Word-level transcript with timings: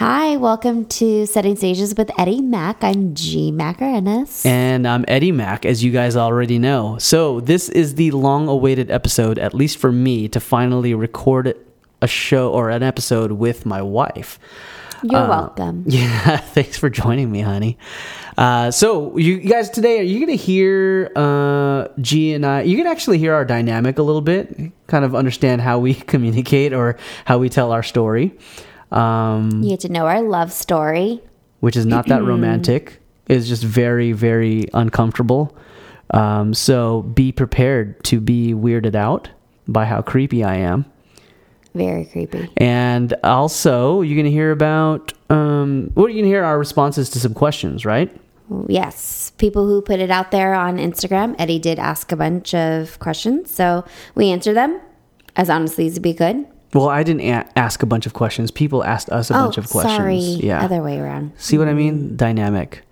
Hi, 0.00 0.38
welcome 0.38 0.86
to 0.86 1.26
Setting 1.26 1.56
Stages 1.56 1.94
with 1.94 2.10
Eddie 2.18 2.40
Mack. 2.40 2.82
I'm 2.82 3.14
G 3.14 3.52
Macarenas. 3.52 4.46
And 4.46 4.88
I'm 4.88 5.04
Eddie 5.06 5.30
Mack, 5.30 5.66
as 5.66 5.84
you 5.84 5.92
guys 5.92 6.16
already 6.16 6.58
know. 6.58 6.96
So, 6.96 7.40
this 7.40 7.68
is 7.68 7.96
the 7.96 8.10
long 8.12 8.48
awaited 8.48 8.90
episode, 8.90 9.38
at 9.38 9.52
least 9.52 9.76
for 9.76 9.92
me, 9.92 10.26
to 10.28 10.40
finally 10.40 10.94
record 10.94 11.54
a 12.00 12.06
show 12.06 12.50
or 12.50 12.70
an 12.70 12.82
episode 12.82 13.32
with 13.32 13.66
my 13.66 13.82
wife. 13.82 14.38
You're 15.02 15.20
uh, 15.20 15.28
welcome. 15.28 15.84
Yeah, 15.86 16.38
thanks 16.38 16.78
for 16.78 16.88
joining 16.88 17.30
me, 17.30 17.42
honey. 17.42 17.76
Uh, 18.38 18.70
so, 18.70 19.18
you 19.18 19.36
guys, 19.36 19.68
today, 19.68 20.00
are 20.00 20.04
you 20.04 20.24
going 20.24 20.38
to 20.38 20.42
hear 20.42 21.12
uh, 21.14 21.88
G 22.00 22.32
and 22.32 22.46
I? 22.46 22.62
You 22.62 22.78
can 22.78 22.86
actually 22.86 23.18
hear 23.18 23.34
our 23.34 23.44
dynamic 23.44 23.98
a 23.98 24.02
little 24.02 24.22
bit, 24.22 24.72
kind 24.86 25.04
of 25.04 25.14
understand 25.14 25.60
how 25.60 25.78
we 25.78 25.92
communicate 26.14 26.72
or 26.72 26.96
how 27.26 27.36
we 27.36 27.50
tell 27.50 27.70
our 27.70 27.82
story. 27.82 28.34
Um, 28.92 29.62
you 29.62 29.70
get 29.70 29.80
to 29.80 29.88
know 29.88 30.06
our 30.06 30.22
love 30.22 30.52
story, 30.52 31.20
which 31.60 31.76
is 31.76 31.86
not 31.86 32.06
that 32.08 32.22
romantic. 32.22 33.00
It's 33.26 33.46
just 33.46 33.62
very, 33.62 34.12
very 34.12 34.66
uncomfortable. 34.74 35.56
Um, 36.12 36.54
so 36.54 37.02
be 37.02 37.30
prepared 37.30 38.02
to 38.04 38.20
be 38.20 38.52
weirded 38.52 38.96
out 38.96 39.30
by 39.68 39.84
how 39.84 40.02
creepy 40.02 40.42
I 40.42 40.56
am. 40.56 40.84
Very 41.74 42.04
creepy. 42.04 42.50
And 42.56 43.14
also, 43.22 44.02
you're 44.02 44.16
going 44.16 44.24
to 44.24 44.32
hear 44.32 44.50
about 44.50 45.12
um, 45.30 45.90
what 45.94 46.06
are 46.06 46.08
you 46.08 46.16
going 46.16 46.24
to 46.24 46.30
hear 46.30 46.42
our 46.42 46.58
responses 46.58 47.10
to 47.10 47.20
some 47.20 47.32
questions, 47.32 47.84
right? 47.84 48.10
Yes, 48.66 49.30
people 49.38 49.68
who 49.68 49.80
put 49.80 50.00
it 50.00 50.10
out 50.10 50.32
there 50.32 50.54
on 50.54 50.78
Instagram. 50.78 51.36
Eddie 51.38 51.60
did 51.60 51.78
ask 51.78 52.10
a 52.10 52.16
bunch 52.16 52.52
of 52.52 52.98
questions, 52.98 53.52
so 53.52 53.84
we 54.16 54.30
answer 54.30 54.52
them 54.52 54.80
as 55.36 55.48
honestly 55.48 55.86
as 55.86 56.00
we 56.00 56.12
could. 56.12 56.46
Well, 56.72 56.88
I 56.88 57.02
didn't 57.02 57.22
a- 57.22 57.58
ask 57.58 57.82
a 57.82 57.86
bunch 57.86 58.06
of 58.06 58.12
questions. 58.12 58.50
People 58.50 58.84
asked 58.84 59.10
us 59.10 59.30
a 59.30 59.34
oh, 59.34 59.44
bunch 59.44 59.58
of 59.58 59.68
questions. 59.68 59.96
Sorry. 59.96 60.18
Yeah. 60.18 60.62
Other 60.62 60.82
way 60.82 60.98
around. 60.98 61.32
See 61.36 61.58
what 61.58 61.68
I 61.68 61.74
mean? 61.74 62.16
Dynamic. 62.16 62.82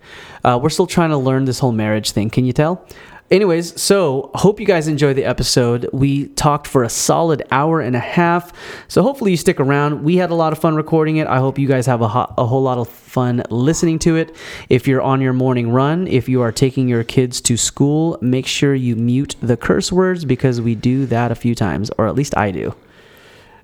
Uh, 0.43 0.59
we're 0.61 0.69
still 0.69 0.87
trying 0.87 1.11
to 1.11 1.17
learn 1.17 1.45
this 1.45 1.59
whole 1.59 1.71
marriage 1.71 2.11
thing. 2.11 2.29
Can 2.29 2.45
you 2.45 2.53
tell? 2.53 2.85
Anyways, 3.31 3.79
so 3.79 4.31
hope 4.33 4.59
you 4.59 4.65
guys 4.65 4.87
enjoy 4.87 5.13
the 5.13 5.23
episode. 5.23 5.87
We 5.93 6.29
talked 6.29 6.65
for 6.65 6.83
a 6.83 6.89
solid 6.89 7.43
hour 7.51 7.79
and 7.79 7.95
a 7.95 7.99
half, 7.99 8.51
so 8.87 9.03
hopefully 9.03 9.29
you 9.29 9.37
stick 9.37 9.59
around. 9.59 10.03
We 10.03 10.17
had 10.17 10.31
a 10.31 10.35
lot 10.35 10.51
of 10.51 10.57
fun 10.57 10.75
recording 10.75 11.17
it. 11.17 11.27
I 11.27 11.37
hope 11.37 11.59
you 11.59 11.67
guys 11.67 11.85
have 11.85 12.01
a, 12.01 12.07
ho- 12.07 12.33
a 12.39 12.47
whole 12.47 12.63
lot 12.63 12.79
of 12.79 12.89
fun 12.89 13.43
listening 13.51 13.99
to 13.99 14.15
it. 14.15 14.35
If 14.67 14.87
you're 14.87 15.03
on 15.03 15.21
your 15.21 15.33
morning 15.33 15.71
run, 15.71 16.07
if 16.07 16.27
you 16.27 16.41
are 16.41 16.51
taking 16.51 16.87
your 16.87 17.03
kids 17.03 17.39
to 17.41 17.55
school, 17.55 18.17
make 18.19 18.47
sure 18.47 18.73
you 18.73 18.95
mute 18.95 19.35
the 19.41 19.55
curse 19.55 19.91
words 19.91 20.25
because 20.25 20.59
we 20.59 20.73
do 20.73 21.05
that 21.05 21.31
a 21.31 21.35
few 21.35 21.53
times, 21.53 21.91
or 21.99 22.07
at 22.07 22.15
least 22.15 22.35
I 22.35 22.49
do. 22.49 22.73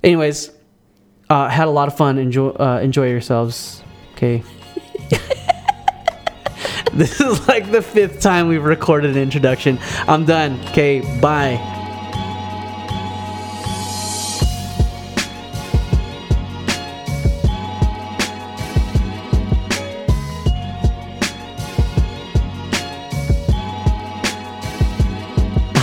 Anyways, 0.04 0.52
uh, 1.30 1.50
had 1.50 1.68
a 1.68 1.72
lot 1.72 1.88
of 1.88 1.98
fun. 1.98 2.18
Enjoy 2.18 2.50
uh, 2.50 2.80
enjoy 2.82 3.10
yourselves. 3.10 3.84
Okay. 4.14 4.44
this 6.94 7.20
is 7.20 7.48
like 7.48 7.72
the 7.72 7.82
fifth 7.82 8.22
time 8.22 8.48
we've 8.48 8.64
recorded 8.64 9.12
an 9.12 9.22
introduction. 9.22 9.80
I'm 10.08 10.26
done. 10.26 10.60
Okay, 10.70 11.02
bye. 11.20 11.60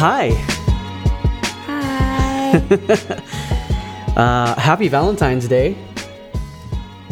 Hi. 0.05 0.30
Hi. 1.66 3.38
Uh, 4.16 4.55
happy 4.60 4.88
Valentine's 4.88 5.48
Day. 5.48 5.77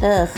Ugh. 0.02 0.28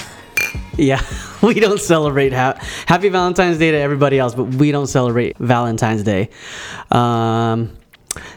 Yeah, 0.76 1.02
we 1.42 1.54
don't 1.54 1.80
celebrate 1.80 2.32
ha- 2.32 2.56
Happy 2.86 3.08
Valentine's 3.08 3.58
Day 3.58 3.72
to 3.72 3.76
everybody 3.76 4.18
else, 4.18 4.34
but 4.34 4.44
we 4.44 4.70
don't 4.72 4.86
celebrate 4.86 5.36
Valentine's 5.38 6.02
Day. 6.02 6.30
Um, 6.90 7.76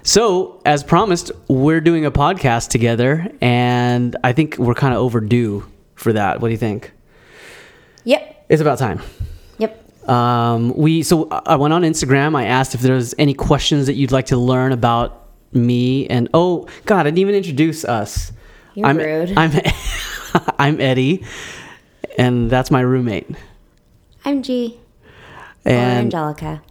so, 0.04 0.62
as 0.66 0.84
promised, 0.84 1.32
we're 1.48 1.82
doing 1.82 2.06
a 2.06 2.12
podcast 2.12 2.70
together, 2.70 3.28
and 3.42 4.16
I 4.24 4.34
think 4.34 4.58
we're 4.58 4.74
kind 4.74 4.94
of 4.94 5.02
overdue 5.02 5.66
for 5.96 6.14
that. 6.14 6.42
What 6.42 6.48
do 6.48 6.52
you 6.52 6.58
think? 6.58 6.94
Yep. 8.06 8.46
It's 8.50 8.62
about 8.62 8.80
time. 8.80 9.02
Yep. 9.60 10.10
Um, 10.10 10.76
we 10.76 11.04
so 11.04 11.28
I 11.30 11.56
went 11.56 11.74
on 11.74 11.82
Instagram. 11.84 12.36
I 12.36 12.46
asked 12.46 12.76
if 12.76 12.82
there's 12.82 13.14
any 13.18 13.34
questions 13.34 13.88
that 13.88 13.94
you'd 13.94 14.12
like 14.12 14.28
to 14.28 14.38
learn 14.38 14.72
about 14.72 15.25
me 15.56 16.08
and 16.08 16.30
oh 16.34 16.68
god, 16.86 17.02
I 17.02 17.04
didn't 17.06 17.20
even 17.20 17.36
introduce 17.36 17.86
us. 17.86 18.32
You're 18.74 18.88
I'm, 18.88 18.98
rude. 18.98 19.34
I'm 19.38 19.52
I'm 20.60 20.82
Eddie, 20.82 21.24
and 22.18 22.50
that's 22.50 22.70
my 22.70 22.82
roommate. 22.82 23.30
I'm 24.26 24.44
G. 24.44 24.80
And 25.64 26.14
or 26.14 26.18
Angelica. 26.18 26.62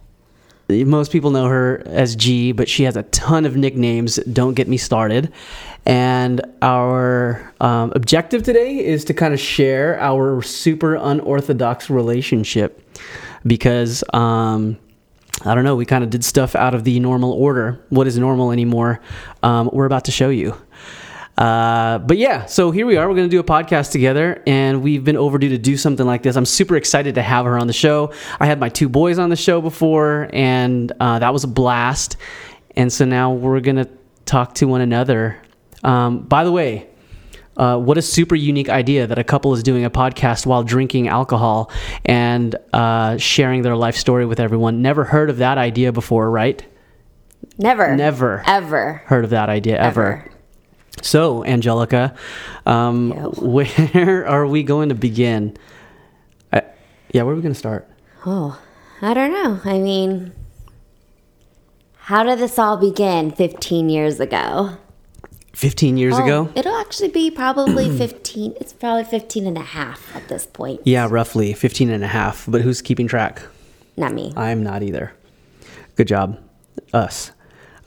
Most 0.67 1.11
people 1.11 1.29
know 1.29 1.45
her 1.45 1.83
as 1.85 2.15
G, 2.15 2.51
but 2.51 2.67
she 2.67 2.83
has 2.83 2.97
a 2.97 3.03
ton 3.03 3.45
of 3.45 3.55
nicknames. 3.55 4.15
Don't 4.15 4.55
get 4.55 4.67
me 4.67 4.77
started. 4.77 5.31
And 5.85 6.41
our 6.63 7.53
um, 7.61 7.91
objective 7.95 8.41
today 8.41 8.83
is 8.83 9.05
to 9.05 9.13
kind 9.13 9.33
of 9.33 9.39
share 9.39 9.99
our 9.99 10.41
super 10.41 10.95
unorthodox 10.95 11.91
relationship 11.91 12.81
because 13.45 14.03
um, 14.11 14.77
I 15.45 15.55
don't 15.55 15.63
know. 15.63 15.75
We 15.75 15.85
kind 15.85 16.03
of 16.03 16.09
did 16.09 16.23
stuff 16.23 16.55
out 16.55 16.73
of 16.73 16.83
the 16.83 16.99
normal 16.99 17.31
order. 17.31 17.85
What 17.89 18.07
is 18.07 18.17
normal 18.17 18.51
anymore? 18.51 18.99
Um, 19.43 19.69
we're 19.71 19.85
about 19.85 20.05
to 20.05 20.11
show 20.11 20.29
you. 20.29 20.57
Uh, 21.37 21.99
but 21.99 22.17
yeah, 22.17 22.45
so 22.45 22.71
here 22.71 22.85
we 22.85 22.95
are. 22.97 23.07
We're 23.07 23.15
going 23.15 23.29
to 23.29 23.31
do 23.31 23.39
a 23.39 23.43
podcast 23.43 23.91
together, 23.91 24.41
and 24.47 24.81
we've 24.81 25.03
been 25.03 25.17
overdue 25.17 25.49
to 25.49 25.57
do 25.57 25.75
something 25.75 26.05
like 26.05 26.23
this. 26.23 26.35
I'm 26.35 26.45
super 26.45 26.75
excited 26.77 27.15
to 27.15 27.21
have 27.21 27.45
her 27.45 27.57
on 27.57 27.67
the 27.67 27.73
show. 27.73 28.13
I 28.39 28.45
had 28.45 28.59
my 28.59 28.69
two 28.69 28.87
boys 28.87 29.19
on 29.19 29.29
the 29.29 29.35
show 29.35 29.61
before, 29.61 30.29
and 30.31 30.91
uh, 30.99 31.19
that 31.19 31.33
was 31.33 31.43
a 31.43 31.47
blast. 31.47 32.17
And 32.75 32.91
so 32.91 33.05
now 33.05 33.33
we're 33.33 33.59
going 33.59 33.75
to 33.77 33.89
talk 34.25 34.55
to 34.55 34.67
one 34.67 34.81
another. 34.81 35.41
Um, 35.83 36.19
by 36.19 36.43
the 36.43 36.51
way, 36.51 36.87
uh, 37.57 37.77
what 37.77 37.97
a 37.97 38.01
super 38.01 38.35
unique 38.35 38.69
idea 38.69 39.07
that 39.07 39.17
a 39.17 39.23
couple 39.23 39.53
is 39.53 39.63
doing 39.63 39.85
a 39.85 39.89
podcast 39.89 40.45
while 40.45 40.63
drinking 40.63 41.07
alcohol 41.07 41.71
and 42.03 42.55
uh, 42.73 43.17
sharing 43.17 43.61
their 43.61 43.75
life 43.75 43.95
story 43.95 44.25
with 44.25 44.39
everyone. 44.39 44.81
Never 44.81 45.03
heard 45.03 45.29
of 45.29 45.37
that 45.37 45.57
idea 45.57 45.91
before, 45.91 46.29
right? 46.29 46.65
Never. 47.57 47.95
Never. 47.95 48.43
Ever. 48.45 49.01
Heard 49.05 49.23
of 49.23 49.29
that 49.29 49.49
idea 49.49 49.77
ever. 49.77 50.17
ever. 50.19 50.31
So, 51.01 51.43
Angelica, 51.45 52.15
um, 52.65 53.11
where 53.11 54.27
are 54.27 54.47
we 54.47 54.63
going 54.63 54.89
to 54.89 54.95
begin? 54.95 55.55
I, 56.51 56.63
yeah, 57.13 57.23
where 57.23 57.33
are 57.33 57.35
we 57.35 57.41
going 57.41 57.53
to 57.53 57.59
start? 57.59 57.89
Oh, 58.25 58.59
I 59.01 59.13
don't 59.13 59.31
know. 59.31 59.59
I 59.65 59.77
mean, 59.77 60.31
how 61.95 62.23
did 62.23 62.39
this 62.39 62.57
all 62.57 62.77
begin 62.77 63.31
15 63.31 63.89
years 63.89 64.19
ago? 64.19 64.77
15 65.55 65.95
years 65.97 66.15
oh, 66.17 66.23
ago? 66.23 66.51
It'll 66.55 66.75
actually 66.75 67.07
be 67.07 67.31
probably 67.31 67.89
15. 67.97 68.55
It's 68.59 68.73
probably 68.73 69.05
15 69.05 69.47
and 69.47 69.57
a 69.57 69.61
half 69.61 70.15
at 70.15 70.27
this 70.27 70.45
point. 70.45 70.81
Yeah, 70.83 71.07
roughly 71.09 71.53
15 71.53 71.89
and 71.89 72.03
a 72.03 72.07
half. 72.07 72.45
But 72.47 72.61
who's 72.61 72.81
keeping 72.81 73.07
track? 73.07 73.41
Not 73.97 74.13
me. 74.13 74.33
I'm 74.35 74.63
not 74.63 74.83
either. 74.83 75.13
Good 75.95 76.07
job. 76.07 76.37
Us. 76.93 77.31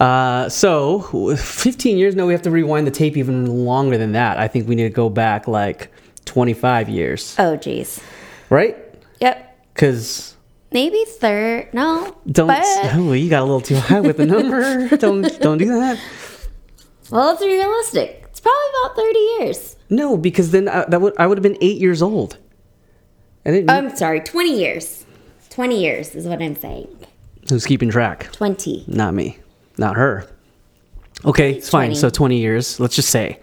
Uh, 0.00 0.48
so, 0.48 1.34
15 1.36 1.98
years? 1.98 2.14
No, 2.14 2.26
we 2.26 2.32
have 2.32 2.42
to 2.42 2.50
rewind 2.50 2.86
the 2.86 2.90
tape 2.90 3.16
even 3.16 3.64
longer 3.64 3.98
than 3.98 4.12
that. 4.12 4.38
I 4.38 4.48
think 4.48 4.68
we 4.68 4.74
need 4.74 4.84
to 4.84 4.90
go 4.90 5.10
back 5.10 5.46
like 5.46 5.92
25 6.24 6.88
years. 6.88 7.34
Oh, 7.38 7.56
geez. 7.56 8.00
Right? 8.48 8.76
Yep. 9.20 9.66
Because. 9.74 10.36
Maybe 10.72 11.04
third. 11.04 11.72
No. 11.74 12.16
Don't. 12.30 12.46
But... 12.46 12.64
Oh, 12.94 13.12
you 13.12 13.28
got 13.28 13.40
a 13.40 13.44
little 13.44 13.60
too 13.60 13.76
high 13.76 14.00
with 14.00 14.16
the 14.16 14.26
number. 14.26 14.88
don't 14.96 15.22
don't 15.40 15.58
do 15.58 15.66
that. 15.66 15.98
Well, 17.10 17.32
it's 17.32 17.42
realistic. 17.42 18.24
It's 18.30 18.40
probably 18.40 18.62
about 18.82 18.96
30 18.96 19.18
years. 19.18 19.76
No, 19.90 20.16
because 20.16 20.50
then 20.50 20.68
I, 20.68 20.84
that 20.86 21.00
would 21.00 21.14
I 21.18 21.26
would 21.26 21.38
have 21.38 21.42
been 21.42 21.58
eight 21.60 21.80
years 21.80 22.02
old. 22.02 22.36
I 23.46 23.50
didn't. 23.50 23.70
I'm 23.70 23.96
sorry, 23.96 24.20
20 24.20 24.58
years. 24.58 25.04
20 25.50 25.80
years 25.80 26.14
is 26.14 26.26
what 26.26 26.40
I'm 26.40 26.54
saying. 26.54 26.88
Who's 27.48 27.64
keeping 27.66 27.90
track? 27.90 28.30
20. 28.32 28.84
Not 28.86 29.14
me. 29.14 29.38
Not 29.78 29.96
her. 29.96 30.28
Okay, 31.24 31.54
it's 31.54 31.70
20. 31.70 31.88
fine. 31.88 31.96
So 31.96 32.10
20 32.10 32.38
years. 32.38 32.78
Let's 32.78 32.94
just 32.94 33.08
say 33.08 33.40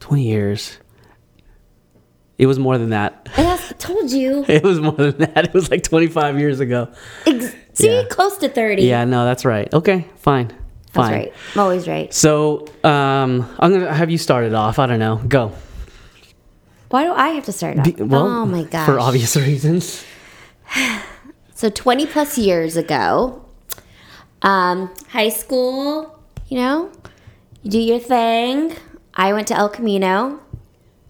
20 0.00 0.24
years. 0.24 0.78
It 2.36 2.46
was 2.46 2.58
more 2.58 2.78
than 2.78 2.90
that. 2.90 3.28
I 3.36 3.56
told 3.78 4.10
you. 4.10 4.44
it 4.48 4.62
was 4.62 4.80
more 4.80 4.92
than 4.92 5.18
that. 5.18 5.46
It 5.46 5.54
was 5.54 5.70
like 5.70 5.82
25 5.82 6.38
years 6.38 6.60
ago. 6.60 6.88
Ex- 7.26 7.54
see, 7.72 7.90
yeah. 7.90 8.04
close 8.08 8.36
to 8.38 8.48
30. 8.48 8.82
Yeah, 8.82 9.04
no, 9.04 9.24
that's 9.24 9.44
right. 9.44 9.72
Okay, 9.72 10.06
fine. 10.16 10.52
Fine. 10.98 11.12
That's 11.12 11.26
right. 11.26 11.32
I'm 11.54 11.60
always 11.60 11.88
right. 11.88 12.12
So 12.12 12.66
um, 12.84 13.48
I'm 13.58 13.72
gonna 13.72 13.92
have 13.92 14.10
you 14.10 14.18
start 14.18 14.44
it 14.44 14.54
off. 14.54 14.78
I 14.78 14.86
don't 14.86 14.98
know. 14.98 15.16
Go. 15.28 15.52
Why 16.90 17.04
do 17.04 17.12
I 17.12 17.28
have 17.30 17.44
to 17.44 17.52
start 17.52 17.78
off? 17.78 17.84
Be, 17.84 17.92
well, 18.02 18.26
oh 18.26 18.46
my 18.46 18.64
god. 18.64 18.86
For 18.86 18.98
obvious 18.98 19.36
reasons. 19.36 20.04
so 21.54 21.70
20 21.70 22.06
plus 22.06 22.36
years 22.38 22.76
ago, 22.76 23.44
um, 24.42 24.92
high 25.08 25.28
school, 25.28 26.18
you 26.48 26.58
know, 26.58 26.90
you 27.62 27.70
do 27.70 27.78
your 27.78 27.98
thing. 27.98 28.74
I 29.14 29.32
went 29.32 29.48
to 29.48 29.54
El 29.54 29.68
Camino. 29.68 30.40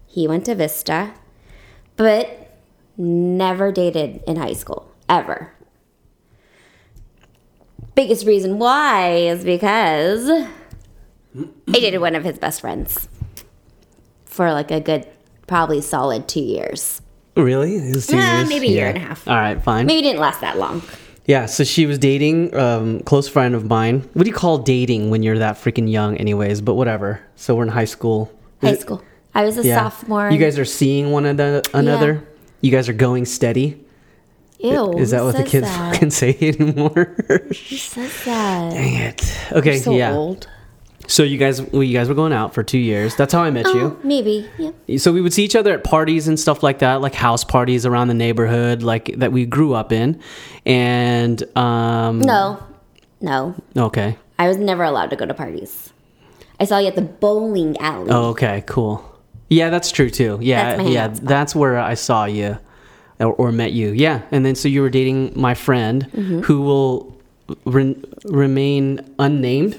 He 0.07 0.27
went 0.27 0.45
to 0.45 0.55
Vista. 0.55 1.13
but 1.95 2.57
never 2.97 3.71
dated 3.71 4.21
in 4.27 4.35
high 4.35 4.53
school 4.53 4.91
ever. 5.07 5.53
Biggest 7.99 8.25
reason 8.25 8.59
why 8.59 9.09
is 9.13 9.43
because 9.43 10.29
I 10.29 10.45
dated 11.69 11.99
one 11.99 12.15
of 12.15 12.23
his 12.23 12.39
best 12.39 12.61
friends 12.61 13.09
for 14.23 14.53
like 14.53 14.71
a 14.71 14.79
good, 14.79 15.05
probably 15.47 15.81
solid 15.81 16.29
two 16.29 16.39
years. 16.39 17.01
Really? 17.35 17.75
It 17.75 17.93
was 17.93 18.07
two 18.07 18.15
Yeah, 18.15 18.37
years? 18.37 18.47
maybe 18.47 18.67
a 18.67 18.71
year 18.71 18.87
and 18.87 18.95
a 18.95 19.01
half. 19.01 19.27
All 19.27 19.35
right, 19.35 19.61
fine. 19.61 19.85
Maybe 19.85 19.99
it 19.99 20.03
didn't 20.03 20.21
last 20.21 20.39
that 20.39 20.57
long. 20.57 20.81
Yeah, 21.25 21.45
so 21.45 21.65
she 21.65 21.85
was 21.85 21.99
dating 21.99 22.55
um, 22.55 23.01
close 23.01 23.27
friend 23.27 23.53
of 23.53 23.65
mine. 23.65 24.07
What 24.13 24.23
do 24.23 24.29
you 24.29 24.33
call 24.35 24.59
dating 24.59 25.09
when 25.09 25.21
you're 25.21 25.39
that 25.39 25.57
freaking 25.57 25.91
young, 25.91 26.15
anyways? 26.15 26.61
But 26.61 26.75
whatever. 26.75 27.19
So 27.35 27.53
we're 27.53 27.63
in 27.63 27.69
high 27.69 27.83
school. 27.83 28.31
High 28.61 28.75
school. 28.75 29.03
I 29.35 29.43
was 29.43 29.57
a 29.57 29.63
sophomore. 29.65 30.31
You 30.31 30.37
guys 30.37 30.57
are 30.57 30.63
seeing 30.63 31.11
one 31.11 31.25
ano- 31.25 31.63
another. 31.73 32.25
You 32.61 32.71
guys 32.71 32.87
are 32.87 32.93
going 32.93 33.25
steady. 33.25 33.83
Ew. 34.59 34.93
Is 34.97 35.11
that 35.11 35.23
what 35.23 35.37
the 35.37 35.43
kids 35.43 35.67
that? 35.67 35.93
fucking 35.93 36.09
say 36.11 36.37
anymore? 36.41 37.15
Who 37.27 37.53
says 37.53 38.25
that? 38.25 38.71
Dang 38.71 38.93
it. 38.95 39.37
Okay, 39.53 39.77
so 39.79 39.91
yeah. 39.91 40.13
old. 40.13 40.47
So 41.07 41.23
you 41.23 41.37
guys, 41.37 41.59
well, 41.61 41.81
you 41.81 41.97
guys 41.97 42.07
were 42.07 42.13
going 42.13 42.33
out 42.33 42.53
for 42.53 42.61
two 42.61 42.77
years. 42.77 43.15
That's 43.15 43.33
how 43.33 43.41
I 43.41 43.49
met 43.49 43.65
Oh, 43.67 43.97
maybe. 44.03 44.47
Yeah. 44.59 44.97
So 44.97 45.11
we 45.11 45.21
would 45.21 45.33
see 45.33 45.43
each 45.43 45.55
other 45.55 45.73
at 45.73 45.83
parties 45.83 46.27
and 46.27 46.39
stuff 46.39 46.61
like 46.61 46.79
that, 46.79 47.01
like 47.01 47.15
house 47.15 47.43
parties 47.43 47.85
around 47.85 48.09
the 48.09 48.13
neighborhood, 48.13 48.83
like 48.83 49.15
that 49.17 49.31
we 49.31 49.47
grew 49.47 49.73
up 49.73 49.91
in. 49.91 50.21
And 50.67 51.41
um, 51.57 52.19
No. 52.19 52.61
No. 53.21 53.55
okay, 53.75 54.17
I 54.37 54.47
was 54.47 54.57
never 54.57 54.83
allowed 54.83 55.09
to 55.09 55.15
go 55.15 55.25
to 55.25 55.33
parties. 55.33 55.91
I 56.59 56.65
saw 56.65 56.77
you 56.77 56.87
at 56.87 56.95
the 56.95 57.01
bowling 57.01 57.75
alley. 57.79 58.11
Oh, 58.11 58.29
okay, 58.29 58.63
cool. 58.67 59.03
Yeah, 59.49 59.69
that's 59.71 59.91
true 59.91 60.09
too. 60.09 60.37
Yeah, 60.41 60.75
That's 60.77 60.89
yeah, 60.89 61.07
that's 61.07 61.55
where 61.55 61.79
I 61.79 61.95
saw 61.95 62.25
you 62.25 62.59
or, 63.19 63.33
or 63.33 63.51
met 63.51 63.71
you. 63.73 63.89
Yeah, 63.91 64.21
and 64.31 64.45
then 64.45 64.55
so 64.55 64.67
you 64.67 64.81
were 64.81 64.89
dating 64.89 65.33
my 65.35 65.53
friend 65.53 66.07
Mm-hmm. 66.11 66.39
who 66.41 66.61
will 66.61 67.15
re- 67.65 67.95
remain 68.25 68.99
unnamed. 69.19 69.77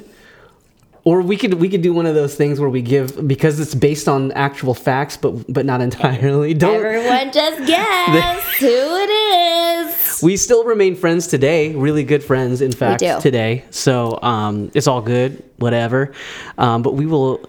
Or 1.04 1.22
we 1.22 1.38
could 1.38 1.54
we 1.54 1.70
could 1.70 1.80
do 1.80 1.94
one 1.94 2.04
of 2.04 2.14
those 2.14 2.34
things 2.34 2.60
where 2.60 2.68
we 2.68 2.82
give 2.82 3.26
because 3.26 3.58
it's 3.58 3.74
based 3.74 4.06
on 4.06 4.32
actual 4.32 4.74
facts, 4.74 5.16
but 5.16 5.30
but 5.52 5.64
not 5.64 5.80
entirely. 5.80 6.52
Don't 6.64 6.76
Everyone 6.76 7.32
just 7.32 7.66
guess 7.66 8.44
who 8.58 8.66
it 8.66 9.10
is. 9.10 10.22
we 10.22 10.36
still 10.36 10.64
remain 10.64 10.94
friends 10.94 11.26
today 11.26 11.74
really 11.74 12.04
good 12.04 12.22
friends 12.22 12.60
in 12.60 12.72
fact 12.72 13.00
today 13.22 13.64
so 13.70 14.18
um, 14.22 14.70
it's 14.74 14.86
all 14.86 15.00
good 15.00 15.42
whatever 15.56 16.12
um, 16.58 16.82
but 16.82 16.92
we 16.92 17.06
will 17.06 17.40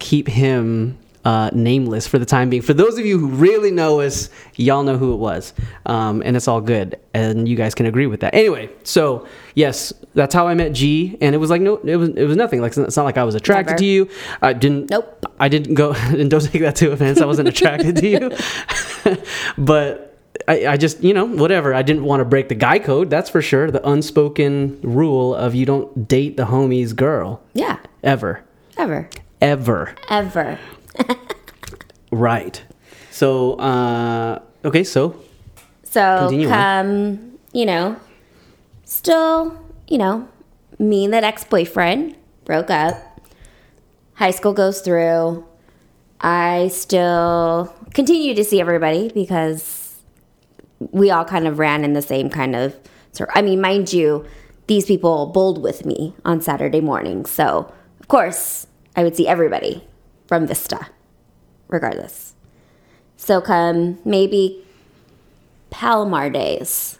keep 0.00 0.26
him 0.26 0.98
uh, 1.26 1.50
nameless 1.52 2.06
for 2.06 2.18
the 2.20 2.24
time 2.26 2.48
being 2.48 2.62
for 2.62 2.72
those 2.74 2.96
of 2.98 3.04
you 3.04 3.18
who 3.18 3.26
really 3.28 3.72
know 3.72 4.00
us 4.00 4.30
y'all 4.54 4.84
know 4.84 4.96
who 4.96 5.12
it 5.12 5.16
was 5.16 5.52
um, 5.86 6.22
and 6.24 6.36
it's 6.36 6.46
all 6.46 6.60
good 6.60 6.88
and 7.14 7.48
you 7.48 7.56
guys 7.56 7.74
can 7.74 7.84
agree 7.86 8.06
with 8.06 8.20
that 8.20 8.32
anyway 8.34 8.70
so 8.84 9.26
yes 9.54 9.92
that's 10.14 10.32
how 10.34 10.46
i 10.46 10.54
met 10.54 10.72
g 10.72 11.18
and 11.20 11.34
it 11.34 11.38
was 11.38 11.50
like 11.50 11.60
no 11.60 11.76
it 11.78 11.96
was 11.96 12.10
it 12.10 12.24
was 12.24 12.36
nothing 12.36 12.60
like 12.60 12.76
it's 12.76 12.96
not 12.96 13.04
like 13.04 13.18
i 13.18 13.24
was 13.24 13.34
attracted 13.34 13.72
Never. 13.72 13.78
to 13.78 13.84
you 13.86 14.08
i 14.40 14.52
didn't 14.52 14.88
Nope. 14.90 15.12
I 15.40 15.48
didn't 15.48 15.74
go, 15.74 15.92
and 16.20 16.30
don't 16.30 16.40
take 16.44 16.62
that 16.62 16.76
to 16.76 16.92
offense. 16.92 17.20
I 17.20 17.26
wasn't 17.26 17.48
attracted 17.48 17.96
to 17.96 18.08
you, 18.08 19.16
but 19.58 20.16
I, 20.48 20.66
I 20.66 20.76
just, 20.78 21.02
you 21.02 21.12
know, 21.12 21.24
whatever. 21.26 21.74
I 21.74 21.82
didn't 21.82 22.04
want 22.04 22.20
to 22.20 22.24
break 22.24 22.48
the 22.48 22.54
guy 22.54 22.78
code. 22.78 23.10
That's 23.10 23.28
for 23.28 23.42
sure. 23.42 23.70
The 23.70 23.86
unspoken 23.86 24.80
rule 24.82 25.34
of 25.34 25.54
you 25.54 25.66
don't 25.66 26.08
date 26.08 26.36
the 26.38 26.44
homie's 26.46 26.92
girl 26.94 27.42
Yeah. 27.54 27.78
ever, 28.02 28.44
Ever. 28.78 29.08
ever. 29.42 29.94
Ever. 30.08 30.58
Right. 32.10 32.62
So, 33.10 33.54
uh, 33.54 34.40
okay. 34.64 34.84
So, 34.84 35.16
So 35.82 36.28
come, 36.48 37.38
you 37.52 37.66
know, 37.66 37.96
still, 38.84 39.60
you 39.88 39.98
know, 39.98 40.28
me 40.78 41.04
and 41.04 41.14
that 41.14 41.24
ex 41.24 41.44
boyfriend 41.44 42.16
broke 42.44 42.70
up. 42.70 43.20
High 44.14 44.30
school 44.30 44.52
goes 44.52 44.80
through. 44.80 45.44
I 46.20 46.68
still 46.68 47.74
continue 47.92 48.34
to 48.34 48.44
see 48.44 48.60
everybody 48.60 49.10
because 49.12 49.96
we 50.78 51.10
all 51.10 51.24
kind 51.24 51.46
of 51.46 51.58
ran 51.58 51.84
in 51.84 51.92
the 51.92 52.02
same 52.02 52.30
kind 52.30 52.56
of. 52.56 52.74
I 53.34 53.42
mean, 53.42 53.60
mind 53.60 53.92
you, 53.92 54.26
these 54.66 54.84
people 54.86 55.26
bowled 55.26 55.62
with 55.62 55.86
me 55.86 56.14
on 56.24 56.40
Saturday 56.40 56.80
morning. 56.80 57.24
So, 57.24 57.72
of 58.00 58.08
course, 58.08 58.66
I 58.94 59.02
would 59.04 59.16
see 59.16 59.26
everybody 59.26 59.82
from 60.26 60.46
Vista, 60.46 60.88
regardless. 61.68 62.34
So, 63.16 63.40
come 63.40 63.98
maybe 64.04 64.64
Palomar 65.70 66.30
days. 66.30 66.98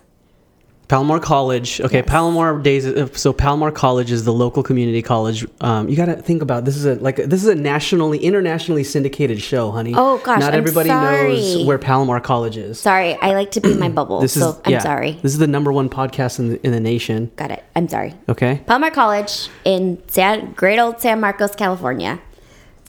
Palomar 0.89 1.19
College. 1.19 1.81
Okay, 1.81 2.01
Palomar 2.03 2.61
days. 2.61 2.87
uh, 2.87 3.09
So 3.13 3.33
Palomar 3.33 3.73
College 3.73 4.13
is 4.13 4.25
the 4.25 4.33
local 4.33 4.63
community 4.63 5.03
college. 5.03 5.45
Um, 5.61 5.89
you 5.89 5.97
got 5.97 6.07
to 6.07 6.15
think 6.15 6.43
about 6.43 6.65
this 6.65 6.77
is 6.77 6.85
a 6.87 6.95
like 6.95 7.17
this 7.17 7.43
is 7.43 7.49
a 7.49 7.57
nationally, 7.57 8.19
internationally 8.19 8.85
syndicated 8.85 9.41
show, 9.43 9.73
honey. 9.73 9.95
Oh, 9.97 10.19
gosh, 10.19 10.39
not 10.39 10.55
I'm 10.55 10.59
everybody 10.59 10.89
knows 10.89 11.67
where 11.67 11.79
Palomar 11.79 12.21
College 12.21 12.57
is. 12.57 12.79
Sorry, 12.79 13.15
I 13.21 13.35
like 13.35 13.51
to 13.53 13.61
be 13.61 13.73
in 13.73 13.81
my 13.81 13.89
bubble. 13.99 14.21
This 14.21 14.37
is 14.37 14.43
so 14.45 14.61
I'm 14.65 14.73
yeah, 14.73 14.79
sorry. 14.79 15.13
This 15.23 15.33
is 15.33 15.39
the 15.39 15.49
number 15.49 15.73
one 15.73 15.91
podcast 15.91 16.39
in 16.39 16.51
the, 16.51 16.65
in 16.65 16.71
the 16.71 16.81
nation. 16.81 17.33
Got 17.35 17.51
it. 17.51 17.65
I'm 17.75 17.89
sorry. 17.89 18.15
Okay. 18.29 18.63
Palomar 18.67 18.93
College 18.93 19.49
in 19.65 20.01
San, 20.07 20.53
great 20.53 20.79
old 20.79 21.01
San 21.01 21.21
Marcos, 21.21 21.57
California. 21.57 22.21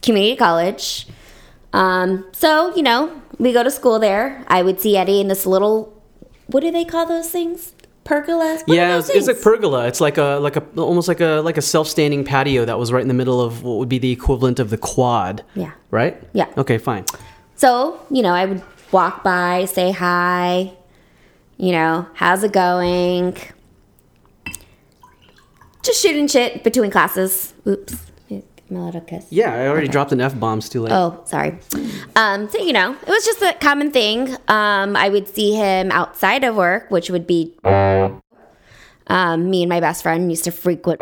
Community 0.07 0.36
college. 0.36 1.07
Um, 1.74 2.25
so, 2.31 2.75
you 2.75 2.81
know, 2.81 3.21
we 3.38 3.54
go 3.54 3.62
to 3.62 3.69
school 3.69 4.00
there. 4.00 4.44
I 4.48 4.63
would 4.63 4.81
see 4.81 4.98
Eddie 4.98 5.21
in 5.21 5.27
this 5.27 5.45
little, 5.45 5.94
what 6.48 6.62
do 6.62 6.71
they 6.71 6.86
call 6.86 7.06
those 7.06 7.30
things? 7.30 7.74
pergola. 8.07 8.59
What 8.65 8.75
yeah, 8.75 8.98
it's, 8.98 9.09
it's 9.09 9.27
a 9.27 9.33
pergola. 9.36 9.86
It's 9.86 10.01
like 10.01 10.18
a 10.18 10.39
like 10.42 10.56
a 10.56 10.63
almost 10.77 11.07
like 11.07 11.19
a 11.19 11.42
like 11.42 11.57
a 11.57 11.62
self-standing 11.62 12.24
patio 12.24 12.65
that 12.65 12.80
was 12.80 12.92
right 12.92 13.01
in 13.01 13.07
the 13.07 13.13
middle 13.13 13.42
of 13.42 13.63
what 13.63 13.77
would 13.77 13.89
be 13.89 14.00
the 14.00 14.12
equivalent 14.12 14.59
of 14.59 14.69
the 14.69 14.77
quad. 14.77 15.44
Yeah. 15.56 15.74
Right. 15.92 16.21
Yeah. 16.33 16.48
Okay. 16.57 16.77
Fine. 16.77 17.06
So, 17.56 18.00
you 18.09 18.21
know, 18.21 18.33
I 18.33 18.45
would 18.45 18.63
walk 18.92 19.24
by, 19.24 19.65
say 19.65 19.92
hi, 19.92 20.74
you 21.57 21.71
know, 21.71 22.07
how's 22.13 22.44
it 22.44 22.54
going? 22.54 23.36
Just 25.83 26.01
shooting 26.01 26.27
shit 26.27 26.63
between 26.63 26.92
classes. 26.92 27.54
Oops. 27.68 28.06
Kiss? 29.07 29.25
Yeah, 29.29 29.53
I 29.53 29.67
already 29.67 29.87
dropped 29.87 30.11
an 30.11 30.21
f 30.21 30.37
bombs 30.39 30.69
too 30.69 30.81
late. 30.81 30.91
Oh, 30.91 31.21
sorry. 31.25 31.57
Um, 32.15 32.49
so 32.49 32.57
you 32.59 32.73
know, 32.73 32.93
it 32.93 33.07
was 33.07 33.25
just 33.25 33.41
a 33.41 33.53
common 33.59 33.91
thing. 33.91 34.35
Um, 34.47 34.95
I 34.95 35.09
would 35.09 35.27
see 35.27 35.53
him 35.53 35.92
outside 35.92 36.44
of 36.44 36.56
work, 36.56 36.92
which 36.92 37.09
would 37.09 37.25
be 37.27 37.56
um, 37.63 39.49
me 39.49 39.63
and 39.63 39.69
my 39.69 39.80
best 39.80 40.03
friend 40.03 40.30
used 40.30 40.44
to 40.45 40.51
frequent 40.51 40.99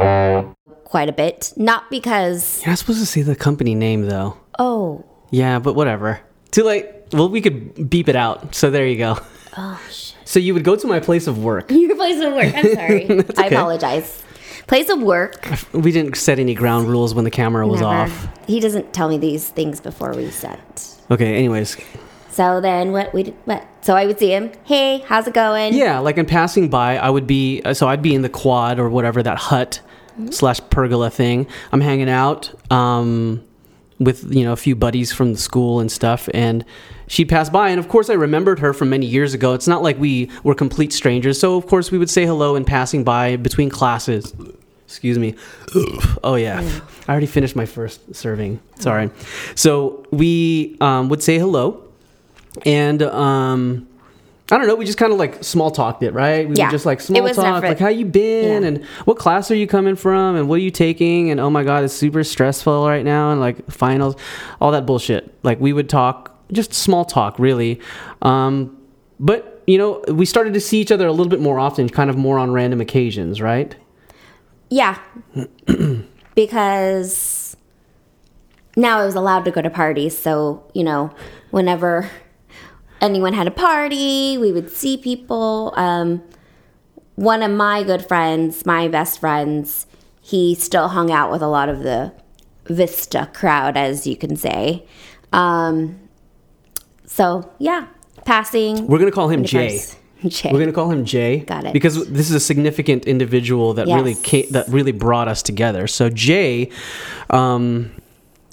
quite 0.85 1.09
a 1.09 1.13
bit. 1.13 1.53
Not 1.57 1.89
because 1.89 2.61
You're 2.61 2.71
not 2.71 2.79
supposed 2.79 2.99
to 2.99 3.05
say 3.05 3.21
the 3.21 3.35
company 3.35 3.75
name 3.75 4.07
though. 4.07 4.37
oh 4.59 5.03
Yeah, 5.31 5.59
but 5.59 5.73
whatever. 5.73 6.19
Too 6.51 6.63
late. 6.63 6.87
Well, 7.11 7.29
we 7.29 7.41
could 7.41 7.89
beep 7.89 8.07
it 8.09 8.15
out. 8.15 8.55
So 8.55 8.71
there 8.71 8.87
you 8.87 8.97
go. 8.97 9.17
oh 9.57 9.81
shit. 9.89 10.15
So 10.25 10.39
you 10.39 10.53
would 10.53 10.63
go 10.63 10.75
to 10.75 10.87
my 10.87 10.99
place 10.99 11.27
of 11.27 11.43
work. 11.43 11.69
Your 11.71 11.95
place 11.95 12.19
of 12.23 12.33
work. 12.33 12.53
I'm 12.55 12.73
sorry. 12.73 13.09
I 13.37 13.47
apologize. 13.47 14.23
Place 14.67 14.89
of 14.89 15.01
work. 15.01 15.47
We 15.73 15.91
didn't 15.91 16.15
set 16.17 16.39
any 16.39 16.53
ground 16.55 16.87
rules 16.87 17.13
when 17.13 17.23
the 17.23 17.31
camera 17.31 17.67
was 17.67 17.81
Never. 17.81 17.93
off. 18.11 18.27
He 18.47 18.59
doesn't 18.59 18.93
tell 18.93 19.09
me 19.09 19.17
these 19.17 19.47
things 19.49 19.79
before 19.79 20.13
we 20.15 20.29
set. 20.31 20.87
Okay. 21.11 21.35
Anyways, 21.35 21.77
So 22.31 22.59
then 22.61 22.91
what 22.91 23.13
we 23.13 23.23
did, 23.23 23.35
what? 23.45 23.63
So 23.81 23.95
I 23.95 24.05
would 24.07 24.17
see 24.17 24.31
him. 24.31 24.51
Hey, 24.63 24.99
how's 25.07 25.27
it 25.27 25.33
going? 25.35 25.73
yeah, 25.75 25.99
like 25.99 26.17
in 26.17 26.25
passing 26.25 26.69
by, 26.69 26.97
I 26.97 27.09
would 27.09 27.27
be. 27.27 27.61
uh, 27.63 27.73
So 27.75 27.87
I'd 27.87 28.01
be 28.01 28.15
in 28.15 28.23
the 28.23 28.29
quad 28.29 28.79
or 28.79 28.89
whatever 28.89 29.21
that 29.21 29.37
hut 29.37 29.81
slash 30.31 30.59
pergola 30.69 31.09
thing. 31.11 31.45
I'm 31.71 31.81
hanging 31.81 32.09
out. 32.09 32.51
Um, 32.71 33.43
with 33.97 34.33
you 34.35 34.43
know 34.43 34.51
a 34.51 34.57
few 34.57 34.75
buddies 34.75 35.13
from 35.13 35.31
the 35.31 35.39
school 35.39 35.79
and 35.79 35.89
stuff 35.89 36.27
and 36.33 36.65
she'd 37.07 37.29
pass 37.29 37.49
by. 37.49 37.69
And 37.69 37.79
of 37.79 37.87
course 37.89 38.09
i 38.09 38.13
remembered 38.13 38.59
her 38.59 38.73
from 38.73 38.89
many 38.89 39.05
years 39.05 39.33
ago. 39.33 39.53
It's 39.53 39.67
not 39.67 39.81
like 39.83 39.99
we 39.99 40.29
were 40.43 40.55
complete 40.55 40.93
strangers. 40.93 41.39
So 41.39 41.55
of 41.57 41.67
course 41.67 41.91
we 41.91 41.97
would 41.97 42.09
say 42.09 42.25
hello 42.25 42.55
in 42.55 42.65
passing 42.65 43.03
by 43.03 43.35
between 43.37 43.69
classes. 43.69 44.33
Excuse 44.85 45.17
me. 45.17 45.35
Oh 46.23 46.35
yeah. 46.35 46.61
I 47.07 47.11
already 47.11 47.25
finished 47.25 47.55
my 47.55 47.65
first 47.65 48.15
serving. 48.15 48.59
Sorry. 48.79 49.09
So 49.55 50.05
we 50.11 50.77
um, 50.81 51.09
would 51.09 51.23
say 51.23 51.37
hello. 51.39 51.83
And 52.65 53.01
um, 53.01 53.87
I 54.51 54.57
don't 54.57 54.67
know. 54.67 54.75
We 54.75 54.85
just 54.85 54.99
kind 54.99 55.11
of 55.11 55.17
like 55.17 55.43
small 55.43 55.71
talked 55.71 56.03
it, 56.03 56.13
right? 56.13 56.47
We 56.47 56.55
Yeah. 56.55 56.65
would 56.67 56.71
just 56.71 56.85
like 56.85 57.01
small 57.01 57.27
talk, 57.33 57.63
like 57.63 57.79
how 57.79 57.87
you 57.89 58.05
been, 58.05 58.61
Yeah. 58.61 58.67
and 58.67 58.85
what 59.05 59.17
class 59.17 59.49
are 59.49 59.55
you 59.55 59.65
coming 59.67 59.95
from, 59.95 60.35
and 60.35 60.47
what 60.47 60.55
are 60.55 60.61
you 60.61 60.69
taking, 60.71 61.31
and 61.31 61.39
oh 61.39 61.49
my 61.49 61.63
god, 61.63 61.83
it's 61.83 61.93
super 61.95 62.23
stressful 62.23 62.87
right 62.87 63.03
now, 63.03 63.31
and 63.31 63.41
like 63.41 63.69
finals, 63.71 64.15
all 64.61 64.71
that 64.71 64.85
bullshit. 64.85 65.33
Like 65.43 65.59
we 65.59 65.73
would 65.73 65.89
talk, 65.89 66.34
just 66.51 66.73
small 66.73 67.05
talk, 67.05 67.37
really. 67.39 67.79
Um, 68.21 68.77
but 69.19 69.63
you 69.67 69.77
know, 69.77 70.03
we 70.07 70.25
started 70.25 70.53
to 70.53 70.59
see 70.59 70.79
each 70.79 70.91
other 70.91 71.07
a 71.07 71.11
little 71.11 71.29
bit 71.29 71.39
more 71.39 71.59
often, 71.59 71.89
kind 71.89 72.09
of 72.09 72.17
more 72.17 72.37
on 72.37 72.51
random 72.51 72.81
occasions, 72.81 73.41
right? 73.41 73.75
Yeah. 74.69 74.99
because 76.35 77.57
now 78.75 78.99
I 78.99 79.05
was 79.05 79.15
allowed 79.15 79.45
to 79.45 79.51
go 79.51 79.61
to 79.61 79.69
parties. 79.69 80.17
So, 80.17 80.69
you 80.73 80.83
know, 80.83 81.11
whenever 81.51 82.09
anyone 83.01 83.33
had 83.33 83.47
a 83.47 83.51
party, 83.51 84.37
we 84.37 84.51
would 84.51 84.71
see 84.71 84.97
people. 84.97 85.73
Um, 85.75 86.21
one 87.15 87.41
of 87.41 87.51
my 87.51 87.83
good 87.83 88.05
friends, 88.05 88.65
my 88.65 88.87
best 88.87 89.19
friends, 89.19 89.87
he 90.21 90.53
still 90.55 90.89
hung 90.89 91.11
out 91.11 91.31
with 91.31 91.41
a 91.41 91.47
lot 91.47 91.69
of 91.69 91.79
the 91.79 92.13
Vista 92.65 93.29
crowd, 93.33 93.77
as 93.77 94.05
you 94.07 94.17
can 94.17 94.35
say. 94.35 94.85
Um, 95.31 95.99
so 97.15 97.49
yeah, 97.59 97.87
passing. 98.25 98.87
We're 98.87 98.99
gonna 98.99 99.11
call 99.11 99.29
him 99.29 99.45
Jay. 99.45 99.79
Jay. 100.27 100.51
We're 100.51 100.59
gonna 100.59 100.73
call 100.73 100.91
him 100.91 101.05
Jay. 101.05 101.39
Got 101.39 101.63
it. 101.63 101.71
Because 101.71 102.09
this 102.09 102.29
is 102.29 102.35
a 102.35 102.41
significant 102.41 103.05
individual 103.05 103.73
that 103.75 103.87
really 103.87 104.15
came, 104.15 104.51
that 104.51 104.67
really 104.67 104.91
brought 104.91 105.29
us 105.29 105.41
together. 105.41 105.87
So 105.87 106.09
Jay, 106.09 106.69
um, 107.29 107.89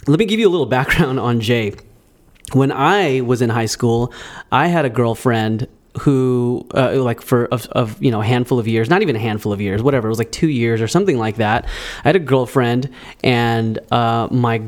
let 0.07 0.21
me 0.21 0.27
give 0.27 0.39
you 0.39 0.49
a 0.49 0.51
little 0.51 0.67
background 0.67 1.19
on 1.19 1.41
Jay. 1.41 1.73
When 2.53 2.71
I 2.71 3.23
was 3.23 3.43
in 3.43 3.51
high 3.51 3.67
school, 3.67 4.13
I 4.53 4.69
had 4.69 4.85
a 4.85 4.91
girlfriend 4.91 5.67
who, 6.01 6.65
uh, 6.75 7.03
like 7.03 7.21
for 7.21 7.47
of, 7.47 7.67
of 7.69 8.01
you 8.01 8.13
know 8.13 8.21
a 8.21 8.25
handful 8.25 8.61
of 8.61 8.69
years, 8.69 8.89
not 8.89 9.03
even 9.03 9.17
a 9.17 9.19
handful 9.19 9.53
of 9.53 9.61
years, 9.61 9.83
whatever. 9.83 10.07
It 10.07 10.11
was 10.11 10.19
like 10.19 10.31
two 10.31 10.49
years 10.49 10.81
or 10.81 10.87
something 10.87 11.19
like 11.19 11.37
that. 11.37 11.65
I 12.05 12.09
had 12.09 12.17
a 12.17 12.21
girlfriend, 12.21 12.91
and 13.25 13.81
uh, 13.91 14.29
my 14.31 14.63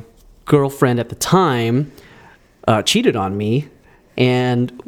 girlfriend 0.46 0.98
at 0.98 1.10
the 1.10 1.14
time 1.14 1.92
uh, 2.66 2.82
cheated 2.82 3.16
on 3.16 3.36
me, 3.36 3.68
and 4.16 4.82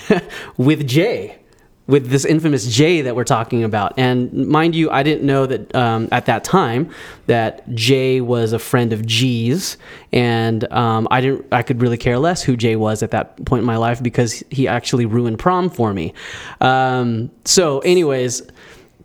with 0.56 0.86
Jay, 0.86 1.38
with 1.86 2.08
this 2.08 2.24
infamous 2.24 2.66
Jay 2.66 3.02
that 3.02 3.16
we're 3.16 3.24
talking 3.24 3.64
about. 3.64 3.94
And 3.96 4.32
mind 4.32 4.74
you, 4.74 4.90
I 4.90 5.02
didn't 5.02 5.24
know 5.24 5.46
that 5.46 5.74
um, 5.74 6.08
at 6.12 6.26
that 6.26 6.44
time 6.44 6.90
that 7.26 7.68
Jay 7.74 8.20
was 8.20 8.52
a 8.52 8.58
friend 8.58 8.92
of 8.92 9.04
G's, 9.06 9.76
and 10.12 10.70
um, 10.72 11.08
I 11.10 11.20
didn't. 11.20 11.46
I 11.52 11.62
could 11.62 11.82
really 11.82 11.98
care 11.98 12.18
less 12.18 12.42
who 12.42 12.56
Jay 12.56 12.76
was 12.76 13.02
at 13.02 13.10
that 13.10 13.44
point 13.44 13.60
in 13.60 13.66
my 13.66 13.76
life 13.76 14.02
because 14.02 14.42
he 14.50 14.68
actually 14.68 15.06
ruined 15.06 15.38
prom 15.38 15.70
for 15.70 15.92
me. 15.92 16.14
Um, 16.60 17.30
so, 17.44 17.80
anyways. 17.80 18.42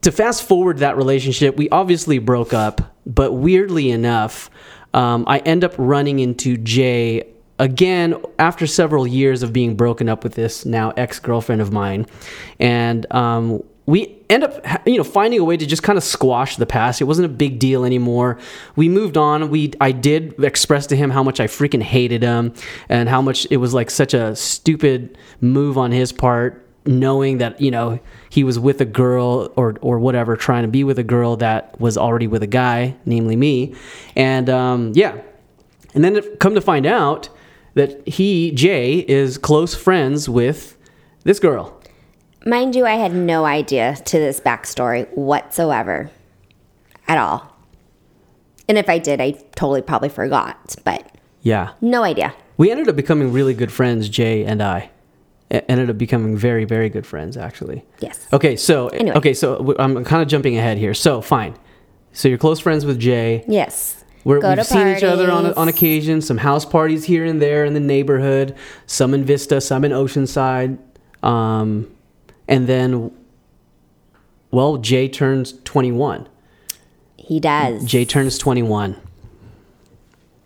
To 0.01 0.11
fast 0.11 0.43
forward 0.43 0.77
that 0.77 0.95
relationship, 0.95 1.57
we 1.57 1.69
obviously 1.69 2.19
broke 2.19 2.53
up, 2.53 2.95
but 3.07 3.33
weirdly 3.33 3.89
enough, 3.89 4.49
um, 4.93 5.25
I 5.27 5.39
end 5.39 5.63
up 5.63 5.73
running 5.77 6.19
into 6.19 6.55
Jay 6.55 7.23
again 7.59 8.15
after 8.39 8.67
several 8.67 9.07
years 9.07 9.43
of 9.43 9.53
being 9.53 9.75
broken 9.75 10.09
up 10.09 10.23
with 10.23 10.35
this 10.35 10.65
now 10.65 10.91
ex 10.97 11.19
girlfriend 11.19 11.61
of 11.61 11.71
mine, 11.71 12.05
and 12.59 13.11
um, 13.13 13.63
we 13.85 14.17
end 14.29 14.43
up 14.43 14.65
you 14.85 14.97
know 14.97 15.03
finding 15.03 15.39
a 15.39 15.43
way 15.43 15.57
to 15.57 15.65
just 15.65 15.81
kind 15.81 15.97
of 15.97 16.03
squash 16.03 16.57
the 16.57 16.65
past. 16.65 17.01
It 17.01 17.05
wasn't 17.05 17.25
a 17.25 17.33
big 17.33 17.59
deal 17.59 17.85
anymore. 17.85 18.37
We 18.75 18.89
moved 18.89 19.17
on. 19.17 19.49
We 19.49 19.73
I 19.81 19.91
did 19.91 20.43
express 20.43 20.87
to 20.87 20.95
him 20.95 21.09
how 21.09 21.23
much 21.23 21.39
I 21.39 21.47
freaking 21.47 21.81
hated 21.81 22.21
him 22.21 22.53
and 22.89 23.09
how 23.09 23.21
much 23.21 23.47
it 23.49 23.57
was 23.57 23.73
like 23.73 23.89
such 23.89 24.13
a 24.13 24.35
stupid 24.35 25.17
move 25.41 25.77
on 25.77 25.91
his 25.91 26.11
part 26.11 26.63
knowing 26.85 27.39
that 27.39 27.59
you 27.59 27.69
know 27.69 27.99
he 28.29 28.43
was 28.43 28.57
with 28.57 28.79
a 28.79 28.85
girl 28.85 29.51
or 29.57 29.75
or 29.81 29.99
whatever 29.99 30.35
trying 30.35 30.63
to 30.63 30.69
be 30.69 30.83
with 30.83 30.97
a 30.97 31.03
girl 31.03 31.35
that 31.35 31.77
was 31.81 31.97
already 31.97 32.27
with 32.27 32.41
a 32.41 32.47
guy 32.47 32.95
namely 33.05 33.35
me 33.35 33.75
and 34.15 34.49
um, 34.49 34.93
yeah 34.95 35.19
and 35.93 36.03
then 36.03 36.21
come 36.37 36.55
to 36.55 36.61
find 36.61 36.85
out 36.85 37.27
that 37.77 38.07
he 38.07 38.51
jay 38.51 38.99
is 39.07 39.37
close 39.37 39.73
friends 39.75 40.27
with 40.29 40.77
this 41.23 41.39
girl 41.39 41.73
Mind 42.45 42.75
you, 42.75 42.85
I 42.85 42.93
had 42.95 43.13
no 43.13 43.43
idea 43.45 43.95
to 44.05 44.17
this 44.19 44.39
backstory 44.39 45.05
whatsoever 45.17 46.09
at 47.05 47.17
all. 47.17 47.53
And 48.69 48.77
if 48.77 48.87
I 48.87 48.99
did, 48.99 49.19
I 49.19 49.31
totally 49.55 49.81
probably 49.81 50.07
forgot, 50.09 50.75
but 50.85 51.11
yeah 51.41 51.71
no 51.81 52.03
idea. 52.03 52.33
we 52.57 52.71
ended 52.71 52.87
up 52.89 52.95
becoming 52.95 53.31
really 53.31 53.53
good 53.53 53.71
friends 53.71 54.09
jay 54.09 54.43
and 54.43 54.61
i 54.61 54.89
E- 55.53 55.61
ended 55.69 55.89
up 55.89 55.97
becoming 55.97 56.35
very 56.35 56.65
very 56.65 56.89
good 56.89 57.05
friends 57.05 57.37
actually 57.37 57.85
Yes. 57.99 58.27
okay 58.33 58.55
so 58.57 58.87
Anyway. 58.89 59.15
okay 59.17 59.33
so 59.33 59.75
i'm 59.79 60.03
kind 60.03 60.21
of 60.21 60.27
jumping 60.27 60.57
ahead 60.57 60.77
here 60.77 60.93
so 60.93 61.21
fine 61.21 61.55
so 62.11 62.27
you're 62.27 62.37
close 62.39 62.59
friends 62.59 62.85
with 62.85 62.99
jay 62.99 63.45
Yes. 63.47 64.03
We're, 64.23 64.39
we've 64.41 64.65
seen 64.65 64.87
each 64.87 65.03
other 65.03 65.31
on, 65.31 65.53
on 65.53 65.67
occasion, 65.67 66.21
some 66.21 66.37
house 66.37 66.65
parties 66.65 67.05
here 67.05 67.23
and 67.23 67.41
there 67.41 67.63
in 67.63 67.73
the 67.73 67.79
neighborhood, 67.79 68.55
some 68.85 69.13
in 69.13 69.23
Vista, 69.23 69.61
some 69.61 69.85
in 69.85 69.91
Oceanside. 69.91 70.77
Um, 71.23 71.89
and 72.47 72.67
then, 72.67 73.11
well, 74.51 74.77
Jay 74.77 75.07
turns 75.07 75.53
21. 75.63 76.27
He 77.15 77.39
does. 77.39 77.85
Jay 77.85 78.05
turns 78.05 78.37
21. 78.37 78.95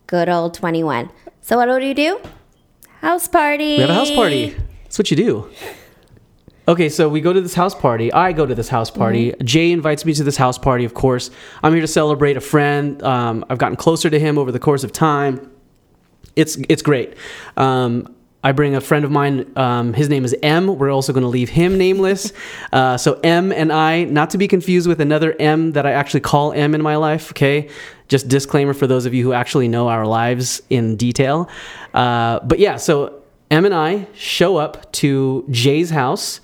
Good 0.07 0.29
old 0.29 0.53
21. 0.53 1.09
So 1.41 1.57
what 1.57 1.65
do 1.79 1.85
you 1.85 1.93
do? 1.93 2.21
House 2.99 3.27
party. 3.27 3.75
We 3.75 3.81
have 3.81 3.89
a 3.89 3.93
house 3.95 4.11
party. 4.11 4.55
That's 4.83 4.97
what 4.99 5.09
you 5.09 5.17
do. 5.17 5.49
Okay, 6.71 6.87
so 6.87 7.09
we 7.09 7.19
go 7.19 7.33
to 7.33 7.41
this 7.41 7.53
house 7.53 7.75
party. 7.75 8.13
I 8.13 8.31
go 8.31 8.45
to 8.45 8.55
this 8.55 8.69
house 8.69 8.89
party. 8.89 9.33
Jay 9.43 9.73
invites 9.73 10.05
me 10.05 10.13
to 10.13 10.23
this 10.23 10.37
house 10.37 10.57
party, 10.57 10.85
of 10.85 10.93
course. 10.93 11.29
I'm 11.61 11.73
here 11.73 11.81
to 11.81 11.87
celebrate 11.87 12.37
a 12.37 12.41
friend. 12.41 13.03
Um, 13.03 13.43
I've 13.49 13.57
gotten 13.57 13.75
closer 13.75 14.09
to 14.09 14.17
him 14.17 14.37
over 14.37 14.53
the 14.53 14.59
course 14.59 14.85
of 14.85 14.93
time. 14.93 15.51
It's 16.37 16.55
it's 16.69 16.81
great. 16.81 17.15
Um, 17.57 18.15
I 18.41 18.53
bring 18.53 18.73
a 18.73 18.79
friend 18.79 19.03
of 19.03 19.11
mine. 19.11 19.51
Um, 19.57 19.91
his 19.91 20.07
name 20.07 20.23
is 20.23 20.33
M. 20.41 20.77
We're 20.77 20.91
also 20.91 21.11
going 21.11 21.23
to 21.23 21.27
leave 21.27 21.49
him 21.49 21.77
nameless. 21.77 22.31
Uh, 22.71 22.95
so 22.95 23.19
M 23.21 23.51
and 23.51 23.69
I, 23.69 24.05
not 24.05 24.29
to 24.29 24.37
be 24.37 24.47
confused 24.47 24.87
with 24.87 25.01
another 25.01 25.35
M 25.41 25.73
that 25.73 25.85
I 25.85 25.91
actually 25.91 26.21
call 26.21 26.53
M 26.53 26.73
in 26.73 26.81
my 26.81 26.95
life. 26.95 27.31
Okay, 27.33 27.67
just 28.07 28.29
disclaimer 28.29 28.73
for 28.73 28.87
those 28.87 29.05
of 29.05 29.13
you 29.13 29.25
who 29.25 29.33
actually 29.33 29.67
know 29.67 29.89
our 29.89 30.07
lives 30.07 30.61
in 30.69 30.95
detail. 30.95 31.49
Uh, 31.93 32.39
but 32.43 32.59
yeah, 32.59 32.77
so 32.77 33.21
M 33.49 33.65
and 33.65 33.73
I 33.73 34.07
show 34.13 34.55
up 34.55 34.89
to 34.93 35.45
Jay's 35.49 35.89
house 35.89 36.39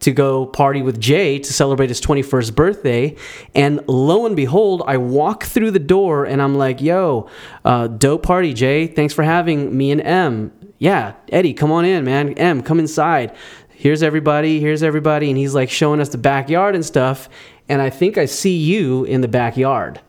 to 0.00 0.12
go 0.12 0.46
party 0.46 0.82
with 0.82 1.00
Jay 1.00 1.38
to 1.38 1.52
celebrate 1.52 1.88
his 1.88 2.00
21st 2.00 2.54
birthday. 2.54 3.16
And 3.54 3.80
lo 3.88 4.26
and 4.26 4.36
behold, 4.36 4.82
I 4.86 4.98
walk 4.98 5.44
through 5.44 5.70
the 5.70 5.78
door 5.78 6.24
and 6.24 6.42
I'm 6.42 6.56
like, 6.56 6.80
yo, 6.80 7.28
uh, 7.64 7.86
dope 7.88 8.22
party, 8.22 8.52
Jay. 8.52 8.86
Thanks 8.86 9.14
for 9.14 9.22
having 9.22 9.76
me 9.76 9.90
and 9.90 10.00
M. 10.00 10.52
Yeah, 10.78 11.14
Eddie, 11.30 11.54
come 11.54 11.72
on 11.72 11.84
in, 11.84 12.04
man. 12.04 12.34
M, 12.34 12.62
come 12.62 12.78
inside. 12.78 13.34
Here's 13.70 14.02
everybody. 14.02 14.60
Here's 14.60 14.82
everybody. 14.82 15.28
And 15.28 15.38
he's 15.38 15.54
like 15.54 15.70
showing 15.70 16.00
us 16.00 16.10
the 16.10 16.18
backyard 16.18 16.74
and 16.74 16.84
stuff. 16.84 17.28
And 17.68 17.82
I 17.82 17.90
think 17.90 18.18
I 18.18 18.26
see 18.26 18.56
you 18.56 19.04
in 19.04 19.22
the 19.22 19.28
backyard. 19.28 20.00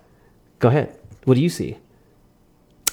Go 0.60 0.68
ahead. 0.70 0.98
What 1.24 1.36
do 1.36 1.42
you 1.42 1.50
see? 1.50 1.78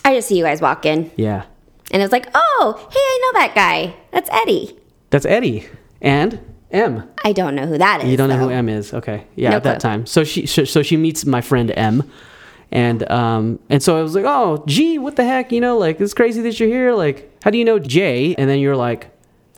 I 0.05 0.15
just 0.15 0.29
see 0.29 0.37
you 0.37 0.45
guys 0.45 0.61
walk 0.61 0.85
in. 0.85 1.11
Yeah. 1.17 1.45
And 1.91 2.01
it 2.01 2.05
was 2.05 2.13
like, 2.13 2.29
oh, 2.35 2.89
hey, 2.91 2.99
I 2.99 3.21
know 3.23 3.41
that 3.41 3.55
guy. 3.55 3.97
That's 4.11 4.29
Eddie. 4.33 4.79
That's 5.11 5.27
Eddie. 5.27 5.69
And 6.01 6.41
M. 6.75 7.09
I 7.25 7.33
don't 7.33 7.55
know 7.55 7.67
who 7.67 7.79
that 7.79 8.03
is. 8.03 8.11
You 8.11 8.17
don't 8.17 8.29
know 8.29 8.39
who. 8.39 8.51
M 8.51 8.69
is, 8.69 8.93
okay? 8.93 9.27
Yeah, 9.37 9.51
No 9.51 9.57
at 9.57 9.63
that 9.65 9.81
time. 9.81 10.05
So 10.07 10.25
she, 10.25 10.47
so 10.47 10.83
she 10.83 10.97
meets 10.97 11.25
my 11.25 11.41
friend 11.41 11.73
M, 11.77 12.03
and 12.71 13.09
um, 13.11 13.59
and 13.71 13.83
so 13.83 13.99
I 13.99 14.03
was 14.03 14.15
like, 14.15 14.25
oh, 14.27 14.63
gee, 14.67 14.99
what 14.99 15.17
the 15.17 15.25
heck, 15.25 15.53
you 15.53 15.61
know, 15.61 15.79
like 15.79 16.01
it's 16.01 16.15
crazy 16.15 16.43
that 16.43 16.59
you're 16.61 16.69
here. 16.69 16.93
Like, 16.93 17.31
how 17.43 17.51
do 17.51 17.59
you 17.59 17.65
know 17.65 17.79
Jay? 17.79 18.35
And 18.37 18.51
then 18.51 18.59
you're 18.59 18.77
like, 18.77 19.09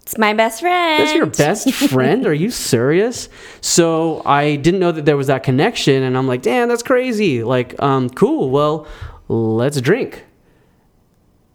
It's 0.02 0.18
my 0.18 0.35
best 0.35 0.61
friend. 0.61 1.02
that's 1.02 1.14
your 1.14 1.26
best 1.26 1.73
friend? 1.90 2.26
Are 2.26 2.35
you 2.35 2.50
serious? 2.50 3.28
So 3.61 4.23
I 4.26 4.56
didn't 4.56 4.80
know 4.80 4.92
that 4.92 5.04
there 5.04 5.16
was 5.16 5.26
that 5.28 5.42
connection, 5.42 6.02
and 6.02 6.16
I'm 6.16 6.26
like, 6.28 6.42
damn, 6.42 6.68
that's 6.68 6.82
crazy. 6.82 7.42
Like, 7.42 7.80
um, 7.82 8.11
cool. 8.11 8.50
Well, 8.50 8.87
let's 9.28 9.80
drink. 9.80 10.25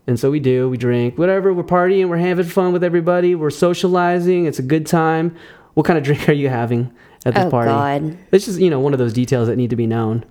And 0.08 0.20
so 0.20 0.32
we 0.32 0.40
do, 0.40 0.70
we 0.70 0.78
drink, 0.78 1.18
whatever, 1.18 1.54
we're 1.54 1.64
partying, 1.64 2.10
we're 2.10 2.18
having 2.18 2.46
fun 2.46 2.74
with 2.74 2.84
everybody, 2.84 3.36
we're 3.36 3.52
socializing, 3.52 4.46
it's 4.46 4.60
a 4.60 4.64
good 4.64 4.86
time. 4.86 5.36
What 5.76 5.86
kind 5.86 5.98
of 5.98 6.04
drink 6.10 6.28
are 6.28 6.34
you 6.34 6.50
having 6.50 6.92
at 7.26 7.36
this 7.36 7.50
party? 7.52 7.70
Oh, 7.70 7.74
party? 7.76 8.10
God. 8.10 8.18
It's 8.32 8.46
just, 8.46 8.60
you 8.60 8.70
know, 8.70 8.80
one 8.80 8.94
of 8.94 9.00
those 9.00 9.14
details 9.14 9.48
that 9.48 9.56
need 9.58 9.70
to 9.70 9.76
be 9.76 9.88
known. 9.88 10.26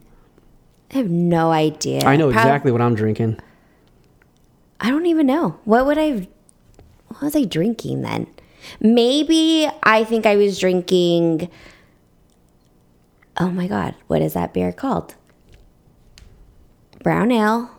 I 0.92 0.96
have 0.96 1.08
no 1.10 1.52
idea. 1.52 2.00
I 2.04 2.16
know 2.16 2.30
Prob- 2.30 2.44
exactly 2.44 2.72
what 2.72 2.80
I'm 2.80 2.94
drinking. 2.96 3.38
I 4.80 4.90
don't 4.90 5.06
even 5.06 5.26
know. 5.26 5.58
What 5.64 5.86
would 5.86 5.98
I 5.98 6.28
what 7.08 7.22
was 7.22 7.36
I 7.36 7.44
drinking 7.44 8.02
then? 8.02 8.26
Maybe 8.80 9.68
I 9.82 10.04
think 10.04 10.26
I 10.26 10.36
was 10.36 10.58
drinking 10.58 11.48
Oh 13.36 13.50
my 13.50 13.66
god, 13.68 13.94
what 14.06 14.20
is 14.20 14.32
that 14.34 14.52
beer 14.52 14.72
called? 14.72 15.14
Brown 17.02 17.30
ale, 17.30 17.70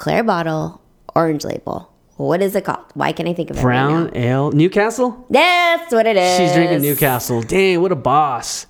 clear 0.00 0.24
bottle, 0.24 0.80
orange 1.14 1.44
label. 1.44 1.92
What 2.16 2.42
is 2.42 2.54
it 2.56 2.64
called? 2.64 2.84
Why 2.94 3.12
can't 3.12 3.28
I 3.28 3.34
think 3.34 3.50
of 3.50 3.56
it? 3.56 3.60
right 3.60 3.64
Brown 3.64 4.06
now? 4.06 4.10
ale, 4.14 4.50
Newcastle? 4.52 5.26
That's 5.30 5.92
what 5.92 6.06
it 6.06 6.16
is. 6.16 6.38
She's 6.38 6.52
drinking 6.52 6.82
Newcastle. 6.82 7.42
Dang, 7.42 7.80
what 7.80 7.92
a 7.92 7.96
boss. 7.96 8.66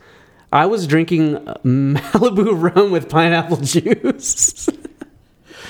I 0.52 0.66
was 0.66 0.86
drinking 0.86 1.36
uh, 1.48 1.54
Malibu 1.64 2.74
rum 2.74 2.90
with 2.90 3.08
pineapple 3.08 3.56
juice. 3.62 4.68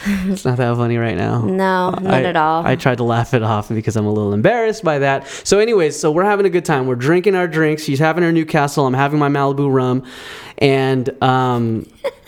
it's 0.05 0.45
not 0.47 0.57
that 0.57 0.77
funny 0.77 0.97
right 0.97 1.17
now. 1.17 1.43
No, 1.43 1.91
not 1.91 2.07
I, 2.07 2.23
at 2.25 2.37
all. 2.37 2.67
I 2.67 2.77
tried 2.77 2.97
to 2.99 3.05
laugh 3.05 3.35
it 3.35 3.43
off 3.43 3.69
because 3.69 3.97
I'm 3.97 4.07
a 4.07 4.13
little 4.13 4.33
embarrassed 4.33 4.83
by 4.83 5.01
that. 5.01 5.27
So, 5.45 5.59
anyways, 5.59 5.99
so 5.99 6.11
we're 6.11 6.25
having 6.25 6.47
a 6.47 6.51
good 6.51 6.65
time. 6.65 6.87
We're 6.87 6.95
drinking 6.97 7.35
our 7.35 7.47
drinks. 7.47 7.85
She's 7.85 7.99
having 7.99 8.25
her 8.25 8.33
Newcastle. 8.33 8.87
I'm 8.87 8.95
having 8.95 9.19
my 9.19 9.29
Malibu 9.29 9.71
rum, 9.73 10.05
and 10.59 11.23
um, 11.23 11.87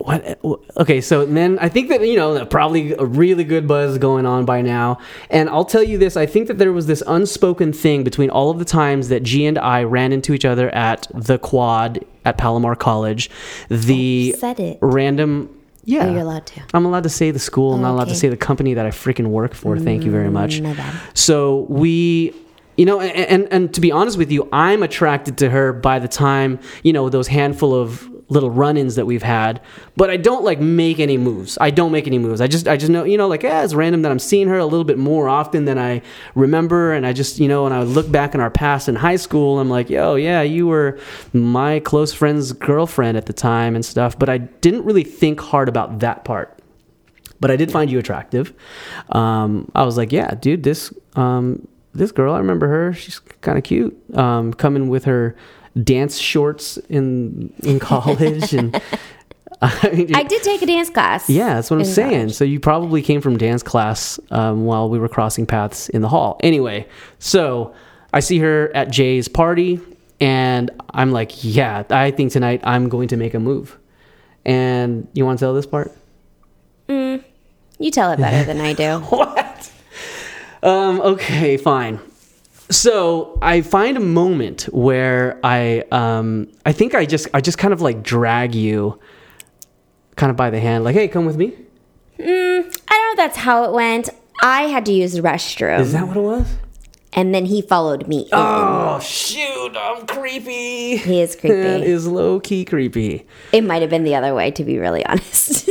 what 0.00 0.40
okay 0.76 1.00
so 1.00 1.26
then 1.26 1.58
i 1.58 1.68
think 1.68 1.88
that 1.88 2.00
you 2.06 2.16
know 2.16 2.44
probably 2.46 2.92
a 2.94 3.04
really 3.04 3.44
good 3.44 3.68
buzz 3.68 3.98
going 3.98 4.24
on 4.26 4.44
by 4.44 4.62
now 4.62 4.98
and 5.28 5.48
i'll 5.50 5.64
tell 5.64 5.82
you 5.82 5.98
this 5.98 6.16
i 6.16 6.24
think 6.24 6.48
that 6.48 6.58
there 6.58 6.72
was 6.72 6.86
this 6.86 7.02
unspoken 7.06 7.72
thing 7.72 8.02
between 8.02 8.30
all 8.30 8.50
of 8.50 8.58
the 8.58 8.64
times 8.64 9.08
that 9.08 9.22
g 9.22 9.44
and 9.44 9.58
i 9.58 9.82
ran 9.82 10.12
into 10.12 10.32
each 10.32 10.44
other 10.44 10.70
at 10.74 11.06
the 11.14 11.38
quad 11.38 12.04
at 12.24 12.38
palomar 12.38 12.74
college 12.74 13.30
the 13.68 14.32
said 14.38 14.58
it. 14.58 14.78
random 14.80 15.48
yeah 15.84 16.04
Oh, 16.06 16.10
you're 16.12 16.20
allowed 16.20 16.46
to. 16.46 16.62
i'm 16.72 16.84
allowed 16.86 17.02
to 17.02 17.08
say 17.10 17.30
the 17.30 17.38
school 17.38 17.74
i'm 17.74 17.82
not 17.82 17.90
allowed 17.92 18.04
to 18.04 18.10
okay. 18.12 18.16
Mm, 18.16 18.20
say 18.20 18.28
the 18.30 18.36
company 18.36 18.74
that 18.74 18.86
i 18.86 18.90
freaking 18.90 19.26
work 19.28 19.54
for 19.54 19.78
thank 19.78 20.04
you 20.04 20.10
very 20.10 20.30
much 20.30 20.60
my 20.60 20.72
bad. 20.74 20.94
so 21.14 21.66
we 21.68 22.34
you 22.76 22.86
know 22.86 23.00
and, 23.00 23.26
and 23.26 23.48
and 23.52 23.74
to 23.74 23.80
be 23.82 23.92
honest 23.92 24.16
with 24.16 24.30
you 24.32 24.48
i'm 24.52 24.82
attracted 24.82 25.36
to 25.38 25.50
her 25.50 25.72
by 25.72 25.98
the 25.98 26.08
time 26.08 26.58
you 26.82 26.92
know 26.92 27.08
those 27.10 27.28
handful 27.28 27.74
of 27.74 28.06
little 28.30 28.50
run-ins 28.50 28.94
that 28.94 29.04
we've 29.04 29.22
had 29.22 29.60
but 29.96 30.08
i 30.08 30.16
don't 30.16 30.44
like 30.44 30.60
make 30.60 30.98
any 30.98 31.18
moves 31.18 31.58
i 31.60 31.70
don't 31.70 31.92
make 31.92 32.06
any 32.06 32.18
moves 32.18 32.40
i 32.40 32.46
just 32.46 32.66
i 32.68 32.76
just 32.76 32.90
know 32.90 33.04
you 33.04 33.18
know 33.18 33.28
like 33.28 33.42
yeah 33.42 33.62
it's 33.62 33.74
random 33.74 34.02
that 34.02 34.10
i'm 34.10 34.18
seeing 34.18 34.48
her 34.48 34.58
a 34.58 34.64
little 34.64 34.84
bit 34.84 34.96
more 34.96 35.28
often 35.28 35.64
than 35.64 35.78
i 35.78 36.00
remember 36.34 36.92
and 36.92 37.06
i 37.06 37.12
just 37.12 37.38
you 37.38 37.48
know 37.48 37.66
and 37.66 37.74
i 37.74 37.82
look 37.82 38.10
back 38.10 38.34
in 38.34 38.40
our 38.40 38.50
past 38.50 38.88
in 38.88 38.94
high 38.94 39.16
school 39.16 39.58
i'm 39.58 39.68
like 39.68 39.90
yo 39.90 40.14
yeah 40.14 40.40
you 40.40 40.66
were 40.66 40.98
my 41.32 41.80
close 41.80 42.12
friend's 42.12 42.52
girlfriend 42.52 43.16
at 43.16 43.26
the 43.26 43.32
time 43.32 43.74
and 43.74 43.84
stuff 43.84 44.18
but 44.18 44.28
i 44.28 44.38
didn't 44.38 44.84
really 44.84 45.04
think 45.04 45.40
hard 45.40 45.68
about 45.68 45.98
that 45.98 46.24
part 46.24 46.56
but 47.40 47.50
I 47.50 47.56
did 47.56 47.72
find 47.72 47.90
you 47.90 47.98
attractive. 47.98 48.52
Um, 49.08 49.72
I 49.74 49.84
was 49.84 49.96
like, 49.96 50.12
yeah, 50.12 50.34
dude, 50.34 50.62
this 50.62 50.92
um, 51.16 51.66
this 51.94 52.12
girl, 52.12 52.34
I 52.34 52.38
remember 52.38 52.68
her. 52.68 52.92
She's 52.92 53.18
kind 53.18 53.58
of 53.58 53.64
cute. 53.64 53.96
Um, 54.16 54.52
coming 54.54 54.88
with 54.88 55.04
her 55.06 55.34
dance 55.84 56.18
shorts 56.18 56.76
in 56.88 57.52
in 57.62 57.78
college, 57.90 58.52
and 58.54 58.80
I 59.62 59.90
mean, 59.92 60.14
I 60.14 60.22
did 60.22 60.42
take 60.42 60.62
a 60.62 60.66
dance 60.66 60.88
class. 60.90 61.28
yeah, 61.28 61.54
that's 61.54 61.70
what 61.70 61.78
I'm 61.80 61.84
saying. 61.84 62.10
college. 62.10 62.34
So 62.34 62.44
you 62.44 62.60
probably 62.60 63.02
came 63.02 63.20
from 63.20 63.36
dance 63.36 63.62
class 63.62 64.18
um, 64.30 64.64
while 64.64 64.88
we 64.88 64.98
were 64.98 65.08
crossing 65.08 65.46
paths 65.46 65.88
in 65.90 66.00
the 66.02 66.08
hall. 66.08 66.38
Anyway, 66.42 66.86
so 67.18 67.74
I 68.12 68.20
see 68.20 68.38
her 68.38 68.70
at 68.74 68.90
Jay's 68.90 69.28
party, 69.28 69.78
and 70.20 70.70
I'm 70.94 71.12
like, 71.12 71.44
yeah, 71.44 71.84
I 71.90 72.10
think 72.10 72.32
tonight 72.32 72.60
I'm 72.64 72.88
going 72.88 73.08
to 73.08 73.16
make 73.16 73.34
a 73.34 73.38
move. 73.40 73.76
And 74.46 75.06
you 75.12 75.26
want 75.26 75.38
to 75.38 75.44
tell 75.44 75.52
this 75.54 75.66
part? 75.66 75.92
Mm, 76.88 77.22
You 77.78 77.90
tell 77.90 78.10
it 78.12 78.18
better 78.18 78.44
than 78.44 78.60
I 78.60 78.72
do. 78.72 78.98
What? 79.10 79.70
Um, 80.62 81.00
okay, 81.00 81.56
fine. 81.56 82.00
So 82.70 83.38
I 83.42 83.62
find 83.62 83.96
a 83.96 84.00
moment 84.00 84.62
where 84.72 85.38
I 85.42 85.84
um 85.90 86.48
I 86.64 86.72
think 86.72 86.94
I 86.94 87.04
just 87.04 87.26
I 87.34 87.40
just 87.40 87.58
kind 87.58 87.72
of 87.72 87.80
like 87.80 88.02
drag 88.02 88.54
you 88.54 88.98
kind 90.16 90.30
of 90.30 90.36
by 90.36 90.50
the 90.50 90.60
hand, 90.60 90.84
like, 90.84 90.94
hey, 90.94 91.08
come 91.08 91.24
with 91.26 91.36
me. 91.36 91.52
I 92.18 92.22
don't 92.22 92.28
know 92.28 93.10
if 93.12 93.16
that's 93.16 93.36
how 93.38 93.64
it 93.64 93.72
went. 93.72 94.10
I 94.42 94.62
had 94.62 94.86
to 94.86 94.92
use 94.92 95.12
the 95.14 95.20
restroom, 95.22 95.80
Is 95.80 95.92
that 95.92 96.06
what 96.06 96.16
it 96.16 96.20
was? 96.20 96.46
and 97.12 97.34
then 97.34 97.44
he 97.46 97.60
followed 97.60 98.06
me. 98.06 98.20
in. 98.20 98.28
Oh 98.32 99.00
shoot, 99.00 99.72
I'm 99.76 100.06
creepy. 100.06 100.96
He 100.96 101.20
is 101.20 101.34
creepy. 101.34 101.56
That 101.62 101.80
is 101.82 102.06
low 102.06 102.38
key 102.40 102.64
creepy. 102.64 103.26
It 103.52 103.64
might 103.64 103.82
have 103.82 103.90
been 103.90 104.04
the 104.04 104.14
other 104.14 104.32
way, 104.34 104.52
to 104.52 104.62
be 104.64 104.78
really 104.78 105.04
honest. 105.10 105.70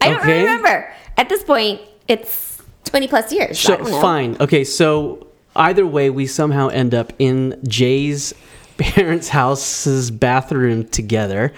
I 0.00 0.10
don't 0.10 0.24
really 0.24 0.40
remember. 0.44 0.92
At 1.16 1.28
this 1.28 1.42
point, 1.42 1.80
it's 2.08 2.62
20 2.84 3.08
plus 3.08 3.32
years. 3.32 3.68
I 3.68 3.76
So 3.82 4.00
fine. 4.00 4.36
Okay, 4.40 4.62
so 4.64 5.26
either 5.56 5.86
way, 5.86 6.10
we 6.10 6.26
somehow 6.26 6.68
end 6.68 6.94
up 6.94 7.12
in 7.18 7.60
Jay's 7.66 8.34
parents' 8.78 9.28
house's 9.28 10.10
bathroom 10.10 10.86
together, 10.88 11.52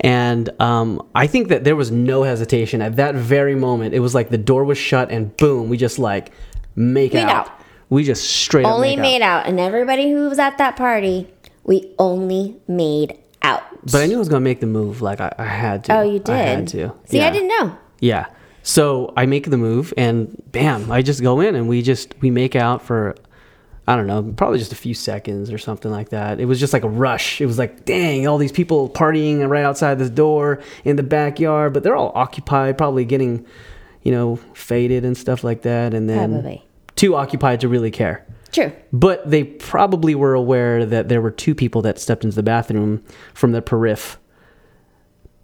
and 0.00 0.48
um, 0.60 1.06
I 1.14 1.26
think 1.26 1.48
that 1.48 1.64
there 1.64 1.76
was 1.76 1.90
no 1.90 2.22
hesitation 2.22 2.82
at 2.82 2.96
that 2.96 3.14
very 3.14 3.54
moment. 3.54 3.94
It 3.94 4.00
was 4.00 4.14
like 4.14 4.28
the 4.30 4.38
door 4.38 4.64
was 4.64 4.78
shut, 4.78 5.10
and 5.10 5.36
boom, 5.36 5.68
we 5.68 5.76
just 5.76 5.98
like 5.98 6.32
make 6.76 7.14
Made 7.14 7.24
out. 7.24 7.48
out. 7.48 7.52
We 7.90 8.04
just 8.04 8.28
straight 8.28 8.66
up 8.66 8.72
Only 8.72 8.96
made 8.96 9.22
out. 9.22 9.40
out. 9.42 9.46
And 9.48 9.58
everybody 9.58 10.10
who 10.10 10.28
was 10.28 10.38
at 10.38 10.58
that 10.58 10.76
party, 10.76 11.26
we 11.64 11.94
only 11.98 12.56
made 12.68 13.18
out. 13.42 13.62
But 13.90 14.02
I 14.02 14.06
knew 14.06 14.16
I 14.16 14.18
was 14.18 14.28
gonna 14.28 14.40
make 14.40 14.60
the 14.60 14.66
move. 14.66 15.00
Like 15.00 15.20
I, 15.22 15.34
I 15.38 15.44
had 15.46 15.84
to. 15.84 15.96
oh, 15.98 16.02
you 16.02 16.18
did? 16.18 16.34
I 16.34 16.36
had 16.38 16.68
to. 16.68 16.92
See, 17.06 17.22
I 17.22 17.30
didn't 17.30 17.48
know. 17.48 17.76
Yeah. 18.00 18.26
So 18.62 19.14
I 19.16 19.24
make 19.24 19.48
the 19.48 19.56
move 19.56 19.94
and 19.96 20.40
bam, 20.52 20.92
I 20.92 21.00
just 21.00 21.22
go 21.22 21.40
in 21.40 21.54
and 21.54 21.66
we 21.66 21.80
just 21.80 22.14
we 22.20 22.30
make 22.30 22.54
out 22.54 22.82
for 22.82 23.14
I 23.88 23.96
don't 23.96 24.06
know, 24.06 24.22
probably 24.36 24.58
just 24.58 24.70
a 24.72 24.76
few 24.76 24.92
seconds 24.92 25.50
or 25.50 25.56
something 25.56 25.90
like 25.90 26.10
that. 26.10 26.40
It 26.40 26.44
was 26.44 26.60
just 26.60 26.74
like 26.74 26.84
a 26.84 26.88
rush. 26.90 27.40
It 27.40 27.46
was 27.46 27.56
like, 27.56 27.86
dang, 27.86 28.26
all 28.26 28.36
these 28.36 28.52
people 28.52 28.90
partying 28.90 29.48
right 29.48 29.64
outside 29.64 29.98
this 29.98 30.10
door 30.10 30.60
in 30.84 30.96
the 30.96 31.02
backyard, 31.02 31.72
but 31.72 31.82
they're 31.82 31.96
all 31.96 32.12
occupied, 32.14 32.76
probably 32.76 33.06
getting, 33.06 33.46
you 34.02 34.12
know, 34.12 34.36
faded 34.52 35.06
and 35.06 35.16
stuff 35.16 35.42
like 35.42 35.62
that 35.62 35.94
and 35.94 36.06
then 36.06 36.32
Probably. 36.32 36.66
too 36.96 37.16
occupied 37.16 37.60
to 37.60 37.68
really 37.68 37.90
care. 37.90 38.26
True. 38.52 38.72
But 38.92 39.30
they 39.30 39.44
probably 39.44 40.14
were 40.14 40.34
aware 40.34 40.84
that 40.84 41.08
there 41.08 41.22
were 41.22 41.30
two 41.30 41.54
people 41.54 41.80
that 41.80 41.98
stepped 41.98 42.24
into 42.24 42.36
the 42.36 42.42
bathroom 42.42 43.02
from 43.32 43.52
the 43.52 43.62
periph. 43.62 44.18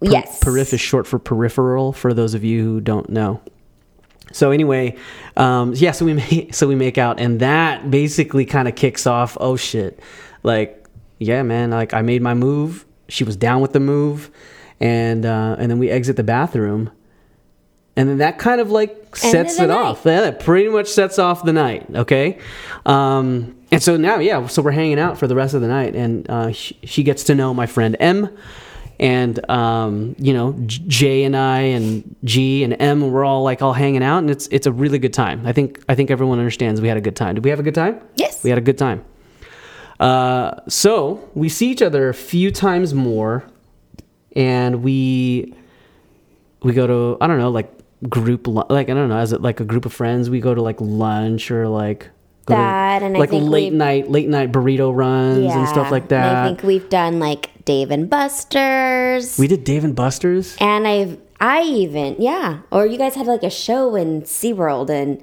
Per- 0.01 0.11
yes. 0.11 0.39
Periph 0.43 0.71
is 0.71 0.79
short 0.81 1.07
for 1.07 1.17
peripheral 1.17 1.93
for 1.93 2.13
those 2.13 2.35
of 2.35 2.43
you 2.43 2.63
who 2.63 2.79
don't 2.79 3.09
know. 3.09 3.41
So 4.31 4.51
anyway, 4.51 4.97
um, 5.37 5.73
yeah, 5.75 5.91
so 5.91 6.05
we 6.05 6.13
make 6.31 6.53
so 6.53 6.67
we 6.67 6.75
make 6.75 6.97
out, 6.97 7.19
and 7.19 7.39
that 7.39 7.89
basically 7.89 8.45
kind 8.45 8.67
of 8.67 8.75
kicks 8.75 9.07
off. 9.07 9.37
Oh 9.39 9.55
shit! 9.55 9.99
Like, 10.43 10.85
yeah, 11.19 11.43
man. 11.43 11.71
Like 11.71 11.93
I 11.93 12.01
made 12.01 12.21
my 12.21 12.33
move. 12.33 12.85
She 13.07 13.23
was 13.23 13.35
down 13.35 13.61
with 13.61 13.73
the 13.73 13.79
move, 13.79 14.31
and 14.79 15.25
uh, 15.25 15.55
and 15.59 15.69
then 15.71 15.79
we 15.79 15.89
exit 15.89 16.15
the 16.15 16.23
bathroom, 16.23 16.91
and 17.95 18.09
then 18.09 18.17
that 18.17 18.39
kind 18.39 18.59
of 18.59 18.71
like 18.71 19.15
sets 19.15 19.57
the 19.57 19.65
it 19.65 19.67
night. 19.67 19.77
off. 19.77 20.01
Yeah, 20.05 20.21
that 20.21 20.39
pretty 20.39 20.69
much 20.69 20.87
sets 20.87 21.19
off 21.19 21.43
the 21.43 21.53
night. 21.53 21.85
Okay, 21.93 22.39
um, 22.85 23.55
and 23.71 23.81
so 23.81 23.97
now, 23.97 24.19
yeah, 24.19 24.47
so 24.47 24.61
we're 24.61 24.71
hanging 24.71 24.99
out 24.99 25.17
for 25.17 25.27
the 25.27 25.35
rest 25.35 25.53
of 25.53 25.61
the 25.61 25.67
night, 25.67 25.95
and 25.95 26.29
uh, 26.29 26.51
she, 26.51 26.77
she 26.83 27.03
gets 27.03 27.23
to 27.25 27.35
know 27.35 27.53
my 27.53 27.65
friend 27.65 27.95
M, 27.99 28.35
and 28.99 29.49
um, 29.49 30.15
you 30.17 30.33
know 30.33 30.55
J- 30.65 31.23
and 31.23 31.35
I 31.35 31.59
and 31.59 32.15
G 32.23 32.63
and 32.63 32.75
M, 32.79 33.11
we're 33.11 33.25
all 33.25 33.43
like 33.43 33.61
all 33.61 33.73
hanging 33.73 34.03
out, 34.03 34.19
and 34.19 34.29
it's 34.29 34.47
it's 34.47 34.67
a 34.67 34.71
really 34.71 34.99
good 34.99 35.13
time. 35.13 35.45
I 35.45 35.51
think 35.53 35.83
I 35.89 35.95
think 35.95 36.11
everyone 36.11 36.39
understands 36.39 36.81
we 36.81 36.87
had 36.87 36.97
a 36.97 37.01
good 37.01 37.15
time. 37.15 37.35
Did 37.35 37.43
we 37.43 37.49
have 37.49 37.59
a 37.59 37.63
good 37.63 37.75
time? 37.75 37.99
Yes. 38.15 38.43
we 38.43 38.49
had 38.49 38.59
a 38.59 38.61
good 38.61 38.77
time. 38.77 39.03
Uh, 39.99 40.59
so 40.67 41.29
we 41.35 41.49
see 41.49 41.71
each 41.71 41.81
other 41.81 42.09
a 42.09 42.13
few 42.13 42.51
times 42.51 42.93
more, 42.93 43.45
and 44.35 44.83
we 44.83 45.53
we 46.63 46.73
go 46.73 46.87
to 46.87 47.17
I 47.21 47.27
don't 47.27 47.37
know 47.37 47.51
like 47.51 47.71
group 48.09 48.47
like 48.47 48.89
I 48.89 48.93
don't 48.93 49.09
know 49.09 49.17
as 49.17 49.31
it 49.31 49.41
like 49.41 49.59
a 49.61 49.65
group 49.65 49.85
of 49.85 49.93
friends 49.93 50.29
we 50.29 50.39
go 50.39 50.53
to 50.53 50.61
like 50.61 50.79
lunch 50.79 51.49
or 51.49 51.67
like 51.67 52.09
go 52.45 52.55
to, 52.55 52.59
That, 52.59 53.03
and 53.03 53.15
I 53.15 53.19
like 53.19 53.29
think 53.29 53.49
late 53.49 53.73
night 53.73 54.09
late 54.09 54.29
night 54.29 54.51
burrito 54.51 54.95
runs 54.95 55.51
and 55.53 55.67
stuff 55.67 55.91
like 55.91 56.09
that. 56.09 56.35
I 56.35 56.47
think 56.47 56.63
we've 56.63 56.87
done 56.89 57.19
like 57.19 57.49
Dave 57.65 57.91
and 57.91 58.09
Buster's. 58.09 59.37
we 59.37 59.47
did 59.47 59.63
Dave 59.63 59.83
and 59.83 59.95
Buster's. 59.95 60.55
and 60.59 60.87
I've, 60.87 61.17
I 61.39 61.63
even, 61.63 62.15
yeah. 62.19 62.59
Or 62.71 62.85
you 62.85 62.97
guys 62.97 63.15
had 63.15 63.27
like 63.27 63.43
a 63.43 63.49
show 63.49 63.95
in 63.95 64.21
SeaWorld 64.21 64.89
and, 64.89 65.21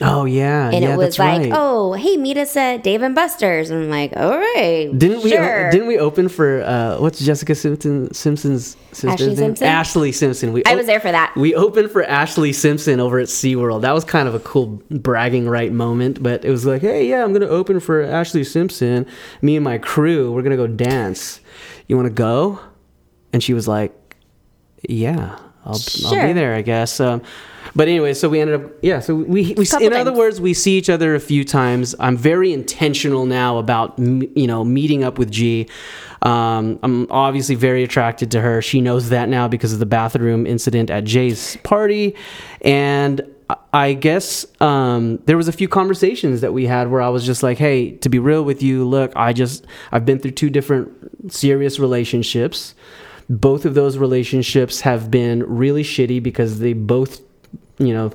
Oh 0.00 0.24
yeah, 0.24 0.70
and 0.70 0.82
yeah, 0.82 0.94
it 0.94 0.96
was 0.96 1.16
that's 1.16 1.18
like, 1.20 1.40
right. 1.42 1.52
oh, 1.54 1.92
hey, 1.92 2.16
meet 2.16 2.36
us 2.36 2.56
at 2.56 2.82
Dave 2.82 3.00
and 3.02 3.14
Buster's. 3.14 3.70
And 3.70 3.84
I'm 3.84 3.90
like, 3.90 4.12
all 4.16 4.36
right. 4.36 4.90
Didn't 4.92 5.22
we? 5.22 5.30
Sure. 5.30 5.70
Didn't 5.70 5.86
we 5.86 5.98
open 5.98 6.28
for 6.28 6.62
uh, 6.62 6.98
what's 6.98 7.24
Jessica 7.24 7.54
Simpson 7.54 8.12
Simpson's 8.12 8.76
sister's 8.90 9.20
Ashlee 9.20 9.26
name? 9.26 9.36
Simpson? 9.36 9.68
Ashlee 9.68 10.14
Simpson. 10.14 10.52
We 10.52 10.64
I 10.64 10.74
was 10.74 10.86
there 10.86 10.98
for 10.98 11.12
that. 11.12 11.32
We 11.36 11.54
opened 11.54 11.92
for 11.92 12.02
Ashlee 12.02 12.52
Simpson 12.52 12.98
over 12.98 13.20
at 13.20 13.28
SeaWorld. 13.28 13.82
That 13.82 13.92
was 13.92 14.04
kind 14.04 14.26
of 14.26 14.34
a 14.34 14.40
cool 14.40 14.82
bragging 14.90 15.48
right 15.48 15.72
moment, 15.72 16.20
but 16.20 16.44
it 16.44 16.50
was 16.50 16.66
like, 16.66 16.82
hey, 16.82 17.08
yeah, 17.08 17.22
I'm 17.22 17.30
going 17.30 17.42
to 17.42 17.48
open 17.48 17.78
for 17.78 18.04
Ashlee 18.04 18.44
Simpson. 18.44 19.06
Me 19.42 19.54
and 19.54 19.62
my 19.62 19.78
crew, 19.78 20.32
we're 20.32 20.42
going 20.42 20.56
to 20.56 20.56
go 20.56 20.66
dance. 20.66 21.40
You 21.86 21.96
want 21.96 22.06
to 22.06 22.12
go? 22.12 22.58
And 23.32 23.44
she 23.44 23.54
was 23.54 23.68
like, 23.68 24.16
yeah, 24.88 25.38
I'll, 25.64 25.80
I'll 26.06 26.26
be 26.26 26.32
there, 26.32 26.54
I 26.54 26.62
guess. 26.62 26.98
Um, 26.98 27.22
but 27.76 27.88
anyway, 27.88 28.14
so 28.14 28.28
we 28.28 28.40
ended 28.40 28.62
up, 28.64 28.70
yeah. 28.82 29.00
So 29.00 29.14
we, 29.14 29.54
we 29.56 29.64
in 29.82 29.92
other 30.00 30.12
words, 30.12 30.40
we 30.40 30.54
see 30.54 30.78
each 30.78 30.88
other 30.90 31.14
a 31.14 31.20
few 31.20 31.44
times. 31.44 31.94
I'm 31.98 32.16
very 32.16 32.52
intentional 32.52 33.26
now 33.26 33.58
about 33.58 33.98
you 33.98 34.46
know 34.46 34.64
meeting 34.64 35.02
up 35.04 35.18
with 35.18 35.30
G. 35.30 35.68
Um, 36.22 36.78
I'm 36.82 37.06
obviously 37.10 37.54
very 37.54 37.82
attracted 37.82 38.30
to 38.30 38.40
her. 38.40 38.62
She 38.62 38.80
knows 38.80 39.10
that 39.10 39.28
now 39.28 39.48
because 39.48 39.72
of 39.72 39.78
the 39.78 39.86
bathroom 39.86 40.46
incident 40.46 40.88
at 40.90 41.04
Jay's 41.04 41.56
party, 41.64 42.14
and 42.62 43.20
I- 43.50 43.56
I 43.74 43.92
guess 43.92 44.46
um, 44.62 45.18
there 45.26 45.36
was 45.36 45.48
a 45.48 45.52
few 45.52 45.68
conversations 45.68 46.40
that 46.40 46.54
we 46.54 46.64
had 46.66 46.90
where 46.90 47.02
I 47.02 47.08
was 47.10 47.26
just 47.26 47.42
like, 47.42 47.58
"Hey, 47.58 47.90
to 47.98 48.08
be 48.08 48.18
real 48.18 48.42
with 48.44 48.62
you, 48.62 48.84
look, 48.86 49.12
I 49.16 49.32
just 49.32 49.66
I've 49.92 50.06
been 50.06 50.18
through 50.18 50.30
two 50.32 50.48
different 50.50 51.32
serious 51.32 51.78
relationships." 51.78 52.74
both 53.30 53.64
of 53.64 53.72
those 53.72 53.96
relationships 53.96 54.82
have 54.82 55.10
been 55.10 55.42
really 55.44 55.82
shitty 55.82 56.22
because 56.22 56.58
they 56.58 56.74
both 56.74 57.22
you 57.78 57.92
know 57.92 58.10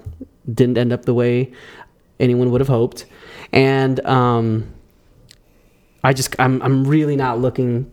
didn't 0.54 0.78
end 0.78 0.92
up 0.92 1.06
the 1.06 1.14
way 1.14 1.52
anyone 2.20 2.50
would 2.52 2.62
have 2.62 2.68
hoped 2.68 3.06
and 3.52 4.06
um 4.06 4.72
i 6.04 6.14
just 6.14 6.36
i'm 6.40 6.62
i'm 6.62 6.86
really 6.86 7.16
not 7.16 7.40
looking 7.40 7.92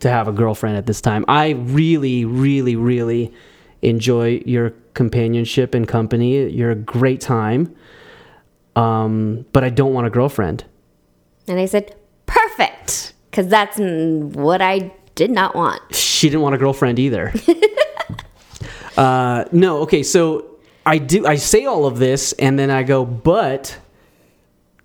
to 0.00 0.10
have 0.10 0.28
a 0.28 0.32
girlfriend 0.32 0.76
at 0.76 0.86
this 0.86 1.00
time. 1.00 1.24
I 1.28 1.50
really, 1.50 2.24
really, 2.24 2.76
really 2.76 3.32
enjoy 3.82 4.42
your 4.44 4.70
companionship 4.94 5.74
and 5.74 5.86
company. 5.86 6.48
You're 6.48 6.70
a 6.70 6.76
great 6.76 7.20
time. 7.20 7.74
Um, 8.74 9.46
but 9.52 9.64
I 9.64 9.70
don't 9.70 9.94
want 9.94 10.06
a 10.06 10.10
girlfriend. 10.10 10.64
And 11.48 11.58
I 11.58 11.66
said, 11.66 11.94
perfect. 12.26 13.14
Because 13.30 13.48
that's 13.48 13.78
what 13.78 14.60
I 14.60 14.92
did 15.14 15.30
not 15.30 15.54
want. 15.54 15.94
She 15.94 16.28
didn't 16.28 16.42
want 16.42 16.54
a 16.54 16.58
girlfriend 16.58 16.98
either. 16.98 17.32
uh, 18.96 19.44
no, 19.52 19.78
okay, 19.78 20.02
so 20.02 20.55
I 20.86 20.98
do. 20.98 21.26
I 21.26 21.34
say 21.34 21.66
all 21.66 21.84
of 21.84 21.98
this, 21.98 22.32
and 22.34 22.58
then 22.58 22.70
I 22.70 22.84
go, 22.84 23.04
but 23.04 23.76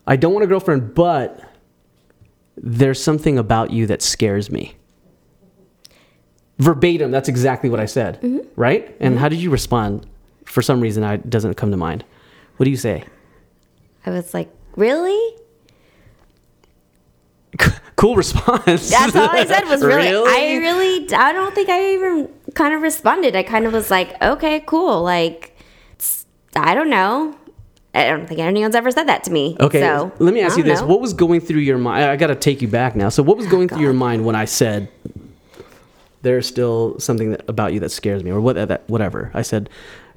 I 0.07 0.15
don't 0.15 0.33
want 0.33 0.43
a 0.43 0.47
girlfriend. 0.47 0.95
But 0.95 1.39
there's 2.57 3.01
something 3.01 3.37
about 3.37 3.71
you 3.71 3.85
that 3.87 4.01
scares 4.01 4.49
me. 4.49 4.75
Verbatim, 6.57 7.11
that's 7.11 7.29
exactly 7.29 7.69
what 7.69 7.79
I 7.79 7.85
said, 7.85 8.21
mm-hmm. 8.21 8.39
right? 8.55 8.95
And 8.99 9.13
mm-hmm. 9.13 9.21
how 9.21 9.29
did 9.29 9.39
you 9.39 9.49
respond? 9.49 10.07
For 10.45 10.61
some 10.61 10.81
reason, 10.81 11.03
I, 11.03 11.13
it 11.13 11.29
doesn't 11.29 11.53
come 11.53 11.71
to 11.71 11.77
mind. 11.77 12.03
What 12.57 12.65
do 12.65 12.71
you 12.71 12.77
say? 12.77 13.05
I 14.05 14.09
was 14.09 14.33
like, 14.33 14.49
really? 14.75 15.37
cool 17.95 18.15
response. 18.15 18.89
That's 18.89 19.15
all 19.15 19.29
I 19.29 19.45
said 19.45 19.65
was 19.65 19.81
really, 19.81 20.09
Really? 20.09 20.29
I 20.29 20.57
really, 20.57 21.13
I 21.13 21.31
don't 21.31 21.53
think 21.53 21.69
I 21.69 21.93
even 21.93 22.29
kind 22.53 22.73
of 22.73 22.81
responded. 22.81 23.35
I 23.35 23.43
kind 23.43 23.65
of 23.65 23.73
was 23.73 23.91
like, 23.91 24.19
okay, 24.21 24.61
cool. 24.65 25.03
Like, 25.03 25.50
I 26.55 26.75
don't 26.75 26.89
know. 26.89 27.35
I 27.93 28.05
don't 28.05 28.25
think 28.25 28.39
anyone's 28.39 28.75
ever 28.75 28.89
said 28.91 29.07
that 29.09 29.25
to 29.25 29.31
me. 29.31 29.57
Okay, 29.59 29.81
So, 29.81 30.13
let 30.19 30.33
me 30.33 30.41
ask 30.41 30.57
you 30.57 30.63
this: 30.63 30.79
know. 30.79 30.87
What 30.87 31.01
was 31.01 31.13
going 31.13 31.41
through 31.41 31.59
your 31.59 31.77
mind? 31.77 32.05
I 32.05 32.15
got 32.15 32.27
to 32.27 32.35
take 32.35 32.61
you 32.61 32.67
back 32.67 32.95
now. 32.95 33.09
So, 33.09 33.21
what 33.21 33.37
was 33.37 33.47
oh, 33.47 33.49
going 33.49 33.67
through 33.67 33.81
your 33.81 33.93
mind 33.93 34.25
when 34.25 34.35
I 34.35 34.45
said 34.45 34.89
there's 36.21 36.47
still 36.47 36.99
something 36.99 37.31
that, 37.31 37.49
about 37.49 37.73
you 37.73 37.79
that 37.81 37.89
scares 37.89 38.23
me, 38.23 38.31
or 38.31 38.39
what? 38.39 38.55
That 38.55 38.89
whatever 38.89 39.29
I 39.33 39.41
said, 39.41 39.69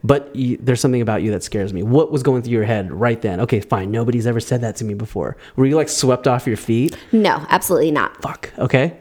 but 0.05 0.37
you, 0.37 0.59
there's 0.59 0.81
something 0.81 1.01
about 1.01 1.23
you 1.23 1.31
that 1.33 1.42
scares 1.42 1.73
me. 1.73 1.83
What 1.83 2.12
was 2.12 2.23
going 2.23 2.42
through 2.42 2.53
your 2.53 2.64
head 2.64 2.92
right 2.92 3.20
then? 3.20 3.40
Okay, 3.40 3.61
fine. 3.61 3.90
Nobody's 3.90 4.27
ever 4.27 4.38
said 4.38 4.61
that 4.61 4.77
to 4.77 4.85
me 4.85 4.92
before. 4.92 5.37
Were 5.57 5.64
you 5.64 5.77
like 5.77 5.88
swept 5.88 6.29
off 6.29 6.47
your 6.47 6.59
feet? 6.59 6.97
No, 7.11 7.44
absolutely 7.49 7.90
not. 7.90 8.20
Fuck. 8.20 8.53
Okay. 8.59 8.99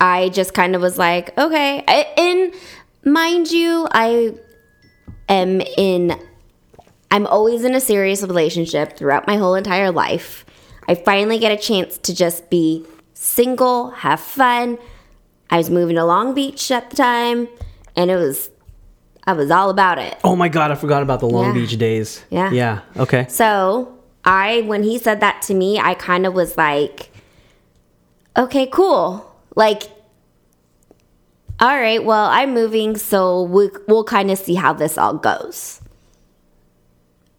I 0.00 0.28
just 0.28 0.52
kind 0.52 0.76
of 0.76 0.82
was 0.82 0.98
like, 0.98 1.36
okay. 1.38 1.82
I, 1.88 2.06
and 2.18 2.54
mind 3.10 3.50
you, 3.50 3.88
I 3.90 4.34
am 5.30 5.62
in, 5.62 6.20
I'm 7.14 7.28
always 7.28 7.62
in 7.62 7.76
a 7.76 7.80
serious 7.80 8.22
relationship 8.22 8.96
throughout 8.96 9.28
my 9.28 9.36
whole 9.36 9.54
entire 9.54 9.92
life. 9.92 10.44
I 10.88 10.96
finally 10.96 11.38
get 11.38 11.52
a 11.52 11.56
chance 11.56 11.96
to 11.98 12.12
just 12.12 12.50
be 12.50 12.84
single, 13.12 13.90
have 13.90 14.18
fun. 14.18 14.78
I 15.48 15.58
was 15.58 15.70
moving 15.70 15.94
to 15.94 16.04
Long 16.04 16.34
Beach 16.34 16.72
at 16.72 16.90
the 16.90 16.96
time, 16.96 17.46
and 17.94 18.10
it 18.10 18.16
was, 18.16 18.50
I 19.28 19.34
was 19.34 19.52
all 19.52 19.70
about 19.70 20.00
it. 20.00 20.18
Oh 20.24 20.34
my 20.34 20.48
god, 20.48 20.72
I 20.72 20.74
forgot 20.74 21.04
about 21.04 21.20
the 21.20 21.28
Long 21.28 21.54
Yeah. 21.54 21.62
Beach 21.62 21.78
days. 21.78 22.24
Yeah. 22.30 22.50
Yeah. 22.50 22.80
Okay. 22.96 23.26
So 23.28 23.96
I, 24.24 24.62
when 24.62 24.82
he 24.82 24.98
said 24.98 25.20
that 25.20 25.40
to 25.42 25.54
me, 25.54 25.78
I 25.78 25.94
kind 25.94 26.26
of 26.26 26.34
was 26.34 26.56
like, 26.56 27.12
okay, 28.36 28.66
cool. 28.66 29.32
Like, 29.54 29.84
all 31.60 31.78
right, 31.78 32.04
well, 32.04 32.26
I'm 32.26 32.52
moving, 32.54 32.96
so 32.96 33.44
we, 33.44 33.70
we'll 33.86 34.02
kind 34.02 34.32
of 34.32 34.38
see 34.38 34.56
how 34.56 34.72
this 34.72 34.98
all 34.98 35.14
goes. 35.14 35.80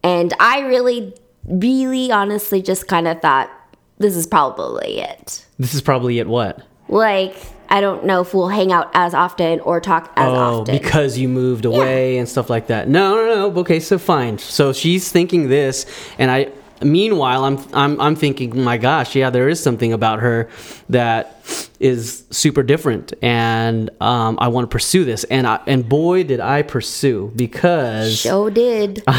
And 0.05 0.35
I 0.39 0.59
really, 0.59 1.15
really 1.45 2.11
honestly 2.11 2.61
just 2.61 2.87
kind 2.87 3.07
of 3.07 3.21
thought 3.21 3.49
this 3.97 4.15
is 4.15 4.27
probably 4.27 4.99
it. 4.99 5.43
This 5.57 5.73
is 5.73 5.81
probably 5.81 6.19
it. 6.19 6.27
What? 6.27 6.61
Like, 6.87 7.35
I 7.69 7.81
don't 7.81 8.05
know 8.05 8.21
if 8.21 8.31
we'll 8.31 8.49
hang 8.49 8.71
out 8.71 8.91
as 8.93 9.15
often 9.15 9.61
or 9.61 9.81
talk 9.81 10.13
as 10.15 10.27
oh, 10.27 10.61
often. 10.61 10.77
because 10.77 11.17
you 11.17 11.27
moved 11.27 11.65
away 11.65 12.19
and 12.19 12.29
stuff 12.29 12.51
like 12.51 12.67
that. 12.67 12.87
No, 12.87 13.15
no, 13.15 13.49
no. 13.49 13.59
Okay, 13.61 13.79
so 13.79 13.97
fine. 13.97 14.37
So 14.37 14.73
she's 14.73 15.11
thinking 15.11 15.49
this, 15.49 15.87
and 16.19 16.29
I. 16.29 16.51
Meanwhile, 16.83 17.45
I'm 17.45 17.57
I'm 17.73 18.01
I'm 18.01 18.15
thinking, 18.17 18.61
my 18.61 18.77
gosh, 18.77 19.15
yeah, 19.15 19.29
there 19.29 19.47
is 19.47 19.63
something 19.63 19.93
about 19.93 20.19
her 20.19 20.49
that 20.89 21.41
is 21.79 22.25
super 22.31 22.63
different, 22.63 23.13
and 23.21 23.89
um, 24.01 24.37
I 24.41 24.49
want 24.49 24.69
to 24.69 24.73
pursue 24.73 25.05
this, 25.05 25.23
and 25.23 25.47
I, 25.47 25.61
and 25.67 25.87
boy, 25.87 26.23
did 26.23 26.41
I 26.41 26.63
pursue 26.63 27.31
because 27.35 28.21
Joe 28.21 28.49
did. 28.49 29.01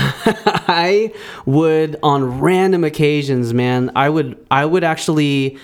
I 0.69 1.13
would 1.45 1.97
on 2.03 2.41
random 2.41 2.85
occasions, 2.85 3.55
man, 3.55 3.93
I 3.95 4.09
would 4.09 4.45
I 4.51 4.65
would 4.65 4.85
actually 4.85 5.59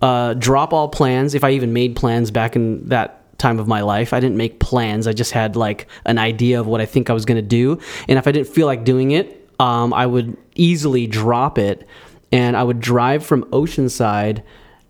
uh, 0.00 0.34
drop 0.34 0.72
all 0.72 0.88
plans 0.88 1.34
if 1.34 1.44
I 1.44 1.52
even 1.52 1.72
made 1.72 1.96
plans 1.96 2.30
back 2.30 2.56
in 2.56 2.88
that 2.88 3.38
time 3.38 3.58
of 3.58 3.68
my 3.68 3.82
life. 3.82 4.12
I 4.12 4.20
didn't 4.20 4.36
make 4.36 4.60
plans. 4.60 5.06
I 5.06 5.12
just 5.12 5.32
had 5.32 5.56
like 5.56 5.86
an 6.04 6.18
idea 6.18 6.60
of 6.60 6.66
what 6.66 6.80
I 6.80 6.86
think 6.86 7.10
I 7.10 7.12
was 7.12 7.24
going 7.24 7.36
to 7.36 7.42
do, 7.48 7.80
and 8.08 8.18
if 8.18 8.26
I 8.26 8.32
didn't 8.32 8.48
feel 8.48 8.66
like 8.66 8.84
doing 8.84 9.10
it, 9.10 9.48
um, 9.58 9.92
I 9.92 10.06
would 10.06 10.36
easily 10.54 11.06
drop 11.06 11.58
it, 11.58 11.86
and 12.32 12.56
I 12.56 12.62
would 12.62 12.80
drive 12.80 13.24
from 13.24 13.44
Oceanside 13.44 14.42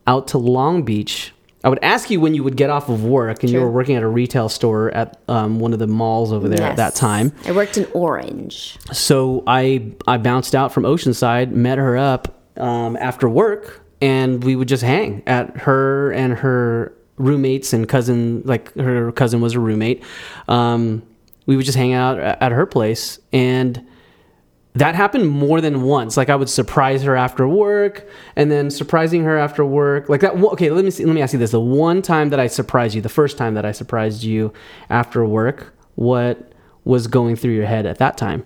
out 0.07 0.29
to 0.29 0.39
Long 0.39 0.83
Beach. 0.83 1.33
I 1.67 1.69
would 1.69 1.81
ask 1.83 2.11
you 2.11 2.21
when 2.21 2.33
you 2.33 2.45
would 2.45 2.57
get 2.57 2.71
off 2.71 2.89
of 2.89 3.03
work, 3.03 3.43
and 3.43 3.51
you 3.51 3.61
were 3.61 3.69
working 3.69 3.97
at 3.97 4.05
a 4.05 4.07
retail 4.07 4.49
store 4.49 4.93
at 4.93 5.19
um, 5.27 5.59
one 5.59 5.73
of 5.73 5.81
the 5.81 5.89
malls 5.89 6.33
over 6.33 6.49
there 6.49 6.63
at 6.63 6.77
that 6.77 6.95
time. 6.95 7.33
I 7.45 7.51
worked 7.51 7.77
in 7.77 7.89
Orange. 7.93 8.79
So 8.93 9.43
I 9.49 9.91
I 10.07 10.19
bounced 10.19 10.55
out 10.55 10.73
from 10.73 10.85
Oceanside, 10.85 11.51
met 11.51 11.79
her 11.79 11.97
up 11.97 12.41
um, 12.57 12.97
after 12.99 13.29
work, 13.29 13.85
and 14.01 14.45
we 14.45 14.55
would 14.55 14.69
just 14.69 14.85
hang 14.85 15.25
at 15.27 15.57
her 15.57 16.13
and 16.13 16.35
her 16.35 16.93
roommates 17.17 17.73
and 17.73 17.89
cousin. 17.89 18.43
Like 18.45 18.73
her 18.75 19.11
cousin 19.11 19.41
was 19.41 19.57
a 19.57 19.59
roommate. 19.59 20.05
Um, 20.47 21.03
we 21.47 21.57
would 21.57 21.67
just 21.67 21.77
hang 21.77 21.95
out 21.95 22.21
at 22.21 22.41
at 22.41 22.53
her 22.53 22.67
place, 22.67 23.19
and 23.33 23.85
that 24.77 24.95
happened 24.95 25.29
more 25.29 25.61
than 25.61 25.83
once. 25.83 26.17
Like 26.17 26.29
I 26.31 26.37
would 26.37 26.49
surprise 26.49 27.03
her 27.03 27.17
after 27.17 27.49
work, 27.49 28.07
and 28.37 28.51
then 28.51 28.71
surprising 28.71 29.25
her 29.25 29.39
after 29.39 29.65
work. 29.65 30.09
Like 30.09 30.21
that. 30.21 30.35
Okay, 30.35 30.71
let 30.71 30.85
me 30.85 30.91
see, 30.91 31.05
let 31.05 31.15
me 31.15 31.23
ask 31.23 31.33
you 31.33 31.39
this: 31.39 31.51
the 31.53 31.61
one 31.61 32.03
time 32.03 32.31
that 32.31 32.41
I 32.41 32.47
surprised 32.47 32.95
you, 32.95 33.01
the 33.01 33.09
first 33.09 33.37
time 33.39 33.55
that 33.55 33.65
I 33.65 33.73
surprised 33.73 34.23
you 34.23 34.53
after 34.91 35.25
work, 35.25 35.75
what 35.95 36.53
was 36.85 37.07
going 37.07 37.37
through 37.37 37.55
your 37.55 37.67
head 37.67 37.87
at 37.87 37.99
that 37.99 38.17
time? 38.17 38.45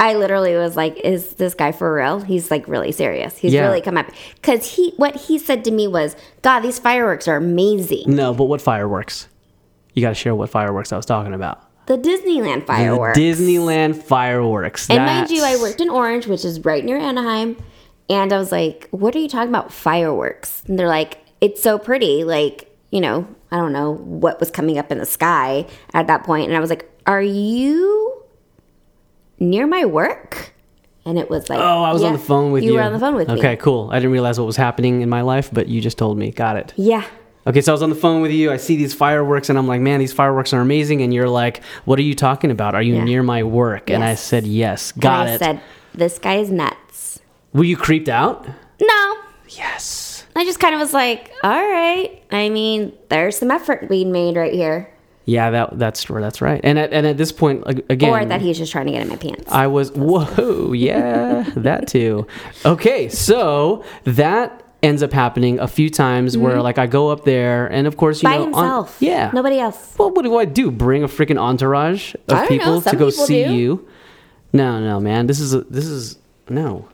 I 0.00 0.14
literally 0.14 0.54
was 0.54 0.76
like, 0.76 0.96
"Is 0.98 1.34
this 1.34 1.54
guy 1.54 1.72
for 1.72 1.92
real? 1.92 2.20
He's 2.20 2.50
like 2.52 2.68
really 2.68 2.92
serious. 2.92 3.36
He's 3.36 3.52
Yeah. 3.52 3.66
really 3.66 3.80
come 3.80 3.96
up." 3.96 4.06
Because 4.36 4.76
he, 4.76 4.92
what 4.96 5.16
he 5.16 5.38
said 5.38 5.64
to 5.64 5.72
me 5.72 5.88
was, 5.88 6.14
"God, 6.42 6.60
these 6.60 6.78
fireworks 6.78 7.26
are 7.26 7.36
amazing. 7.36 8.04
No, 8.06 8.32
but 8.32 8.44
what 8.44 8.60
fireworks? 8.60 9.26
You 9.94 10.02
got 10.02 10.10
to 10.10 10.14
share 10.14 10.34
what 10.36 10.50
fireworks 10.50 10.92
I 10.92 10.96
was 10.96 11.06
talking 11.06 11.34
about. 11.34 11.67
The 11.88 11.98
Disneyland 11.98 12.64
fireworks." 12.64 13.18
The 13.18 13.24
Disneyland 13.32 14.02
fireworks. 14.02 14.88
and 14.88 15.04
mind 15.04 15.30
you, 15.30 15.42
I 15.42 15.56
worked 15.56 15.80
in 15.80 15.90
Orange, 15.90 16.26
which 16.26 16.44
is 16.44 16.64
right 16.64 16.84
near 16.84 16.96
Anaheim, 16.98 17.56
and 18.08 18.32
I 18.32 18.38
was 18.38 18.52
like, 18.52 18.88
"What 18.92 19.16
are 19.16 19.18
you 19.18 19.28
talking 19.28 19.48
about 19.48 19.72
fireworks?" 19.72 20.62
And 20.68 20.78
they're 20.78 20.88
like, 20.88 21.18
"It's 21.40 21.60
so 21.62 21.78
pretty." 21.78 22.22
Like, 22.24 22.70
you 22.90 23.00
know, 23.00 23.26
I 23.50 23.56
don't 23.56 23.72
know 23.72 23.94
what 23.94 24.38
was 24.40 24.50
coming 24.50 24.78
up 24.78 24.92
in 24.92 24.98
the 24.98 25.06
sky 25.06 25.66
at 25.92 26.06
that 26.06 26.22
point. 26.24 26.48
and 26.48 26.56
I 26.56 26.60
was 26.60 26.70
like, 26.70 26.88
"Are 27.06 27.22
you 27.22 28.22
near 29.40 29.66
my 29.66 29.84
work?" 29.84 30.54
And 31.04 31.18
it 31.18 31.30
was 31.30 31.48
like, 31.48 31.58
Oh, 31.58 31.82
I 31.84 31.92
was 31.92 32.02
on 32.02 32.12
the 32.12 32.18
phone 32.18 32.52
with 32.52 32.62
you. 32.62 32.72
You 32.72 32.76
were 32.76 32.82
on 32.82 32.92
the 32.92 32.98
phone 32.98 33.14
with 33.14 33.28
me. 33.28 33.38
Okay, 33.38 33.56
cool. 33.56 33.88
I 33.90 33.94
didn't 33.94 34.10
realize 34.12 34.38
what 34.38 34.44
was 34.44 34.56
happening 34.58 35.00
in 35.00 35.08
my 35.08 35.22
life, 35.22 35.48
but 35.50 35.66
you 35.66 35.80
just 35.80 35.96
told 35.96 36.18
me. 36.18 36.30
Got 36.30 36.56
it. 36.58 36.74
Yeah. 36.76 37.04
Okay, 37.46 37.60
so 37.62 37.72
I 37.72 37.74
was 37.74 37.82
on 37.82 37.88
the 37.88 37.96
phone 37.96 38.20
with 38.20 38.30
you. 38.30 38.52
I 38.52 38.58
see 38.58 38.76
these 38.76 38.92
fireworks, 38.92 39.48
and 39.48 39.58
I'm 39.58 39.66
like, 39.66 39.80
man, 39.80 40.00
these 40.00 40.12
fireworks 40.12 40.52
are 40.52 40.60
amazing. 40.60 41.00
And 41.02 41.14
you're 41.14 41.28
like, 41.30 41.62
what 41.86 41.98
are 41.98 42.02
you 42.02 42.14
talking 42.14 42.50
about? 42.50 42.74
Are 42.74 42.82
you 42.82 42.96
Yeah. 42.96 43.04
near 43.04 43.22
my 43.22 43.42
work? 43.42 43.88
And 43.90 44.04
I 44.04 44.16
said, 44.16 44.46
yes. 44.46 44.92
And 44.92 45.02
Got 45.02 45.26
I 45.28 45.30
it. 45.32 45.38
said, 45.38 45.60
"This 45.94 46.18
guy 46.18 46.36
is 46.36 46.50
nuts." 46.50 47.20
Were 47.54 47.64
you 47.64 47.76
creeped 47.76 48.08
out? 48.10 48.46
No, 48.80 49.16
Yes. 49.50 50.26
I 50.36 50.44
just 50.44 50.60
kind 50.60 50.74
of 50.74 50.80
was 50.80 50.92
like, 50.92 51.32
"All 51.42 51.50
right." 51.50 52.22
I 52.30 52.48
mean, 52.50 52.92
there's 53.08 53.38
some 53.38 53.50
effort 53.50 53.88
being 53.88 54.12
made 54.12 54.36
right 54.36 54.52
here, 54.52 54.88
Yeah, 55.24 55.50
that 55.50 55.78
that's 55.78 56.04
that's 56.04 56.40
right. 56.42 56.60
And 56.62 56.78
at, 56.78 56.92
and 56.92 57.06
at 57.06 57.16
this 57.16 57.32
point, 57.32 57.64
ag- 57.66 57.84
again, 57.90 58.10
or 58.10 58.24
that 58.24 58.40
he's 58.42 58.58
just 58.58 58.70
trying 58.70 58.86
to 58.86 58.92
get 58.92 59.02
in 59.02 59.08
my 59.08 59.16
pants. 59.16 59.50
I 59.50 59.66
was 59.66 59.90
whoa, 59.92 60.72
yeah, 60.74 61.44
that 61.56 61.88
too. 61.88 62.26
Okay, 62.64 63.08
so 63.08 63.82
that 64.04 64.62
ends 64.82 65.02
up 65.02 65.12
happening 65.12 65.58
a 65.58 65.66
few 65.66 65.90
times 65.90 66.38
where 66.38 66.62
like 66.62 66.78
I 66.78 66.86
go 66.86 67.08
up 67.10 67.24
there, 67.24 67.66
and 67.66 67.86
of 67.86 67.96
course 67.96 68.22
you 68.22 68.28
Mm-hmm. 68.28 68.38
By 68.44 68.50
know, 68.50 68.56
on- 68.56 68.64
himself. 68.64 68.96
yeah, 69.00 69.30
Nobody 69.34 69.58
else. 69.58 69.94
Well, 69.98 70.10
what 70.10 70.22
do 70.22 70.36
I 70.38 70.44
do? 70.44 70.70
Bring 70.70 71.02
a 71.02 71.08
freaking 71.08 71.38
entourage 71.38 72.14
of 72.28 72.48
people 72.48 72.80
to 72.82 72.90
go 72.96 73.06
people 73.06 73.10
see 73.26 73.44
do. 73.44 73.54
you? 73.54 73.88
No, 74.52 74.80
no, 74.80 75.00
man. 75.00 75.26
This 75.26 75.40
is 75.40 75.52
a, 75.54 75.60
this 75.62 75.86
is 75.86 76.18
no. 76.48 76.88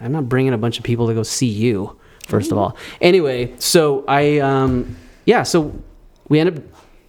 I'm 0.00 0.12
not 0.12 0.28
bringing 0.28 0.52
a 0.52 0.58
bunch 0.58 0.78
of 0.78 0.84
people 0.84 1.06
to 1.08 1.14
go 1.14 1.22
see 1.22 1.46
you. 1.48 1.96
1st 2.28 2.52
of 2.52 2.58
all, 2.58 2.76
anyway. 3.00 3.52
So 3.58 4.04
I 4.06 4.38
um 4.38 4.96
yeah. 5.26 5.42
So 5.42 5.72
we 6.28 6.38
end 6.38 6.56
up 6.56 6.62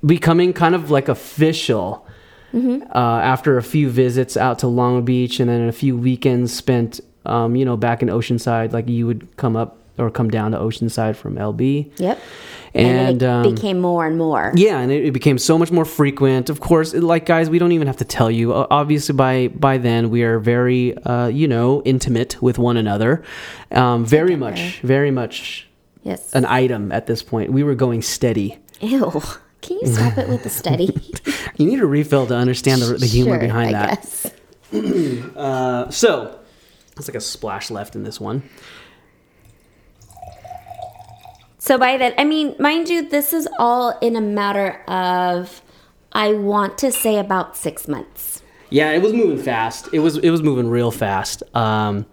becoming 0.05 0.53
kind 0.53 0.75
of 0.75 0.89
like 0.91 1.07
official 1.09 2.07
Mm-hmm. 2.53 2.83
uh, 2.95 3.19
after 3.21 3.57
a 3.57 3.63
few 3.63 3.89
visits 3.89 4.37
out 4.37 4.59
to 4.59 4.67
Long 4.67 5.03
Beach 5.03 5.39
and 5.39 5.49
then 5.49 5.67
a 5.67 5.71
few 5.71 5.97
weekends 5.97 6.53
spent 6.53 6.99
um 7.25 7.55
you 7.55 7.65
know 7.65 7.75
back 7.77 8.01
in 8.03 8.09
Oceanside. 8.09 8.73
Like 8.73 8.87
you 8.87 9.07
would 9.07 9.35
come 9.37 9.55
up 9.55 9.79
or 9.97 10.09
come 10.09 10.29
down 10.29 10.51
to 10.51 10.57
Oceanside 10.57 11.15
from 11.15 11.35
LB. 11.35 11.91
Yep. 11.97 12.19
And, 12.75 12.97
And, 12.97 13.21
it 13.21 13.25
um, 13.27 13.53
became 13.55 13.79
more 13.79 14.05
and 14.07 14.17
more. 14.17 14.51
Yeah, 14.55 14.79
and 14.79 14.91
it, 14.91 15.05
it 15.05 15.11
became 15.11 15.37
so 15.37 15.57
much 15.59 15.71
more 15.71 15.85
frequent. 15.85 16.49
Of 16.49 16.59
course, 16.59 16.93
like 16.95 17.25
guys, 17.27 17.49
we 17.49 17.59
don't 17.59 17.71
even 17.73 17.85
have 17.87 17.97
to 17.97 18.05
tell 18.05 18.31
you. 18.31 18.53
Obviously, 18.53 19.13
by 19.13 19.49
by 19.49 19.77
then 19.77 20.09
we 20.09 20.23
are 20.23 20.39
very, 20.39 20.97
uh, 20.97 21.27
you 21.27 21.47
know, 21.47 21.83
intimate 21.85 22.41
with 22.41 22.57
one 22.57 22.75
another. 22.77 23.23
Um, 23.71 24.05
very 24.05 24.35
much, 24.35 24.79
very 24.81 25.11
much 25.11 25.67
Yes. 26.01 26.33
an 26.33 26.45
item 26.45 26.91
at 26.91 27.05
this 27.05 27.21
point. 27.23 27.53
We 27.53 27.63
were 27.63 27.75
going 27.75 28.01
steady. 28.01 28.57
Ew. 28.81 29.21
Can 29.61 29.77
you 29.79 29.87
stop 29.87 30.17
it 30.17 30.27
with 30.27 30.43
the 30.43 30.49
steady? 30.49 30.89
You 31.55 31.67
need 31.67 31.79
a 31.79 31.85
refill 31.85 32.25
to 32.27 32.35
understand 32.35 32.81
the, 32.81 32.97
the 32.97 33.05
humor 33.05 33.33
Sure, 33.35 33.39
behind 33.39 33.75
I 33.75 33.85
that. 33.85 34.01
guess. 34.01 34.31
Uh, 35.37 35.89
so, 35.91 36.39
there's 36.95 37.07
like 37.07 37.15
a 37.15 37.21
splash 37.21 37.69
left 37.69 37.95
in 37.95 38.03
this 38.03 38.19
one. 38.19 38.41
So 41.63 41.77
by 41.77 41.95
that, 41.95 42.13
I 42.17 42.25
mean, 42.25 42.57
mind 42.59 42.89
you, 42.89 43.07
this 43.07 43.31
is 43.31 43.47
all 43.57 43.97
in 43.99 44.17
a 44.17 44.21
matter 44.21 44.83
of, 44.85 45.61
I 46.11 46.33
want 46.33 46.77
to 46.79 46.91
say 46.91 47.17
about 47.17 47.55
six 47.55 47.87
months. 47.87 48.41
Yeah, 48.69 48.91
it 48.91 49.01
was 49.01 49.13
moving 49.13 49.41
fast. 49.41 49.87
It 49.93 49.99
was 49.99 50.17
it 50.17 50.29
was 50.29 50.43
moving 50.43 50.67
real 50.67 50.91
fast. 50.91 51.41
Um, 51.55 52.05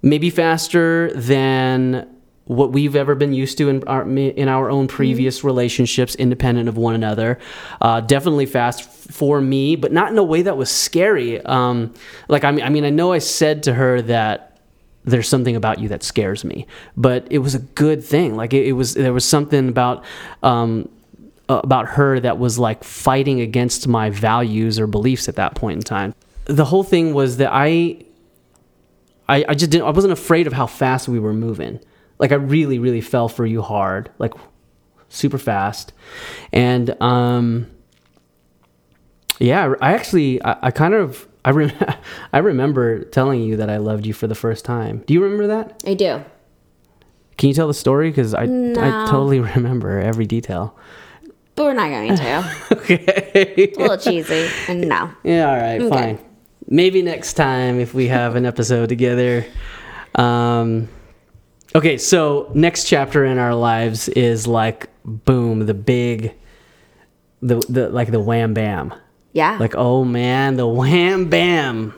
maybe 0.00 0.30
faster 0.30 1.12
than 1.12 2.08
what 2.44 2.70
we've 2.70 2.94
ever 2.94 3.16
been 3.16 3.34
used 3.34 3.58
to 3.58 3.68
in 3.68 3.82
our 3.88 4.08
in 4.08 4.46
our 4.46 4.70
own 4.70 4.86
previous 4.86 5.42
relationships, 5.42 6.14
independent 6.14 6.68
of 6.68 6.76
one 6.76 6.94
another. 6.94 7.40
Uh, 7.80 8.00
definitely 8.00 8.46
fast 8.46 8.84
for 8.84 9.40
me, 9.40 9.74
but 9.74 9.90
not 9.90 10.12
in 10.12 10.18
a 10.18 10.22
way 10.22 10.42
that 10.42 10.56
was 10.56 10.70
scary. 10.70 11.44
Um, 11.44 11.92
like 12.28 12.44
I 12.44 12.52
mean, 12.52 12.64
I 12.64 12.68
mean, 12.68 12.84
I 12.84 12.90
know 12.90 13.12
I 13.12 13.18
said 13.18 13.64
to 13.64 13.74
her 13.74 14.02
that 14.02 14.53
there's 15.04 15.28
something 15.28 15.56
about 15.56 15.78
you 15.80 15.88
that 15.88 16.02
scares 16.02 16.44
me, 16.44 16.66
but 16.96 17.26
it 17.30 17.38
was 17.38 17.54
a 17.54 17.58
good 17.58 18.02
thing. 18.02 18.36
Like 18.36 18.52
it, 18.54 18.66
it 18.66 18.72
was 18.72 18.94
there 18.94 19.12
was 19.12 19.24
something 19.24 19.68
about. 19.68 20.04
Um, 20.42 20.88
about 21.46 21.86
her 21.86 22.18
that 22.20 22.38
was 22.38 22.58
like 22.58 22.82
fighting 22.82 23.38
against 23.42 23.86
my 23.86 24.08
values 24.08 24.80
or 24.80 24.86
beliefs 24.86 25.28
at 25.28 25.36
that 25.36 25.54
point 25.54 25.76
in 25.76 25.82
time. 25.82 26.14
The 26.46 26.64
whole 26.64 26.82
thing 26.82 27.12
was 27.12 27.36
that 27.36 27.50
I, 27.52 28.02
I, 29.28 29.44
I 29.48 29.54
just 29.54 29.70
didn't. 29.70 29.86
I 29.86 29.90
wasn't 29.90 30.14
afraid 30.14 30.46
of 30.46 30.54
how 30.54 30.66
fast 30.66 31.06
we 31.06 31.18
were 31.18 31.34
moving. 31.34 31.80
Like 32.18 32.32
I 32.32 32.36
really, 32.36 32.78
really 32.78 33.02
fell 33.02 33.28
for 33.28 33.44
you 33.44 33.60
hard, 33.60 34.10
like 34.18 34.32
super 35.10 35.36
fast, 35.36 35.92
and 36.50 36.96
um, 37.02 37.66
yeah, 39.38 39.74
I 39.80 39.92
actually, 39.92 40.42
I, 40.42 40.56
I 40.62 40.70
kind 40.70 40.94
of, 40.94 41.26
I 41.44 41.50
rem- 41.50 41.72
I 42.32 42.38
remember 42.38 43.04
telling 43.04 43.42
you 43.42 43.56
that 43.56 43.70
I 43.70 43.76
loved 43.78 44.06
you 44.06 44.12
for 44.12 44.26
the 44.26 44.34
first 44.34 44.64
time. 44.64 45.02
Do 45.06 45.14
you 45.14 45.22
remember 45.22 45.46
that? 45.48 45.82
I 45.86 45.94
do. 45.94 46.22
Can 47.36 47.48
you 47.48 47.54
tell 47.54 47.66
the 47.68 47.74
story? 47.74 48.10
Because 48.10 48.32
I, 48.34 48.44
I 48.44 49.06
totally 49.10 49.40
remember 49.54 49.98
every 50.00 50.26
detail. 50.26 50.76
But 51.56 51.64
we're 51.64 51.74
not 51.74 51.88
going 51.88 52.16
to. 52.16 52.66
Okay. 52.72 53.72
A 53.76 53.80
little 53.80 53.96
cheesy. 53.96 54.48
And 54.68 54.88
no. 54.88 55.10
Yeah, 55.22 55.48
all 55.50 55.56
right, 55.56 55.80
Okay. 55.80 55.88
fine. 55.88 56.18
Maybe 56.66 57.02
next 57.02 57.34
time 57.34 57.78
if 57.78 57.92
we 57.94 58.08
have 58.08 58.36
an 58.36 58.44
episode 58.46 58.88
together. 58.88 59.46
Um, 60.14 60.88
okay, 61.74 61.96
so 61.98 62.50
next 62.54 62.84
chapter 62.84 63.24
in 63.24 63.38
our 63.38 63.54
lives 63.54 64.08
is 64.08 64.46
like 64.46 64.88
boom, 65.04 65.66
the 65.66 65.74
big, 65.74 66.34
the 67.42 67.56
the 67.68 67.88
like 67.90 68.10
the 68.10 68.20
wham 68.20 68.54
bam. 68.54 68.94
Yeah. 69.34 69.58
Like 69.60 69.74
oh 69.76 70.04
man, 70.04 70.56
the 70.56 70.66
wham 70.66 71.28
bam. 71.28 71.92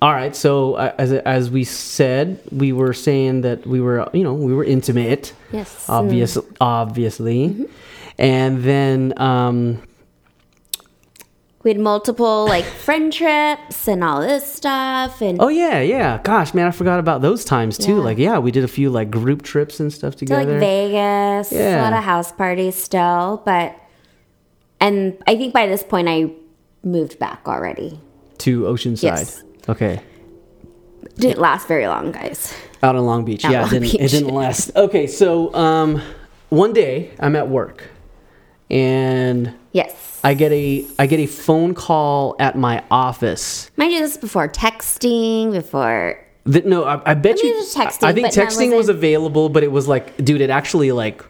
All 0.00 0.12
right, 0.12 0.34
so 0.36 0.74
uh, 0.74 0.94
as 0.98 1.12
as 1.12 1.50
we 1.50 1.64
said, 1.64 2.38
we 2.52 2.72
were 2.72 2.92
saying 2.92 3.40
that 3.42 3.66
we 3.66 3.80
were 3.80 4.08
you 4.12 4.22
know 4.22 4.32
we 4.34 4.52
were 4.54 4.64
intimate 4.64 5.32
yes. 5.52 5.88
obvious, 5.88 6.36
obviously. 6.60 7.66
And 8.18 8.62
then, 8.62 9.12
um, 9.16 9.82
We 11.62 11.70
had 11.70 11.80
multiple 11.80 12.44
like 12.44 12.64
friend 12.86 13.10
trips 13.12 13.88
and 13.88 14.04
all 14.04 14.20
this 14.20 14.44
stuff. 14.52 15.22
And 15.22 15.40
oh 15.40 15.48
yeah, 15.48 15.80
yeah. 15.80 16.20
Gosh, 16.22 16.52
man, 16.54 16.66
I 16.66 16.70
forgot 16.70 17.00
about 17.00 17.22
those 17.22 17.44
times 17.44 17.78
too. 17.78 17.96
Yeah. 17.96 18.02
Like, 18.02 18.18
yeah, 18.18 18.38
we 18.38 18.50
did 18.50 18.62
a 18.64 18.68
few 18.68 18.90
like 18.90 19.10
group 19.10 19.42
trips 19.42 19.80
and 19.80 19.90
stuff 19.92 20.16
together 20.16 20.44
to 20.44 20.50
like. 20.52 20.60
Vegas, 20.60 21.50
Yeah. 21.50 21.80
a 21.80 21.82
lot 21.82 21.92
of 21.94 22.04
house 22.04 22.30
parties 22.30 22.76
still. 22.76 23.42
But, 23.46 23.74
and 24.86 25.16
I 25.26 25.36
think 25.36 25.52
by 25.54 25.66
this 25.66 25.82
point 25.82 26.08
I 26.08 26.30
moved 26.82 27.18
back 27.18 27.42
already. 27.46 27.98
to 28.38 28.62
Oceanside. 28.62 29.02
Yes. 29.02 29.42
Okay. 29.68 30.00
Didn't 31.16 31.38
last 31.40 31.68
very 31.68 31.86
long, 31.86 32.12
guys. 32.12 32.52
Out 32.82 32.96
in 32.96 33.04
Long 33.06 33.24
Beach. 33.24 33.44
Out 33.44 33.52
yeah, 33.52 33.60
Long 33.62 33.74
it 33.74 33.80
didn't, 33.80 34.00
it 34.00 34.10
didn't 34.10 34.34
last. 34.34 34.74
Okay, 34.76 35.06
so 35.06 35.54
um, 35.54 36.02
one 36.50 36.72
day 36.72 37.12
I'm 37.20 37.36
at 37.36 37.48
work, 37.48 37.84
and 38.70 39.54
Yes. 39.72 40.20
I 40.24 40.34
get 40.34 40.52
a 40.52 40.84
I 40.98 41.06
get 41.06 41.20
a 41.20 41.26
phone 41.26 41.74
call 41.74 42.36
at 42.38 42.56
my 42.56 42.82
office. 42.90 43.70
Mind 43.76 43.92
you, 43.92 44.00
this 44.00 44.12
is 44.12 44.18
before 44.18 44.48
texting, 44.48 45.52
before 45.52 46.18
That 46.44 46.66
no, 46.66 46.84
I, 46.84 47.12
I 47.12 47.14
bet 47.14 47.38
I 47.38 47.42
mean, 47.42 47.56
you. 47.56 47.64
texting, 47.74 48.04
I 48.04 48.12
think 48.12 48.28
texting 48.28 48.76
was 48.76 48.88
available, 48.88 49.48
but 49.48 49.62
it 49.62 49.72
was 49.72 49.86
like, 49.88 50.16
dude, 50.24 50.40
it 50.40 50.50
actually 50.50 50.92
like 50.92 51.24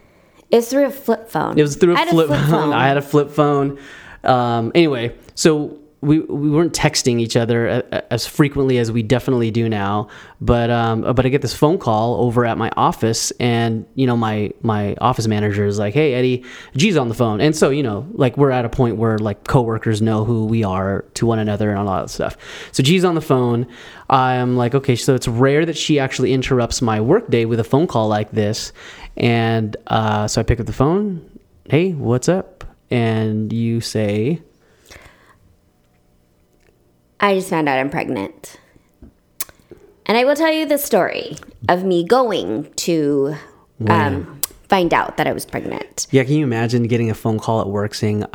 it's 0.50 0.68
through 0.68 0.86
a 0.86 0.90
flip 0.90 1.28
phone. 1.28 1.58
It 1.58 1.62
was 1.62 1.76
through 1.76 1.94
a 1.94 1.96
I 1.96 2.00
had 2.00 2.08
flip, 2.08 2.28
phone. 2.28 2.72
I 2.72 2.88
had 2.88 2.96
a 2.96 3.02
flip 3.02 3.30
phone. 3.30 3.78
Um, 4.22 4.72
anyway, 4.74 5.16
so 5.34 5.78
we 6.04 6.20
we 6.20 6.50
weren't 6.50 6.72
texting 6.72 7.20
each 7.20 7.36
other 7.36 7.66
a- 7.66 7.84
a- 7.92 8.12
as 8.12 8.26
frequently 8.26 8.78
as 8.78 8.92
we 8.92 9.02
definitely 9.02 9.50
do 9.50 9.68
now. 9.68 10.08
But 10.40 10.70
um, 10.70 11.00
but 11.02 11.24
I 11.24 11.28
get 11.30 11.42
this 11.42 11.54
phone 11.54 11.78
call 11.78 12.16
over 12.24 12.44
at 12.44 12.58
my 12.58 12.70
office, 12.76 13.30
and 13.40 13.86
you 13.94 14.06
know 14.06 14.16
my 14.16 14.52
my 14.62 14.94
office 15.00 15.26
manager 15.26 15.64
is 15.66 15.78
like, 15.78 15.94
"Hey 15.94 16.14
Eddie, 16.14 16.44
G's 16.76 16.96
on 16.96 17.08
the 17.08 17.14
phone," 17.14 17.40
and 17.40 17.56
so 17.56 17.70
you 17.70 17.82
know 17.82 18.06
like 18.12 18.36
we're 18.36 18.50
at 18.50 18.64
a 18.64 18.68
point 18.68 18.96
where 18.96 19.18
like 19.18 19.44
coworkers 19.44 20.02
know 20.02 20.24
who 20.24 20.44
we 20.46 20.62
are 20.64 21.04
to 21.14 21.26
one 21.26 21.38
another 21.38 21.70
and 21.70 21.78
all 21.78 21.96
that 21.96 22.10
stuff. 22.10 22.36
So 22.72 22.82
G's 22.82 23.04
on 23.04 23.14
the 23.14 23.20
phone. 23.22 23.66
I'm 24.10 24.56
like, 24.56 24.74
okay, 24.74 24.96
so 24.96 25.14
it's 25.14 25.26
rare 25.26 25.64
that 25.64 25.76
she 25.78 25.98
actually 25.98 26.32
interrupts 26.34 26.82
my 26.82 27.00
workday 27.00 27.46
with 27.46 27.58
a 27.58 27.64
phone 27.64 27.86
call 27.86 28.06
like 28.08 28.30
this, 28.32 28.72
and 29.16 29.76
uh, 29.86 30.28
so 30.28 30.40
I 30.40 30.44
pick 30.44 30.60
up 30.60 30.66
the 30.66 30.72
phone. 30.72 31.28
Hey, 31.70 31.92
what's 31.92 32.28
up? 32.28 32.64
And 32.90 33.50
you 33.52 33.80
say, 33.80 34.42
I 37.24 37.34
just 37.36 37.48
found 37.48 37.68
out 37.68 37.78
I'm 37.78 37.88
pregnant. 37.90 38.60
And 40.06 40.18
I 40.18 40.24
will 40.24 40.36
tell 40.36 40.52
you 40.52 40.66
the 40.66 40.76
story 40.76 41.36
of 41.68 41.82
me 41.82 42.04
going 42.04 42.70
to 42.74 43.34
um, 43.88 44.40
find 44.68 44.92
out 44.92 45.16
that 45.16 45.26
I 45.26 45.32
was 45.32 45.46
pregnant. 45.46 46.06
Yeah, 46.10 46.24
can 46.24 46.34
you 46.34 46.44
imagine 46.44 46.82
getting 46.82 47.10
a 47.10 47.14
phone 47.14 47.38
call 47.38 47.62
at 47.62 47.68
work 47.68 47.94
saying 47.94 48.24
uh, 48.24 48.28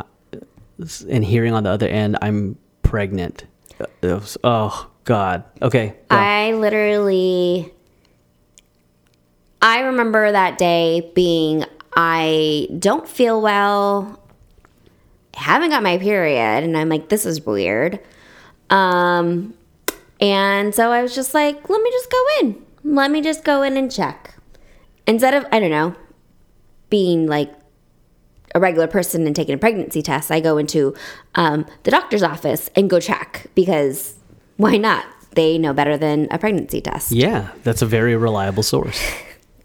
and 1.08 1.24
hearing 1.24 1.52
on 1.54 1.62
the 1.62 1.70
other 1.70 1.86
end, 1.86 2.18
I'm 2.20 2.58
pregnant? 2.82 3.44
Uh, 3.80 3.86
was- 4.02 4.36
oh, 4.42 4.90
God. 5.04 5.44
Okay. 5.62 5.94
go. 6.08 6.16
I 6.16 6.52
literally, 6.54 7.72
I 9.62 9.82
remember 9.82 10.32
that 10.32 10.58
day 10.58 11.12
being, 11.14 11.64
I 11.96 12.66
don't 12.76 13.08
feel 13.08 13.40
well, 13.40 14.20
haven't 15.34 15.70
got 15.70 15.84
my 15.84 15.98
period, 15.98 16.64
and 16.64 16.76
I'm 16.76 16.88
like, 16.88 17.08
this 17.08 17.24
is 17.24 17.46
weird. 17.46 18.00
Um, 18.70 19.54
and 20.20 20.74
so 20.74 20.90
I 20.90 21.02
was 21.02 21.14
just 21.14 21.34
like, 21.34 21.68
let 21.68 21.82
me 21.82 21.90
just 21.90 22.10
go 22.10 22.24
in. 22.40 22.64
Let 22.84 23.10
me 23.10 23.20
just 23.20 23.44
go 23.44 23.62
in 23.62 23.76
and 23.76 23.90
check. 23.90 24.34
Instead 25.06 25.34
of, 25.34 25.44
I 25.52 25.60
don't 25.60 25.70
know, 25.70 25.94
being 26.88 27.26
like 27.26 27.52
a 28.54 28.60
regular 28.60 28.86
person 28.86 29.26
and 29.26 29.34
taking 29.34 29.54
a 29.54 29.58
pregnancy 29.58 30.02
test, 30.02 30.30
I 30.30 30.40
go 30.40 30.58
into 30.58 30.94
um, 31.34 31.66
the 31.84 31.90
doctor's 31.90 32.22
office 32.22 32.70
and 32.76 32.88
go 32.90 33.00
check 33.00 33.46
because 33.54 34.14
why 34.56 34.76
not? 34.76 35.06
They 35.32 35.58
know 35.58 35.72
better 35.72 35.96
than 35.96 36.26
a 36.30 36.38
pregnancy 36.38 36.80
test. 36.80 37.12
yeah, 37.12 37.52
that's 37.62 37.82
a 37.82 37.86
very 37.86 38.16
reliable 38.16 38.64
source. 38.64 39.00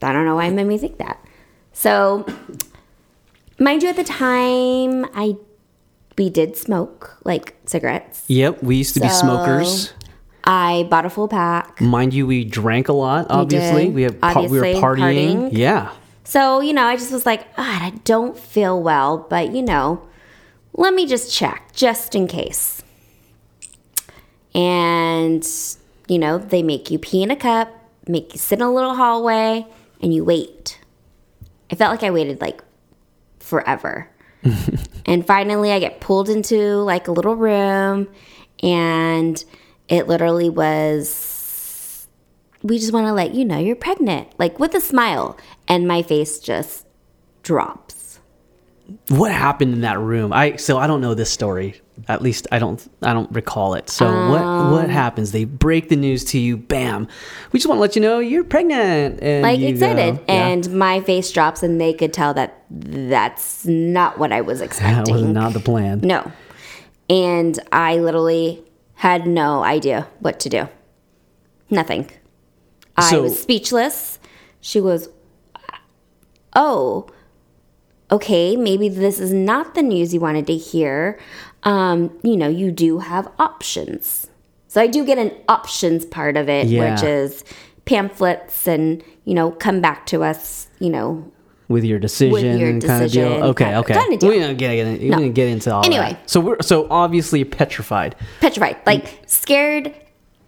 I 0.01 0.13
don't 0.13 0.25
know 0.25 0.35
why 0.35 0.45
it 0.45 0.51
made 0.51 0.67
me 0.67 0.77
think 0.77 0.99
that. 0.99 1.19
So, 1.73 2.25
mind 3.59 3.81
you, 3.81 3.89
at 3.89 3.95
the 3.95 4.03
time, 4.03 5.05
I 5.15 5.35
we 6.17 6.29
did 6.29 6.55
smoke 6.55 7.17
like 7.25 7.54
cigarettes. 7.69 8.23
Yep, 8.28 8.63
we 8.63 8.75
used 8.78 8.93
to 8.95 8.99
be 8.99 9.10
smokers. 9.10 9.93
I 10.43 10.88
bought 10.91 11.06
a 11.06 11.10
full 11.10 11.28
pack. 11.28 11.82
Mind 11.82 12.13
you, 12.13 12.28
we 12.28 12.43
drank 12.45 12.88
a 12.88 12.93
lot. 12.93 13.28
Obviously, 13.30 13.89
we 13.89 14.04
have 14.04 14.13
we 14.13 14.60
were 14.60 14.65
partying. 14.65 14.80
partying. 14.80 15.49
Yeah, 15.51 15.91
So, 16.23 16.60
you 16.62 16.73
know, 16.73 16.86
I 16.86 16.95
just 16.95 17.12
was 17.12 17.25
like, 17.25 17.56
God, 17.56 17.82
I 17.82 17.89
don't 18.04 18.38
feel 18.38 18.82
well, 18.82 19.25
but 19.30 19.54
you 19.56 19.62
know, 19.63 20.08
let 20.73 20.93
me 20.93 21.08
just 21.08 21.34
check 21.34 21.71
just 21.73 22.13
in 22.13 22.28
case. 22.28 22.84
And, 24.54 25.45
you 26.08 26.19
know, 26.19 26.38
they 26.38 26.63
make 26.63 26.89
you 26.91 26.99
pee 26.99 27.23
in 27.23 27.32
a 27.32 27.36
cup, 27.36 27.73
make 28.08 28.34
you 28.34 28.39
sit 28.39 28.60
in 28.60 28.65
a 28.65 28.71
little 28.73 28.95
hallway, 28.95 29.65
and 30.01 30.13
you 30.13 30.23
wait. 30.23 30.80
I 31.71 31.75
felt 31.75 31.91
like 31.91 32.04
I 32.04 32.12
waited 32.12 32.39
like 32.39 32.63
forever. 33.39 34.10
and 35.05 35.25
finally, 35.25 35.71
I 35.71 35.79
get 35.79 36.01
pulled 36.01 36.29
into 36.29 36.77
like 36.77 37.07
a 37.07 37.11
little 37.11 37.35
room, 37.35 38.07
and 38.63 39.43
it 39.87 40.07
literally 40.07 40.49
was 40.49 42.07
we 42.65 42.79
just 42.79 42.93
want 42.93 43.05
to 43.05 43.13
let 43.13 43.35
you 43.35 43.45
know 43.45 43.59
you're 43.59 43.75
pregnant, 43.75 44.27
like 44.39 44.59
with 44.59 44.73
a 44.73 44.81
smile. 44.81 45.37
And 45.67 45.87
my 45.87 46.01
face 46.01 46.39
just 46.39 46.87
drops. 47.43 47.94
What 49.09 49.31
happened 49.31 49.73
in 49.73 49.81
that 49.81 49.99
room? 49.99 50.31
I 50.33 50.57
so 50.57 50.77
I 50.77 50.87
don't 50.87 51.01
know 51.01 51.13
this 51.15 51.29
story. 51.31 51.81
At 52.07 52.21
least 52.21 52.45
I 52.51 52.59
don't 52.59 52.85
I 53.01 53.13
don't 53.13 53.31
recall 53.31 53.73
it. 53.73 53.89
So 53.89 54.05
what 54.05 54.41
Um, 54.41 54.71
what 54.71 54.89
happens? 54.89 55.31
They 55.31 55.45
break 55.45 55.89
the 55.89 55.95
news 55.95 56.23
to 56.25 56.37
you. 56.39 56.55
Bam. 56.57 57.07
We 57.51 57.59
just 57.59 57.67
want 57.67 57.77
to 57.77 57.81
let 57.81 57.95
you 57.95 58.01
know 58.01 58.19
you're 58.19 58.43
pregnant. 58.43 59.21
And 59.23 59.43
Like 59.43 59.59
you 59.59 59.69
excited. 59.69 60.19
yeah. 60.27 60.47
And 60.47 60.71
my 60.77 60.99
face 61.01 61.31
drops, 61.31 61.63
and 61.63 61.79
they 61.81 61.93
could 61.93 62.13
tell 62.13 62.33
that 62.35 62.63
that's 62.69 63.65
not 63.65 64.19
what 64.19 64.31
I 64.31 64.41
was 64.41 64.61
expecting. 64.61 65.03
that 65.05 65.11
was 65.11 65.23
not 65.23 65.53
the 65.53 65.59
plan. 65.59 66.01
No. 66.01 66.31
And 67.09 67.59
I 67.71 67.97
literally 67.97 68.63
had 68.95 69.25
no 69.27 69.63
idea 69.63 70.07
what 70.19 70.39
to 70.41 70.49
do. 70.49 70.67
Nothing. 71.69 72.09
I 72.97 73.17
was 73.17 73.39
speechless. 73.39 74.19
She 74.61 74.79
was, 74.79 75.09
oh, 76.55 77.07
okay, 78.11 78.55
maybe 78.55 78.89
this 78.89 79.19
is 79.19 79.33
not 79.33 79.75
the 79.75 79.81
news 79.81 80.13
you 80.13 80.19
wanted 80.19 80.47
to 80.47 80.55
hear. 80.55 81.19
Um, 81.63 82.11
you 82.23 82.37
know, 82.37 82.47
you 82.47 82.71
do 82.71 82.99
have 82.99 83.27
options. 83.39 84.27
So 84.67 84.81
I 84.81 84.87
do 84.87 85.05
get 85.05 85.17
an 85.17 85.31
options 85.49 86.05
part 86.05 86.37
of 86.37 86.47
it, 86.49 86.67
Yeah. 86.67 86.93
which 86.93 87.03
is 87.03 87.43
pamphlets 87.85 88.67
and, 88.67 89.03
you 89.25 89.33
know, 89.33 89.51
come 89.51 89.79
back 89.81 90.05
to 90.07 90.23
us, 90.23 90.67
you 90.79 90.89
know, 90.89 91.23
with 91.67 91.83
your 91.83 91.97
decision 91.97 92.59
your 92.59 92.69
kind 92.73 92.83
of 92.83 92.89
decision, 92.89 93.23
deal. 93.31 93.43
Okay, 93.45 93.63
kind 93.63 93.75
of- 93.77 93.85
okay. 93.85 93.93
kind 93.95 94.13
of 94.13 94.19
deal. 94.19 94.29
We 94.29 94.39
didn't 94.39 94.57
get, 94.57 95.01
we 95.01 95.09
No. 95.09 95.29
get 95.29 95.47
into 95.47 95.73
all 95.73 95.83
Anyway. 95.85 96.09
that. 96.11 96.29
So 96.29 96.39
we're 96.39 96.61
so 96.61 96.85
obviously 96.91 97.43
petrified. 97.43 98.15
petrified, 98.39 98.77
like 98.85 99.21
scared 99.25 99.91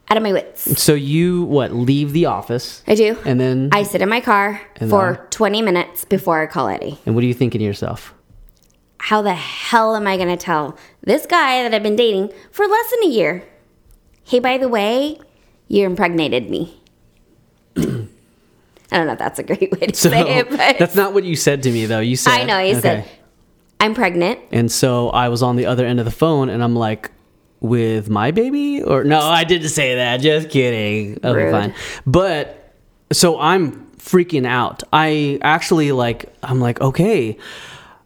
out 0.10 0.18
of 0.18 0.24
my 0.24 0.32
wits. 0.34 0.82
So 0.82 0.94
you 0.94 1.44
what? 1.44 1.74
Leave 1.74 2.14
the 2.14 2.26
office, 2.28 2.82
I 2.88 2.96
do. 2.96 3.18
and 3.26 3.40
then 3.40 3.70
I 3.72 3.84
sit 3.84 4.02
in 4.02 4.10
my 4.10 4.22
car 4.22 4.62
for 4.90 5.14
then- 5.14 5.28
20 5.32 5.62
minutes 5.62 6.06
before 6.06 6.42
I 6.42 6.46
call 6.48 6.68
Eddie. 6.70 6.98
and 7.06 7.14
what 7.16 7.24
are 7.24 7.28
you 7.28 7.34
thinking 7.34 7.60
to 7.60 7.66
yourself? 7.66 8.14
How 9.00 9.22
the 9.22 9.34
hell 9.36 9.96
am 9.96 10.08
I 10.08 10.18
going 10.18 10.30
to 10.30 10.38
tell 10.38 10.76
this 11.02 11.26
guy 11.26 11.62
that 11.64 11.74
I've 11.74 11.84
been 11.84 11.96
dating 11.96 12.32
for 12.52 12.66
less 12.68 12.90
than 12.92 13.04
a 13.04 13.08
year? 13.14 13.44
Hey, 14.24 14.40
by 14.40 14.58
the 14.58 14.68
way, 14.68 15.20
you 15.68 15.86
impregnated 15.86 16.50
me. 16.50 16.82
I 17.78 17.82
don't 18.92 19.06
know 19.08 19.14
if 19.14 19.20
that's 19.20 19.38
a 19.40 19.44
great 19.44 19.72
way 19.72 19.88
to 19.88 19.96
So 19.96 20.10
say 20.10 20.40
it, 20.40 20.50
but 20.50 20.80
that's 20.80 20.96
not 20.96 21.14
what 21.14 21.24
you 21.26 21.36
said 21.36 21.64
to 21.64 21.72
me 21.72 21.86
though. 21.86 22.00
You 22.00 22.16
said 22.16 22.32
I 22.32 22.44
know. 22.46 22.60
He 22.64 22.74
said, 22.76 23.06
I'm 23.80 23.94
pregnant. 23.94 24.40
And 24.52 24.72
so 24.72 25.10
I 25.10 25.30
was 25.30 25.44
on 25.44 25.56
the 25.58 25.66
other 25.68 25.86
end 25.86 26.00
of 26.00 26.06
the 26.06 26.12
phone 26.12 26.50
and 26.50 26.64
I'm 26.64 26.76
like, 26.76 27.12
with 27.60 28.10
my 28.10 28.32
baby? 28.32 28.82
Or 28.84 29.04
no, 29.04 29.20
I 29.20 29.44
didn't 29.44 29.70
say 29.70 29.96
that. 29.96 30.18
Just 30.18 30.50
kidding. 30.50 31.20
Okay, 31.24 31.44
Rude. 31.46 31.52
fine. 31.52 31.74
But 32.06 32.74
so 33.12 33.40
I'm 33.40 33.88
freaking 33.98 34.46
out. 34.46 34.84
I 34.94 35.40
actually 35.42 35.92
like, 35.92 36.34
I'm 36.44 36.60
like, 36.60 36.80
okay, 36.82 37.38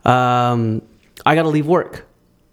um, 0.05 0.81
I 1.25 1.35
got 1.35 1.43
to 1.43 1.49
leave 1.49 1.67
work. 1.67 2.07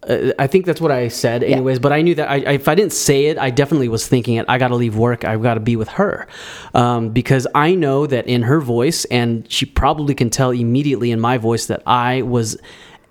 Uh, 0.07 0.33
I 0.39 0.47
think 0.47 0.65
that's 0.65 0.81
what 0.81 0.91
I 0.91 1.09
said, 1.09 1.43
anyways. 1.43 1.79
But 1.79 1.93
I 1.93 2.03
knew 2.03 2.15
that 2.15 2.29
I, 2.29 2.37
I, 2.37 2.53
if 2.53 2.69
I 2.69 2.75
didn't 2.75 2.93
say 2.93 3.27
it, 3.27 3.39
I 3.39 3.51
definitely 3.51 3.89
was 3.89 4.07
thinking 4.07 4.37
it. 4.37 4.47
I 4.49 4.59
got 4.59 4.69
to 4.69 4.77
leave 4.77 4.97
work. 4.97 5.25
I've 5.25 5.43
got 5.43 5.55
to 5.55 5.61
be 5.61 5.77
with 5.77 5.89
her 5.89 6.29
um, 6.75 7.11
because 7.11 7.47
I 7.55 7.75
know 7.75 8.07
that 8.07 8.27
in 8.27 8.43
her 8.43 8.61
voice, 8.61 9.05
and 9.07 9.51
she 9.51 9.67
probably 9.67 10.15
can 10.15 10.31
tell 10.31 10.51
immediately 10.51 11.11
in 11.11 11.21
my 11.21 11.39
voice 11.39 11.67
that 11.67 11.83
I 11.87 12.23
was 12.23 12.57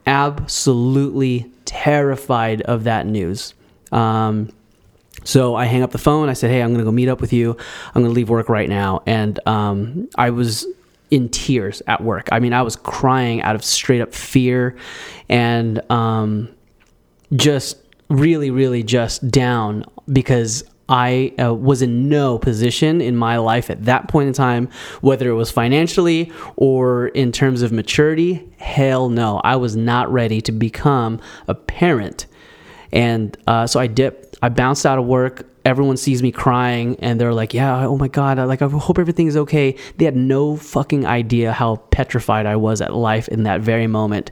absolutely 0.06 1.52
terrified 1.66 2.62
of 2.62 2.86
that 2.86 3.06
news. 3.06 3.54
Um, 3.92 4.52
so 5.24 5.56
I 5.56 5.66
hang 5.66 5.84
up 5.84 5.92
the 5.92 5.98
phone. 5.98 6.30
I 6.30 6.34
said, 6.34 6.52
"Hey, 6.52 6.62
I'm 6.62 6.70
going 6.70 6.80
to 6.80 6.86
go 6.86 6.92
meet 6.92 7.10
up 7.10 7.22
with 7.22 7.34
you. 7.34 7.58
I'm 7.94 8.02
going 8.02 8.06
to 8.06 8.12
leave 8.12 8.30
work 8.30 8.50
right 8.50 8.70
now." 8.70 9.02
And 9.06 9.40
um, 9.48 10.10
I 10.16 10.30
was 10.30 10.66
in 11.10 11.30
tears 11.30 11.82
at 11.88 12.04
work. 12.04 12.30
I 12.32 12.40
mean, 12.40 12.54
I 12.54 12.62
was 12.62 12.76
crying 12.76 13.42
out 13.42 13.56
of 13.56 13.64
straight 13.64 14.02
up 14.02 14.14
fear, 14.14 14.76
and 15.30 15.82
um, 15.92 16.50
just 17.36 17.78
really, 18.10 18.52
really 18.52 18.84
just 18.84 19.30
down 19.30 19.86
because 20.12 20.64
I 20.90 21.34
uh, 21.42 21.54
was 21.54 21.82
in 21.82 22.08
no 22.08 22.38
position 22.38 23.02
in 23.02 23.16
my 23.16 23.38
life 23.38 23.70
at 23.70 23.86
that 23.86 24.08
point 24.08 24.28
in 24.28 24.34
time, 24.34 24.70
whether 25.02 25.30
it 25.30 25.34
was 25.34 25.52
financially 25.52 26.32
or 26.56 27.10
in 27.10 27.32
terms 27.32 27.62
of 27.62 27.72
maturity. 27.72 28.48
Hell 28.58 29.10
no, 29.10 29.42
I 29.44 29.58
was 29.58 29.76
not 29.76 30.12
ready 30.12 30.40
to 30.42 30.52
become 30.52 31.20
a 31.48 31.56
parent. 31.56 32.26
And 32.92 33.38
uh, 33.48 33.68
so 33.68 33.80
I 33.80 33.88
dipped. 33.88 34.38
I 34.42 34.50
bounced 34.50 34.86
out 34.86 35.00
of 35.00 35.06
work. 35.06 35.48
Everyone 35.66 35.98
sees 35.98 36.24
me 36.24 36.32
crying, 36.32 36.96
and 37.00 37.20
they're 37.20 37.34
like, 37.34 37.54
"Yeah, 37.54 37.86
oh 37.86 37.98
my 37.98 38.08
god, 38.08 38.40
I, 38.40 38.46
like 38.46 38.62
I 38.62 38.68
hope 38.68 39.00
everything's 39.00 39.36
okay." 39.36 39.76
They 39.98 40.06
had 40.06 40.16
no 40.16 40.56
fucking 40.56 41.06
idea 41.06 41.52
how 41.52 41.78
petrified 41.92 42.46
I 42.46 42.56
was 42.56 42.82
at 42.82 42.94
life 42.94 43.28
in 43.28 43.44
that 43.44 43.62
very 43.62 43.88
moment. 43.88 44.32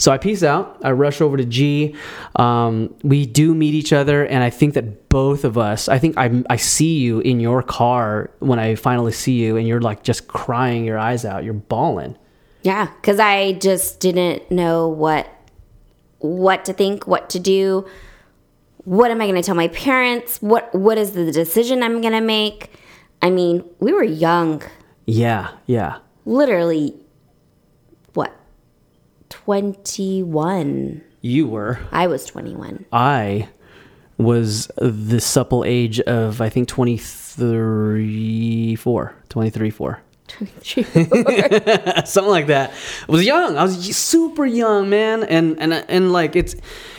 So 0.00 0.10
I 0.10 0.16
peace 0.16 0.42
out. 0.42 0.78
I 0.82 0.92
rush 0.92 1.20
over 1.20 1.36
to 1.36 1.44
G. 1.44 1.94
Um, 2.36 2.94
we 3.02 3.26
do 3.26 3.54
meet 3.54 3.74
each 3.74 3.92
other, 3.92 4.24
and 4.24 4.42
I 4.42 4.48
think 4.48 4.72
that 4.72 5.10
both 5.10 5.44
of 5.44 5.58
us. 5.58 5.90
I 5.90 5.98
think 5.98 6.16
I 6.16 6.42
I 6.48 6.56
see 6.56 6.98
you 6.98 7.20
in 7.20 7.38
your 7.38 7.62
car 7.62 8.30
when 8.38 8.58
I 8.58 8.76
finally 8.76 9.12
see 9.12 9.34
you, 9.34 9.58
and 9.58 9.68
you're 9.68 9.82
like 9.82 10.02
just 10.02 10.26
crying 10.26 10.86
your 10.86 10.98
eyes 10.98 11.26
out. 11.26 11.44
You're 11.44 11.52
bawling. 11.52 12.16
Yeah, 12.62 12.86
because 12.86 13.20
I 13.20 13.52
just 13.52 14.00
didn't 14.00 14.50
know 14.50 14.88
what 14.88 15.28
what 16.20 16.64
to 16.66 16.72
think, 16.72 17.06
what 17.06 17.28
to 17.30 17.38
do. 17.38 17.86
What 18.84 19.10
am 19.10 19.20
I 19.20 19.26
going 19.26 19.36
to 19.36 19.42
tell 19.42 19.54
my 19.54 19.68
parents? 19.68 20.38
What 20.40 20.74
what 20.74 20.96
is 20.96 21.12
the 21.12 21.30
decision 21.32 21.82
I'm 21.82 22.00
going 22.00 22.14
to 22.14 22.22
make? 22.22 22.72
I 23.20 23.28
mean, 23.28 23.62
we 23.80 23.92
were 23.92 24.02
young, 24.02 24.62
Yeah, 25.04 25.50
yeah. 25.66 25.98
literally. 26.24 26.94
What? 28.14 28.32
Twenty 29.28 30.22
one. 30.22 31.02
You 31.20 31.46
were. 31.48 31.80
I 31.92 32.06
was 32.06 32.24
twenty 32.24 32.56
one. 32.56 32.86
I 32.92 33.48
was 34.16 34.68
the 34.78 35.20
supple 35.20 35.64
age 35.66 36.00
of 36.00 36.40
I 36.40 36.48
think 36.50 36.68
23 36.68 38.76
4 38.76 39.14
23 39.30 39.70
4 39.70 40.02
something 42.04 42.30
like 42.30 42.46
that. 42.46 42.72
I 43.08 43.12
was 43.12 43.24
young. 43.24 43.56
I 43.56 43.64
was 43.64 43.96
super 43.96 44.46
young 44.46 44.88
man. 44.90 45.24
And 45.24 45.60
and 45.60 45.72
and 45.72 46.12
like 46.12 46.36
it's 46.36 46.54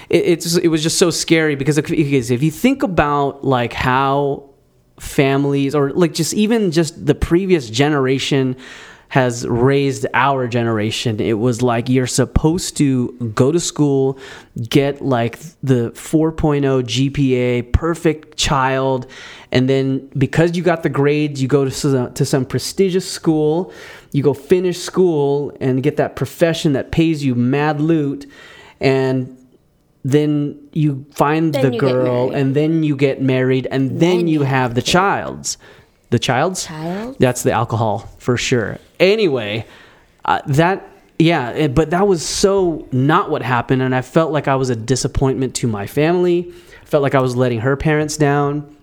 it, 0.09 0.25
it's 0.25 0.55
it 0.57 0.67
was 0.67 0.83
just 0.83 0.97
so 0.97 1.09
scary 1.09 1.55
because 1.55 1.77
if, 1.77 1.91
if 1.91 2.43
you 2.43 2.51
think 2.51 2.83
about 2.83 3.43
like 3.43 3.73
how 3.73 4.49
families 4.99 5.73
or 5.73 5.91
like 5.91 6.13
just 6.13 6.33
even 6.33 6.71
just 6.71 7.05
the 7.05 7.15
previous 7.15 7.69
generation 7.69 8.55
has 9.11 9.45
raised 9.45 10.05
our 10.13 10.47
generation. 10.47 11.19
It 11.19 11.33
was 11.33 11.61
like 11.61 11.89
you're 11.89 12.07
supposed 12.07 12.77
to 12.77 13.11
go 13.35 13.51
to 13.51 13.59
school, 13.59 14.17
get 14.69 15.01
like 15.01 15.37
the 15.61 15.91
4.0 15.91 16.83
GPA, 16.83 17.73
perfect 17.73 18.37
child, 18.37 19.07
and 19.51 19.69
then 19.69 20.07
because 20.17 20.55
you 20.55 20.63
got 20.63 20.83
the 20.83 20.89
grades, 20.89 21.41
you 21.41 21.47
go 21.47 21.65
to 21.65 21.71
some, 21.71 22.13
to 22.13 22.25
some 22.25 22.45
prestigious 22.45 23.09
school, 23.09 23.71
you 24.11 24.23
go 24.23 24.33
finish 24.33 24.79
school 24.79 25.55
and 25.59 25.83
get 25.83 25.97
that 25.97 26.15
profession 26.15 26.73
that 26.73 26.91
pays 26.91 27.23
you 27.23 27.35
mad 27.35 27.81
loot, 27.81 28.25
and 28.79 29.37
then 30.03 30.57
you 30.73 31.05
find 31.11 31.53
Then 31.53 31.63
the 31.63 31.73
you 31.73 31.79
girl, 31.79 32.31
and 32.31 32.55
then 32.55 32.83
you 32.83 32.95
get 32.95 33.21
married, 33.21 33.67
and 33.69 33.89
then, 33.91 33.99
Then 33.99 34.27
you 34.27 34.39
you 34.39 34.45
have 34.45 34.73
the 34.73 34.81
child's. 34.81 35.57
The 36.09 36.19
child's? 36.19 36.65
Child? 36.65 37.17
That's 37.19 37.43
the 37.43 37.51
alcohol 37.51 38.09
for 38.17 38.35
sure. 38.35 38.79
Anyway, 38.99 39.65
uh, 40.25 40.41
that 40.47 40.87
yeah, 41.19 41.51
it- 41.51 41.75
but 41.75 41.91
that 41.91 42.07
was 42.07 42.25
so 42.25 42.87
not 42.91 43.29
what 43.29 43.41
happened, 43.43 43.81
and 43.81 43.93
I 43.93 44.01
felt 44.01 44.31
like 44.31 44.47
I 44.47 44.55
was 44.55 44.69
a 44.69 44.75
disappointment 44.75 45.55
to 45.55 45.67
my 45.67 45.85
family. 45.87 46.51
Felt 46.85 47.03
like 47.03 47.15
I 47.15 47.21
was 47.21 47.35
letting 47.35 47.59
her 47.59 47.77
parents 47.77 48.17
down, 48.17 48.75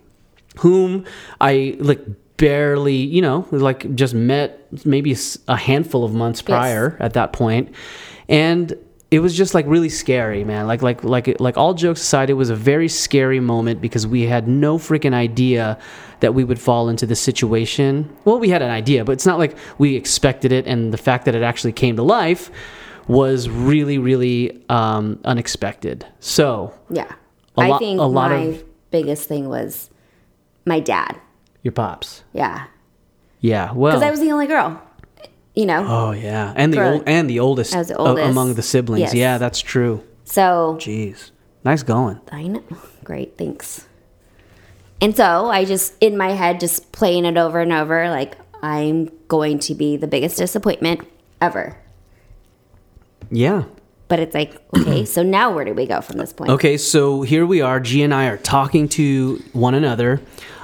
whom 0.59 1.05
I 1.41 1.77
like 1.81 2.01
barely, 2.37 2.95
you 2.97 3.21
know, 3.23 3.47
like 3.51 3.95
just 3.95 4.15
met 4.15 4.61
maybe 4.85 5.17
a 5.49 5.57
handful 5.57 6.05
of 6.05 6.15
months 6.15 6.41
prior 6.43 6.97
at 7.01 7.15
that 7.15 7.33
point, 7.33 7.73
and 8.29 8.75
it 9.11 9.21
was 9.21 9.35
just 9.35 9.55
like 9.55 9.65
really 9.67 9.89
scary, 9.89 10.45
man. 10.45 10.67
Like 10.67 10.83
like 10.83 11.03
like 11.03 11.41
like 11.41 11.57
all 11.57 11.75
jokes 11.75 12.01
aside, 12.03 12.29
it 12.31 12.35
was 12.35 12.51
a 12.51 12.55
very 12.57 12.89
scary 12.89 13.41
moment 13.41 13.81
because 13.81 14.07
we 14.07 14.23
had 14.23 14.47
no 14.47 14.79
freaking 14.79 15.15
idea 15.15 15.79
that 16.21 16.35
we 16.35 16.45
would 16.45 16.59
fall 16.61 16.89
into 16.89 17.07
this 17.07 17.21
situation. 17.21 18.15
Well, 18.25 18.39
we 18.39 18.51
had 18.51 18.61
an 18.63 18.71
idea, 18.71 19.05
but 19.05 19.13
it's 19.13 19.27
not 19.27 19.39
like 19.39 19.57
we 19.79 19.97
expected 19.97 20.53
it, 20.53 20.67
and 20.67 20.93
the 20.93 20.99
fact 20.99 21.25
that 21.25 21.35
it 21.35 21.43
actually 21.43 21.73
came 21.73 21.97
to 21.97 22.03
life 22.03 22.51
was 23.09 23.49
really 23.49 23.97
really 23.99 24.63
um, 24.69 25.19
unexpected. 25.25 26.05
So 26.21 26.75
Yeah. 26.91 27.11
A 27.57 27.63
I 27.63 27.69
lot- 27.69 27.79
think 27.81 27.99
a 27.99 28.03
lot 28.05 28.31
my 28.31 28.37
of- 28.37 28.65
biggest 28.91 29.27
thing 29.29 29.49
was 29.49 29.91
my 30.69 30.81
dad. 30.81 31.17
your 31.63 31.73
pops, 31.73 32.23
Yeah. 32.33 32.67
yeah, 33.41 33.73
well, 33.73 33.93
Because 33.97 34.07
I 34.07 34.11
was 34.11 34.21
the 34.21 34.31
only 34.31 34.47
girl. 34.47 34.81
You 35.55 35.67
know? 35.67 35.85
oh 35.89 36.11
yeah, 36.13 36.53
and 36.55 36.73
the 36.73 36.81
old 36.89 37.03
and 37.07 37.29
the 37.29 37.41
oldest, 37.41 37.73
the 37.73 37.95
a- 37.95 37.99
oldest. 37.99 38.31
among 38.31 38.55
the 38.55 38.63
siblings. 38.63 39.01
Yes. 39.01 39.15
Yeah, 39.15 39.39
that's 39.39 39.61
true. 39.61 40.05
So 40.25 40.77
Jeez, 40.81 41.33
nice 41.65 41.83
going. 41.83 42.21
I 42.31 42.47
know. 42.47 42.63
Great, 43.03 43.37
thanks. 43.37 43.87
And 45.01 45.17
so 45.17 45.47
I 45.47 45.65
just, 45.65 45.95
in 46.01 46.17
my 46.17 46.31
head, 46.33 46.61
just 46.61 46.93
playing 46.93 47.25
it 47.25 47.37
over 47.37 47.61
and 47.61 47.73
over, 47.73 48.09
like, 48.11 48.37
I'm 48.63 49.11
going 49.29 49.59
to 49.61 49.75
be 49.75 49.97
the 49.97 50.07
biggest 50.09 50.37
disappointment 50.37 51.01
ever. 51.41 51.77
Yeah. 53.31 53.65
But 54.09 54.21
it's 54.21 54.35
like, 54.35 54.61
okay, 54.77 55.05
so 55.05 55.23
now 55.23 55.53
where 55.55 55.65
do 55.65 55.73
we 55.75 55.87
go 55.87 56.01
from 56.01 56.17
this 56.19 56.33
point? 56.33 56.51
Okay, 56.51 56.77
so 56.77 57.23
here 57.23 57.45
we 57.47 57.61
are. 57.61 57.79
G 57.81 58.03
and 58.03 58.13
I 58.15 58.27
are 58.27 58.39
talking 58.39 58.89
to 58.91 59.43
one 59.53 59.75
another. 59.75 60.21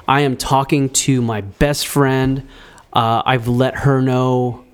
I 0.07 0.21
am 0.21 0.37
talking 0.37 0.91
to 0.91 1.23
my 1.23 1.41
best 1.41 1.87
friend. 1.87 2.47
Uh, 2.93 3.23
I've 3.25 3.49
let 3.49 3.75
her 3.75 4.03
know, 4.03 4.65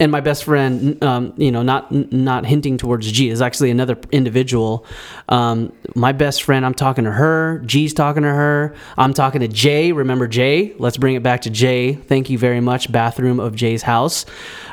and 0.00 0.10
my 0.10 0.20
best 0.20 0.44
friend, 0.44 1.02
um, 1.04 1.32
you 1.36 1.52
know, 1.52 1.62
not 1.62 1.92
not 1.92 2.44
hinting 2.44 2.76
towards 2.78 3.10
G 3.10 3.28
is 3.28 3.40
actually 3.40 3.70
another 3.70 3.96
individual. 4.10 4.84
Um, 5.28 5.72
my 5.94 6.12
best 6.12 6.42
friend, 6.42 6.66
I'm 6.66 6.74
talking 6.74 7.04
to 7.04 7.12
her. 7.12 7.62
G's 7.64 7.94
talking 7.94 8.22
to 8.24 8.28
her. 8.28 8.74
I'm 8.98 9.14
talking 9.14 9.40
to 9.42 9.48
Jay. 9.48 9.92
Remember 9.92 10.26
Jay? 10.26 10.74
Let's 10.78 10.96
bring 10.96 11.14
it 11.14 11.22
back 11.22 11.42
to 11.42 11.50
Jay. 11.50 11.94
Thank 11.94 12.28
you 12.30 12.38
very 12.38 12.60
much, 12.60 12.90
bathroom 12.90 13.38
of 13.38 13.54
Jay's 13.54 13.82
house. 13.82 14.26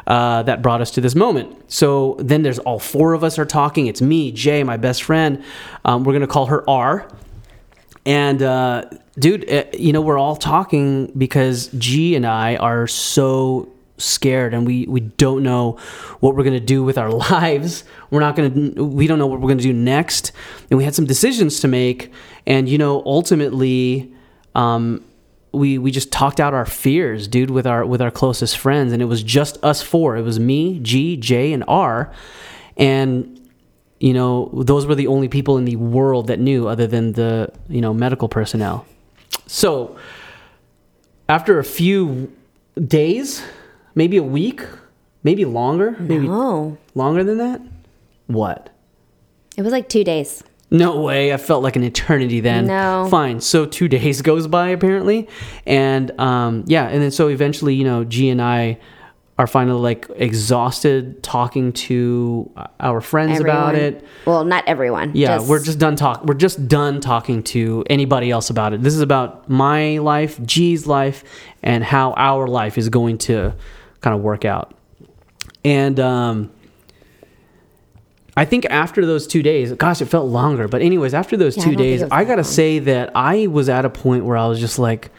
Uh, 0.07 0.41
that 0.43 0.63
brought 0.63 0.81
us 0.81 0.89
to 0.91 1.01
this 1.01 1.13
moment. 1.13 1.71
So 1.71 2.15
then 2.19 2.41
there's 2.41 2.57
all 2.59 2.79
four 2.79 3.13
of 3.13 3.23
us 3.23 3.37
are 3.37 3.45
talking. 3.45 3.85
It's 3.85 4.01
me, 4.01 4.31
Jay, 4.31 4.63
my 4.63 4.77
best 4.77 5.03
friend. 5.03 5.43
Um, 5.85 6.03
we're 6.03 6.13
gonna 6.13 6.27
call 6.27 6.47
her 6.47 6.67
R. 6.67 7.07
And 8.05 8.41
uh, 8.41 8.85
dude, 9.19 9.49
uh, 9.49 9.65
you 9.73 9.93
know 9.93 10.01
we're 10.01 10.17
all 10.17 10.35
talking 10.35 11.11
because 11.17 11.67
G 11.69 12.15
and 12.15 12.25
I 12.25 12.55
are 12.55 12.87
so 12.87 13.69
scared 13.97 14.53
and 14.53 14.65
we 14.65 14.85
we 14.85 15.01
don't 15.01 15.43
know 15.43 15.77
what 16.21 16.35
we're 16.35 16.43
gonna 16.43 16.59
do 16.59 16.83
with 16.83 16.97
our 16.97 17.11
lives. 17.31 17.83
We're 18.09 18.21
not 18.21 18.35
gonna 18.35 18.83
we 18.83 19.07
don't 19.07 19.19
know 19.19 19.27
what 19.27 19.39
we're 19.39 19.49
gonna 19.49 19.61
do 19.61 19.73
next, 19.73 20.31
and 20.69 20.77
we 20.77 20.83
had 20.83 20.95
some 20.95 21.05
decisions 21.05 21.59
to 21.61 21.67
make. 21.67 22.11
And 22.45 22.67
you 22.67 22.77
know, 22.77 23.03
ultimately, 23.05 24.13
um, 24.55 25.03
we 25.51 25.77
we 25.77 25.91
just 25.91 26.11
talked 26.11 26.39
out 26.39 26.53
our 26.53 26.65
fears, 26.65 27.27
dude, 27.27 27.49
with 27.51 27.67
our 27.67 27.85
with 27.85 28.01
our 28.01 28.11
closest 28.11 28.57
friends, 28.57 28.93
and 28.93 29.01
it 29.01 29.05
was 29.05 29.23
just 29.23 29.63
us 29.63 29.81
four. 29.81 30.17
It 30.17 30.21
was 30.21 30.39
me, 30.39 30.79
G, 30.79 31.17
J, 31.17 31.53
and 31.53 31.63
R, 31.67 32.11
and 32.77 33.35
you 33.99 34.13
know 34.13 34.49
those 34.53 34.85
were 34.85 34.95
the 34.95 35.07
only 35.07 35.27
people 35.27 35.57
in 35.57 35.65
the 35.65 35.75
world 35.75 36.27
that 36.27 36.39
knew, 36.39 36.67
other 36.67 36.87
than 36.87 37.13
the 37.13 37.51
you 37.67 37.81
know 37.81 37.93
medical 37.93 38.29
personnel. 38.29 38.85
So 39.47 39.97
after 41.27 41.59
a 41.59 41.63
few 41.63 42.31
days, 42.83 43.43
maybe 43.95 44.17
a 44.17 44.23
week, 44.23 44.61
maybe 45.23 45.45
longer, 45.45 45.95
maybe 45.99 46.27
No, 46.27 46.77
longer 46.95 47.23
than 47.23 47.37
that. 47.37 47.61
What? 48.27 48.69
it 49.57 49.61
was 49.63 49.73
like 49.73 49.89
two 49.89 50.03
days. 50.05 50.41
No 50.71 51.01
way. 51.01 51.33
I 51.33 51.37
felt 51.37 51.63
like 51.63 51.75
an 51.75 51.83
eternity 51.83 52.39
then. 52.39 52.67
No. 52.67 53.07
Fine. 53.09 53.41
So 53.41 53.65
two 53.65 53.87
days 53.87 54.21
goes 54.21 54.47
by 54.47 54.69
apparently, 54.69 55.27
and 55.65 56.17
um, 56.19 56.63
yeah, 56.67 56.87
and 56.87 57.01
then 57.01 57.11
so 57.11 57.27
eventually, 57.27 57.73
you 57.75 57.83
know, 57.83 58.03
G 58.05 58.29
and 58.29 58.41
I 58.41 58.77
are 59.39 59.47
finally 59.47 59.79
like 59.79 60.05
exhausted 60.17 61.23
talking 61.23 61.71
to 61.71 62.51
our 62.81 62.99
friends 62.99 63.39
about 63.39 63.73
it. 63.73 64.05
Well, 64.25 64.43
not 64.43 64.65
everyone. 64.67 65.13
Yeah, 65.15 65.39
we're 65.41 65.63
just 65.63 65.79
done 65.79 65.95
talk. 65.95 66.25
We're 66.25 66.33
just 66.33 66.67
done 66.67 66.99
talking 66.99 67.41
to 67.43 67.85
anybody 67.89 68.31
else 68.31 68.49
about 68.49 68.73
it. 68.73 68.83
This 68.83 68.93
is 68.93 68.99
about 68.99 69.49
my 69.49 69.97
life, 69.99 70.43
G's 70.43 70.85
life, 70.87 71.23
and 71.63 71.85
how 71.85 72.11
our 72.17 72.47
life 72.47 72.77
is 72.77 72.89
going 72.89 73.17
to 73.19 73.55
kind 74.01 74.13
of 74.13 74.21
work 74.21 74.43
out. 74.43 74.73
And 75.63 76.01
um, 76.01 76.51
I 78.35 78.43
think 78.43 78.65
after 78.65 79.05
those 79.05 79.25
two 79.25 79.41
days, 79.41 79.71
gosh, 79.71 80.01
it 80.01 80.07
felt 80.07 80.27
longer. 80.27 80.67
But 80.67 80.81
anyways, 80.81 81.13
after 81.13 81.37
those 81.37 81.55
Yeah, 81.55 81.63
two 81.63 81.69
don't 81.71 81.77
days, 81.77 82.03
I 82.03 82.25
gotta 82.25 82.41
long. 82.41 82.43
say 82.43 82.79
that 82.79 83.11
I 83.15 83.47
was 83.47 83.69
at 83.69 83.85
a 83.85 83.89
point 83.89 84.25
where 84.25 84.35
I 84.35 84.47
was 84.47 84.59
just 84.59 84.79
like, 84.79 85.11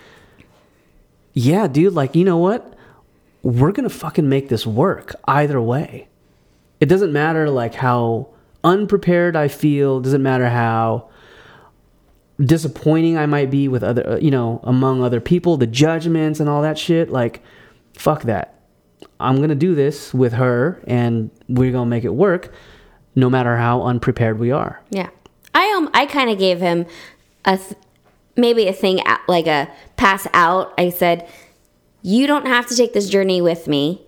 yeah, 1.32 1.66
dude, 1.68 1.94
like 1.94 2.14
you 2.14 2.24
know 2.26 2.36
what? 2.36 2.76
We're 3.43 3.72
gonna 3.72 3.88
fucking 3.88 4.28
make 4.28 4.49
this 4.49 4.66
work 4.66 5.14
either 5.26 5.61
way 5.61 6.09
it 6.80 6.88
doesn't 6.88 7.12
matter 7.12 7.49
like 7.51 7.74
how 7.74 8.28
unprepared 8.64 9.36
I 9.36 9.49
feel. 9.49 9.99
It 9.99 10.05
doesn't 10.05 10.22
matter 10.22 10.49
how 10.49 11.11
disappointing 12.41 13.18
I 13.18 13.26
might 13.26 13.51
be 13.51 13.68
with 13.68 13.84
other, 13.84 14.09
uh, 14.09 14.16
you 14.16 14.30
know, 14.30 14.61
among 14.64 15.03
other 15.03 15.20
people, 15.20 15.59
the 15.59 15.66
judgments 15.66 16.41
and 16.41 16.49
all 16.49 16.62
that 16.62 16.78
shit. 16.78 17.11
Like, 17.11 17.43
fuck 17.93 18.22
that. 18.22 18.55
I'm 19.18 19.41
gonna 19.41 19.55
do 19.55 19.74
this 19.74 20.14
with 20.14 20.32
her, 20.32 20.82
and 20.86 21.30
we're 21.49 21.72
gonna 21.72 21.88
make 21.88 22.05
it 22.05 22.14
work, 22.14 22.53
no 23.14 23.28
matter 23.28 23.59
how 23.59 23.82
unprepared 23.82 24.38
we 24.38 24.51
are. 24.51 24.80
Yeah, 24.91 25.11
I 25.55 25.70
um 25.76 25.91
I 25.93 26.07
kind 26.07 26.30
of 26.30 26.38
gave 26.38 26.61
him 26.61 26.86
a 27.45 27.59
th- 27.59 27.74
maybe 28.36 28.68
a 28.68 28.72
thing 28.72 29.01
like 29.28 29.47
a 29.47 29.70
pass 29.97 30.26
out. 30.32 30.72
I 30.78 30.88
said, 30.88 31.28
"You 32.03 32.26
don't 32.26 32.46
have 32.46 32.66
to 32.68 32.76
take 32.76 32.92
this 32.92 33.09
journey 33.09 33.40
with 33.40 33.68
me. 33.68 34.03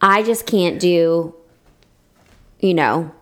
I 0.00 0.22
just 0.22 0.46
can't 0.46 0.80
do, 0.80 1.34
you 2.60 2.74
know, 2.74 3.12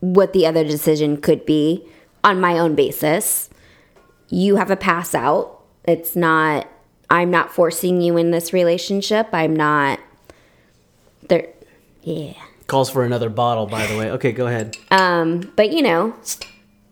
what 0.00 0.32
the 0.32 0.46
other 0.46 0.64
decision 0.64 1.16
could 1.16 1.44
be 1.44 1.84
on 2.22 2.40
my 2.40 2.58
own 2.58 2.74
basis. 2.74 3.50
You 4.28 4.56
have 4.56 4.70
a 4.70 4.76
pass 4.76 5.14
out. 5.14 5.60
It's 5.84 6.16
not. 6.16 6.68
I'm 7.10 7.30
not 7.30 7.52
forcing 7.52 8.00
you 8.00 8.16
in 8.16 8.30
this 8.30 8.52
relationship. 8.52 9.28
I'm 9.32 9.54
not. 9.54 10.00
There. 11.28 11.48
Yeah. 12.02 12.34
Calls 12.66 12.90
for 12.90 13.04
another 13.04 13.28
bottle, 13.28 13.66
by 13.66 13.86
the 13.86 13.96
way. 13.96 14.10
Okay, 14.12 14.32
go 14.32 14.46
ahead. 14.46 14.76
Um, 14.90 15.52
but 15.54 15.70
you 15.72 15.82
know, 15.82 16.14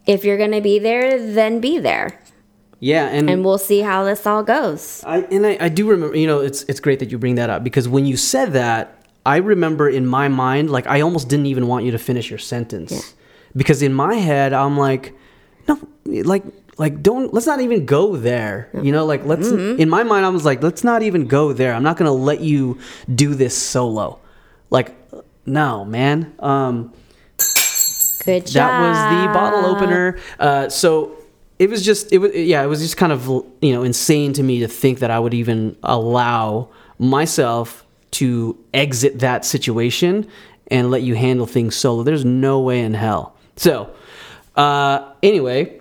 if 0.07 0.25
you're 0.25 0.39
gonna 0.39 0.61
be 0.61 0.79
there, 0.79 1.19
then 1.33 1.61
be 1.61 1.79
there, 1.79 2.21
Yeah, 2.83 3.07
and 3.07 3.31
and 3.31 3.45
we'll 3.45 3.59
see 3.59 3.79
how 3.79 4.03
this 4.03 4.27
all 4.27 4.43
goes. 4.43 5.05
I 5.07 5.19
and 5.31 5.47
I, 5.47 5.57
I 5.61 5.69
do 5.69 5.89
remember. 5.89 6.17
You 6.17 6.27
know, 6.27 6.41
it's 6.41 6.65
it's 6.65 6.81
great 6.81 6.99
that 6.99 7.13
you 7.13 7.17
bring 7.17 7.37
that 7.37 7.49
up 7.49 7.63
because 7.63 7.89
when 7.89 8.07
you 8.07 8.17
said 8.17 8.55
that, 8.55 9.07
I 9.25 9.37
remember 9.37 9.89
in 9.89 10.05
my 10.05 10.27
mind, 10.27 10.69
like 10.69 10.89
I 10.89 11.01
almost 11.01 11.29
didn't 11.29 11.47
even 11.47 11.69
want 11.69 11.85
you 11.85 11.93
to 11.93 11.99
finish 11.99 12.29
your 12.29 12.41
sentence 12.41 13.15
because 13.55 13.83
in 13.83 13.95
my 13.95 14.17
head, 14.17 14.53
I'm 14.53 14.77
like, 14.77 15.15
no, 15.69 15.79
like 16.07 16.43
like 16.77 17.05
don't 17.05 17.33
let's 17.33 17.47
not 17.47 17.61
even 17.61 17.87
go 17.87 18.17
there. 18.17 18.69
You 18.83 18.91
know, 18.91 19.07
like 19.07 19.25
let's 19.25 19.47
in 19.47 19.89
my 19.89 20.03
mind, 20.03 20.27
I 20.27 20.31
was 20.31 20.45
like, 20.45 20.61
let's 20.61 20.83
not 20.83 21.03
even 21.03 21.29
go 21.29 21.53
there. 21.53 21.75
I'm 21.75 21.85
not 21.85 21.97
gonna 21.97 22.11
let 22.11 22.41
you 22.41 22.81
do 23.15 23.37
this 23.37 23.57
solo. 23.57 24.19
Like, 24.71 24.93
no, 25.47 25.85
man. 25.85 26.35
Um, 26.41 26.93
Good 28.25 28.47
job. 28.47 28.55
that 28.55 28.81
was 28.81 29.27
the 29.29 29.33
bottle 29.33 29.67
opener. 29.67 30.19
Uh, 30.41 30.69
so 30.69 31.22
it 31.63 31.71
was 31.71 31.85
just 31.85 32.13
it 32.13 32.19
was 32.19 32.35
yeah 32.35 32.63
it 32.63 32.67
was 32.67 32.81
just 32.81 32.97
kind 32.97 33.13
of 33.13 33.27
you 33.61 33.73
know 33.73 33.83
insane 33.85 34.33
to 34.33 34.43
me 34.43 34.61
to 34.61 34.69
think 34.69 34.99
that 34.99 35.11
I 35.11 35.19
would 35.19 35.35
even 35.35 35.77
allow 35.83 36.69
myself 36.99 37.85
to 38.13 38.59
exit 38.75 39.21
that 39.21 39.45
situation 39.45 40.27
and 40.71 40.91
let 40.91 41.03
you 41.03 41.15
handle 41.15 41.47
things 41.47 41.77
solo. 41.77 42.03
There's 42.03 42.25
no 42.25 42.61
way 42.61 42.81
in 42.81 42.95
hell. 42.95 43.37
So 43.57 43.95
uh, 44.57 45.13
anyway, 45.23 45.81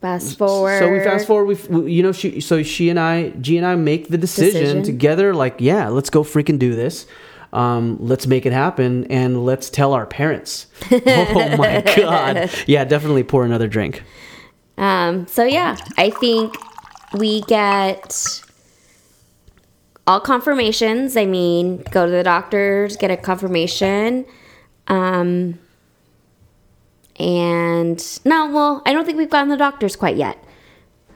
Fast 0.00 0.38
forward. 0.38 0.78
so 0.78 0.90
we 0.90 1.00
fast 1.00 1.26
forward. 1.26 1.58
We, 1.68 1.92
you 1.92 2.02
know 2.02 2.12
she 2.12 2.40
so 2.40 2.62
she 2.62 2.88
and 2.88 2.98
I 2.98 3.30
G 3.40 3.56
and 3.58 3.66
I 3.66 3.74
make 3.74 4.08
the 4.08 4.18
decision, 4.18 4.60
Decision. 4.60 4.82
together. 4.82 5.34
Like 5.34 5.56
yeah, 5.58 5.88
let's 5.88 6.10
go 6.10 6.22
freaking 6.22 6.58
do 6.58 6.74
this. 6.74 7.06
Um, 7.52 7.98
let's 8.00 8.26
make 8.26 8.46
it 8.46 8.52
happen 8.52 9.04
and 9.12 9.44
let's 9.44 9.70
tell 9.70 9.92
our 9.92 10.06
parents. 10.06 10.66
oh 10.90 11.56
my 11.56 11.82
god! 11.96 12.50
Yeah, 12.66 12.84
definitely 12.84 13.22
pour 13.22 13.44
another 13.44 13.68
drink. 13.68 14.02
Um. 14.76 15.26
So 15.26 15.44
yeah, 15.44 15.76
I 15.96 16.10
think 16.10 16.56
we 17.12 17.42
get 17.42 18.42
all 20.06 20.20
confirmations. 20.20 21.16
I 21.16 21.26
mean, 21.26 21.78
go 21.90 22.06
to 22.06 22.12
the 22.12 22.22
doctors, 22.22 22.96
get 22.96 23.10
a 23.10 23.16
confirmation. 23.16 24.26
Um. 24.88 25.58
And 27.16 28.20
no, 28.24 28.50
well, 28.50 28.82
I 28.84 28.92
don't 28.92 29.04
think 29.04 29.18
we've 29.18 29.30
gotten 29.30 29.48
the 29.48 29.56
doctors 29.56 29.94
quite 29.94 30.16
yet. 30.16 30.36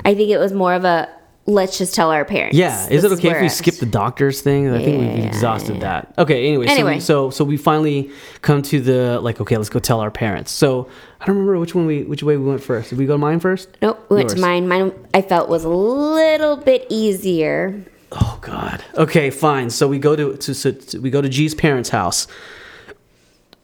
I 0.04 0.14
think 0.14 0.30
it 0.30 0.38
was 0.38 0.52
more 0.52 0.74
of 0.74 0.84
a 0.84 1.08
let's 1.48 1.78
just 1.78 1.94
tell 1.94 2.10
our 2.10 2.24
parents. 2.24 2.56
Yeah, 2.56 2.86
is 2.90 3.04
it 3.04 3.12
okay 3.12 3.30
if 3.30 3.40
we 3.40 3.48
skip 3.48 3.76
the 3.76 3.86
doctor's 3.86 4.42
thing? 4.42 4.68
I 4.68 4.82
think 4.84 5.00
we've 5.00 5.18
Yeah, 5.18 5.26
exhausted 5.28 5.80
that. 5.80 6.12
Okay, 6.18 6.46
anyway, 6.46 6.66
so 6.66 6.72
we- 6.74 6.78
Anyway. 6.78 7.00
So, 7.00 7.30
so 7.30 7.42
we 7.44 7.56
finally 7.56 8.10
come 8.42 8.60
to 8.62 8.80
the 8.80 9.18
like, 9.20 9.40
okay, 9.40 9.56
let's 9.56 9.70
go 9.70 9.78
tell 9.78 10.00
our 10.00 10.10
parents. 10.10 10.52
So 10.52 10.88
I 11.20 11.24
don't 11.26 11.36
remember 11.36 11.58
which 11.58 11.74
one 11.74 11.86
we 11.86 12.04
which 12.04 12.22
way 12.22 12.36
we 12.36 12.44
went 12.44 12.62
first. 12.62 12.90
Did 12.90 12.98
we 12.98 13.06
go 13.06 13.14
to 13.14 13.18
mine 13.18 13.40
first? 13.40 13.70
Nope, 13.82 14.04
we 14.10 14.16
went 14.18 14.28
to 14.30 14.38
mine. 14.40 14.68
Mine 14.68 14.92
I 15.14 15.22
felt 15.22 15.48
was 15.48 15.64
a 15.64 15.68
little 15.70 16.56
bit 16.56 16.86
easier. 16.90 17.82
Oh 18.12 18.38
God. 18.40 18.84
Okay, 18.94 19.30
fine. 19.30 19.70
So 19.70 19.88
we 19.88 19.98
go 19.98 20.14
to, 20.16 20.36
to, 20.36 20.54
so 20.54 20.72
to 20.72 20.98
we 21.00 21.10
go 21.10 21.20
to 21.20 21.28
G's 21.28 21.54
parents' 21.54 21.88
house. 21.88 22.26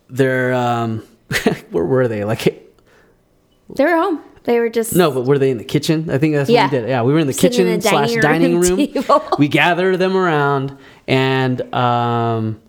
They're 0.09 0.53
um, 0.55 0.99
where 1.70 1.85
were 1.85 2.09
they? 2.09 2.24
Like 2.24 2.43
They 3.74 3.85
were 3.85 3.97
home. 3.97 4.20
They 4.45 4.59
were 4.61 4.68
just 4.68 4.95
no, 4.95 5.11
but 5.11 5.22
were 5.24 5.38
they 5.38 5.51
in 5.51 5.59
the 5.59 5.64
kitchen? 5.64 6.09
I 6.11 6.18
think 6.18 6.34
that's 6.34 6.49
Yeah. 6.51 6.64
what 6.64 6.72
we 6.72 6.78
did. 6.80 6.88
Yeah, 6.88 7.03
we 7.03 7.12
were 7.12 7.18
in 7.18 7.26
the 7.26 7.32
Sitting 7.32 7.66
in 7.66 7.80
kitchen 7.80 7.80
the 7.80 7.88
slash 7.88 8.22
dining 8.22 8.61
dining 8.61 8.61
room 8.95 9.07
room. 9.09 9.20
we 9.38 9.49
gathered 9.49 9.99
them 9.99 10.16
around 10.16 10.76
and 11.09 11.62
um, 11.74 12.61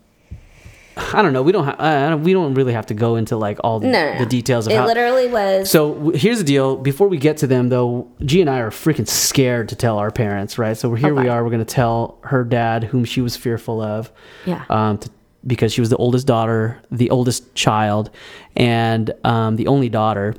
I 0.98 1.22
don't 1.22 1.34
know. 1.34 1.42
We 1.44 1.52
don't. 1.52 1.66
Ha- 1.66 1.76
I 1.78 2.10
don't, 2.10 2.24
we 2.24 2.32
don't 2.32 2.54
really 2.54 2.72
have 2.72 2.86
to 2.86 2.94
go 2.94 3.18
into 3.18 3.36
like 3.36 3.60
all 3.66 3.82
the, 3.82 3.88
No, 3.88 4.14
no, 4.14 4.20
the 4.20 4.26
details 4.26 4.66
of 4.68 4.72
it 4.72 4.78
how. 4.78 4.86
literally 4.86 5.28
was. 5.28 5.70
So 5.70 5.94
w- 5.94 6.18
here's 6.18 6.38
the 6.38 6.46
deal. 6.46 6.78
Before 6.78 7.10
we 7.10 7.18
get 7.18 7.36
to 7.38 7.48
them, 7.48 7.68
though, 7.68 8.08
G 8.24 8.40
and 8.40 8.50
I 8.50 8.60
are 8.60 8.70
freaking 8.70 9.06
scared 9.06 9.68
to 9.70 9.76
tell 9.76 9.98
our 9.98 10.10
parents, 10.10 10.58
right? 10.58 10.78
So 10.78 10.88
we're 10.88 10.96
here. 10.96 11.14
We 11.14 11.28
are. 11.28 11.44
We're 11.44 11.50
going 11.50 11.60
to 11.60 11.66
tell 11.66 12.18
her 12.24 12.46
dad, 12.46 12.86
whom 12.86 13.04
she 13.04 13.20
was 13.20 13.36
fearful 13.36 13.82
of, 13.82 14.10
Yeah. 14.46 14.64
um, 14.70 15.00
to, 15.00 15.10
because 15.46 15.74
she 15.74 15.82
was 15.82 15.90
the 15.90 15.98
oldest 15.98 16.28
daughter, 16.28 16.82
the 16.90 17.10
oldest 17.10 17.54
child, 17.56 18.10
and 18.56 19.14
um, 19.26 19.58
the 19.58 19.68
only 19.68 19.90
daughter. 19.90 20.34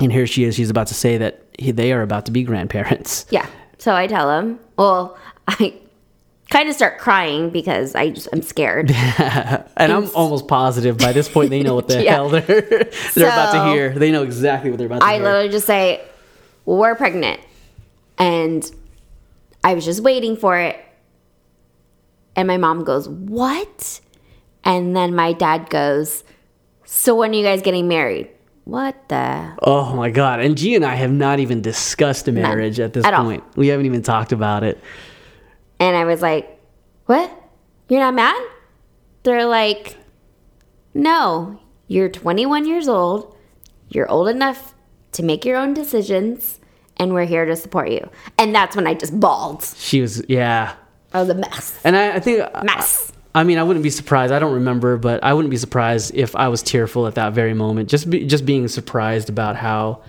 And 0.00 0.12
here 0.12 0.26
she 0.26 0.44
is. 0.44 0.54
She's 0.56 0.70
about 0.70 0.88
to 0.88 0.94
say 0.94 1.18
that 1.18 1.42
he, 1.58 1.70
they 1.70 1.92
are 1.92 2.02
about 2.02 2.26
to 2.26 2.32
be 2.32 2.42
grandparents. 2.42 3.26
Yeah. 3.30 3.46
So 3.78 3.94
I 3.94 4.06
tell 4.06 4.30
him, 4.38 4.58
well, 4.76 5.18
I 5.46 5.74
kind 6.50 6.68
of 6.68 6.74
start 6.74 6.98
crying 6.98 7.50
because 7.50 7.94
I 7.94 8.10
just, 8.10 8.28
I'm 8.32 8.42
scared. 8.42 8.90
And 9.76 9.92
I'm 9.92 10.08
almost 10.14 10.46
positive 10.48 10.96
by 10.98 11.12
this 11.12 11.28
point 11.28 11.50
they 11.50 11.62
know 11.62 11.74
what 11.74 11.88
the 11.88 12.02
Yeah. 12.04 12.12
hell 12.14 12.28
they're 12.30 12.42
they're 12.42 13.26
about 13.28 13.52
to 13.52 13.72
hear. 13.72 13.90
They 13.90 14.10
know 14.10 14.22
exactly 14.22 14.70
what 14.70 14.78
they're 14.78 14.86
about 14.86 15.00
to 15.00 15.04
I 15.06 15.14
hear. 15.14 15.24
literally 15.24 15.48
just 15.50 15.66
say, 15.66 16.02
we're 16.64 16.94
pregnant. 16.94 17.40
And 18.18 18.70
I 19.62 19.74
was 19.74 19.84
just 19.84 20.00
waiting 20.02 20.36
for 20.36 20.56
it. 20.58 20.78
And 22.36 22.48
my 22.48 22.56
mom 22.56 22.84
goes, 22.84 23.08
what? 23.08 24.00
And 24.64 24.96
then 24.96 25.14
my 25.14 25.32
dad 25.32 25.68
goes, 25.70 26.24
so 26.84 27.14
when 27.16 27.32
are 27.32 27.34
you 27.34 27.42
guys 27.44 27.60
getting 27.62 27.86
married? 27.88 28.30
What 28.64 29.08
the? 29.08 29.54
Oh 29.62 29.94
my 29.94 30.10
god! 30.10 30.40
And 30.40 30.56
G 30.56 30.74
and 30.74 30.84
I 30.84 30.94
have 30.94 31.12
not 31.12 31.38
even 31.38 31.60
discussed 31.60 32.28
a 32.28 32.32
marriage 32.32 32.80
at 32.80 32.94
this 32.94 33.04
At 33.04 33.12
all. 33.14 33.24
point. 33.24 33.44
We 33.56 33.68
haven't 33.68 33.86
even 33.86 34.02
talked 34.02 34.32
about 34.32 34.64
it. 34.64 34.80
And 35.78 35.94
I 35.96 36.04
was 36.04 36.22
like, 36.22 36.58
what? 37.06 37.30
You're 37.88 38.00
not 38.00 38.14
mad? 38.14 38.42
They're 39.22 39.44
like, 39.46 39.98
no, 40.94 41.60
you're 41.88 42.08
21 42.08 42.66
years 42.66 42.88
old. 42.88 43.36
You're 43.88 44.08
old 44.10 44.28
enough 44.28 44.74
to 45.12 45.22
make 45.22 45.44
your 45.44 45.56
own 45.58 45.74
decisions. 45.74 46.60
And 46.96 47.12
we're 47.12 47.24
here 47.26 47.44
to 47.44 47.56
support 47.56 47.90
you. 47.90 48.08
And 48.38 48.54
that's 48.54 48.76
when 48.76 48.86
I 48.86 48.94
just 48.94 49.18
bawled. 49.18 49.64
She 49.64 50.00
was, 50.00 50.22
yeah. 50.28 50.74
I 51.12 51.20
was 51.20 51.28
a 51.28 51.34
mess. 51.34 51.78
And 51.84 51.96
I, 51.96 52.14
I 52.16 52.20
think, 52.20 52.40
uh, 52.40 52.62
Mess. 52.64 53.12
I 53.34 53.42
mean, 53.44 53.58
I 53.58 53.62
wouldn't 53.64 53.82
be 53.82 53.90
surprised. 53.90 54.32
I 54.32 54.38
don't 54.38 54.54
remember, 54.54 54.96
but 54.96 55.22
I 55.24 55.32
wouldn't 55.34 55.50
be 55.50 55.56
surprised 55.56 56.14
if 56.14 56.36
I 56.36 56.48
was 56.48 56.62
tearful 56.62 57.06
at 57.06 57.16
that 57.16 57.32
very 57.32 57.52
moment. 57.54 57.88
Just, 57.88 58.08
be, 58.08 58.26
just 58.26 58.46
being 58.46 58.68
surprised 58.68 59.28
about 59.28 59.56
how, 59.56 60.02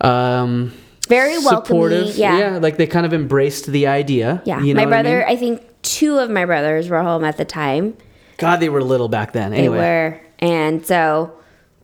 um, 0.00 0.72
Very 1.08 1.38
welcoming. 1.38 1.64
supportive. 1.64 2.16
Yeah. 2.16 2.58
like 2.60 2.76
they 2.78 2.86
kind 2.86 3.04
of 3.06 3.12
embraced 3.12 3.66
the 3.66 3.86
idea. 3.86 4.42
Yeah. 4.44 4.60
you 4.60 4.72
know 4.74 4.80
my 4.80 4.86
what 4.86 4.94
I 4.94 5.02
brother, 5.02 5.18
mean? 5.18 5.28
I, 5.28 5.36
think 5.36 5.62
two 5.82 6.18
of 6.18 6.30
my 6.30 6.44
brothers 6.44 6.88
were 6.88 7.02
home 7.02 7.24
at 7.24 7.36
the 7.36 7.44
time. 7.44 7.96
God, 8.38 8.56
they 8.60 8.68
were 8.70 8.82
little 8.82 9.08
back 9.08 9.32
then. 9.32 9.50
They 9.50 9.58
Anyway, 9.58 9.78
were. 9.78 10.20
And 10.38 10.84
so 10.86 11.32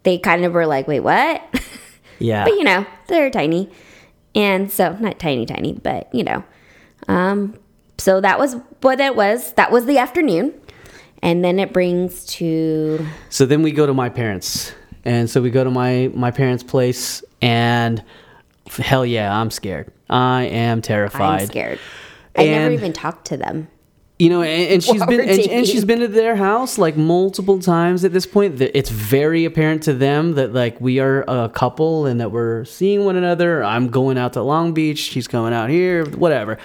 they 0.02 0.18
kind 0.18 0.44
of 0.44 0.52
were 0.54 0.66
like, 0.66 0.88
wait, 0.88 1.00
what? 1.00 1.42
yeah. 2.18 2.44
but 2.44 2.54
you 2.54 2.64
know, 2.64 2.86
they're 3.06 3.30
tiny. 3.30 3.70
And 4.34 4.70
so, 4.70 4.96
not 4.98 5.18
tiny, 5.18 5.46
tiny, 5.46 5.74
but 5.74 6.12
you 6.14 6.24
know. 6.24 6.42
Um, 7.06 7.54
so 7.98 8.20
that 8.20 8.38
was 8.38 8.56
what 8.80 9.00
it 9.00 9.14
was. 9.14 9.52
That 9.54 9.70
was 9.70 9.84
the 9.84 9.98
afternoon. 9.98 10.54
And 11.20 11.44
then 11.44 11.58
it 11.58 11.72
brings 11.72 12.24
to 12.26 13.04
So 13.28 13.44
then 13.44 13.62
we 13.62 13.72
go 13.72 13.86
to 13.86 13.94
my 13.94 14.08
parents, 14.08 14.72
and 15.04 15.28
so 15.28 15.42
we 15.42 15.50
go 15.50 15.64
to 15.64 15.70
my 15.70 16.12
my 16.14 16.30
parents' 16.30 16.62
place, 16.62 17.24
and 17.42 18.02
hell 18.70 19.04
yeah, 19.04 19.36
I'm 19.36 19.50
scared. 19.50 19.92
I 20.08 20.44
am 20.44 20.80
terrified. 20.80 21.42
I'm 21.42 21.46
scared. 21.46 21.80
I 22.36 22.44
never 22.46 22.72
even 22.72 22.92
talked 22.92 23.26
to 23.26 23.36
them. 23.36 23.68
You 24.20 24.30
know, 24.30 24.42
and, 24.42 24.74
and 24.74 24.84
she's 24.84 25.00
What 25.00 25.08
been 25.08 25.20
and, 25.20 25.40
and 25.40 25.66
she's 25.66 25.84
been 25.84 26.00
to 26.00 26.08
their 26.08 26.36
house 26.36 26.78
like 26.78 26.96
multiple 26.96 27.58
times 27.58 28.04
at 28.04 28.12
this 28.12 28.26
point. 28.26 28.60
It's 28.60 28.90
very 28.90 29.44
apparent 29.44 29.82
to 29.84 29.94
them 29.94 30.34
that 30.34 30.52
like 30.52 30.80
we 30.80 31.00
are 31.00 31.24
a 31.26 31.48
couple 31.48 32.06
and 32.06 32.20
that 32.20 32.30
we're 32.30 32.64
seeing 32.64 33.04
one 33.04 33.16
another. 33.16 33.64
I'm 33.64 33.88
going 33.88 34.18
out 34.18 34.34
to 34.34 34.42
Long 34.42 34.72
Beach. 34.72 34.98
She's 34.98 35.26
coming 35.26 35.52
out 35.52 35.68
here. 35.68 36.04
Whatever. 36.04 36.58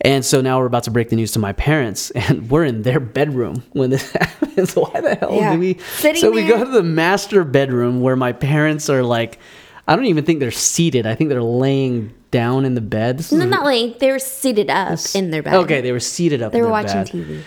And 0.00 0.24
so 0.24 0.40
now 0.40 0.58
we're 0.60 0.66
about 0.66 0.84
to 0.84 0.90
break 0.92 1.08
the 1.08 1.16
news 1.16 1.32
to 1.32 1.38
my 1.40 1.52
parents, 1.52 2.10
and 2.12 2.48
we're 2.50 2.64
in 2.64 2.82
their 2.82 3.00
bedroom 3.00 3.62
when 3.72 3.90
this 3.90 4.12
happens. 4.12 4.74
Why 4.74 5.00
the 5.00 5.14
hell 5.16 5.34
Yeah. 5.34 5.54
do 5.54 5.58
we? 5.58 5.74
Sitting 5.96 6.20
so 6.20 6.30
we 6.30 6.42
there. 6.42 6.58
go 6.58 6.64
to 6.64 6.70
the 6.70 6.82
master 6.82 7.44
bedroom 7.44 8.00
where 8.00 8.16
my 8.16 8.32
parents 8.32 8.88
are 8.88 9.02
like, 9.02 9.38
I 9.86 9.96
don't 9.96 10.06
even 10.06 10.24
think 10.24 10.38
they're 10.40 10.50
seated. 10.50 11.06
I 11.06 11.14
think 11.14 11.30
they're 11.30 11.42
laying 11.42 12.14
down 12.30 12.64
in 12.66 12.74
the 12.74 12.80
bed. 12.82 13.18
This 13.18 13.32
No, 13.32 13.44
not 13.46 13.64
like 13.64 13.98
they 14.00 14.10
were 14.12 14.18
seated 14.18 14.68
up 14.70 14.98
in 15.14 15.30
their 15.30 15.42
bed. 15.42 15.54
Okay, 15.54 15.80
they 15.80 15.92
were 15.92 16.00
seated 16.00 16.42
up. 16.42 16.52
They 16.52 16.58
in 16.58 16.64
were 16.64 16.66
their 16.70 16.72
watching 16.84 17.04
bed. 17.24 17.28
TV. 17.28 17.42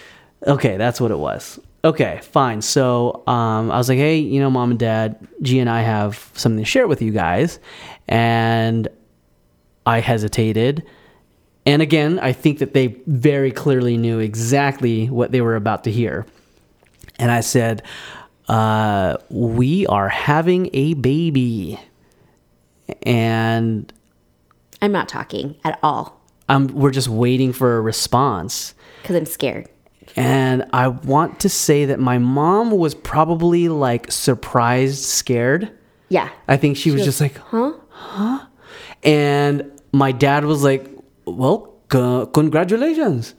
Okay, 0.47 0.77
that's 0.77 0.99
what 0.99 1.11
it 1.11 1.19
was. 1.19 1.59
Okay, 1.85 2.19
fine. 2.23 2.61
So 2.61 3.23
um, 3.27 3.71
I 3.71 3.77
was 3.77 3.89
like, 3.89 3.97
hey, 3.99 4.17
you 4.17 4.39
know, 4.39 4.49
mom 4.49 4.71
and 4.71 4.79
dad, 4.79 5.15
G 5.41 5.59
and 5.59 5.69
I 5.69 5.81
have 5.81 6.31
something 6.33 6.59
to 6.59 6.65
share 6.65 6.87
with 6.87 7.01
you 7.01 7.11
guys. 7.11 7.59
And 8.07 8.87
I 9.85 9.99
hesitated. 9.99 10.83
And 11.65 11.81
again, 11.81 12.19
I 12.19 12.33
think 12.33 12.59
that 12.59 12.73
they 12.73 12.87
very 13.07 13.51
clearly 13.51 13.97
knew 13.97 14.19
exactly 14.19 15.09
what 15.09 15.31
they 15.31 15.41
were 15.41 15.55
about 15.55 15.83
to 15.83 15.91
hear. 15.91 16.25
And 17.19 17.29
I 17.29 17.41
said, 17.41 17.83
uh, 18.47 19.17
we 19.29 19.85
are 19.87 20.09
having 20.09 20.69
a 20.73 20.95
baby. 20.95 21.79
And 23.03 23.91
I'm 24.81 24.91
not 24.91 25.07
talking 25.07 25.55
at 25.63 25.79
all 25.83 26.21
I'm, 26.51 26.67
we're 26.67 26.91
just 26.91 27.07
waiting 27.07 27.53
for 27.53 27.77
a 27.77 27.81
response. 27.81 28.75
because 29.01 29.15
I'm 29.15 29.25
scared. 29.25 29.69
And 30.17 30.65
I 30.73 30.89
want 30.89 31.39
to 31.41 31.49
say 31.49 31.85
that 31.85 31.99
my 31.99 32.17
mom 32.17 32.71
was 32.71 32.93
probably 32.93 33.69
like 33.69 34.11
surprised, 34.11 35.05
scared. 35.05 35.71
Yeah. 36.09 36.29
I 36.49 36.57
think 36.57 36.75
she, 36.75 36.91
was 36.91 36.99
goes, 36.99 37.05
just 37.05 37.21
like, 37.21 37.37
huh? 37.37 37.73
Huh? 37.89 38.45
and 39.03 39.71
my 39.93 40.11
dad 40.11 40.43
was 40.43 40.63
like, 40.63 40.89
well, 41.31 41.73
c- 41.91 42.25
congratulations. 42.33 43.35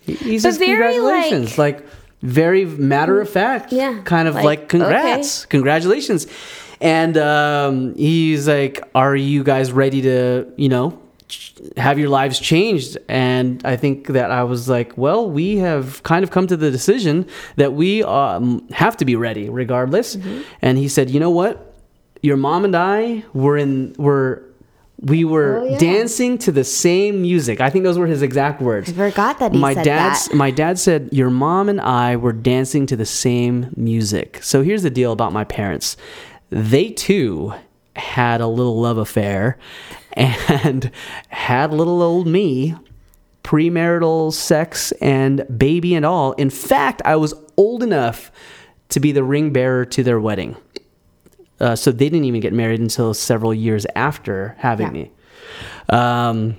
He 0.00 0.38
says, 0.38 0.56
very, 0.56 0.70
congratulations. 0.70 1.58
Like, 1.58 1.84
very 2.22 2.64
matter 2.64 3.20
of 3.20 3.28
fact. 3.28 3.72
Yeah, 3.72 4.00
Kind 4.04 4.26
of 4.28 4.34
like, 4.34 4.44
like, 4.44 4.68
congrats. 4.68 5.46
Congratulations. 5.46 6.26
And 6.80 7.16
um, 7.16 7.94
he's 7.94 8.48
like, 8.48 8.82
are 8.94 9.14
you 9.16 9.42
guys 9.44 9.72
ready 9.72 10.00
to, 10.02 10.46
you 10.56 10.68
know, 10.68 10.98
ch- 11.28 11.54
have 11.76 11.98
your 11.98 12.08
lives 12.08 12.38
changed? 12.38 12.96
And 13.08 13.60
I 13.64 13.76
think 13.76 14.08
that 14.08 14.30
I 14.30 14.44
was 14.44 14.68
like, 14.68 14.96
well, 14.96 15.28
we 15.28 15.56
have 15.58 16.02
kind 16.04 16.22
of 16.24 16.30
come 16.30 16.46
to 16.46 16.56
the 16.56 16.70
decision 16.70 17.26
that 17.56 17.72
we 17.74 18.02
um, 18.04 18.66
have 18.70 18.96
to 18.98 19.04
be 19.04 19.16
ready 19.16 19.48
regardless. 19.50 20.16
Mm-hmm. 20.16 20.42
And 20.62 20.78
he 20.78 20.88
said, 20.88 21.10
you 21.10 21.20
know 21.20 21.30
what? 21.30 21.74
Your 22.22 22.36
mom 22.36 22.64
and 22.64 22.74
I 22.76 23.24
were 23.32 23.56
in, 23.56 23.94
were, 23.98 24.42
we 25.00 25.24
were 25.24 25.58
Oh, 25.58 25.64
yeah. 25.64 25.78
dancing 25.78 26.38
to 26.38 26.50
the 26.52 26.64
same 26.64 27.22
music. 27.22 27.60
I 27.60 27.70
think 27.70 27.84
those 27.84 27.98
were 27.98 28.06
his 28.06 28.20
exact 28.22 28.60
words 28.60 28.88
I 28.90 28.92
forgot 28.92 29.38
that 29.38 29.52
he 29.52 29.58
my 29.58 29.74
that. 29.74 30.28
my 30.34 30.50
dad 30.50 30.78
said 30.78 31.08
your 31.12 31.30
mom 31.30 31.68
and 31.68 31.80
I 31.80 32.16
were 32.16 32.32
dancing 32.32 32.84
to 32.86 32.96
the 32.96 33.06
same 33.06 33.72
music. 33.76 34.38
So 34.42 34.62
here's 34.62 34.82
the 34.82 34.90
deal 34.90 35.12
about 35.12 35.32
my 35.32 35.44
parents. 35.44 35.96
They 36.50 36.90
too 36.90 37.54
had 37.94 38.40
a 38.40 38.46
little 38.46 38.80
love 38.80 38.98
affair 38.98 39.56
and 40.14 40.90
had 41.28 41.72
little 41.72 42.02
old 42.02 42.26
me 42.26 42.74
premarital 43.44 44.32
sex 44.32 44.92
and 45.00 45.44
baby 45.58 45.94
and 45.94 46.04
all. 46.04 46.32
In 46.32 46.50
fact, 46.50 47.00
I 47.04 47.16
was 47.16 47.34
old 47.56 47.82
enough 47.82 48.30
to 48.90 49.00
be 49.00 49.12
the 49.12 49.22
ring 49.24 49.52
bearer 49.52 49.84
to 49.86 50.02
their 50.02 50.18
wedding. 50.20 50.56
Uh, 51.60 51.74
so 51.74 51.90
they 51.90 52.08
didn't 52.08 52.24
even 52.24 52.40
get 52.40 52.52
married 52.52 52.80
until 52.80 53.12
several 53.14 53.52
years 53.52 53.84
after 53.96 54.54
having 54.58 54.86
Yeah. 54.86 54.92
me. 54.92 55.10
Um, 55.88 56.56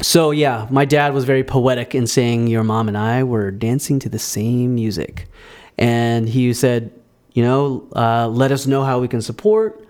so 0.00 0.30
yeah, 0.30 0.66
my 0.70 0.84
dad 0.84 1.12
was 1.14 1.24
very 1.24 1.42
poetic 1.42 1.94
in 1.94 2.06
saying 2.06 2.46
your 2.46 2.62
mom 2.62 2.86
and 2.88 2.96
I 2.96 3.24
were 3.24 3.50
dancing 3.50 3.98
to 4.00 4.08
the 4.08 4.18
same 4.18 4.74
music, 4.76 5.26
and 5.76 6.28
he 6.28 6.52
said, 6.52 6.92
you 7.32 7.42
know, 7.42 7.84
uh, 7.96 8.28
let 8.28 8.52
us 8.52 8.66
know 8.66 8.84
how 8.84 9.00
we 9.00 9.08
can 9.08 9.22
support. 9.22 9.84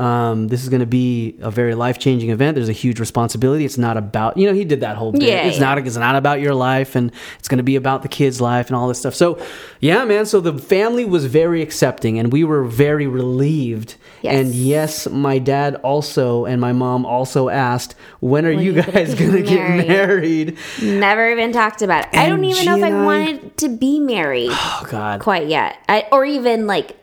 Um, 0.00 0.48
this 0.48 0.62
is 0.62 0.70
going 0.70 0.80
to 0.80 0.86
be 0.86 1.36
a 1.40 1.50
very 1.50 1.74
life 1.74 1.98
changing 1.98 2.30
event. 2.30 2.54
There's 2.54 2.70
a 2.70 2.72
huge 2.72 2.98
responsibility. 2.98 3.66
It's 3.66 3.76
not 3.76 3.96
about 3.98 4.36
you 4.38 4.46
know 4.46 4.54
he 4.54 4.64
did 4.64 4.80
that 4.80 4.96
whole 4.96 5.12
bit. 5.12 5.22
Yeah, 5.22 5.42
it's 5.46 5.58
yeah. 5.58 5.74
not 5.74 5.78
it's 5.86 5.96
not 5.96 6.16
about 6.16 6.40
your 6.40 6.54
life, 6.54 6.96
and 6.96 7.12
it's 7.38 7.48
going 7.48 7.58
to 7.58 7.62
be 7.64 7.76
about 7.76 8.02
the 8.02 8.08
kid's 8.08 8.40
life 8.40 8.68
and 8.68 8.76
all 8.76 8.88
this 8.88 8.98
stuff. 8.98 9.14
So 9.14 9.38
yeah, 9.80 10.04
man. 10.06 10.24
So 10.24 10.40
the 10.40 10.56
family 10.58 11.04
was 11.04 11.26
very 11.26 11.60
accepting, 11.60 12.18
and 12.18 12.32
we 12.32 12.44
were 12.44 12.64
very 12.64 13.06
relieved. 13.06 13.96
Yes. 14.22 14.34
And 14.34 14.54
yes, 14.54 15.08
my 15.08 15.38
dad 15.38 15.76
also 15.76 16.44
and 16.46 16.60
my 16.60 16.72
mom 16.72 17.04
also 17.04 17.48
asked, 17.50 17.94
"When 18.20 18.46
are 18.46 18.54
When 18.54 18.60
you 18.60 18.72
are 18.72 18.76
you 18.76 18.82
gonna 18.82 18.92
guys 18.92 19.14
going 19.14 19.32
to 19.32 19.42
get 19.42 19.86
married?" 19.86 19.88
married?" 19.88 20.58
Never 20.82 21.30
even 21.30 21.52
talked 21.52 21.82
about 21.82 22.06
it. 22.06 22.16
I 22.18 22.28
don't 22.28 22.44
even 22.44 22.64
know 22.64 22.76
if 22.78 22.84
I- 22.84 23.04
wanted 23.04 23.56
to 23.58 23.68
be 23.68 24.00
married 24.00 24.50
Oh 24.52 24.86
God. 24.90 25.20
quite 25.20 25.46
yet. 25.48 25.76
I, 25.88 26.06
or 26.12 26.24
even 26.24 26.66
like, 26.66 26.96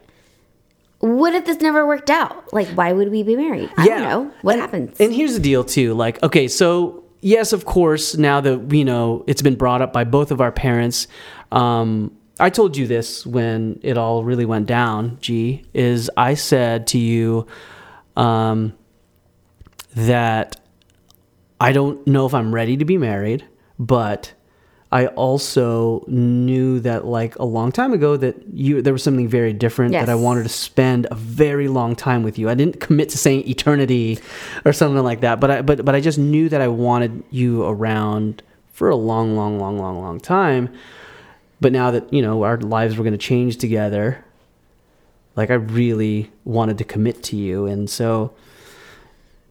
what 1.00 1.34
if 1.36 1.45
this 1.45 1.62
never 1.62 1.86
worked 1.86 2.10
out? 2.10 2.52
Like, 2.54 2.68
why 2.70 2.91
would 2.91 3.12
we 3.12 3.24
be 3.24 3.36
married? 3.36 3.70
I 3.78 3.88
don't 3.88 4.02
know. 4.02 4.32
What 4.41 4.54
And- 4.54 4.62
happens? 4.62 5.00
And 5.00 5.14
here's 5.14 5.34
the 5.34 5.39
deal 5.39 5.64
too. 5.64 5.93
Like, 5.93 6.22
okay, 6.24 6.48
so 6.48 7.04
yes, 7.22 7.54
of 7.54 7.66
course, 7.66 8.18
now 8.18 8.41
that 8.41 8.72
you 8.74 8.86
know 8.86 9.24
it's 9.28 9.41
been 9.41 9.56
brought 9.56 9.82
up 9.82 9.93
by 9.93 10.04
both 10.04 10.32
of 10.32 10.41
our 10.41 10.52
parents, 10.52 11.08
um, 11.52 12.12
I 12.39 12.50
told 12.50 12.78
you 12.78 12.86
this 12.88 13.26
when 13.26 13.80
it 13.84 13.98
all 13.98 14.24
really 14.24 14.45
went 14.45 14.68
down, 14.68 15.18
G, 15.22 15.66
is 15.74 16.10
I 16.18 16.36
said 16.36 16.88
to 16.88 17.00
you 17.00 17.48
um, 18.16 18.74
that 19.95 20.56
I 21.60 21.72
don't 21.72 22.06
know 22.06 22.26
if 22.28 22.34
I'm 22.34 22.54
ready 22.54 22.78
to 22.78 22.86
be 22.86 22.98
married, 22.98 23.45
but 23.80 24.34
I 24.91 25.07
also 25.07 26.05
knew 26.07 26.79
that 26.79 27.05
like 27.05 27.35
a 27.38 27.43
long 27.43 27.73
time 27.73 27.91
ago 27.91 28.15
that 28.15 28.35
you 28.53 28.81
there 28.81 28.93
was 28.93 29.03
something 29.03 29.27
very 29.27 29.51
different 29.51 29.91
that 29.91 30.07
I 30.07 30.15
wanted 30.15 30.43
to 30.43 30.49
spend 30.49 31.07
a 31.11 31.15
very 31.15 31.67
long 31.67 31.95
time 31.95 32.23
with 32.23 32.39
you. 32.39 32.49
I 32.49 32.55
didn't 32.55 32.79
commit 32.79 33.09
to 33.09 33.17
saying 33.17 33.47
eternity 33.49 34.19
or 34.63 34.71
something 34.71 35.03
like 35.03 35.21
that, 35.21 35.41
but 35.41 35.51
I 35.51 35.61
but 35.61 35.83
but 35.83 35.93
I 35.93 35.99
just 35.99 36.17
knew 36.17 36.47
that 36.49 36.61
I 36.61 36.69
wanted 36.69 37.23
you 37.31 37.65
around 37.65 38.43
for 38.71 38.89
a 38.89 38.95
long 38.95 39.35
long 39.35 39.59
long 39.59 39.77
long 39.77 39.99
long 39.99 40.19
time. 40.21 40.73
But 41.59 41.73
now 41.73 41.91
that, 41.91 42.13
you 42.13 42.21
know, 42.21 42.43
our 42.43 42.57
lives 42.57 42.97
were 42.97 43.03
going 43.03 43.13
to 43.13 43.17
change 43.17 43.57
together, 43.57 44.23
like 45.35 45.49
I 45.49 45.55
really 45.55 46.31
wanted 46.45 46.77
to 46.77 46.83
commit 46.83 47.23
to 47.23 47.35
you 47.35 47.65
and 47.65 47.89
so 47.89 48.33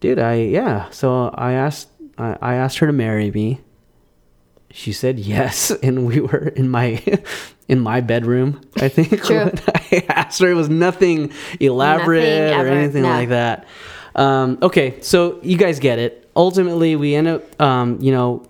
dude, 0.00 0.18
I 0.18 0.34
yeah, 0.34 0.88
so 0.90 1.28
I 1.34 1.52
asked 1.52 1.90
I, 2.16 2.38
I 2.40 2.54
asked 2.54 2.78
her 2.78 2.86
to 2.86 2.92
marry 2.92 3.30
me 3.30 3.60
she 4.76 4.92
said 4.92 5.18
yes 5.18 5.70
and 5.82 6.06
we 6.06 6.20
were 6.20 6.48
in 6.48 6.68
my 6.68 7.02
in 7.68 7.80
my 7.80 8.00
bedroom 8.00 8.60
i 8.76 8.88
think 8.88 9.12
i 9.30 10.04
asked 10.08 10.40
her. 10.40 10.50
It 10.50 10.54
was 10.54 10.68
nothing 10.68 11.32
elaborate 11.60 12.50
Nothing 12.50 12.60
or 12.60 12.68
anything 12.68 13.02
no. 13.02 13.08
like 13.08 13.28
that. 13.30 13.66
Um, 14.14 14.58
okay 14.62 15.00
so 15.00 15.40
you 15.42 15.56
guys 15.56 15.78
get 15.78 15.98
it. 15.98 16.28
Ultimately 16.36 16.96
we 16.96 17.14
end 17.14 17.28
up 17.28 17.60
um, 17.60 17.98
you 18.00 18.12
know 18.12 18.46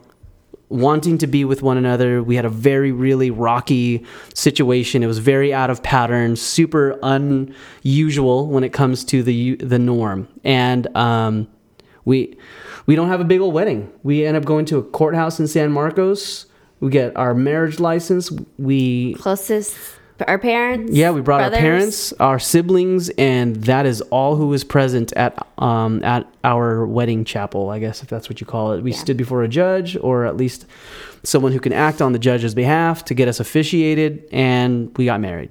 wanting 0.69 1.19
to 1.19 1.27
be 1.27 1.45
with 1.45 1.63
one 1.63 1.77
another. 1.77 2.23
We 2.23 2.35
had 2.37 2.45
a 2.45 2.51
very 2.51 2.91
really 2.91 3.31
rocky 3.31 4.05
situation. 4.35 5.03
It 5.03 5.07
was 5.07 5.19
very 5.19 5.55
out 5.55 5.71
of 5.71 5.83
pattern 5.83 6.37
super 6.37 6.99
unusual 7.03 8.49
when 8.49 8.65
it 8.65 8.73
comes 8.73 9.05
to 9.07 9.23
the 9.23 9.57
the 9.57 9.79
norm. 9.79 10.29
And 10.45 10.95
um, 10.97 11.49
we 12.05 12.37
we 12.87 12.95
don't 12.97 13.09
have 13.09 13.21
a 13.21 13.25
big 13.25 13.41
old 13.41 13.53
wedding. 13.55 13.93
We 14.03 14.25
end 14.25 14.37
up 14.37 14.45
going 14.45 14.65
to 14.67 14.79
a 14.79 14.83
courthouse 14.83 15.39
in 15.41 15.47
San 15.49 15.73
Marcos. 15.73 16.47
We 16.81 16.91
get 16.91 17.17
our 17.17 17.35
marriage 17.35 17.81
license. 17.81 18.31
We 18.59 19.15
Closest, 19.15 19.77
our 20.29 20.39
parents. 20.39 20.93
yeah, 20.93 21.11
we 21.11 21.21
brought 21.23 21.39
brothers. 21.39 21.57
our 21.57 21.61
parents, 21.63 22.13
our 22.15 22.39
siblings, 22.39 23.09
and 23.11 23.57
that 23.65 23.87
is 23.87 24.01
all 24.03 24.37
who 24.37 24.49
was 24.49 24.63
present 24.65 25.13
at 25.15 25.35
um 25.59 26.03
at 26.05 26.27
our 26.45 26.87
wedding 26.87 27.25
chapel. 27.25 27.71
I 27.71 27.79
guess 27.79 28.03
if 28.03 28.09
that's 28.09 28.29
what 28.29 28.41
you 28.41 28.47
call 28.47 28.73
it. 28.73 28.83
We 28.83 28.91
Yeah. 28.93 28.99
stood 28.99 29.17
before 29.17 29.43
a 29.43 29.49
judge, 29.49 29.97
or 30.01 30.25
at 30.27 30.37
least 30.37 30.67
someone 31.23 31.53
who 31.53 31.61
can 31.61 31.73
act 31.73 32.01
on 32.03 32.13
the 32.13 32.19
judge's 32.19 32.55
behalf 32.55 33.05
to 33.07 33.15
get 33.15 33.27
us 33.27 33.41
officiated, 33.41 34.25
and 34.33 34.91
we 34.97 35.07
got 35.07 35.21
married 35.21 35.51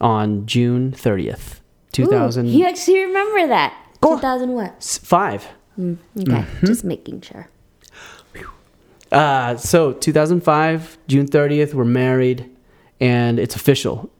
on 0.00 0.44
June 0.46 0.92
thirtieth, 0.92 1.60
two 1.92 2.06
thousand 2.06 2.48
You 2.48 2.66
actually 2.66 3.00
remember 3.04 3.46
that? 3.46 3.72
Go. 4.00 4.16
2000 4.16 4.52
what? 4.52 4.82
five. 5.02 5.46
Okay, 5.78 5.96
Mm-hmm. 6.16 6.66
just 6.66 6.84
making 6.84 7.20
sure. 7.20 7.48
Uh, 9.12 9.56
so 9.56 9.92
2005, 9.92 10.98
June 11.06 11.26
30th, 11.28 11.74
we're 11.74 11.84
married, 11.84 12.50
and 13.00 13.38
it's 13.38 13.54
official. 13.54 14.10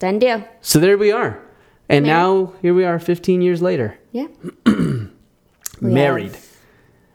Done 0.00 0.18
deal. 0.18 0.44
So 0.60 0.80
there 0.80 0.98
we 0.98 1.12
are. 1.12 1.40
And 1.88 2.04
Married. 2.06 2.18
now 2.18 2.52
here 2.62 2.74
we 2.74 2.84
are 2.84 2.98
15 2.98 3.42
years 3.42 3.62
later, 3.62 3.96
Yeah. 4.12 4.26
Married 5.80 6.36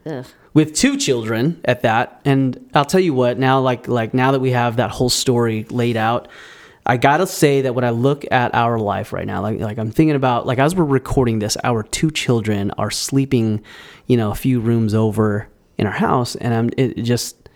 Ugh. 0.05 0.25
with 0.53 0.73
two 0.75 0.97
children 0.97 1.59
at 1.65 1.81
that. 1.81 2.21
And 2.25 2.69
I'll 2.73 2.85
tell 2.85 2.99
you 2.99 3.13
what, 3.13 3.37
now 3.37 3.59
like 3.59 3.87
like 3.87 4.13
now 4.13 4.31
that 4.31 4.39
we 4.39 4.51
have 4.51 4.77
that 4.77 4.91
whole 4.91 5.09
story 5.09 5.65
laid 5.69 5.97
out, 5.97 6.27
I 6.85 6.97
got 6.97 7.17
to 7.17 7.27
say 7.27 7.61
that 7.61 7.73
when 7.73 7.83
I 7.83 7.89
look 7.89 8.25
at 8.31 8.53
our 8.53 8.77
life 8.77 9.11
right 9.11 9.25
now, 9.25 9.41
like 9.41 9.59
like 9.59 9.79
I'm 9.79 9.91
thinking 9.91 10.15
about 10.15 10.45
like 10.45 10.59
as 10.59 10.75
we're 10.75 10.83
recording 10.83 11.39
this, 11.39 11.57
our 11.63 11.81
two 11.83 12.11
children 12.11 12.71
are 12.71 12.91
sleeping, 12.91 13.63
you 14.05 14.17
know, 14.17 14.31
a 14.31 14.35
few 14.35 14.59
rooms 14.59 14.93
over 14.93 15.47
in 15.77 15.87
our 15.87 15.93
house 15.93 16.35
and 16.35 16.53
I'm 16.53 16.69
it 16.77 17.01
just 17.03 17.49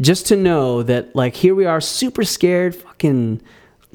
just 0.00 0.26
to 0.26 0.36
know 0.36 0.82
that 0.82 1.14
like 1.14 1.34
here 1.34 1.54
we 1.54 1.66
are 1.66 1.80
super 1.80 2.24
scared 2.24 2.74
fucking 2.74 3.40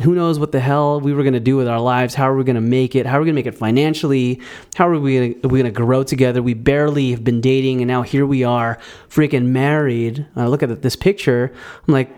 who 0.01 0.16
knows 0.16 0.39
what 0.39 0.51
the 0.51 0.60
hell 0.60 0.99
we 0.99 1.14
were 1.14 1.24
to 1.24 1.39
do 1.39 1.56
with 1.56 1.68
our 1.68 1.80
lives 1.80 2.16
how 2.16 2.30
are 2.30 2.36
we 2.36 2.43
to 2.43 2.62
make 2.62 2.95
it 2.95 3.06
how 3.06 3.18
are 3.18 3.22
we 3.22 3.28
to 3.28 3.34
make 3.34 3.45
it 3.45 3.56
financially 3.56 4.41
how 4.76 4.88
are 4.88 4.99
we 4.99 5.34
to 5.34 5.47
are 5.47 5.49
we 5.49 5.62
to 5.62 5.72
grow 5.72 6.04
together? 6.04 6.41
We 6.41 6.54
barely 6.54 7.12
have 7.12 7.24
been 7.24 7.41
dating 7.41 7.82
and 7.82 7.88
now 7.88 8.01
here 8.01 8.26
we 8.26 8.43
are 8.43 8.80
freaking 9.10 9.47
married. 9.47 10.26
I 10.36 10.47
look 10.47 10.64
at 10.64 10.82
this 10.82 10.95
picture 10.95 11.51
i'm 11.88 11.93
like 11.93 12.10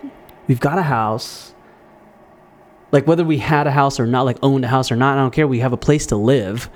we've 0.47 0.59
got 0.59 0.77
a 0.77 0.83
house 0.83 1.54
like 2.95 3.05
whether 3.07 3.25
we 3.25 3.37
had 3.37 3.67
a 3.67 3.71
house 3.71 3.99
or 3.99 4.07
not 4.07 4.21
like 4.21 4.37
owned 4.41 4.63
a 4.63 4.69
house 4.69 4.89
or 4.89 4.95
not 4.95 5.17
i 5.17 5.21
don't 5.21 5.33
care. 5.33 5.47
We 5.49 5.59
have 5.59 5.73
a 5.73 5.77
place 5.77 6.05
to 6.07 6.15
live. 6.15 6.69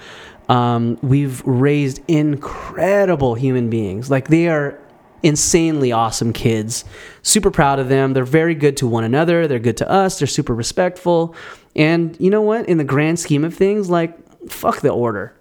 Um, 0.49 0.99
we've 1.01 1.41
raised 1.45 2.01
incredible 2.09 3.35
human 3.35 3.69
beings. 3.69 4.11
Like 4.11 4.27
they 4.27 4.49
are 4.49 4.77
insanely 5.23 5.93
awesome 5.93 6.33
kids. 6.33 6.83
Super 7.21 7.49
proud 7.49 7.79
of 7.79 7.87
them. 7.87 8.11
They're 8.11 8.25
very 8.25 8.53
good 8.53 8.75
to 8.77 8.87
one 8.87 9.05
another. 9.05 9.47
They're 9.47 9.59
good 9.59 9.77
to 9.77 9.89
us. 9.89 10.19
They're 10.19 10.27
super 10.27 10.53
respectful. 10.53 11.35
And 11.73 12.17
you 12.19 12.29
know 12.29 12.41
what? 12.41 12.67
In 12.67 12.77
the 12.77 12.83
grand 12.83 13.17
scheme 13.17 13.45
of 13.45 13.53
things 13.53 13.89
like 13.89 14.17
fuck 14.49 14.81
the 14.81 14.89
order. 14.89 15.33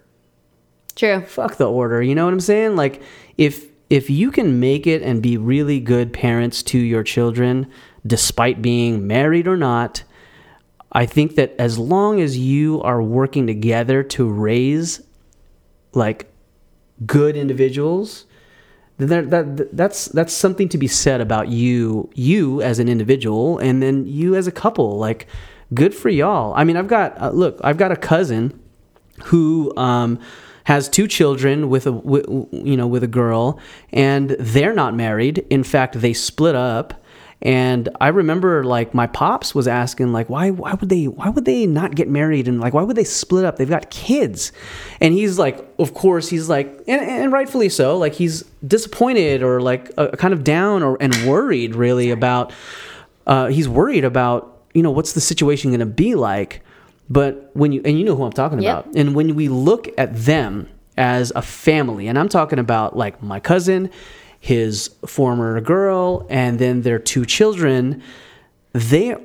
True. 0.95 1.21
fuck 1.25 1.57
the 1.57 1.69
order. 1.69 2.01
You 2.01 2.15
know 2.15 2.23
what 2.23 2.33
i'm 2.33 2.39
saying? 2.39 2.77
Like 2.77 3.01
if 3.37 3.65
if 3.89 4.09
you 4.09 4.31
can 4.31 4.61
make 4.61 4.87
it 4.87 5.01
and 5.01 5.21
be 5.21 5.35
really 5.35 5.81
good 5.81 6.13
parents 6.13 6.63
to 6.63 6.77
your 6.77 7.03
children 7.03 7.69
despite 8.07 8.61
being 8.61 9.05
married 9.05 9.45
or 9.45 9.57
not 9.57 10.03
i 10.91 11.05
think 11.05 11.35
that 11.35 11.53
as 11.59 11.77
long 11.77 12.19
as 12.19 12.37
you 12.37 12.81
are 12.81 13.01
working 13.01 13.47
together 13.47 14.03
to 14.03 14.27
raise 14.27 15.01
like 15.93 16.31
good 17.05 17.35
individuals 17.35 18.25
then 18.99 19.29
that, 19.29 19.55
that 19.55 19.75
that's 19.77 20.05
that's 20.07 20.33
something 20.33 20.67
to 20.69 20.77
be 20.77 20.87
said 20.87 21.21
about 21.21 21.47
you 21.47 22.09
you 22.15 22.61
as 22.61 22.79
an 22.79 22.89
individual 22.89 23.57
and 23.59 23.81
then 23.81 24.05
you 24.05 24.35
as 24.35 24.45
a 24.45 24.51
couple. 24.51 24.97
Like 24.97 25.25
good 25.73 25.95
for 25.95 26.09
y'all. 26.09 26.53
I 26.53 26.65
mean 26.65 26.75
i've 26.75 26.87
got 26.87 27.19
uh, 27.19 27.31
look 27.31 27.59
i've 27.63 27.77
got 27.77 27.91
a 27.91 27.95
cousin 27.95 28.59
who 29.25 29.75
um, 29.77 30.19
has 30.65 30.89
two 30.89 31.07
children 31.07 31.69
with 31.69 31.87
a 31.87 31.91
you 32.51 32.75
know 32.75 32.87
with 32.87 33.03
a 33.03 33.07
girl 33.07 33.57
and 33.93 34.31
they're 34.31 34.73
not 34.73 34.93
married. 34.93 35.45
In 35.49 35.63
fact 35.63 36.01
they 36.01 36.11
split 36.11 36.55
up 36.55 36.98
and 37.41 37.87
I 38.01 38.09
remember 38.09 38.63
like 38.65 38.93
my 38.93 39.07
pops 39.07 39.55
was 39.55 39.65
asking 39.67 40.11
like 40.11 40.29
why 40.29 40.49
why 40.51 40.73
would 40.73 40.89
they 40.89 41.05
why 41.07 41.29
would 41.29 41.45
they 41.45 41.65
not 41.65 41.95
get 41.95 42.09
married? 42.09 42.47
And 42.49 42.59
like 42.59 42.73
why 42.73 42.83
would 42.83 42.97
they 42.97 43.05
split 43.05 43.45
up? 43.45 43.55
They've 43.55 43.69
got 43.69 43.89
kids. 43.89 44.51
And 44.99 45.13
he's 45.13 45.39
like 45.39 45.65
of 45.79 45.93
course 45.93 46.27
he's 46.29 46.49
like 46.49 46.67
and, 46.87 47.01
and 47.01 47.31
rightfully 47.31 47.69
so 47.69 47.97
like 47.97 48.13
he's 48.13 48.43
disappointed 48.67 49.41
or 49.41 49.61
like 49.61 49.89
uh, 49.97 50.09
kind 50.17 50.33
of 50.33 50.43
down 50.43 50.83
or 50.83 50.97
and 51.01 51.13
worried 51.25 51.75
really 51.75 52.11
about 52.11 52.51
uh, 53.25 53.47
he's 53.47 53.69
worried 53.69 54.03
about 54.03 54.57
you 54.73 54.83
know 54.83 54.91
what's 54.91 55.13
the 55.13 55.21
situation 55.21 55.71
going 55.71 55.79
to 55.79 55.85
be 55.85 56.15
like. 56.15 56.61
But 57.09 57.49
when 57.53 57.71
you 57.71 57.81
and 57.85 57.97
you 57.97 58.03
know 58.05 58.15
who 58.15 58.23
i'm 58.25 58.31
talking 58.33 58.59
Yep. 58.61 58.85
about. 58.85 58.95
And 58.95 59.15
when 59.15 59.35
we 59.35 59.47
look 59.47 59.87
at 59.97 60.13
them 60.15 60.67
as 60.97 61.31
a 61.35 61.41
family 61.41 62.07
and 62.09 62.19
i'm 62.19 62.27
talking 62.27 62.59
about 62.59 62.97
like 62.97 63.23
my 63.23 63.39
cousin 63.39 63.89
his 64.39 64.89
former 65.05 65.59
girl 65.61 66.25
and 66.29 66.59
then 66.59 66.81
their 66.81 66.99
two 66.99 67.25
children 67.25 68.01
they 68.73 69.15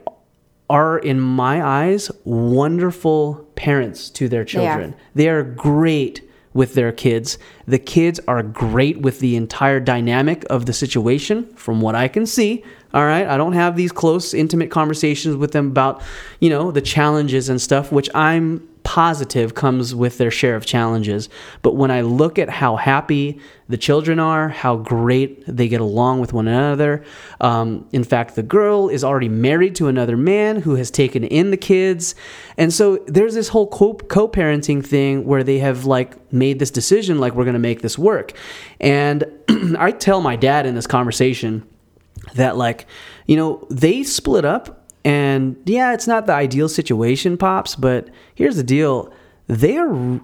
are 0.69 0.99
in 0.99 1.21
my 1.21 1.63
eyes 1.63 2.11
wonderful 2.25 3.47
parents 3.55 4.11
to 4.11 4.29
their 4.29 4.45
children 4.45 4.95
they 5.15 5.29
are 5.29 5.43
great 5.43 6.21
with 6.55 6.75
their 6.75 6.93
kids. 6.93 7.37
The 7.67 7.79
kids 7.79 8.21
are 8.27 8.43
great 8.43 8.99
with 9.01 9.19
the 9.19 9.37
entire 9.37 9.81
dynamic 9.81 10.47
of 10.49 10.67
the 10.67 10.73
situation, 10.73 11.45
from 11.57 11.81
what 11.81 11.97
I 11.97 12.09
can 12.09 12.25
see. 12.25 12.65
All 12.95 13.05
right. 13.05 13.27
I 13.27 13.37
don't 13.37 13.53
have 13.53 13.77
these 13.77 13.93
close, 13.93 14.33
intimate 14.33 14.71
conversations 14.71 15.37
with 15.37 15.51
them 15.51 15.67
about, 15.67 16.01
you 16.39 16.49
know, 16.49 16.71
the 16.71 16.81
challenges 16.81 17.49
and 17.49 17.61
stuff, 17.61 17.91
which 17.91 18.09
I'm 18.15 18.67
positive 18.85 19.55
comes 19.55 19.95
with 19.95 20.19
their 20.19 20.31
share 20.31 20.55
of 20.55 20.65
challenges. 20.65 21.29
But 21.63 21.75
when 21.75 21.91
I 21.91 22.03
look 22.03 22.39
at 22.39 22.49
how 22.49 22.77
happy 22.77 23.41
the 23.69 23.77
children 23.77 24.21
are, 24.21 24.51
how 24.51 24.77
great 24.77 25.43
they 25.47 25.69
get 25.69 25.81
along 25.81 26.21
with 26.21 26.33
one 26.33 26.47
another, 26.47 27.03
um, 27.41 27.89
in 27.93 28.05
fact, 28.05 28.37
the 28.37 28.43
girl 28.43 28.89
is 28.89 29.03
already 29.03 29.29
married 29.29 29.75
to 29.77 29.89
another 29.89 30.17
man 30.17 30.61
who 30.61 30.77
has 30.77 30.91
taken 30.91 31.25
in 31.25 31.51
the 31.51 31.57
kids. 31.57 32.15
And 32.57 32.73
so 32.73 32.99
there's 33.07 33.35
this 33.35 33.49
whole 33.49 33.67
co 33.67 34.29
parenting 34.29 34.85
thing 34.85 35.25
where 35.25 35.43
they 35.43 35.59
have 35.59 35.87
like 35.87 36.33
made 36.33 36.59
this 36.59 36.71
decision, 36.71 37.19
like, 37.19 37.35
we're 37.35 37.45
going 37.45 37.55
to 37.55 37.59
make 37.59 37.83
this 37.83 37.99
work. 37.99 38.33
And 38.81 39.25
I 39.79 39.91
tell 39.93 40.21
my 40.21 40.37
dad 40.37 40.67
in 40.67 40.75
this 40.75 40.87
conversation, 40.87 41.67
that 42.35 42.57
like 42.57 42.87
you 43.27 43.37
know 43.37 43.67
they 43.71 44.03
split 44.03 44.45
up 44.45 44.84
and 45.05 45.57
yeah 45.67 45.93
it's 45.93 46.07
not 46.07 46.27
the 46.27 46.33
ideal 46.33 46.69
situation 46.69 47.37
pops 47.37 47.75
but 47.75 48.09
here's 48.35 48.57
the 48.57 48.63
deal 48.63 49.13
they 49.47 49.77
are 49.77 50.21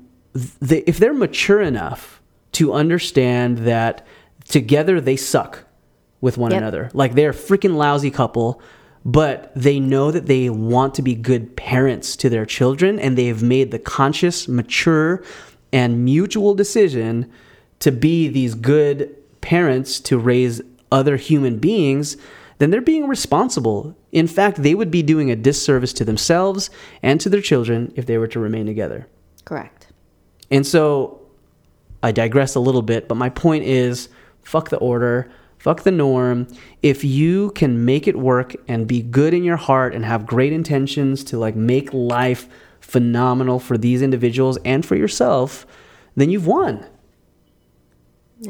they, 0.61 0.79
if 0.87 0.99
they're 0.99 1.13
mature 1.15 1.61
enough 1.61 2.21
to 2.53 2.73
understand 2.73 3.59
that 3.59 4.07
together 4.45 5.01
they 5.01 5.17
suck 5.17 5.65
with 6.21 6.39
one 6.39 6.51
Yep. 6.51 6.59
another 6.59 6.91
like 6.95 7.15
they're 7.15 7.31
a 7.31 7.35
freaking 7.35 7.77
lousy 7.77 8.11
couple 8.11 8.61
but 9.05 9.53
they 9.55 9.81
know 9.81 10.11
that 10.11 10.27
they 10.27 10.51
want 10.51 10.95
to 10.95 11.03
be 11.03 11.15
good 11.15 11.57
parents 11.57 12.17
to 12.17 12.29
their 12.29 12.45
children 12.45 12.99
and 12.99 13.17
they 13.17 13.27
have 13.27 13.43
made 13.43 13.71
the 13.71 13.79
conscious, 13.79 14.47
mature, 14.47 15.23
and 15.73 16.05
mutual 16.05 16.55
decision 16.55 17.31
to 17.79 17.91
be 17.91 18.29
these 18.29 18.55
good 18.55 19.17
parents 19.41 20.01
to 20.01 20.19
raise 20.19 20.61
other 20.93 21.17
human 21.17 21.59
beings, 21.59 22.17
then 22.61 22.71
they're 22.71 22.83
being 22.83 23.09
responsible. 23.09 23.97
In 24.13 24.27
fact, 24.27 24.63
they 24.63 24.75
would 24.75 24.91
be 24.91 25.03
doing 25.03 25.31
a 25.31 25.37
disservice 25.37 25.95
to 25.95 26.05
themselves 26.05 26.69
and 27.03 27.19
to 27.23 27.31
their 27.31 27.41
children 27.41 27.91
if 27.97 28.05
they 28.05 28.19
were 28.19 28.29
to 28.29 28.39
remain 28.39 28.67
together. 28.67 29.09
Correct. 29.47 29.87
And 30.51 30.67
so 30.67 31.23
I 32.03 32.13
digress 32.13 32.55
a 32.55 32.61
little 32.61 32.83
bit, 32.83 33.09
but 33.09 33.15
my 33.15 33.31
point 33.31 33.65
is 33.65 34.11
fuck 34.43 34.69
the 34.69 34.77
order, 34.77 35.33
fuck 35.57 35.85
the 35.85 35.91
norm. 35.91 36.49
If 36.83 37.03
you 37.03 37.51
can 37.53 37.87
make 37.87 38.07
it 38.07 38.19
work 38.19 38.55
and 38.69 38.87
be 38.87 39.01
good 39.01 39.33
in 39.33 39.43
your 39.43 39.57
heart 39.57 39.95
and 39.95 40.05
have 40.05 40.27
great 40.27 40.53
intentions 40.53 41.25
to 41.25 41.39
like 41.39 41.57
make 41.57 41.95
life 41.95 42.47
phenomenal 42.83 43.59
for 43.59 43.79
these 43.79 44.03
individuals 44.03 44.59
and 44.67 44.85
for 44.85 44.97
yourself, 44.97 45.67
then 46.15 46.29
you've 46.29 46.47
won. 46.47 46.87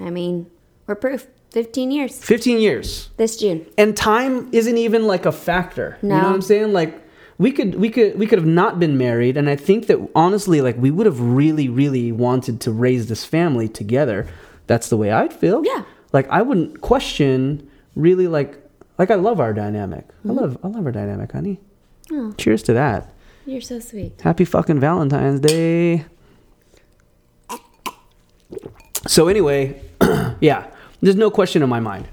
I 0.00 0.10
mean, 0.10 0.50
we're 0.88 0.96
proof. 0.96 1.28
15 1.50 1.90
years 1.90 2.18
15 2.22 2.60
years. 2.60 3.10
this 3.16 3.36
June. 3.36 3.66
And 3.76 3.96
time 3.96 4.48
isn't 4.52 4.76
even 4.78 5.06
like 5.06 5.26
a 5.26 5.32
factor. 5.32 5.98
You 6.02 6.08
know 6.10 6.16
No. 6.18 6.24
what 6.24 6.34
I'm 6.34 6.42
saying? 6.42 6.72
Like 6.72 7.00
we 7.38 7.52
could 7.52 7.74
we 7.76 7.90
could 7.90 8.18
we 8.18 8.26
could 8.26 8.38
have 8.38 8.46
not 8.46 8.78
been 8.78 8.96
married 8.98 9.36
and 9.36 9.48
I 9.48 9.56
think 9.56 9.86
that 9.88 9.98
honestly 10.14 10.60
like 10.60 10.76
we 10.76 10.90
would 10.90 11.06
have 11.06 11.20
really 11.20 11.68
really 11.68 12.12
wanted 12.12 12.60
to 12.62 12.70
raise 12.70 13.08
this 13.08 13.24
family 13.24 13.68
together. 13.68 14.26
That's 14.66 14.88
the 14.88 14.96
way 14.96 15.10
I'd 15.10 15.32
feel. 15.32 15.62
Yeah. 15.64 15.82
Like 16.12 16.28
I 16.28 16.42
wouldn't 16.42 16.80
question 16.80 17.68
really 17.96 18.28
like 18.28 18.56
like 18.98 19.10
I 19.10 19.16
love 19.16 19.40
our 19.40 19.52
dynamic. 19.52 20.04
I 20.08 20.28
mm-hmm. 20.28 20.38
love 20.38 20.58
I 20.62 20.68
love 20.68 20.84
our 20.86 20.92
dynamic, 20.92 21.32
honey. 21.32 21.58
Oh, 22.12 22.32
Cheers 22.36 22.62
to 22.64 22.72
that. 22.74 23.12
you're 23.46 23.60
so 23.60 23.78
sweet. 23.80 24.20
Happy 24.20 24.44
fucking 24.44 24.78
Valentine's 24.80 25.40
Day. 25.40 26.04
So 29.06 29.28
anyway, 29.28 29.80
yeah, 30.40 30.66
there's 31.00 31.16
no 31.16 31.30
question 31.30 31.62
in 31.62 31.68
my 31.68 31.80
mind 31.80 32.08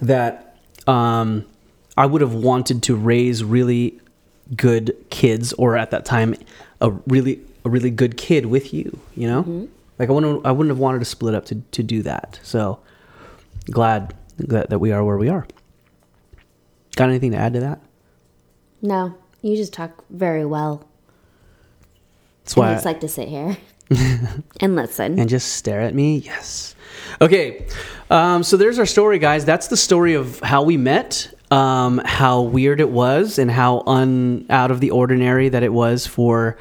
that 0.00 0.56
um, 0.86 1.44
I 1.96 2.06
would 2.06 2.20
have 2.20 2.34
wanted 2.34 2.82
to 2.84 2.96
raise 2.96 3.44
really 3.44 4.00
good 4.56 4.96
kids, 5.10 5.52
or 5.54 5.76
at 5.76 5.90
that 5.90 6.04
time, 6.04 6.34
a 6.80 6.90
really 7.06 7.40
a 7.64 7.70
really 7.70 7.90
good 7.90 8.16
kid 8.16 8.46
with 8.46 8.74
you. 8.74 8.98
You 9.16 9.28
know, 9.28 9.68
like 9.98 10.08
I 10.08 10.12
wouldn't 10.12 10.44
I 10.44 10.52
wouldn't 10.52 10.70
have 10.70 10.78
wanted 10.78 10.98
to 11.00 11.04
split 11.04 11.34
up 11.34 11.44
to 11.46 11.56
to 11.56 11.82
do 11.82 12.02
that. 12.02 12.40
So 12.42 12.80
glad 13.70 14.14
that, 14.36 14.70
that 14.70 14.78
we 14.78 14.92
are 14.92 15.04
where 15.04 15.16
we 15.16 15.28
are. 15.28 15.46
Got 16.96 17.08
anything 17.08 17.32
to 17.32 17.38
add 17.38 17.54
to 17.54 17.60
that? 17.60 17.80
No, 18.82 19.16
you 19.42 19.56
just 19.56 19.72
talk 19.72 20.04
very 20.10 20.44
well. 20.44 20.86
That's 22.44 22.56
why 22.56 22.70
I 22.70 22.74
just 22.74 22.84
like 22.84 23.00
to 23.00 23.08
sit 23.08 23.28
here 23.28 23.56
and 24.60 24.76
listen. 24.76 25.18
and 25.18 25.28
just 25.28 25.54
stare 25.54 25.80
at 25.80 25.94
me. 25.94 26.18
Yes. 26.18 26.73
Okay. 27.20 27.66
Um, 28.10 28.42
so 28.42 28.56
there's 28.56 28.78
our 28.78 28.86
story, 28.86 29.18
guys. 29.18 29.44
That's 29.44 29.68
the 29.68 29.76
story 29.76 30.14
of 30.14 30.40
how 30.40 30.62
we 30.62 30.76
met, 30.76 31.32
um, 31.50 32.00
how 32.04 32.42
weird 32.42 32.80
it 32.80 32.90
was, 32.90 33.38
and 33.38 33.50
how 33.50 33.82
un 33.86 34.46
out 34.50 34.70
of 34.70 34.80
the 34.80 34.90
ordinary 34.90 35.48
that 35.48 35.62
it 35.62 35.72
was 35.72 36.06
for 36.06 36.56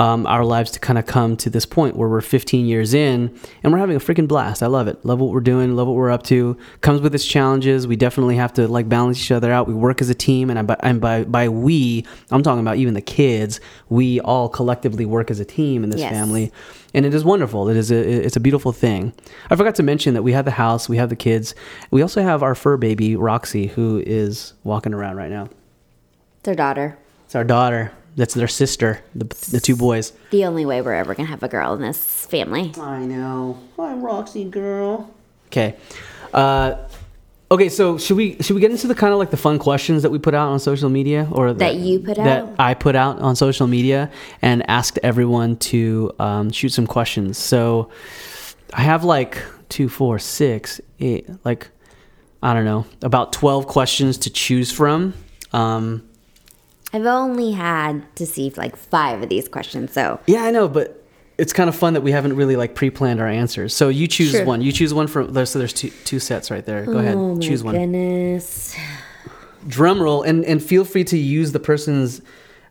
um, 0.00 0.26
our 0.26 0.44
lives 0.44 0.70
to 0.70 0.80
kind 0.80 0.98
of 0.98 1.04
come 1.06 1.36
to 1.36 1.50
this 1.50 1.66
point 1.66 1.94
where 1.94 2.08
we're 2.08 2.20
15 2.22 2.64
years 2.66 2.94
in 2.94 3.38
and 3.62 3.72
we're 3.72 3.78
having 3.78 3.96
a 3.96 4.00
freaking 4.00 4.26
blast. 4.26 4.62
I 4.62 4.66
love 4.66 4.88
it. 4.88 5.04
Love 5.04 5.18
what 5.20 5.30
we're 5.30 5.40
doing. 5.40 5.76
Love 5.76 5.88
what 5.88 5.94
we're 5.96 6.10
up 6.10 6.22
to. 6.24 6.56
Comes 6.80 7.00
with 7.02 7.14
its 7.14 7.26
challenges. 7.26 7.86
We 7.86 7.96
definitely 7.96 8.36
have 8.36 8.52
to 8.54 8.66
like 8.66 8.88
balance 8.88 9.18
each 9.20 9.30
other 9.30 9.52
out. 9.52 9.68
We 9.68 9.74
work 9.74 10.00
as 10.00 10.08
a 10.08 10.14
team, 10.14 10.48
and, 10.48 10.58
I, 10.58 10.62
by- 10.62 10.80
and 10.80 11.00
by 11.00 11.24
by 11.24 11.48
we, 11.48 12.06
I'm 12.30 12.42
talking 12.42 12.60
about 12.60 12.78
even 12.78 12.94
the 12.94 13.02
kids. 13.02 13.60
We 13.90 14.20
all 14.20 14.48
collectively 14.48 15.04
work 15.04 15.30
as 15.30 15.38
a 15.38 15.44
team 15.44 15.84
in 15.84 15.90
this 15.90 16.00
Yes. 16.00 16.10
family 16.12 16.50
and 16.92 17.06
it 17.06 17.14
is 17.14 17.22
wonderful. 17.22 17.68
It 17.68 17.76
is 17.76 17.92
a 17.92 18.24
it's 18.26 18.36
a 18.36 18.40
beautiful 18.40 18.72
thing. 18.72 19.12
I 19.50 19.54
forgot 19.56 19.76
to 19.76 19.82
mention 19.84 20.14
that 20.14 20.22
we 20.22 20.32
have 20.32 20.44
the 20.44 20.50
house, 20.50 20.88
we 20.88 20.96
have 20.96 21.08
the 21.08 21.14
kids, 21.16 21.54
we 21.92 22.02
also 22.02 22.20
have 22.22 22.42
our 22.42 22.54
fur 22.56 22.76
baby 22.76 23.14
Roxy, 23.14 23.68
who 23.68 24.02
is 24.04 24.54
walking 24.64 24.92
around 24.92 25.16
right 25.16 25.30
now. 25.30 25.48
It's 26.40 26.48
our 26.48 26.54
daughter. 26.56 26.98
It's 27.26 27.36
our 27.36 27.44
daughter. 27.44 27.92
That's 28.16 28.34
their 28.34 28.48
sister, 28.48 29.02
the, 29.14 29.24
the 29.50 29.60
two 29.60 29.76
boys. 29.76 30.12
The 30.30 30.44
only 30.44 30.66
way 30.66 30.82
we're 30.82 30.94
ever 30.94 31.14
going 31.14 31.26
to 31.26 31.30
have 31.30 31.42
a 31.42 31.48
girl 31.48 31.74
in 31.74 31.80
this 31.80 32.26
family. 32.26 32.72
I 32.78 33.04
know. 33.06 33.58
Hi, 33.76 33.94
Roxy 33.94 34.44
girl. 34.44 35.08
Okay. 35.46 35.76
Uh, 36.34 36.76
okay. 37.50 37.68
So 37.68 37.98
should 37.98 38.16
we 38.16 38.36
should 38.40 38.54
we 38.54 38.60
get 38.60 38.70
into 38.72 38.88
the 38.88 38.94
kind 38.94 39.12
of 39.12 39.18
like 39.18 39.30
the 39.30 39.36
fun 39.36 39.58
questions 39.58 40.02
that 40.02 40.10
we 40.10 40.18
put 40.18 40.34
out 40.34 40.48
on 40.48 40.58
social 40.58 40.90
media, 40.90 41.28
or 41.32 41.52
That 41.52 41.76
you 41.76 42.00
put 42.00 42.18
out? 42.18 42.24
that? 42.24 42.48
I 42.58 42.74
put 42.74 42.96
out 42.96 43.20
on 43.20 43.36
social 43.36 43.66
media, 43.66 44.10
and 44.42 44.68
asked 44.68 44.98
everyone 45.02 45.56
to 45.70 46.12
um, 46.18 46.50
shoot 46.50 46.70
some 46.70 46.86
questions. 46.86 47.38
So 47.38 47.90
I 48.74 48.82
have 48.82 49.04
like 49.04 49.42
two, 49.68 49.88
four, 49.88 50.18
six, 50.18 50.80
eight, 50.98 51.28
like 51.44 51.68
I 52.42 52.54
don't 52.54 52.64
know, 52.64 52.86
about 53.02 53.32
twelve 53.32 53.66
questions 53.66 54.18
to 54.18 54.30
choose 54.30 54.70
from. 54.72 55.14
Um, 55.52 56.08
I've 56.92 57.06
only 57.06 57.52
had 57.52 58.02
to 58.16 58.26
see 58.26 58.52
like 58.56 58.76
five 58.76 59.22
of 59.22 59.28
these 59.28 59.48
questions, 59.48 59.92
so 59.92 60.18
Yeah, 60.26 60.42
I 60.42 60.50
know, 60.50 60.68
but 60.68 60.96
it's 61.38 61.52
kind 61.52 61.68
of 61.68 61.76
fun 61.76 61.94
that 61.94 62.02
we 62.02 62.12
haven't 62.12 62.36
really 62.36 62.56
like 62.56 62.74
pre-planned 62.74 63.20
our 63.20 63.28
answers. 63.28 63.72
So 63.74 63.88
you 63.88 64.06
choose 64.06 64.32
Sure. 64.32 64.44
one. 64.44 64.60
You 64.60 64.72
choose 64.72 64.92
one 64.92 65.06
from 65.06 65.32
there. 65.32 65.46
So 65.46 65.58
there's 65.58 65.72
two 65.72 65.90
two 66.04 66.18
sets 66.18 66.50
right 66.50 66.64
there. 66.66 66.84
Go 66.84 66.98
ahead, 66.98 67.14
oh 67.16 67.34
my 67.36 67.40
choose 67.40 67.62
one. 67.64 67.74
goodness. 67.76 68.76
Drum 69.66 70.02
roll, 70.02 70.22
and 70.22 70.44
and 70.44 70.62
feel 70.62 70.84
free 70.84 71.04
to 71.04 71.16
use 71.18 71.52
the 71.52 71.60
person's 71.60 72.20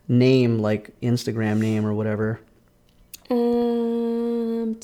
name, 0.07 0.59
like 0.59 0.99
Instagram 1.01 1.59
name 1.59 1.85
or 1.85 1.93
whatever. 1.93 2.39
Um, 3.31 4.75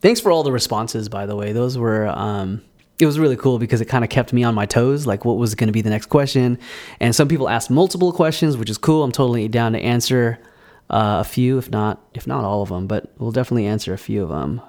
Thanks 0.00 0.20
for 0.20 0.30
all 0.30 0.42
the 0.44 0.52
responses, 0.52 1.08
by 1.08 1.26
the 1.26 1.34
way. 1.36 1.52
Those 1.52 1.76
were 1.76 2.06
um, 2.06 2.62
it 2.98 3.06
was 3.06 3.18
really 3.18 3.36
cool 3.36 3.58
because 3.58 3.80
it 3.80 3.86
kind 3.86 4.04
of 4.04 4.10
kept 4.10 4.32
me 4.32 4.42
on 4.44 4.54
my 4.54 4.66
toes, 4.66 5.06
like 5.06 5.24
what 5.24 5.36
was 5.36 5.54
going 5.54 5.68
to 5.68 5.72
be 5.72 5.82
the 5.82 5.90
next 5.90 6.06
question. 6.06 6.58
And 7.00 7.14
some 7.14 7.28
people 7.28 7.48
asked 7.48 7.70
multiple 7.70 8.12
questions, 8.12 8.56
which 8.56 8.70
is 8.70 8.78
cool. 8.78 9.02
I'm 9.04 9.12
totally 9.12 9.48
down 9.48 9.72
to 9.72 9.78
answer 9.78 10.38
uh, 10.88 11.18
a 11.20 11.24
few, 11.24 11.58
if 11.58 11.70
not 11.70 12.00
if 12.14 12.26
not 12.26 12.44
all 12.44 12.62
of 12.62 12.68
them, 12.70 12.86
but 12.86 13.12
we'll 13.18 13.32
definitely 13.32 13.66
answer 13.66 13.92
a 13.92 13.98
few 13.98 14.22
of 14.22 14.28
them. 14.30 14.60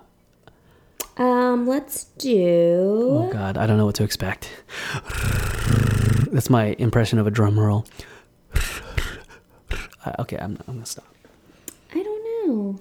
um, 1.18 1.68
let's 1.68 2.06
do. 2.18 3.08
Oh 3.10 3.30
God, 3.32 3.58
I 3.58 3.66
don't 3.66 3.78
know 3.78 3.86
what 3.86 3.96
to 3.96 4.04
expect. 4.04 4.50
That's 6.32 6.50
my 6.50 6.76
impression 6.78 7.20
of 7.20 7.28
a 7.28 7.32
drum 7.32 7.60
roll. 7.60 7.86
Uh, 10.06 10.14
okay, 10.22 10.38
I'm, 10.38 10.58
I'm 10.70 10.76
gonna 10.76 10.86
stop. 10.86 11.06
I 11.94 12.02
don't 12.02 12.48
know. 12.48 12.80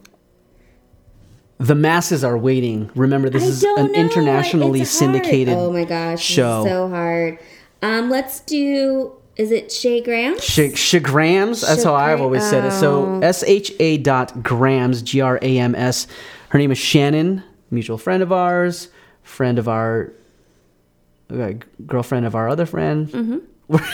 The 1.58 1.74
masses 1.74 2.22
are 2.22 2.36
waiting. 2.36 2.90
Remember, 2.94 3.30
this 3.30 3.42
I 3.42 3.46
is 3.46 3.64
an 3.64 3.74
know. 3.86 3.92
internationally 3.92 4.84
syndicated 4.84 5.54
Oh 5.56 5.72
my 5.72 5.84
gosh, 5.84 6.22
show. 6.22 6.64
So 6.66 6.88
hard. 6.88 7.38
Um, 7.82 8.10
let's 8.10 8.40
do. 8.40 9.12
Is 9.36 9.50
it 9.50 9.70
Shay 9.72 10.00
Graham? 10.02 10.38
Sh- 10.38 10.60
Shagrams. 10.74 11.66
That's 11.66 11.82
how 11.84 11.94
I've 11.94 12.20
always 12.20 12.42
said 12.44 12.64
it. 12.64 12.72
So 12.72 13.04
Oh. 13.06 13.20
S 13.20 13.42
H 13.44 13.72
A 13.80 13.98
dot 13.98 14.42
Grams, 14.42 15.02
G 15.02 15.20
R 15.20 15.38
A 15.42 15.58
M 15.58 15.74
S. 15.74 16.06
Her 16.50 16.58
name 16.58 16.70
is 16.72 16.78
Shannon, 16.78 17.42
mutual 17.70 17.98
friend 17.98 18.22
of 18.22 18.32
ours, 18.32 18.88
friend 19.22 19.58
of 19.58 19.68
our 19.68 20.12
uh, 21.30 21.52
girlfriend 21.86 22.24
of 22.26 22.34
our 22.34 22.48
other 22.48 22.66
friend. 22.66 23.08
Mm-hmm. 23.08 23.76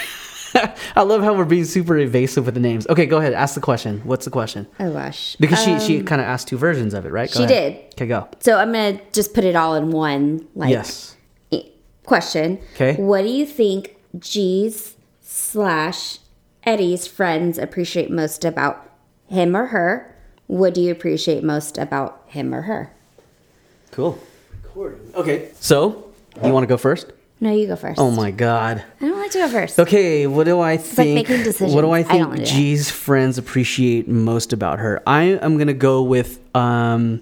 I 0.96 1.03
love 1.03 1.22
how 1.22 1.34
we're 1.34 1.44
being 1.44 1.64
super 1.64 1.96
evasive 1.98 2.46
with 2.46 2.55
the 2.55 2.61
names. 2.61 2.86
Okay, 2.88 3.07
go 3.07 3.18
ahead. 3.18 3.32
Ask 3.32 3.55
the 3.55 3.61
question. 3.61 4.00
What's 4.05 4.24
the 4.24 4.30
question? 4.30 4.66
Oh 4.80 4.92
gosh. 4.92 5.36
Because 5.40 5.62
she 5.62 5.72
Um, 5.72 5.80
she 5.80 6.03
kind 6.03 6.20
of 6.20 6.26
asked 6.26 6.48
two 6.48 6.59
versions 6.59 6.94
of 6.94 7.07
it, 7.07 7.12
right? 7.12 7.30
Go 7.32 7.38
she 7.38 7.44
ahead. 7.44 7.74
did. 7.74 7.94
Okay, 7.94 8.07
go. 8.07 8.28
So 8.40 8.59
I'm 8.59 8.72
gonna 8.72 9.00
just 9.12 9.34
put 9.34 9.44
it 9.44 9.57
all 9.57 9.74
in 9.74 9.90
one. 9.90 10.46
Like, 10.55 10.70
yes. 10.70 11.16
Question. 12.05 12.59
'Kay. 12.74 12.96
What 12.96 13.22
do 13.22 13.28
you 13.28 13.46
think 13.46 13.96
G's 14.18 14.96
slash 15.20 16.18
Eddie's 16.64 17.07
friends 17.07 17.59
appreciate 17.59 18.11
most 18.11 18.44
about 18.44 18.90
him 19.28 19.57
or 19.57 19.66
her? 19.66 20.14
What 20.48 20.74
do 20.74 20.80
you 20.80 20.90
appreciate 20.90 21.44
most 21.44 21.78
about 21.78 22.20
him 22.26 22.53
or 22.55 22.62
her? 22.62 22.92
Cool. 23.92 24.18
Okay. 25.14 25.50
So, 25.61 26.11
you 26.44 26.53
want 26.53 26.64
to 26.64 26.68
go 26.68 26.76
first? 26.76 27.12
No, 27.43 27.51
you 27.51 27.66
go 27.66 27.74
first. 27.74 27.99
Oh 27.99 28.12
my 28.12 28.30
god. 28.30 28.84
I 29.01 29.05
don't 29.09 29.18
like 29.18 29.32
to 29.32 29.38
go 29.38 29.49
first. 29.49 29.80
Okay, 29.80 30.28
what 30.28 30.45
do 30.45 30.61
I 30.61 30.76
like 30.76 30.80
think? 30.80 31.14
making 31.16 31.43
decisions. 31.43 31.74
What 31.74 31.80
do 31.80 31.90
I 31.90 31.99
I 31.99 32.03
think 32.05 32.36
that. 32.36 32.47
G's 32.47 32.88
friends 32.88 33.36
appreciate 33.36 34.07
most 34.07 34.53
about 34.53 34.78
her? 34.78 35.03
I 35.09 35.22
am 35.24 35.59
gonna 35.59 35.72
go 35.74 36.03
with. 36.05 36.38
um 36.55 37.20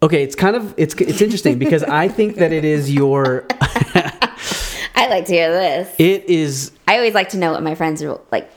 Okay, 0.00 0.22
it's 0.22 0.36
kind 0.36 0.54
of 0.54 0.74
it's 0.76 0.94
it's 0.94 1.20
interesting 1.20 1.58
because 1.58 1.82
I 1.82 2.06
think 2.06 2.36
that 2.36 2.52
it 2.52 2.64
is 2.64 2.92
your 2.94 3.46
I 3.50 5.08
like 5.08 5.24
to 5.26 5.32
hear 5.32 5.50
this. 5.50 5.92
it 5.98 6.24
is 6.28 6.70
I 6.86 6.96
always 6.98 7.14
like 7.14 7.30
to 7.30 7.36
know 7.36 7.50
what 7.50 7.64
my 7.64 7.74
friends 7.74 8.00
are 8.02 8.20
like. 8.30 8.48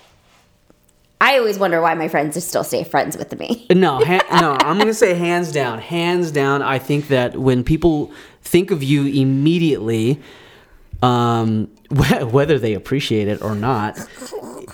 I 1.20 1.40
always 1.40 1.58
wonder 1.58 1.82
why 1.82 1.96
my 1.96 2.10
friends 2.10 2.42
still 2.46 2.64
stay 2.64 2.84
friends 2.84 3.18
with 3.18 3.38
me. 3.40 3.66
no 3.72 4.04
ha- 4.06 4.22
no 4.40 4.56
I'm 4.60 4.78
gonna 4.78 4.94
say 4.94 5.16
hands 5.16 5.52
down 5.52 5.80
hands 5.80 6.30
down 6.32 6.62
I 6.62 6.78
think 6.78 7.08
that 7.08 7.38
when 7.38 7.64
people 7.64 8.12
think 8.48 8.72
of 8.72 8.82
you 8.84 9.06
immediately 9.06 10.20
um, 11.04 11.70
wh- 11.96 12.24
whether 12.34 12.58
they 12.58 12.74
appreciate 12.74 13.28
it 13.28 13.42
or 13.42 13.56
not, 13.56 13.98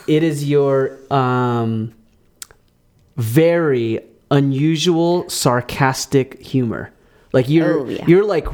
it 0.07 0.23
is 0.23 0.47
your 0.49 0.97
um, 1.13 1.93
very 3.17 3.99
unusual, 4.31 5.29
sarcastic 5.29 6.41
humor. 6.41 6.91
Like 7.33 7.49
you're, 7.49 7.79
Oh, 7.81 7.85
yeah. 7.89 8.05
you're 8.07 8.25
like, 8.25 8.47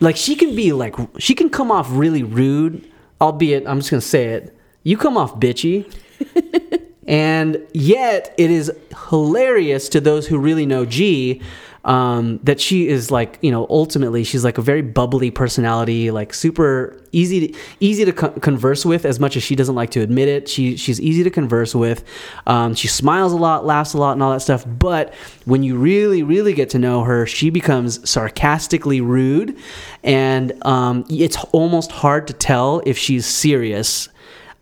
like 0.00 0.16
she 0.16 0.34
can 0.36 0.54
be 0.54 0.72
like, 0.72 0.94
she 1.18 1.34
can 1.34 1.50
come 1.50 1.70
off 1.70 1.88
really 1.90 2.22
rude, 2.22 2.88
albeit 3.20 3.66
I'm 3.66 3.78
just 3.80 3.90
gonna 3.90 4.00
say 4.00 4.26
it. 4.28 4.56
You 4.82 4.96
come 4.96 5.16
off 5.16 5.38
bitchy. 5.38 5.92
And 7.06 7.66
yet, 7.72 8.32
it 8.38 8.52
is 8.52 8.70
hilarious 9.08 9.88
to 9.88 10.00
those 10.00 10.28
who 10.28 10.38
really 10.38 10.64
know 10.64 10.84
G 10.84 11.42
um, 11.84 12.38
that 12.42 12.60
she 12.60 12.88
is 12.88 13.10
like, 13.10 13.38
you 13.40 13.50
know, 13.50 13.66
ultimately 13.70 14.24
she's 14.24 14.44
like 14.44 14.58
a 14.58 14.62
very 14.62 14.82
bubbly 14.82 15.30
personality, 15.30 16.10
like 16.10 16.34
super 16.34 17.00
easy 17.12 17.48
to, 17.48 17.58
easy 17.80 18.04
to 18.04 18.12
co- 18.12 18.30
converse 18.30 18.84
with. 18.84 19.04
As 19.04 19.18
much 19.18 19.36
as 19.36 19.42
she 19.42 19.56
doesn't 19.56 19.74
like 19.74 19.90
to 19.90 20.00
admit 20.00 20.28
it, 20.28 20.48
she 20.48 20.76
she's 20.76 21.00
easy 21.00 21.24
to 21.24 21.30
converse 21.30 21.74
with. 21.74 22.04
Um, 22.46 22.74
she 22.74 22.88
smiles 22.88 23.32
a 23.32 23.36
lot, 23.36 23.64
laughs 23.64 23.94
a 23.94 23.98
lot, 23.98 24.12
and 24.12 24.22
all 24.22 24.32
that 24.32 24.40
stuff. 24.40 24.64
But 24.66 25.14
when 25.44 25.62
you 25.62 25.76
really, 25.76 26.22
really 26.22 26.52
get 26.52 26.70
to 26.70 26.78
know 26.78 27.02
her, 27.04 27.26
she 27.26 27.50
becomes 27.50 28.08
sarcastically 28.08 29.00
rude, 29.00 29.56
and 30.02 30.52
um, 30.66 31.04
it's 31.08 31.42
almost 31.52 31.92
hard 31.92 32.26
to 32.26 32.32
tell 32.32 32.82
if 32.84 32.98
she's 32.98 33.26
serious 33.26 34.08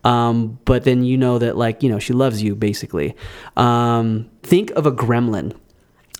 um, 0.03 0.59
but 0.65 0.85
then 0.85 1.03
you 1.03 1.17
know 1.17 1.39
that 1.39 1.57
like 1.57 1.83
you 1.83 1.89
know 1.89 1.99
she 1.99 2.13
loves 2.13 2.41
you 2.41 2.55
basically 2.55 3.15
um, 3.57 4.29
think 4.43 4.71
of 4.71 4.85
a 4.85 4.91
gremlin 4.91 5.55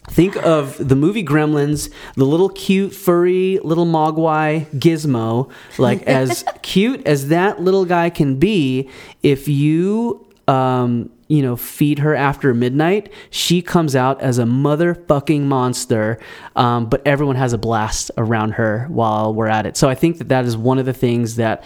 think 0.10 0.36
of 0.38 0.78
the 0.86 0.96
movie 0.96 1.24
gremlins 1.24 1.92
the 2.16 2.26
little 2.26 2.50
cute 2.50 2.94
furry 2.94 3.60
little 3.64 3.86
mogwai 3.86 4.66
gizmo 4.78 5.50
like 5.78 6.02
as 6.08 6.44
cute 6.62 7.06
as 7.06 7.28
that 7.28 7.62
little 7.62 7.86
guy 7.86 8.10
can 8.10 8.38
be 8.38 8.90
if 9.24 9.48
you 9.48 10.26
um, 10.48 11.10
you 11.28 11.42
know 11.42 11.56
feed 11.56 12.00
her 12.00 12.16
after 12.16 12.54
midnight 12.54 13.12
she 13.30 13.62
comes 13.62 13.96
out 13.96 14.20
as 14.22 14.40
a 14.40 14.44
motherfucking 14.44 15.42
monster 15.42 16.20
um, 16.56 16.88
but 16.88 17.06
everyone 17.06 17.36
has 17.36 17.54
a 17.54 17.58
blast 17.58 18.10
around 18.18 18.52
her 18.52 18.88
while 18.90 19.34
we're 19.34 19.48
at 19.48 19.66
it 19.66 19.78
so 19.78 19.88
i 19.88 19.96
think 19.96 20.18
that 20.18 20.30
that 20.30 20.46
is 20.46 20.58
one 20.58 20.80
of 20.80 20.86
the 20.86 20.94
things 20.94 21.36
that 21.36 21.64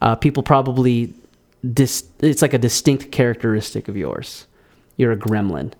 uh, 0.00 0.16
people 0.16 0.42
probably 0.42 1.14
dis- 1.62 2.04
it's 2.20 2.42
like 2.42 2.54
a 2.54 2.58
distinct 2.58 3.12
characteristic 3.12 3.88
of 3.88 3.96
yours. 3.96 4.46
You're 4.96 5.12
a 5.12 5.16
gremlin. 5.16 5.72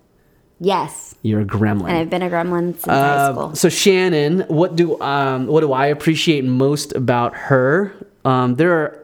Yes. 0.63 1.15
You're 1.23 1.41
a 1.41 1.45
gremlin. 1.45 1.89
And 1.89 1.97
I've 1.97 2.09
been 2.09 2.21
a 2.21 2.29
gremlin 2.29 2.73
since 2.73 2.85
high 2.85 2.93
Uh, 2.93 3.31
school. 3.33 3.55
so 3.55 3.69
Shannon, 3.69 4.41
what 4.47 4.75
do 4.75 4.99
um, 5.01 5.47
what 5.47 5.61
do 5.61 5.73
I 5.73 5.87
appreciate 5.87 6.43
most 6.45 6.93
about 6.95 7.35
her? 7.35 7.93
Um, 8.25 8.55
there 8.55 8.71
are, 8.71 9.01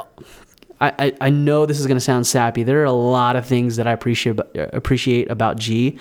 I, 0.81 1.13
I, 1.19 1.29
know 1.29 1.65
this 1.65 1.77
is 1.77 1.87
going 1.87 1.97
to 1.97 2.01
sound 2.01 2.25
sappy. 2.25 2.63
There 2.63 2.81
are 2.81 2.85
a 2.85 2.91
lot 2.93 3.35
of 3.35 3.45
things 3.45 3.75
that 3.75 3.85
I 3.85 3.91
appreciate 3.91 4.39
about, 4.39 4.49
appreciate 4.73 5.29
about 5.29 5.57
G. 5.57 5.99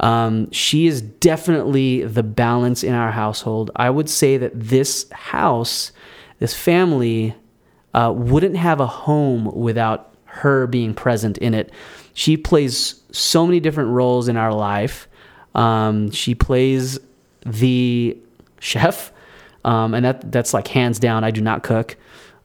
Um, 0.00 0.50
she 0.50 0.86
is 0.86 1.00
definitely 1.00 2.02
the 2.04 2.22
balance 2.22 2.84
in 2.84 2.92
our 2.92 3.10
household. 3.10 3.70
I 3.74 3.88
would 3.88 4.10
say 4.10 4.36
that 4.36 4.52
this 4.54 5.08
house, 5.12 5.92
this 6.40 6.52
family, 6.52 7.34
uh, 7.94 8.12
wouldn't 8.14 8.56
have 8.56 8.80
a 8.80 8.86
home 8.86 9.46
without 9.54 10.14
her 10.26 10.66
being 10.66 10.92
present 10.92 11.38
in 11.38 11.54
it. 11.54 11.72
She 12.12 12.36
plays 12.36 12.97
so 13.12 13.46
many 13.46 13.60
different 13.60 13.90
roles 13.90 14.28
in 14.28 14.36
our 14.36 14.52
life. 14.52 15.08
Um, 15.54 16.10
she 16.10 16.34
plays 16.34 16.98
the 17.44 18.16
chef, 18.60 19.12
um, 19.64 19.94
and 19.94 20.04
that 20.04 20.30
that's 20.30 20.54
like 20.54 20.68
hands 20.68 20.98
down. 20.98 21.24
I 21.24 21.30
do 21.30 21.40
not 21.40 21.62
cook, 21.62 21.96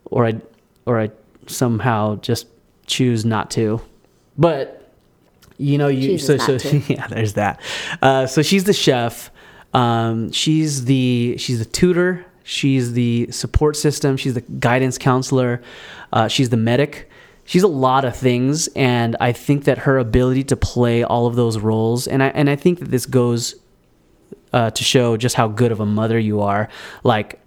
or 0.05 0.25
I 0.25 0.41
or 0.85 0.99
I 0.99 1.11
somehow 1.47 2.15
just 2.17 2.47
choose 2.85 3.25
not 3.25 3.51
to. 3.51 3.81
But 4.37 4.91
you 5.57 5.77
know, 5.77 5.87
you 5.87 6.17
Chooses 6.17 6.43
so 6.43 6.57
so 6.57 6.77
yeah. 6.87 7.07
There's 7.07 7.33
that. 7.33 7.61
Uh, 8.01 8.25
so 8.25 8.41
she's 8.41 8.63
the 8.63 8.73
chef. 8.73 9.31
Um, 9.73 10.31
she's 10.31 10.85
the 10.85 11.37
she's 11.37 11.59
the 11.59 11.65
tutor. 11.65 12.25
She's 12.43 12.93
the 12.93 13.31
support 13.31 13.77
system. 13.77 14.17
She's 14.17 14.33
the 14.33 14.41
guidance 14.41 14.97
counselor. 14.97 15.61
Uh, 16.11 16.27
she's 16.27 16.49
the 16.49 16.57
medic. 16.57 17.09
She's 17.45 17.63
a 17.63 17.67
lot 17.67 18.05
of 18.05 18.15
things, 18.15 18.67
and 18.69 19.17
I 19.19 19.33
think 19.33 19.65
that 19.65 19.79
her 19.79 19.97
ability 19.97 20.45
to 20.45 20.55
play 20.55 21.03
all 21.03 21.27
of 21.27 21.35
those 21.35 21.59
roles, 21.59 22.07
and 22.07 22.23
I 22.23 22.27
and 22.27 22.49
I 22.49 22.55
think 22.55 22.79
that 22.79 22.89
this 22.89 23.05
goes 23.05 23.55
uh, 24.53 24.69
to 24.69 24.83
show 24.83 25.17
just 25.17 25.35
how 25.35 25.47
good 25.47 25.71
of 25.71 25.79
a 25.79 25.85
mother 25.85 26.17
you 26.17 26.41
are. 26.41 26.69
Like 27.03 27.39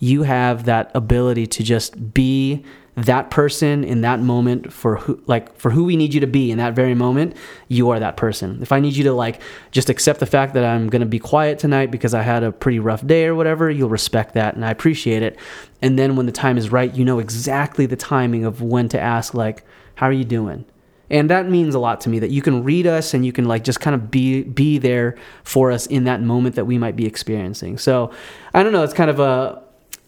you 0.00 0.24
have 0.24 0.64
that 0.64 0.90
ability 0.94 1.46
to 1.46 1.62
just 1.62 2.12
be 2.12 2.64
that 2.96 3.30
person 3.30 3.82
in 3.82 4.02
that 4.02 4.20
moment 4.20 4.72
for 4.72 4.96
who 4.96 5.20
like 5.26 5.56
for 5.56 5.70
who 5.70 5.84
we 5.84 5.96
need 5.96 6.14
you 6.14 6.20
to 6.20 6.26
be 6.26 6.50
in 6.50 6.58
that 6.58 6.74
very 6.74 6.94
moment 6.94 7.36
you 7.66 7.90
are 7.90 7.98
that 7.98 8.16
person. 8.16 8.60
If 8.62 8.70
i 8.70 8.78
need 8.78 8.94
you 8.94 9.04
to 9.04 9.12
like 9.12 9.40
just 9.72 9.90
accept 9.90 10.20
the 10.20 10.26
fact 10.26 10.54
that 10.54 10.64
i'm 10.64 10.88
going 10.88 11.00
to 11.00 11.06
be 11.06 11.18
quiet 11.18 11.58
tonight 11.58 11.90
because 11.90 12.14
i 12.14 12.22
had 12.22 12.44
a 12.44 12.52
pretty 12.52 12.78
rough 12.78 13.04
day 13.04 13.26
or 13.26 13.34
whatever 13.34 13.68
you'll 13.70 13.88
respect 13.88 14.34
that 14.34 14.54
and 14.54 14.64
i 14.64 14.70
appreciate 14.70 15.22
it. 15.22 15.38
And 15.82 15.98
then 15.98 16.16
when 16.16 16.26
the 16.26 16.32
time 16.32 16.56
is 16.56 16.70
right 16.70 16.94
you 16.94 17.04
know 17.04 17.18
exactly 17.18 17.86
the 17.86 17.96
timing 17.96 18.44
of 18.44 18.62
when 18.62 18.88
to 18.90 19.00
ask 19.00 19.34
like 19.34 19.64
how 19.96 20.06
are 20.06 20.12
you 20.12 20.24
doing? 20.24 20.64
And 21.10 21.30
that 21.30 21.48
means 21.48 21.74
a 21.74 21.78
lot 21.78 22.00
to 22.02 22.08
me 22.08 22.18
that 22.20 22.30
you 22.30 22.42
can 22.42 22.64
read 22.64 22.86
us 22.86 23.14
and 23.14 23.26
you 23.26 23.32
can 23.32 23.44
like 23.44 23.62
just 23.62 23.78
kind 23.80 23.94
of 23.94 24.10
be 24.10 24.42
be 24.42 24.78
there 24.78 25.16
for 25.42 25.70
us 25.70 25.86
in 25.86 26.04
that 26.04 26.22
moment 26.22 26.56
that 26.56 26.64
we 26.64 26.78
might 26.78 26.96
be 26.96 27.06
experiencing. 27.06 27.76
So 27.78 28.12
i 28.54 28.62
don't 28.62 28.72
know 28.72 28.84
it's 28.84 28.94
kind 28.94 29.10
of 29.10 29.18
a 29.18 29.63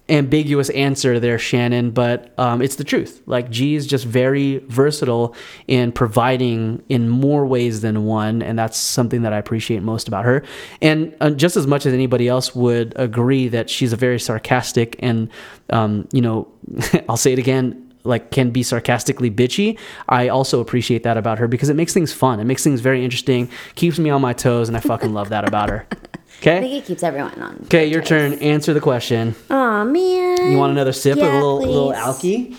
ambiguous 0.09 0.71
answer 0.71 1.19
there 1.19 1.39
shannon 1.39 1.91
but 1.91 2.33
um, 2.39 2.63
it's 2.63 2.77
the 2.77 2.85
truth. 2.85 3.23
Like 3.27 3.51
g 3.51 3.75
is 3.75 3.87
just 3.87 4.05
very 4.05 4.59
versatile 4.69 5.35
in 5.67 5.91
providing 5.91 6.83
in 6.89 7.09
more 7.09 7.45
ways 7.45 7.81
than 7.81 8.05
one 8.05 8.41
and 8.43 8.59
that's 8.59 8.79
something 8.79 9.23
that 9.23 9.33
i 9.33 9.39
appreciate 9.39 9.83
most 9.83 10.07
about 10.07 10.25
her. 10.25 10.45
And 10.81 11.15
uh, 11.21 11.31
just 11.31 11.57
as 11.57 11.67
much 11.67 11.87
as 11.87 11.93
anybody 11.93 12.29
else 12.29 12.55
would 12.55 12.93
agree 12.97 13.49
that 13.49 13.69
she's 13.69 13.93
a 13.93 13.97
very 13.97 14.21
sarcastic 14.21 14.97
and 15.01 15.29
um, 15.71 16.07
you 16.13 16.23
know 16.23 16.49
i'll 17.09 17.17
say 17.17 17.33
it 17.33 17.39
again 17.39 17.83
like 18.05 18.31
can 18.31 18.51
be 18.51 18.63
sarcastically 18.63 19.31
bitchy 19.31 19.77
i 20.09 20.29
also 20.29 20.61
appreciate 20.61 21.03
that 21.03 21.17
about 21.17 21.39
her 21.39 21.49
because 21.49 21.69
it 21.69 21.75
makes 21.75 21.93
things 21.93 22.13
fun. 22.13 22.39
It 22.39 22.45
makes 22.45 22.63
things 22.63 22.81
very 22.81 23.05
interesting 23.05 23.51
keeps 23.75 23.99
me 23.99 24.11
on 24.11 24.23
my 24.23 24.33
toes 24.33 24.69
and 24.69 24.77
i 24.77 24.81
fucking 24.81 25.13
love 25.13 25.31
that 25.31 25.47
about 25.47 25.69
her 25.69 25.87
I 26.41 26.61
think 26.61 26.73
it 26.75 26.85
keeps 26.87 27.03
everyone 27.03 27.41
on. 27.43 27.61
okay 27.65 27.87
your 27.87 28.03
turn 28.03 28.35
answer 28.35 28.73
the 28.75 28.81
question 28.81 29.35
Oh 29.51 29.85
man. 29.85 30.51
you 30.53 30.59
want 30.59 30.73
another 30.73 30.93
sip 30.93 31.17
of 31.19 31.25
a 31.25 31.33
little 31.33 31.59
little 31.61 31.93
alky 31.93 32.57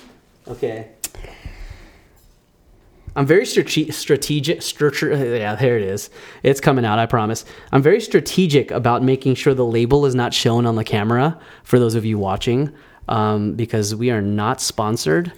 okay 0.47 0.89
I'm 3.15 3.25
very 3.25 3.47
strate- 3.47 3.91
strategic. 3.95 4.61
Strate- 4.61 5.01
yeah, 5.39 5.55
there 5.55 5.75
it 5.75 5.81
is. 5.83 6.11
It's 6.43 6.61
coming 6.61 6.85
out. 6.85 6.99
I 6.99 7.07
promise. 7.07 7.45
I'm 7.71 7.81
very 7.81 7.99
strategic 7.99 8.69
about 8.69 9.01
making 9.01 9.33
sure 9.33 9.55
the 9.55 9.65
label 9.65 10.05
is 10.05 10.13
not 10.13 10.35
shown 10.35 10.67
on 10.67 10.75
the 10.75 10.83
camera 10.83 11.39
for 11.63 11.79
those 11.79 11.95
of 11.95 12.05
you 12.05 12.19
watching, 12.19 12.71
um, 13.09 13.53
because 13.55 13.95
we 13.95 14.11
are 14.11 14.21
not 14.21 14.61
sponsored. 14.61 15.31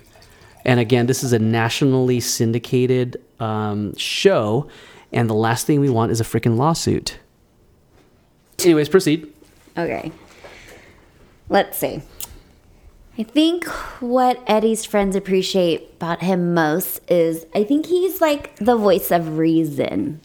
And 0.66 0.82
again, 0.82 1.06
this 1.06 1.24
is 1.24 1.32
a 1.32 1.40
nationally 1.40 2.20
syndicated 2.20 3.16
um, 3.40 3.96
show, 3.96 4.68
and 5.14 5.30
the 5.30 5.34
last 5.34 5.66
thing 5.66 5.80
we 5.80 5.90
want 5.90 6.12
is 6.12 6.20
a 6.20 6.26
freaking 6.26 6.58
lawsuit. 6.58 7.18
Anyways, 8.64 8.90
proceed. 8.90 9.32
Okay. 9.78 10.12
Let's 11.50 11.78
see. 11.78 12.02
I 13.18 13.24
think 13.24 13.66
what 14.00 14.42
Eddie's 14.48 14.86
friends 14.86 15.16
appreciate 15.16 15.94
about 15.96 16.22
him 16.22 16.54
most 16.54 17.02
is 17.12 17.46
I 17.54 17.64
think 17.64 17.88
he's 17.88 18.22
like 18.22 18.56
the 18.58 18.78
voice 18.78 19.12
of 19.12 19.38
reason. 19.38 20.22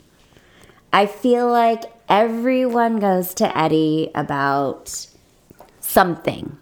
I 0.92 1.06
feel 1.06 1.50
like 1.50 1.82
everyone 2.08 3.00
goes 3.00 3.34
to 3.34 3.58
Eddie 3.58 4.12
about 4.14 5.08
something. 5.80 6.56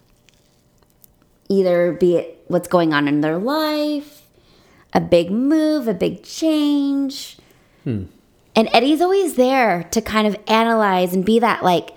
Either 1.49 1.91
be 1.93 2.15
it 2.15 2.43
what's 2.47 2.67
going 2.67 2.93
on 2.93 3.07
in 3.07 3.21
their 3.21 3.37
life, 3.37 4.23
a 4.91 5.01
big 5.01 5.29
move, 5.29 5.87
a 5.87 5.93
big 5.93 6.23
change. 6.23 7.37
Hmm. 7.83 8.05
And 8.55 8.69
Eddie's 8.71 9.01
always 9.01 9.35
there 9.35 9.83
to 9.91 10.01
kind 10.01 10.27
of 10.27 10.37
analyze 10.47 11.13
and 11.13 11.25
be 11.25 11.39
that 11.39 11.63
like 11.63 11.91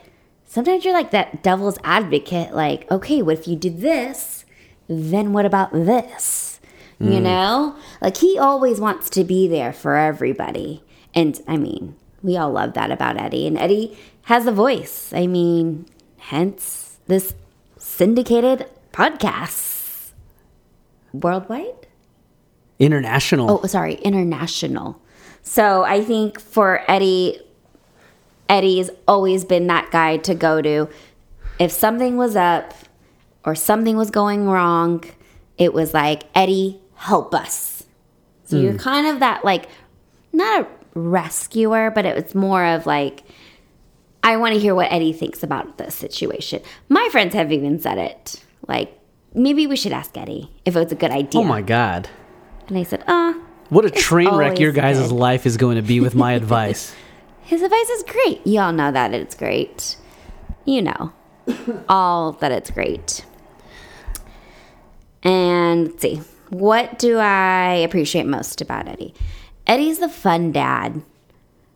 sometimes 0.47 0.85
you're 0.85 0.95
like 0.95 1.11
that 1.11 1.43
devil's 1.43 1.79
advocate 1.85 2.55
like 2.55 2.91
okay 2.91 3.21
what 3.23 3.39
if 3.39 3.47
you 3.47 3.57
did 3.57 3.81
this? 3.81 4.45
Then 4.89 5.33
what 5.33 5.45
about 5.45 5.73
this? 5.73 6.61
You 6.99 7.19
mm. 7.19 7.23
know? 7.23 7.77
Like 8.01 8.17
he 8.19 8.39
always 8.39 8.81
wants 8.81 9.11
to 9.11 9.25
be 9.25 9.49
there 9.49 9.73
for 9.73 9.97
everybody. 9.97 10.83
And 11.15 11.41
i 11.47 11.57
mean 11.57 11.97
we 12.23 12.37
all 12.37 12.51
love 12.51 12.73
that 12.75 12.91
about 12.91 13.21
eddie. 13.21 13.47
And 13.47 13.59
eddie 13.59 13.97
has 14.23 14.47
a 14.47 14.53
voice. 14.53 15.13
I 15.15 15.27
mean 15.27 15.87
hence 16.19 16.99
this 17.07 17.35
syndicated 17.77 18.67
podcast. 18.93 20.13
Worldwide? 21.13 21.87
International. 22.79 23.61
oh 23.63 23.67
sorry 23.67 23.95
international 23.97 25.01
so 25.47 25.85
i 25.85 26.03
think 26.03 26.41
for 26.41 26.83
eddie 26.89 27.41
eddie's 28.49 28.91
always 29.09 29.45
been 29.45 29.67
that 29.69 29.91
guy 29.91 30.17
to 30.17 30.35
go 30.35 30.61
to 30.61 30.89
if 31.59 31.71
something 31.71 32.17
was 32.17 32.37
up 32.37 32.75
or 33.45 33.55
something 33.55 33.97
was 33.97 34.11
going 34.11 34.47
wrong 34.47 35.03
it 35.59 35.73
was 35.73 35.95
like, 35.95 36.25
Eddie, 36.35 36.81
help 36.95 37.35
us. 37.35 37.85
So 38.45 38.57
you're 38.59 38.75
kind 38.75 39.09
of 39.09 39.21
that, 39.21 39.45
like, 39.45 39.69
not 40.33 40.63
a 40.63 40.69
rescuer, 40.95 41.91
but 41.91 42.05
it 42.05 42.15
was 42.15 42.35
more 42.35 42.65
of 42.65 42.87
like, 42.87 43.25
I 44.23 44.37
want 44.37 44.55
to 44.55 44.61
hear 44.61 44.75
what 44.75 44.93
Eddie 44.93 45.13
thinks 45.13 45.43
about 45.43 45.79
this 45.79 45.95
situation. 45.95 46.63
My 46.89 47.09
friends 47.11 47.35
have 47.35 47.51
even 47.51 47.81
said 47.81 47.99
it. 47.99 48.45
Like, 48.69 48.97
maybe 49.35 49.67
we 49.67 49.77
should 49.77 49.93
ask 49.93 50.17
Eddie 50.17 50.51
if 50.65 50.77
it 50.77 50.79
was 50.79 50.93
a 50.93 50.97
good 50.97 51.11
idea. 51.11 51.41
Oh 51.41 51.45
my 51.45 51.63
god. 51.63 52.09
And 52.69 52.79
I 52.79 52.85
said, 52.85 53.03
uh, 53.09 53.35
What 53.69 53.85
a 53.85 53.91
train 53.91 54.35
wreck 54.35 54.59
your 54.59 54.73
guys' 54.73 55.09
good. 55.09 55.13
life 55.13 55.47
is 55.47 55.57
going 55.57 55.77
to 55.77 55.83
be 55.83 56.01
with 56.01 56.15
my 56.15 56.33
advice. 56.41 56.95
his 57.43 57.63
advice 57.63 57.91
is 57.91 58.03
great. 58.05 58.47
Y'all 58.47 58.73
know 58.73 58.93
that 58.93 59.13
it's 59.13 59.35
great. 59.35 59.97
You 60.65 60.83
know, 60.83 61.13
all 61.89 62.33
that 62.33 62.53
it's 62.53 62.71
great. 62.71 63.25
And 65.23 65.89
let's 65.89 66.03
see, 66.03 66.21
what 66.51 66.99
do 66.99 67.19
I 67.19 67.75
appreciate 67.75 68.27
most 68.27 68.61
about 68.61 68.89
Eddie? 68.89 69.15
Eddie's 69.67 69.99
the 69.99 70.09
fun 70.09 70.53
dad. 70.53 71.03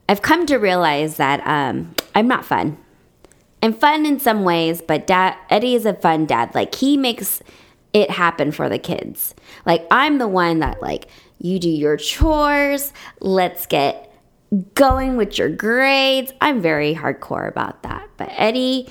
I've 0.08 0.22
come 0.22 0.46
to 0.46 0.56
realize 0.56 1.16
that 1.16 1.44
um, 1.46 1.94
I'm 2.14 2.28
not 2.28 2.44
fun. 2.44 2.78
I'm 3.62 3.72
fun 3.72 4.06
in 4.06 4.18
some 4.20 4.44
ways, 4.44 4.80
but 4.80 5.06
dad, 5.06 5.36
Eddie 5.50 5.74
is 5.74 5.86
a 5.86 5.94
fun 5.94 6.26
dad. 6.26 6.54
Like 6.54 6.74
he 6.74 6.96
makes 6.96 7.42
it 7.92 8.10
happen 8.10 8.52
for 8.52 8.68
the 8.68 8.78
kids. 8.78 9.34
Like 9.66 9.86
I'm 9.90 10.18
the 10.18 10.28
one 10.28 10.60
that 10.60 10.80
like 10.80 11.08
you 11.40 11.58
do 11.58 11.68
your 11.68 11.96
chores. 11.96 12.92
Let's 13.20 13.66
get 13.66 14.14
going 14.74 15.16
with 15.16 15.38
your 15.38 15.48
grades. 15.48 16.32
I'm 16.40 16.60
very 16.60 16.94
hardcore 16.94 17.48
about 17.48 17.82
that. 17.82 18.08
But 18.16 18.30
Eddie, 18.36 18.88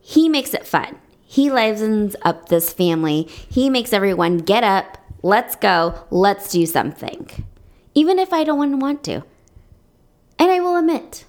he 0.00 0.28
makes 0.28 0.54
it 0.54 0.66
fun. 0.66 0.98
He 1.24 1.50
livens 1.50 2.16
up 2.22 2.48
this 2.48 2.72
family. 2.72 3.28
He 3.50 3.68
makes 3.68 3.92
everyone 3.92 4.38
get 4.38 4.64
up. 4.64 4.96
Let's 5.22 5.56
go. 5.56 6.06
Let's 6.10 6.50
do 6.50 6.64
something. 6.64 7.28
Even 7.94 8.18
if 8.18 8.32
I 8.32 8.44
don't 8.44 8.78
want 8.78 9.04
to. 9.04 9.24
And 10.38 10.50
I 10.50 10.60
will 10.60 10.76
admit, 10.76 11.24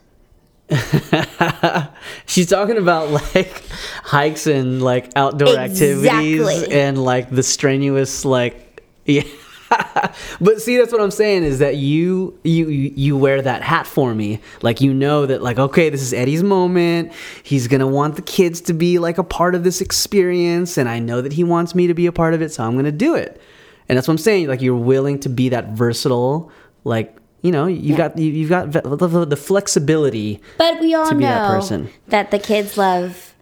She's 2.27 2.47
talking 2.47 2.77
about 2.77 3.09
like 3.09 3.63
hikes 4.03 4.45
and 4.45 4.83
like 4.83 5.11
outdoor 5.15 5.57
activities 5.57 6.63
and 6.69 7.03
like 7.03 7.29
the 7.31 7.41
strenuous 7.41 8.23
like 8.23 8.83
yeah. 9.05 9.23
but 10.41 10.61
see 10.61 10.77
that's 10.77 10.91
what 10.91 11.01
I'm 11.01 11.11
saying 11.11 11.43
is 11.43 11.59
that 11.59 11.75
you 11.77 12.37
you 12.43 12.67
you 12.69 13.17
wear 13.17 13.41
that 13.41 13.61
hat 13.61 13.85
for 13.87 14.13
me. 14.15 14.39
Like 14.61 14.81
you 14.81 14.93
know 14.93 15.25
that 15.25 15.41
like 15.41 15.59
okay, 15.59 15.89
this 15.89 16.01
is 16.01 16.13
Eddie's 16.13 16.43
moment. 16.43 17.11
He's 17.43 17.67
going 17.67 17.79
to 17.81 17.87
want 17.87 18.15
the 18.15 18.21
kids 18.21 18.61
to 18.61 18.73
be 18.73 18.99
like 18.99 19.17
a 19.17 19.23
part 19.23 19.55
of 19.55 19.63
this 19.63 19.81
experience 19.81 20.77
and 20.77 20.89
I 20.89 20.99
know 20.99 21.21
that 21.21 21.33
he 21.33 21.43
wants 21.43 21.75
me 21.75 21.87
to 21.87 21.93
be 21.93 22.05
a 22.07 22.11
part 22.11 22.33
of 22.33 22.41
it, 22.41 22.51
so 22.51 22.63
I'm 22.63 22.73
going 22.73 22.85
to 22.85 22.91
do 22.91 23.15
it. 23.15 23.39
And 23.87 23.97
that's 23.97 24.07
what 24.07 24.13
I'm 24.13 24.17
saying, 24.19 24.47
like 24.47 24.61
you're 24.61 24.75
willing 24.75 25.19
to 25.21 25.29
be 25.29 25.49
that 25.49 25.69
versatile 25.69 26.51
like 26.83 27.15
you 27.41 27.51
know, 27.51 27.67
you 27.67 27.91
Yeah. 27.91 27.97
got 27.97 28.17
you, 28.17 28.31
you've 28.31 28.49
got 28.49 28.71
the, 28.73 29.37
flexibility 29.37 30.41
but 30.57 30.79
we 30.81 30.93
all 30.93 31.07
To 31.09 31.15
be 31.15 31.23
know 31.23 31.29
that 31.29 31.47
person. 31.47 31.89
that 32.07 32.31
the 32.31 32.39
kids 32.39 32.77
love 32.77 33.33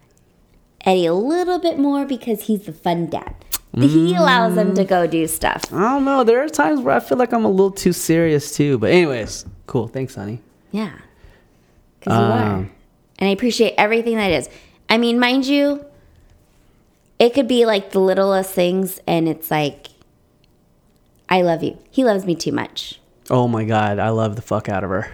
Eddie 0.84 1.06
a 1.06 1.14
little 1.14 1.58
bit 1.58 1.78
more 1.78 2.04
because 2.06 2.42
he's 2.42 2.62
the 2.66 2.72
fun 2.72 3.06
dad. 3.06 3.34
He 3.74 4.14
allows 4.14 4.54
them 4.54 4.74
to 4.74 4.84
go 4.84 5.06
do 5.06 5.26
stuff. 5.26 5.72
I 5.72 5.80
don't 5.80 6.04
know. 6.04 6.24
There 6.24 6.42
are 6.42 6.48
times 6.48 6.80
where 6.80 6.96
I 6.96 7.00
feel 7.00 7.18
like 7.18 7.32
I'm 7.32 7.44
a 7.44 7.50
little 7.50 7.70
too 7.70 7.92
serious 7.92 8.56
too. 8.56 8.78
But 8.78 8.90
anyways, 8.90 9.44
cool. 9.66 9.86
Thanks, 9.86 10.14
honey. 10.16 10.40
Yeah. 10.72 10.92
Because 12.00 12.18
you 12.18 12.24
are. 12.24 12.54
Um, 12.54 12.70
And 13.18 13.28
I 13.28 13.32
appreciate 13.32 13.74
everything 13.76 14.16
that 14.16 14.32
is. 14.32 14.48
I 14.88 14.98
mean, 14.98 15.20
mind 15.20 15.46
you, 15.46 15.84
it 17.18 17.34
could 17.34 17.46
be 17.46 17.66
like 17.66 17.90
the 17.92 18.00
littlest 18.00 18.50
things, 18.52 19.00
and 19.06 19.28
it's 19.28 19.50
like, 19.50 19.88
I 21.28 21.42
love 21.42 21.62
you. 21.62 21.78
He 21.90 22.04
loves 22.04 22.24
me 22.24 22.34
too 22.34 22.52
much. 22.52 23.00
Oh 23.30 23.46
my 23.46 23.64
god, 23.64 23.98
I 23.98 24.08
love 24.08 24.34
the 24.34 24.42
fuck 24.42 24.68
out 24.68 24.82
of 24.82 24.90
her. 24.90 25.12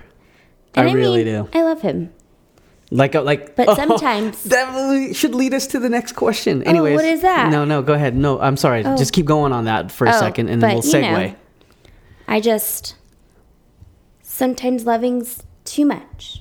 And 0.74 0.88
I 0.88 0.92
really 0.92 1.24
mean, 1.24 1.44
do. 1.44 1.48
I 1.52 1.62
love 1.62 1.82
him. 1.82 2.13
Like, 2.94 3.16
uh, 3.16 3.22
like. 3.22 3.56
But 3.56 3.74
sometimes- 3.76 4.44
that 4.44 5.14
should 5.16 5.34
lead 5.34 5.52
us 5.52 5.66
to 5.68 5.80
the 5.80 5.88
next 5.88 6.12
question. 6.12 6.62
Anyways, 6.62 6.94
what 6.94 7.04
is 7.04 7.22
that? 7.22 7.50
No, 7.50 7.64
no, 7.64 7.82
go 7.82 7.92
ahead. 7.92 8.16
No, 8.16 8.40
I'm 8.40 8.56
sorry. 8.56 8.84
Oh. 8.84 8.96
Just 8.96 9.12
keep 9.12 9.26
going 9.26 9.52
on 9.52 9.64
that 9.64 9.90
for 9.90 10.06
a 10.06 10.14
Oh, 10.14 10.20
second, 10.20 10.48
and 10.48 10.62
then 10.62 10.74
we'll 10.74 10.84
you 10.86 11.00
know, 11.00 11.08
segue. 11.08 11.36
I 12.28 12.40
just, 12.40 12.94
sometimes 14.22 14.86
loving's 14.86 15.42
too 15.64 15.84
much. 15.84 16.40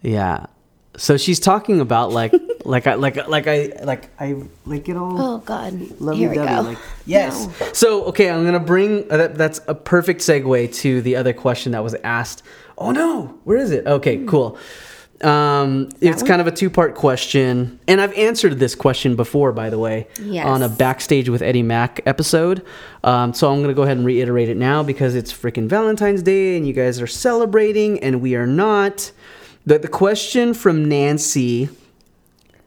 Yeah. 0.00 0.46
So 0.96 1.16
she's 1.18 1.38
talking 1.38 1.78
about 1.80 2.10
like, 2.10 2.32
like 2.64 2.86
I, 2.86 2.94
like, 2.94 3.28
like 3.28 3.46
I, 3.46 3.72
like 3.82 4.08
I, 4.18 4.42
like 4.64 4.88
it 4.88 4.96
all. 4.96 5.20
Oh, 5.20 5.38
God. 5.38 5.74
Here 6.14 6.30
we 6.30 6.34
go. 6.34 6.42
like 6.42 6.78
yes. 7.04 7.48
No. 7.60 7.72
So 7.72 8.04
okay, 8.06 8.30
I'm 8.30 8.44
gonna 8.44 8.60
bring 8.60 9.10
uh, 9.10 9.16
that, 9.18 9.34
that's 9.36 9.60
a 9.68 9.74
perfect 9.74 10.20
segue 10.20 10.74
to 10.76 11.00
the 11.02 11.16
other 11.16 11.32
question 11.32 11.72
that 11.72 11.82
was 11.84 11.94
asked. 12.02 12.42
Oh 12.78 12.90
no, 12.92 13.38
where 13.44 13.56
is 13.58 13.70
it? 13.70 13.86
Okay, 13.86 14.24
cool. 14.26 14.58
Um, 15.24 15.88
it's 16.00 16.22
one? 16.22 16.28
kind 16.28 16.40
of 16.40 16.46
a 16.46 16.50
two 16.50 16.68
part 16.70 16.94
question, 16.94 17.78
and 17.86 18.00
I've 18.00 18.12
answered 18.14 18.58
this 18.58 18.74
question 18.74 19.14
before, 19.16 19.52
by 19.52 19.70
the 19.70 19.78
way, 19.78 20.06
Yes. 20.20 20.46
on 20.46 20.62
a 20.62 20.68
backstage 20.68 21.28
with 21.28 21.42
Eddie 21.42 21.62
Mack 21.62 22.00
episode. 22.06 22.62
Um, 23.04 23.32
so 23.34 23.52
I'm 23.52 23.60
gonna 23.60 23.74
go 23.74 23.82
ahead 23.82 23.96
and 23.96 24.06
reiterate 24.06 24.48
it 24.48 24.56
now 24.56 24.82
because 24.82 25.14
it's 25.14 25.32
freaking 25.32 25.68
Valentine's 25.68 26.22
Day, 26.22 26.56
and 26.56 26.66
you 26.66 26.72
guys 26.72 27.00
are 27.00 27.06
celebrating, 27.06 27.98
and 28.00 28.20
we 28.20 28.34
are 28.34 28.46
not. 28.46 29.12
The, 29.64 29.78
the 29.78 29.88
question 29.88 30.54
from 30.54 30.88
Nancy 30.88 31.68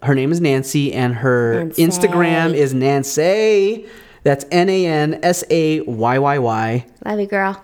her 0.03 0.13
name 0.13 0.31
is 0.31 0.39
Nancy, 0.39 0.93
and 0.93 1.15
her 1.15 1.63
Nancy. 1.63 1.83
Instagram 1.83 2.53
is 2.53 2.73
Nancy. 2.75 3.87
That's 4.23 4.45
N 4.51 4.69
A 4.69 4.85
N 4.85 5.19
S 5.23 5.43
A 5.49 5.81
Y 5.81 6.19
Y 6.19 6.37
Y. 6.39 6.85
Love 7.03 7.19
you, 7.19 7.25
girl. 7.27 7.63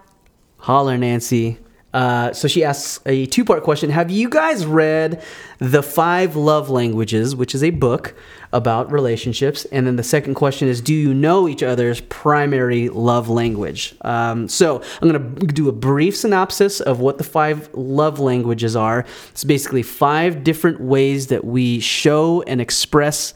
Holler, 0.58 0.98
Nancy. 0.98 1.58
Uh, 1.94 2.32
so 2.32 2.48
she 2.48 2.64
asks 2.64 3.00
a 3.06 3.26
two 3.26 3.44
part 3.44 3.64
question 3.64 3.90
Have 3.90 4.10
you 4.10 4.30
guys 4.30 4.66
read 4.66 5.22
The 5.60 5.84
Five 5.84 6.36
Love 6.36 6.70
Languages, 6.70 7.36
which 7.36 7.54
is 7.54 7.64
a 7.64 7.72
book 7.72 8.16
about 8.54 8.92
relationships? 8.92 9.66
And 9.66 9.86
then 9.86 9.98
the 9.98 10.04
second 10.04 10.36
question 10.36 10.68
is 10.68 10.80
Do 10.82 10.94
you 10.94 11.14
know 11.14 11.48
each 11.48 11.64
other's 11.64 12.02
primary 12.02 12.90
love 12.90 13.30
language? 13.30 13.94
Um, 14.02 14.48
so 14.48 14.82
I'm 15.02 15.10
going 15.10 15.36
to 15.38 15.48
do 15.48 15.68
a 15.68 15.74
brief 15.74 16.16
synopsis 16.16 16.80
of 16.80 17.00
what 17.00 17.18
the 17.18 17.24
five 17.24 17.70
love 17.74 18.20
languages 18.20 18.76
are. 18.76 19.06
It's 19.32 19.44
basically 19.44 19.84
five 19.84 20.44
different 20.44 20.80
ways 20.80 21.28
that 21.28 21.44
we 21.44 21.80
show 21.80 22.42
and 22.44 22.62
express. 22.62 23.34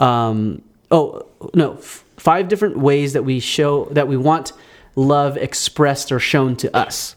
Um, 0.00 0.62
oh, 0.90 1.26
no, 1.54 1.76
five 1.76 2.48
different 2.48 2.78
ways 2.78 3.14
that 3.14 3.22
we 3.22 3.40
show 3.40 3.86
that 3.86 4.06
we 4.06 4.18
want 4.18 4.52
love 4.96 5.36
expressed 5.36 6.12
or 6.12 6.18
shown 6.18 6.56
to 6.56 6.74
us. 6.76 7.16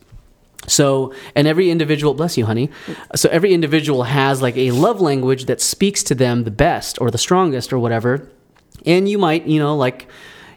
So, 0.70 1.14
and 1.36 1.48
every 1.48 1.70
individual, 1.70 2.14
bless 2.14 2.38
you, 2.38 2.46
honey. 2.46 2.70
So, 3.16 3.30
every 3.30 3.54
individual 3.54 4.04
has 4.04 4.42
like 4.42 4.56
a 4.58 4.72
love 4.72 5.02
language 5.02 5.46
that 5.46 5.62
speaks 5.62 6.04
to 6.04 6.16
them 6.16 6.44
the 6.44 6.52
best 6.52 7.02
or 7.02 7.12
the 7.12 7.18
strongest 7.18 7.74
or 7.74 7.80
whatever. 7.80 8.30
And 8.86 9.10
you 9.10 9.18
might, 9.18 9.46
you 9.46 9.60
know, 9.60 9.76
like, 9.76 10.08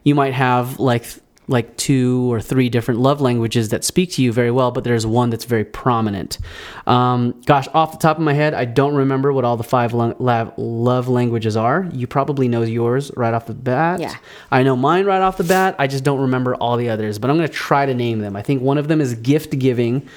you 0.05 0.15
might 0.15 0.35
have 0.35 0.79
like, 0.79 1.07
like 1.53 1.77
two 1.77 2.33
or 2.33 2.41
three 2.41 2.69
different 2.69 3.01
love 3.01 3.21
languages 3.21 3.69
that 3.69 3.85
speak 3.85 4.13
to 4.13 4.23
you 4.23 4.33
very 4.33 4.51
well, 4.51 4.71
but 4.71 4.85
there's 4.85 5.07
one 5.07 5.31
that's 5.31 5.45
very 5.45 5.65
prominent. 5.65 6.39
Um, 6.87 7.41
gosh, 7.47 7.69
off 7.75 7.93
the 7.93 7.99
top 7.99 8.17
of 8.17 8.23
my 8.23 8.33
head, 8.33 8.55
I 8.55 8.65
don't 8.65 8.95
remember 8.95 9.33
what 9.33 9.45
all 9.45 9.57
the 9.57 9.65
five 9.65 9.93
lo- 9.93 10.17
la- 10.19 10.53
love 10.57 11.09
languages 11.09 11.57
are. 11.57 11.89
You 11.93 12.07
probably 12.07 12.49
know 12.49 12.63
yours 12.63 13.11
right 13.17 13.35
off 13.35 13.47
the 13.47 13.55
bat. 13.55 14.01
Yeah. 14.01 14.17
I 14.51 14.63
know 14.63 14.75
mine 14.75 15.05
right 15.05 15.21
off 15.23 15.37
the 15.37 15.45
bat. 15.45 15.77
I 15.79 15.87
just 15.87 16.03
don't 16.03 16.21
remember 16.21 16.55
all 16.57 16.77
the 16.77 16.89
others, 16.89 17.19
but 17.19 17.31
I'm 17.31 17.37
going 17.37 17.49
to 17.49 17.55
try 17.55 17.87
to 17.87 17.95
name 17.95 18.19
them. 18.21 18.35
I 18.35 18.43
think 18.43 18.63
one 18.63 18.79
of 18.79 18.89
them 18.89 19.01
is 19.01 19.15
gift 19.15 19.59
giving. 19.59 20.09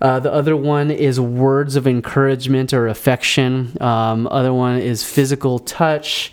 Uh, 0.00 0.20
the 0.20 0.32
other 0.32 0.56
one 0.56 0.90
is 0.90 1.18
words 1.18 1.74
of 1.74 1.86
encouragement 1.86 2.72
or 2.72 2.86
affection. 2.86 3.76
Um, 3.80 4.28
other 4.28 4.54
one 4.54 4.78
is 4.78 5.02
physical 5.02 5.58
touch. 5.58 6.32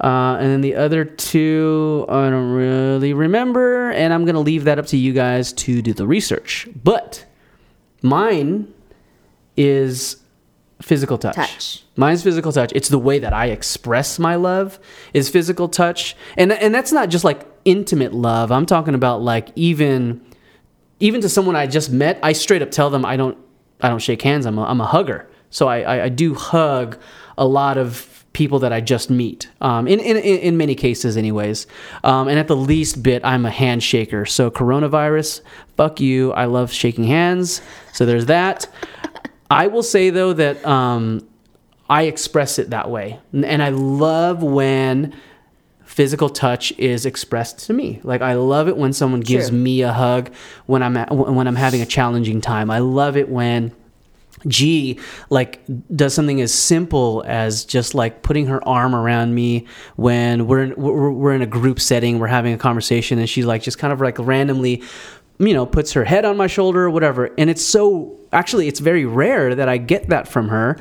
Uh, 0.00 0.36
and 0.40 0.50
then 0.50 0.60
the 0.62 0.74
other 0.76 1.04
two, 1.04 2.06
I 2.08 2.30
don't 2.30 2.52
really 2.52 3.12
remember. 3.12 3.90
And 3.90 4.14
I'm 4.14 4.24
going 4.24 4.34
to 4.34 4.40
leave 4.40 4.64
that 4.64 4.78
up 4.78 4.86
to 4.86 4.96
you 4.96 5.12
guys 5.12 5.52
to 5.54 5.82
do 5.82 5.92
the 5.92 6.06
research. 6.06 6.68
But 6.82 7.26
mine 8.02 8.72
is 9.56 10.16
physical 10.80 11.18
touch. 11.18 11.36
Touch. 11.36 11.84
Mine's 11.96 12.22
physical 12.22 12.52
touch. 12.52 12.72
It's 12.74 12.88
the 12.88 12.98
way 12.98 13.18
that 13.18 13.34
I 13.34 13.46
express 13.46 14.18
my 14.18 14.36
love 14.36 14.78
is 15.12 15.28
physical 15.28 15.68
touch. 15.68 16.16
And 16.38 16.52
and 16.52 16.74
that's 16.74 16.92
not 16.92 17.10
just 17.10 17.24
like 17.24 17.46
intimate 17.66 18.14
love. 18.14 18.50
I'm 18.50 18.64
talking 18.64 18.94
about 18.94 19.20
like 19.20 19.48
even 19.54 20.22
even 20.98 21.20
to 21.20 21.28
someone 21.28 21.56
I 21.56 21.66
just 21.66 21.90
met, 21.90 22.18
I 22.22 22.32
straight 22.32 22.62
up 22.62 22.70
tell 22.70 22.88
them 22.88 23.04
I 23.04 23.16
don't 23.16 23.36
I 23.82 23.88
don't 23.88 23.98
shake 23.98 24.22
hands. 24.22 24.46
I'm 24.46 24.58
a, 24.58 24.64
I'm 24.64 24.80
a 24.80 24.86
hugger. 24.86 25.28
So 25.50 25.68
I, 25.68 25.80
I, 25.80 26.04
I 26.04 26.08
do 26.08 26.34
hug 26.34 26.98
a 27.36 27.44
lot 27.44 27.76
of 27.76 28.19
people 28.32 28.60
that 28.60 28.72
I 28.72 28.80
just 28.80 29.10
meet. 29.10 29.48
Um, 29.60 29.88
in, 29.88 29.98
in 30.00 30.16
in 30.16 30.56
many 30.56 30.74
cases, 30.74 31.16
anyways. 31.16 31.66
Um, 32.04 32.28
and 32.28 32.38
at 32.38 32.48
the 32.48 32.56
least 32.56 33.02
bit, 33.02 33.24
I'm 33.24 33.44
a 33.44 33.50
handshaker. 33.50 34.28
So 34.28 34.50
coronavirus, 34.50 35.40
fuck 35.76 36.00
you. 36.00 36.32
I 36.32 36.44
love 36.44 36.72
shaking 36.72 37.04
hands. 37.04 37.60
So 37.92 38.06
there's 38.06 38.26
that. 38.26 38.68
I 39.50 39.66
will 39.66 39.82
say 39.82 40.10
though 40.10 40.32
that 40.32 40.64
um, 40.64 41.26
I 41.88 42.02
express 42.04 42.58
it 42.58 42.70
that 42.70 42.88
way, 42.88 43.18
and 43.32 43.62
I 43.62 43.70
love 43.70 44.42
when 44.42 45.12
physical 45.84 46.28
touch 46.28 46.70
is 46.78 47.04
expressed 47.04 47.66
to 47.66 47.72
me. 47.72 48.00
Like 48.04 48.22
I 48.22 48.34
love 48.34 48.68
it 48.68 48.76
when 48.76 48.92
someone 48.92 49.20
gives 49.20 49.48
True. 49.48 49.58
me 49.58 49.82
a 49.82 49.92
hug 49.92 50.32
when 50.66 50.84
I'm 50.84 50.96
at, 50.96 51.10
when 51.10 51.48
I'm 51.48 51.56
having 51.56 51.80
a 51.80 51.86
challenging 51.86 52.40
time. 52.40 52.70
I 52.70 52.78
love 52.78 53.16
it 53.16 53.28
when 53.28 53.72
G 54.46 54.98
like 55.28 55.60
does 55.94 56.14
something 56.14 56.40
as 56.40 56.52
simple 56.52 57.22
as 57.26 57.64
just 57.64 57.94
like 57.94 58.22
putting 58.22 58.46
her 58.46 58.66
arm 58.66 58.94
around 58.94 59.34
me 59.34 59.66
when 59.96 60.46
we're 60.46 60.62
in, 60.64 60.74
we're, 60.76 61.10
we're 61.10 61.34
in 61.34 61.42
a 61.42 61.46
group 61.46 61.80
setting, 61.80 62.18
we're 62.18 62.26
having 62.26 62.52
a 62.52 62.58
conversation, 62.58 63.18
and 63.18 63.28
she 63.28 63.42
like 63.42 63.62
just 63.62 63.78
kind 63.78 63.92
of 63.92 64.00
like 64.00 64.18
randomly, 64.18 64.82
you 65.38 65.54
know, 65.54 65.66
puts 65.66 65.92
her 65.92 66.04
head 66.04 66.24
on 66.24 66.36
my 66.36 66.46
shoulder 66.46 66.84
or 66.84 66.90
whatever. 66.90 67.30
And 67.38 67.50
it's 67.50 67.64
so 67.64 68.18
actually 68.32 68.68
it's 68.68 68.80
very 68.80 69.04
rare 69.04 69.54
that 69.54 69.68
I 69.68 69.76
get 69.76 70.08
that 70.08 70.28
from 70.28 70.48
her. 70.48 70.78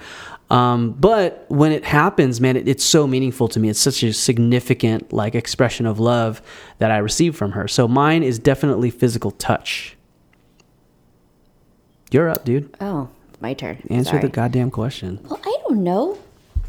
Um, 0.49 0.93
but 0.93 1.45
when 1.49 1.71
it 1.71 1.85
happens, 1.85 2.41
man, 2.41 2.55
it, 2.57 2.67
it's 2.67 2.83
so 2.83 3.05
meaningful 3.05 3.47
to 3.49 3.59
me. 3.59 3.69
It's 3.69 3.79
such 3.79 4.01
a 4.01 4.11
significant 4.13 5.13
like 5.13 5.35
expression 5.35 5.85
of 5.85 5.99
love 5.99 6.41
that 6.79 6.89
I 6.89 6.97
receive 6.97 7.35
from 7.35 7.51
her. 7.51 7.67
So 7.67 7.87
mine 7.87 8.23
is 8.23 8.39
definitely 8.39 8.89
physical 8.89 9.31
touch. 9.31 9.95
You're 12.11 12.29
up, 12.29 12.43
dude. 12.43 12.75
Oh, 12.81 13.09
my 13.41 13.53
turn. 13.53 13.77
Answer 13.89 14.11
Sorry. 14.11 14.21
the 14.23 14.29
goddamn 14.29 14.71
question. 14.71 15.19
Well, 15.29 15.39
I 15.43 15.57
don't 15.67 15.83
know. 15.83 16.17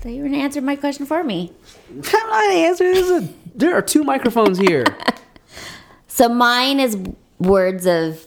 So 0.02 0.08
you 0.08 0.22
were 0.22 0.28
gonna 0.28 0.42
answer 0.42 0.60
my 0.60 0.76
question 0.76 1.04
for 1.06 1.22
me. 1.22 1.52
I'm 1.90 2.00
not 2.00 2.12
gonna 2.30 2.54
answer 2.54 2.84
this. 2.92 3.30
There 3.54 3.74
are 3.74 3.82
two 3.82 4.04
microphones 4.04 4.58
here. 4.58 4.84
So 6.12 6.28
mine 6.28 6.80
is 6.80 6.98
words 7.38 7.86
of 7.86 8.26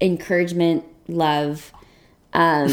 encouragement, 0.00 0.84
love. 1.06 1.72
Um, 2.32 2.68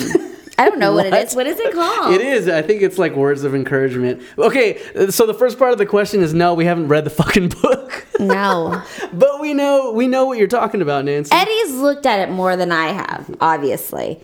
I 0.58 0.68
don't 0.70 0.80
know 0.80 0.94
what, 0.94 1.06
it 1.06 1.12
What? 1.12 1.24
is. 1.28 1.36
What 1.36 1.46
is 1.46 1.60
it 1.60 1.74
called? 1.74 2.16
it 2.16 2.22
is. 2.22 2.48
I 2.48 2.62
think 2.64 2.82
it's 2.82 2.98
like 2.98 3.16
words 3.16 3.44
of 3.44 3.54
encouragement. 3.54 4.24
Okay, 4.40 4.80
so 5.12 5.28
the 5.28 5.34
first 5.36 5.60
part 5.60 5.72
of 5.72 5.78
the 5.78 5.86
question 5.86 6.22
is 6.22 6.34
no, 6.34 6.54
we 6.56 6.66
haven't 6.66 6.88
read 6.88 7.04
the 7.04 7.10
fucking 7.12 7.50
book, 7.62 8.08
No. 8.20 8.82
but 9.14 9.40
we 9.40 9.54
know 9.54 9.92
we 9.92 10.08
know 10.08 10.26
what 10.26 10.40
you're 10.40 10.48
talking 10.48 10.82
about, 10.82 11.06
Nancy. 11.06 11.32
Eddie's 11.32 11.74
looked 11.76 12.06
at 12.08 12.20
it 12.28 12.32
more 12.32 12.56
than 12.56 12.72
I 12.72 12.88
have, 12.88 13.36
obviously. 13.42 14.20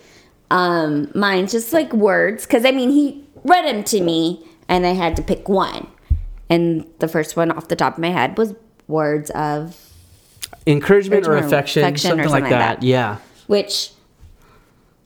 Um, 0.50 1.10
mine's 1.14 1.52
just 1.52 1.72
like 1.72 1.92
words, 1.92 2.46
because 2.46 2.64
I 2.64 2.70
mean, 2.70 2.90
he 2.90 3.24
read 3.44 3.64
them 3.64 3.82
to 3.84 4.00
me, 4.00 4.46
and 4.68 4.86
I 4.86 4.90
had 4.94 5.16
to 5.16 5.22
pick 5.22 5.48
one. 5.48 5.88
And 6.48 6.86
the 7.00 7.08
first 7.08 7.36
one 7.36 7.50
off 7.50 7.68
the 7.68 7.76
top 7.76 7.94
of 7.94 7.98
my 7.98 8.10
head 8.10 8.38
was 8.38 8.54
words 8.86 9.30
of, 9.30 9.76
encouragement 10.66 11.26
or 11.26 11.36
Encouragement 11.36 11.44
or 11.44 11.46
affection, 11.46 11.82
affection 11.82 12.10
or 12.20 12.24
something, 12.24 12.30
like 12.30 12.42
something 12.42 12.50
like 12.52 12.60
that. 12.60 12.80
that. 12.80 12.86
Yeah. 12.86 13.16
which 13.48 13.90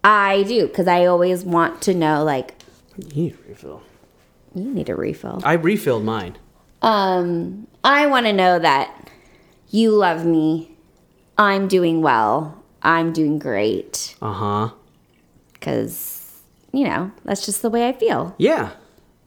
I 0.04 0.42
do, 0.44 0.66
because 0.66 0.86
I 0.86 1.06
always 1.06 1.44
want 1.44 1.80
to 1.82 1.94
know, 1.94 2.22
like, 2.24 2.54
You 2.96 3.22
need 3.22 3.32
a 3.34 3.48
refill. 3.48 3.82
you 4.54 4.64
need 4.70 4.88
a 4.90 4.94
refill. 4.96 5.40
I 5.44 5.54
refilled 5.54 6.04
mine. 6.04 6.36
Um, 6.82 7.66
I 7.84 8.06
want 8.06 8.26
to 8.26 8.32
know 8.32 8.58
that 8.58 9.08
you 9.70 9.92
love 9.92 10.24
me. 10.26 10.76
I'm 11.38 11.68
doing 11.68 12.02
well. 12.02 12.62
I'm 12.82 13.12
doing 13.12 13.38
great. 13.38 14.16
Uh 14.22 14.32
huh. 14.32 14.70
Because, 15.60 16.40
you 16.72 16.84
know, 16.84 17.10
that's 17.24 17.44
just 17.46 17.62
the 17.62 17.70
way 17.70 17.88
I 17.88 17.92
feel. 17.92 18.34
Yeah. 18.38 18.70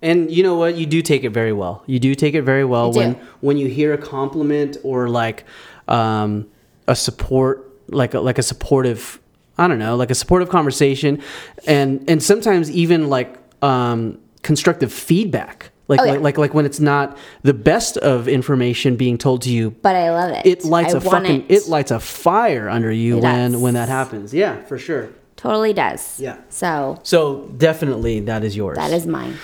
And 0.01 0.29
you 0.29 0.43
know 0.43 0.55
what? 0.55 0.75
You 0.75 0.85
do 0.85 1.01
take 1.01 1.23
it 1.23 1.29
very 1.29 1.53
well. 1.53 1.83
You 1.85 1.99
do 1.99 2.13
take 2.15 2.33
it 2.33 2.41
very 2.41 2.65
well 2.65 2.91
when 2.91 3.13
when 3.39 3.55
you 3.57 3.67
hear 3.67 3.93
a 3.93 3.97
compliment 3.97 4.75
or 4.83 5.07
like 5.07 5.45
um, 5.87 6.45
a 6.87 6.95
support, 6.95 7.71
like 7.87 8.13
a, 8.13 8.19
like 8.19 8.37
a 8.37 8.43
supportive, 8.43 9.21
I 9.57 9.67
don't 9.69 9.79
know, 9.79 9.95
like 9.95 10.11
a 10.11 10.15
supportive 10.15 10.49
conversation, 10.49 11.21
and 11.65 12.03
and 12.09 12.21
sometimes 12.21 12.69
even 12.69 13.07
like 13.09 13.37
um, 13.63 14.19
constructive 14.41 14.91
feedback. 14.91 15.69
Like, 15.87 15.99
Oh, 16.01 16.03
yeah. 16.05 16.11
like 16.13 16.21
like 16.21 16.37
like 16.37 16.53
when 16.53 16.65
it's 16.65 16.79
not 16.81 17.17
the 17.43 17.53
best 17.53 17.95
of 17.97 18.27
information 18.27 18.95
being 18.97 19.17
told 19.17 19.41
to 19.43 19.49
you, 19.51 19.71
But 19.71 19.95
I 19.95 20.11
love 20.11 20.31
it. 20.31 20.45
it 20.45 20.65
lights 20.65 20.93
I 20.95 20.97
a 20.97 21.01
fucking 21.01 21.45
it. 21.49 21.67
lights 21.69 21.91
a 21.91 21.99
fire 21.99 22.67
under 22.69 22.91
you 22.91 23.17
It 23.19 23.23
when 23.23 23.51
does. 23.51 23.61
when 23.61 23.73
that 23.75 23.87
happens. 23.89 24.33
Yeah, 24.33 24.61
for 24.63 24.77
sure. 24.77 25.09
Totally 25.43 25.73
does. 25.73 26.19
Yeah. 26.19 26.37
So 26.49 26.99
So 27.03 27.47
definitely 27.57 28.21
that 28.21 28.43
is 28.43 28.55
yours. 28.55 28.77
that 28.77 28.91
is 28.91 29.05
mine. 29.05 29.35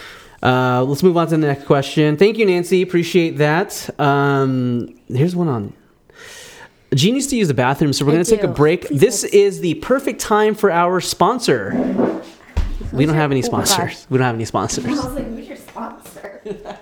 Uh, 0.41 0.83
let's 0.83 1.03
move 1.03 1.17
on 1.17 1.27
to 1.27 1.31
the 1.37 1.45
next 1.47 1.65
question. 1.65 2.15
Thank 2.15 2.37
you, 2.37 2.45
Nancy. 2.45 2.81
Appreciate 2.81 3.37
that. 3.37 3.89
Um, 3.99 4.97
here's 5.09 5.35
one 5.35 5.49
on. 5.49 5.73
G 6.95 7.11
needs 7.11 7.27
to 7.27 7.35
use 7.35 7.49
the 7.49 7.53
bathroom, 7.53 7.91
so 7.93 8.05
we're 8.05 8.13
going 8.13 8.23
to 8.23 8.29
take 8.31 8.43
a 8.43 8.47
break. 8.47 8.87
Please 8.87 8.99
this 9.01 9.21
hold. 9.23 9.33
is 9.33 9.59
the 9.59 9.73
perfect 9.75 10.21
time 10.21 10.55
for 10.55 10.71
our 10.71 11.01
sponsor. 11.01 11.73
We 12.93 13.05
don't 13.05 13.15
have 13.15 13.31
any 13.31 13.41
Oh, 13.43 13.45
sponsors. 13.45 14.07
We 14.09 14.17
don't 14.17 14.25
have 14.25 14.35
any 14.35 14.45
sponsors. 14.45 14.85
I 14.85 14.89
was 14.89 15.05
like, 15.13 15.27
who's 15.27 15.47
your 15.47 15.57
sponsor? 15.57 16.41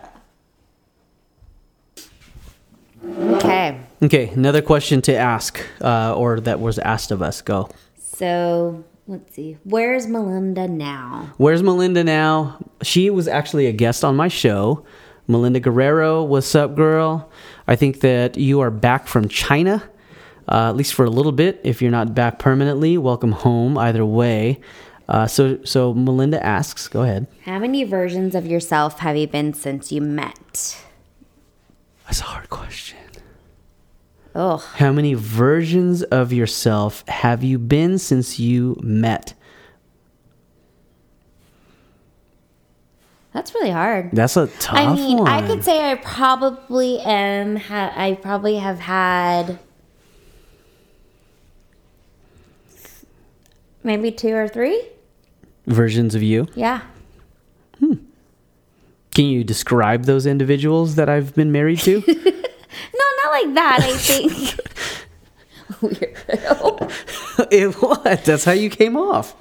okay. 3.05 3.80
Okay, 4.03 4.30
another 4.30 4.61
question 4.61 5.01
to 5.03 5.15
ask, 5.15 5.59
uh, 5.82 6.13
or 6.15 6.39
that 6.41 6.59
was 6.59 6.78
asked 6.80 7.11
of 7.11 7.22
us. 7.24 7.41
Go. 7.41 7.70
So 7.99 8.84
let's 9.08 9.34
see. 9.34 9.58
Where's 9.64 10.08
Melinda 10.08 10.68
now? 10.68 11.34
Where's 11.38 11.64
Melinda 11.64 12.03
now? 12.03 12.60
She 12.82 13.10
was 13.10 13.28
actually 13.28 13.68
a 13.68 13.72
guest 13.72 14.03
on 14.03 14.16
my 14.16 14.28
show. 14.28 14.86
Melinda 15.28 15.60
Guerrero, 15.60 16.24
what's 16.24 16.55
up, 16.55 16.76
girl? 16.76 17.30
I 17.68 17.76
think 17.76 17.99
that 18.01 18.38
you 18.38 18.62
are 18.62 18.72
back 18.72 19.08
from 19.08 19.28
China, 19.28 19.84
uh, 20.47 20.70
at 20.70 20.76
least 20.76 20.93
for 20.93 21.03
a 21.03 21.10
little 21.10 21.34
bit. 21.34 21.60
If 21.64 21.82
you're 21.82 21.91
not 21.91 22.16
back 22.16 22.39
permanently, 22.39 22.97
welcome 22.97 23.34
home. 23.34 23.78
Either 23.78 24.05
way. 24.05 24.60
Uh, 25.10 25.28
so, 25.28 25.64
so 25.64 25.93
Melinda 25.93 26.43
asks. 26.45 26.88
Go 26.88 27.03
ahead. 27.03 27.28
How 27.43 27.60
many 27.60 27.84
versions 27.84 28.36
of 28.36 28.45
yourself 28.45 28.99
have 28.99 29.16
you 29.18 29.28
been 29.28 29.53
since 29.53 29.91
you 29.91 30.01
met? 30.01 30.78
That's 32.05 32.22
a 32.22 32.24
hard 32.24 32.49
question. 32.49 32.97
Oh, 34.39 34.57
How 34.75 34.91
many 34.91 35.15
versions 35.15 36.03
of 36.03 36.31
yourself 36.31 37.03
have 37.07 37.43
you 37.43 37.57
been 37.57 37.97
since 37.97 38.38
you 38.39 38.77
met? 38.83 39.33
that's 43.33 43.53
really 43.55 43.69
hard. 43.71 44.09
That's 44.13 44.35
a 44.38 44.45
tough 44.59 44.77
I 44.77 44.93
mean, 44.95 45.17
one. 45.19 45.27
I 45.27 45.45
could 45.45 45.63
say 45.63 45.91
I 45.91 45.95
probably 45.95 46.99
am. 46.99 47.55
Ha- 47.55 47.93
I 47.95 48.13
probably 48.13 48.57
have 48.57 48.79
had 48.79 49.59
maybe 53.83 54.11
two 54.11 54.33
or 54.33 54.47
three. 54.47 54.81
versions 55.67 56.13
of 56.15 56.21
you. 56.23 56.47
Yeah. 56.55 56.81
Hmm. 57.79 57.93
Can 59.13 59.25
you 59.25 59.43
describe 59.43 60.05
those 60.05 60.25
individuals 60.25 60.95
that 60.95 61.07
I've 61.09 61.33
been 61.35 61.51
married 61.51 61.79
to? 61.81 62.01
No, 62.93 63.05
not 63.24 63.32
like 63.32 63.53
that. 63.55 63.80
I 63.82 63.93
think. 63.97 64.59
Weirdo. 65.82 67.47
it 67.51 67.74
what? 67.76 68.26
That's 68.26 68.45
how 68.45 68.53
you 68.53 68.70
came 68.70 68.95
off. 68.97 69.36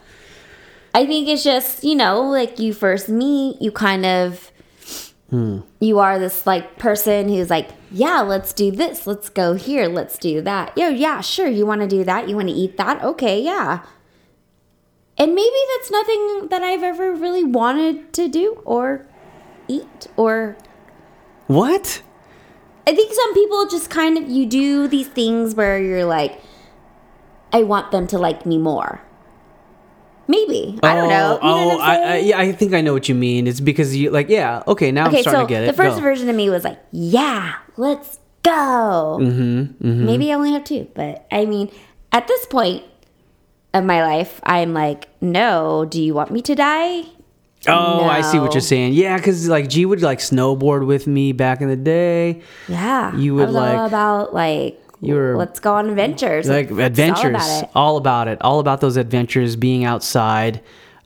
I 0.95 1.07
think 1.07 1.29
it's 1.29 1.45
just 1.45 1.85
you 1.85 1.95
know, 1.95 2.23
like 2.23 2.59
you 2.59 2.73
first 2.73 3.09
meet, 3.09 3.61
you 3.61 3.71
kind 3.71 4.07
of. 4.07 4.51
Hmm. 5.31 5.61
You 5.81 5.99
are 5.99 6.21
this 6.21 6.47
like 6.47 6.79
person 6.79 7.29
who's 7.29 7.51
like, 7.51 7.71
yeah, 7.91 8.21
let's 8.21 8.53
do 8.53 8.71
this. 8.71 9.09
Let's 9.09 9.29
go 9.29 9.55
here. 9.55 9.89
Let's 9.89 10.19
do 10.19 10.41
that. 10.43 10.77
Yo, 10.79 10.89
yeah, 10.89 11.21
sure. 11.21 11.49
You 11.49 11.67
want 11.67 11.81
to 11.81 11.89
do 11.89 12.05
that? 12.05 12.29
You 12.29 12.37
want 12.37 12.49
to 12.49 12.55
eat 12.55 12.77
that? 12.77 13.03
Okay, 13.03 13.43
yeah. 13.43 13.85
And 15.19 15.35
maybe 15.35 15.57
that's 15.77 15.91
nothing 15.91 16.49
that 16.51 16.63
I've 16.63 16.83
ever 16.83 17.13
really 17.15 17.43
wanted 17.43 18.13
to 18.15 18.29
do 18.29 18.63
or 18.65 19.07
eat 19.67 20.07
or 20.17 20.57
What? 21.47 22.03
I 22.87 22.95
think 22.95 23.13
some 23.13 23.35
people 23.35 23.67
just 23.67 23.91
kind 23.91 24.17
of 24.17 24.29
you 24.29 24.47
do 24.47 24.87
these 24.87 25.09
things 25.09 25.55
where 25.55 25.81
you're 25.83 26.05
like, 26.05 26.41
I 27.53 27.63
want 27.63 27.91
them 27.91 28.07
to 28.09 28.19
like 28.19 28.47
me 28.47 28.59
more. 28.59 29.01
Maybe 30.29 30.79
I 30.83 30.95
don't 30.95 31.09
know. 31.09 31.35
You 31.35 31.39
Oh, 31.43 31.79
I'm 31.81 31.81
I, 31.81 31.97
I, 32.15 32.17
yeah, 32.19 32.39
I 32.39 32.53
think 32.53 32.75
I 32.75 32.81
know 32.81 32.93
what 32.93 33.09
you 33.09 33.15
mean. 33.15 33.47
It's 33.47 33.61
because 33.61 33.97
you 33.97 34.11
like, 34.11 34.29
yeah, 34.29 34.63
okay, 34.67 34.91
now 34.91 35.07
I'm 35.07 35.13
starting 35.13 35.33
so 35.33 35.41
to 35.43 35.47
get 35.47 35.63
it. 35.65 35.67
the 35.67 35.73
first 35.73 35.97
Go. 35.97 36.03
version 36.03 36.29
of 36.29 36.35
me 36.35 36.51
was 36.51 36.65
like, 36.65 36.81
yeah, 36.91 37.55
let's 37.77 38.19
go. 38.43 39.19
Mm-hmm, 39.21 40.05
Maybe 40.07 40.31
I 40.31 40.35
only 40.35 40.53
have 40.53 40.65
two, 40.65 40.89
but 40.95 41.27
I 41.31 41.45
mean, 41.47 41.71
at 42.13 42.27
this 42.27 42.47
point 42.47 42.85
of 43.73 43.85
my 43.85 44.03
life, 44.05 44.41
I'm 44.43 44.75
like, 44.75 45.09
no. 45.21 45.85
Do 45.85 46.03
you 46.03 46.15
want 46.15 46.31
me 46.31 46.43
to 46.43 46.55
die? 46.55 47.03
Oh, 47.69 48.05
I 48.05 48.21
see 48.21 48.39
what 48.39 48.55
you're 48.55 48.61
saying. 48.61 48.93
Yeah, 48.95 49.17
because 49.17 49.49
like 49.49 49.69
G 49.69 49.85
would 49.87 50.03
like 50.03 50.19
snowboard 50.19 50.87
with 50.87 51.07
me 51.07 51.33
back 51.33 51.61
in 51.61 51.69
the 51.69 51.77
day. 51.77 52.43
Yeah, 52.69 53.15
You 53.17 53.35
would, 53.35 53.47
was 53.47 53.55
like- 53.55 53.77
all 53.79 53.87
about 53.87 54.35
like. 54.35 54.83
You 55.03 55.15
were- 55.15 55.37
let's 55.37 55.61
go 55.61 55.75
on 55.75 55.91
adventures. 55.91 56.49
Like 56.49 56.71
It's 56.71 56.73
all 56.73 56.81
adventures, 56.81 57.27
about 57.35 57.71
all 57.75 57.97
about 57.99 58.29
it, 58.29 58.39
all 58.41 58.61
about 58.61 58.81
those 58.81 58.97
adventures, 58.97 59.55
being 59.55 59.85
outside, 59.85 60.63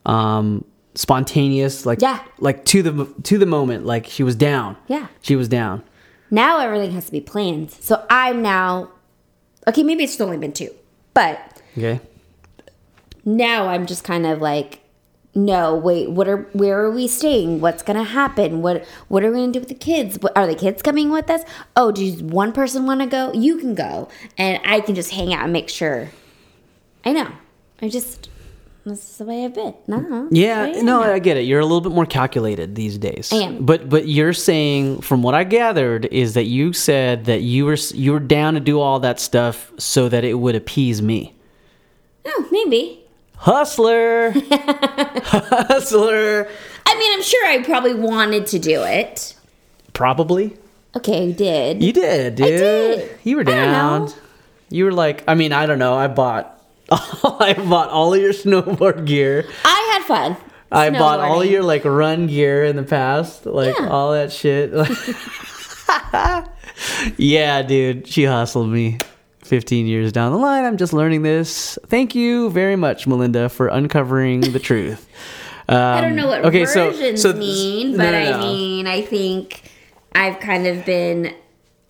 um, 0.07 0.65
spontaneous, 0.95 1.85
like 1.87 2.01
Yeah. 2.01 2.21
like 2.39 2.65
to 2.67 2.83
the 2.83 3.07
to 3.25 3.37
the 3.37 3.47
moment. 3.47 3.87
Like 3.87 4.07
she 4.07 4.23
was 4.23 4.37
down. 4.37 4.77
Yeah. 4.87 5.09
she 5.23 5.35
was 5.35 5.49
down. 5.49 5.83
Now 6.31 6.61
everything 6.61 6.93
has 6.93 7.07
to 7.07 7.13
be 7.13 7.21
planned. 7.21 7.73
So 7.73 8.05
I'm 8.09 8.43
now 8.43 8.91
okay, 9.67 9.83
maybe 9.83 10.05
it's 10.05 10.21
only 10.21 10.37
been 10.39 10.53
two. 10.53 10.71
But 11.13 11.61
Okay. 11.77 12.01
now 13.25 13.69
I'm 13.69 13.87
just 13.87 14.05
kind 14.05 14.25
of 14.27 14.41
like 14.41 14.81
no, 15.35 15.77
wait, 15.77 16.11
what 16.11 16.29
are 16.29 16.49
where 16.53 16.81
are 16.81 16.91
we 16.91 17.07
staying? 17.07 17.61
What's 17.61 17.83
gonna 17.83 18.05
happen? 18.05 18.63
What 18.63 18.85
what 19.09 19.23
are 19.23 19.31
we 19.31 19.39
gonna 19.39 19.53
do 19.53 19.61
with 19.61 19.69
the 19.69 19.75
kids? 19.75 20.19
What, 20.21 20.37
are 20.37 20.47
the 20.47 20.57
kids 20.57 20.83
coming 20.83 21.11
with 21.11 21.31
us? 21.31 21.43
Oh, 21.77 21.93
does 21.93 22.23
one 22.23 22.53
person 22.53 22.85
want 22.85 23.01
to 23.01 23.07
go? 23.07 23.33
You 23.33 23.59
can 23.59 23.75
go, 23.75 24.09
and 24.37 24.61
I 24.65 24.81
can 24.81 24.95
just 24.95 25.13
hang 25.13 25.33
out 25.33 25.45
and 25.45 25.53
make 25.53 25.69
sure. 25.69 26.11
I 27.05 27.13
know. 27.13 27.31
I 27.81 27.89
just 27.89 28.29
this 28.85 29.11
is 29.11 29.19
the 29.19 29.25
way 29.25 29.45
I've 29.45 29.55
been. 29.55 29.75
No. 29.87 30.29
Yeah, 30.31 30.83
no, 30.83 31.03
I 31.03 31.19
get 31.19 31.37
it. 31.37 31.43
You're 31.43 31.61
a 31.61 31.65
little 31.65 31.81
bit 31.81 31.93
more 31.93 32.07
calculated 32.07 32.75
these 32.75 32.99
days. 32.99 33.33
I 33.33 33.37
am. 33.37 33.65
But 33.65 33.89
but 33.89 34.09
you're 34.09 34.33
saying, 34.33 35.03
from 35.03 35.23
what 35.23 35.35
I 35.35 35.45
gathered, 35.45 36.07
is 36.07 36.35
that 36.35 36.45
you 36.45 36.73
said 36.73 37.27
that 37.27 37.43
you 37.43 37.67
were 37.67 37.77
you 37.95 38.13
were 38.13 38.21
down 38.21 38.55
to 38.55 38.61
do 38.61 38.81
all 38.81 38.99
that 39.01 39.21
stuff 39.21 39.71
so 39.79 40.09
that 40.09 40.25
it 40.25 40.35
would 40.35 40.57
appease 40.57 41.03
me. 41.03 41.35
Oh, 42.25 42.49
maybe. 42.51 43.00
Hustler, 43.43 44.33
hustler. 45.25 46.47
I 46.87 46.99
mean, 46.99 47.13
I'm 47.15 47.23
sure 47.23 47.47
I 47.47 47.63
probably 47.63 47.95
wanted 47.95 48.47
to 48.49 48.59
do 48.59 48.83
it. 48.83 49.35
Probably. 49.95 50.59
Okay, 50.95 51.29
I 51.29 51.33
did. 51.33 51.83
You 51.83 51.91
did, 51.95 52.35
dude. 52.35 52.47
did. 52.47 53.11
You 53.25 53.39
were 53.39 53.45
down. 53.45 54.13
You 54.69 54.85
were 54.85 54.93
like, 54.93 55.25
I 55.27 55.37
mean, 55.37 55.55
I 55.55 55.65
don't 55.65 55.79
know. 55.79 55.95
I 55.95 56.09
bought, 56.09 56.63
I 56.93 57.55
bought 57.67 57.89
all 57.89 58.13
of 58.13 58.21
your 58.21 58.35
snowboard 58.35 59.07
gear. 59.07 59.47
I 59.65 59.91
had 59.95 60.03
fun. 60.07 60.37
I 60.71 60.91
bought 60.91 61.21
all 61.21 61.43
your 61.43 61.63
like 61.63 61.87
run 61.87 62.27
gear 62.27 62.65
in 62.65 62.77
the 62.77 62.83
past, 62.83 63.47
like 63.47 63.75
Yeah. 63.79 63.89
all 63.89 64.13
that 64.13 64.33
shit. 64.33 64.71
yeah, 67.19 67.63
dude, 67.63 68.07
she 68.07 68.25
hustled 68.25 68.69
me. 68.69 68.99
15 69.51 69.89
years 69.89 70.13
down 70.13 70.31
the 70.31 70.39
line, 70.39 70.65
I'm 70.65 70.77
just 70.77 70.93
learning 70.93 71.23
this. 71.23 71.77
Thank 71.87 72.15
you 72.15 72.51
very 72.51 72.77
much, 72.77 73.09
Melinda, 73.09 73.49
for 73.49 73.67
uncovering 73.67 74.43
the 74.43 74.61
truth. 74.61 75.09
Um, 75.69 75.77
I 75.77 76.01
don't 76.01 76.15
know 76.15 76.29
what 76.29 76.45
okay, 76.45 76.65
so- 76.65 76.93
versions 76.93 77.23
so- 77.23 77.33
mean, 77.33 77.93
no, 77.93 77.97
but 77.99 78.13
no, 78.13 78.19
I 78.19 78.31
no. 78.31 78.39
mean, 78.39 78.87
I 78.87 79.03
think 79.03 79.63
I've 80.15 80.39
kind 80.39 80.69
of 80.69 80.87
been 80.87 81.35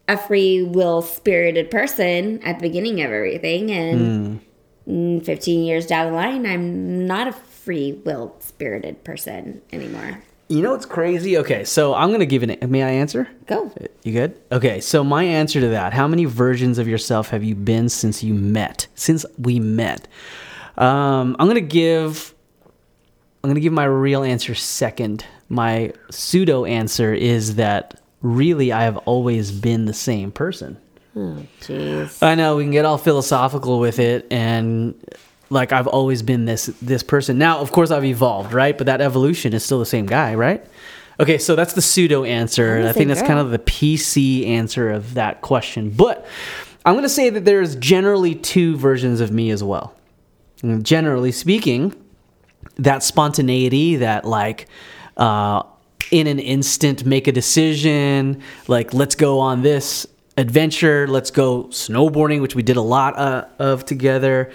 a 0.09 0.17
free 0.17 0.63
will 0.63 1.03
spirited 1.03 1.71
person 1.71 2.43
at 2.43 2.59
the 2.59 2.63
beginning 2.69 3.03
of 3.03 3.13
everything, 3.13 3.71
and 3.71 4.41
mm, 4.89 5.25
15 5.25 5.63
years 5.63 5.87
down 5.87 6.07
the 6.07 6.17
line, 6.17 6.47
I'm 6.47 7.07
not 7.07 7.29
a 7.29 7.33
free 7.33 7.93
will 7.93 8.35
spirited 8.41 9.05
person 9.05 9.61
anymore. 9.71 10.23
You 10.51 10.63
know 10.63 10.73
what's 10.73 10.85
crazy? 10.85 11.39
Okay, 11.39 11.63
so 11.63 11.95
I'm 11.95 12.11
gonna 12.11 12.27
give 12.27 12.43
an. 12.43 12.57
May 12.69 12.83
I 12.83 12.91
answer? 12.91 13.29
Go. 13.47 13.73
You 14.03 14.13
good? 14.13 14.37
Okay, 14.51 14.81
so 14.81 15.05
my 15.05 15.23
answer 15.23 15.61
to 15.61 15.69
that: 15.69 15.93
How 15.93 16.09
many 16.09 16.25
versions 16.25 16.79
of 16.79 16.89
yourself 16.89 17.29
have 17.29 17.45
you 17.45 17.55
been 17.55 17.89
since 17.89 18.25
you 18.25 18.35
met? 18.35 18.89
Since 18.97 19.25
we 19.39 19.61
met, 19.61 20.09
um, 20.77 21.37
I'm 21.39 21.47
gonna 21.47 21.61
give. 21.61 22.35
I'm 23.45 23.51
gonna 23.51 23.61
give 23.61 23.73
my 23.73 23.85
real 23.85 24.25
answer 24.25 24.57
second. 24.57 25.25
My 25.49 25.93
pseudo 26.11 26.65
answer 26.65 27.15
is 27.15 27.55
that 27.55 28.01
really 28.21 28.73
I 28.73 28.83
have 28.83 28.97
always 28.99 29.53
been 29.53 29.85
the 29.85 29.95
same 29.95 30.33
person. 30.33 30.79
Oh, 31.15 31.47
jeez. 31.61 32.21
I 32.25 32.35
know 32.35 32.57
we 32.57 32.65
can 32.65 32.73
get 32.73 32.85
all 32.85 32.99
philosophical 32.99 33.79
with 33.79 34.01
it 34.01 34.27
and 34.33 35.01
like 35.51 35.73
I've 35.73 35.89
always 35.89 36.23
been 36.23 36.45
this 36.45 36.67
this 36.81 37.03
person. 37.03 37.37
Now, 37.37 37.59
of 37.59 37.73
course 37.73 37.91
I've 37.91 38.05
evolved, 38.05 38.53
right? 38.53 38.77
But 38.77 38.87
that 38.87 39.01
evolution 39.01 39.53
is 39.53 39.65
still 39.65 39.81
the 39.81 39.87
same 39.87 40.07
guy, 40.07 40.35
right? 40.35 40.65
Okay, 41.19 41.37
so 41.37 41.55
that's 41.55 41.75
the 41.75 41.83
pseudo 41.83 42.25
answer. 42.25 42.87
I 42.89 42.93
think 42.93 43.09
that's 43.09 43.21
girl. 43.21 43.29
kind 43.29 43.41
of 43.41 43.51
the 43.51 43.59
PC 43.59 44.47
answer 44.47 44.91
of 44.91 45.15
that 45.15 45.43
question. 45.43 45.91
But 45.91 46.27
I'm 46.87 46.95
going 46.95 47.03
to 47.03 47.11
say 47.11 47.29
that 47.29 47.45
there's 47.45 47.77
generally 47.77 48.35
two 48.35 48.77
versions 48.77 49.21
of 49.21 49.31
me 49.31 49.51
as 49.51 49.63
well. 49.63 49.95
And 50.63 50.85
Generally 50.85 51.33
speaking, 51.33 51.95
that 52.77 53.03
spontaneity, 53.03 53.97
that 53.97 54.25
like 54.25 54.67
uh, 55.19 55.63
in 56.11 56.27
an 56.27 56.39
instant 56.39 57.05
make 57.05 57.29
a 57.29 57.33
decision, 57.33 58.43
like 58.67 58.95
let's 58.95 59.15
go 59.15 59.41
on 59.41 59.61
this 59.61 60.07
adventure, 60.39 61.07
let's 61.07 61.31
go 61.31 61.65
snowboarding, 61.65 62.41
which 62.41 62.55
we 62.55 62.63
did 62.63 62.77
a 62.77 62.83
lot 62.83 63.19
uh, 63.19 63.47
of 63.59 63.85
together. 63.85 64.51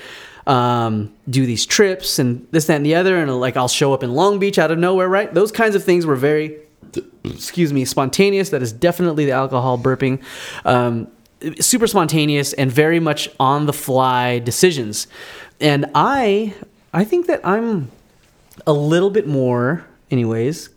Um, 0.47 1.11
do 1.27 1.45
these 1.47 1.65
trips 1.65 2.19
and 2.19 2.47
this, 2.51 2.67
that, 2.67 2.75
and 2.75 2.85
the 2.85 2.93
other, 2.93 3.17
and 3.17 3.39
like 3.39 3.57
I'll 3.57 3.67
show 3.67 3.93
up 3.93 4.03
in 4.03 4.13
Long 4.13 4.37
Beach 4.37 4.59
out 4.59 4.69
of 4.69 4.77
nowhere, 4.77 5.09
right? 5.09 5.33
Those 5.33 5.51
kinds 5.51 5.73
of 5.73 5.83
things 5.83 6.05
were 6.05 6.15
very, 6.15 6.59
excuse 7.23 7.73
me, 7.73 7.83
spontaneous. 7.83 8.49
That 8.49 8.61
is 8.61 8.71
definitely 8.71 9.25
the 9.25 9.31
alcohol 9.31 9.79
burping. 9.79 10.21
Um, 10.63 11.07
super 11.59 11.87
spontaneous 11.87 12.53
and 12.53 12.71
very 12.71 12.99
much 12.99 13.27
on 13.39 13.65
the 13.65 13.73
fly 13.73 14.39
decisions. 14.39 15.07
And 15.59 15.87
I, 15.95 16.53
I 16.93 17.05
think 17.05 17.27
that 17.27 17.41
I'm 17.43 17.89
a 18.67 18.73
little 18.73 19.09
bit 19.09 19.27
more, 19.27 19.85
anyways, 20.11 20.69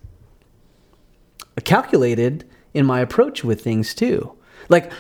calculated 1.65 2.49
in 2.73 2.87
my 2.87 3.01
approach 3.01 3.45
with 3.45 3.61
things 3.61 3.95
too. 3.95 4.33
Like, 4.69 4.93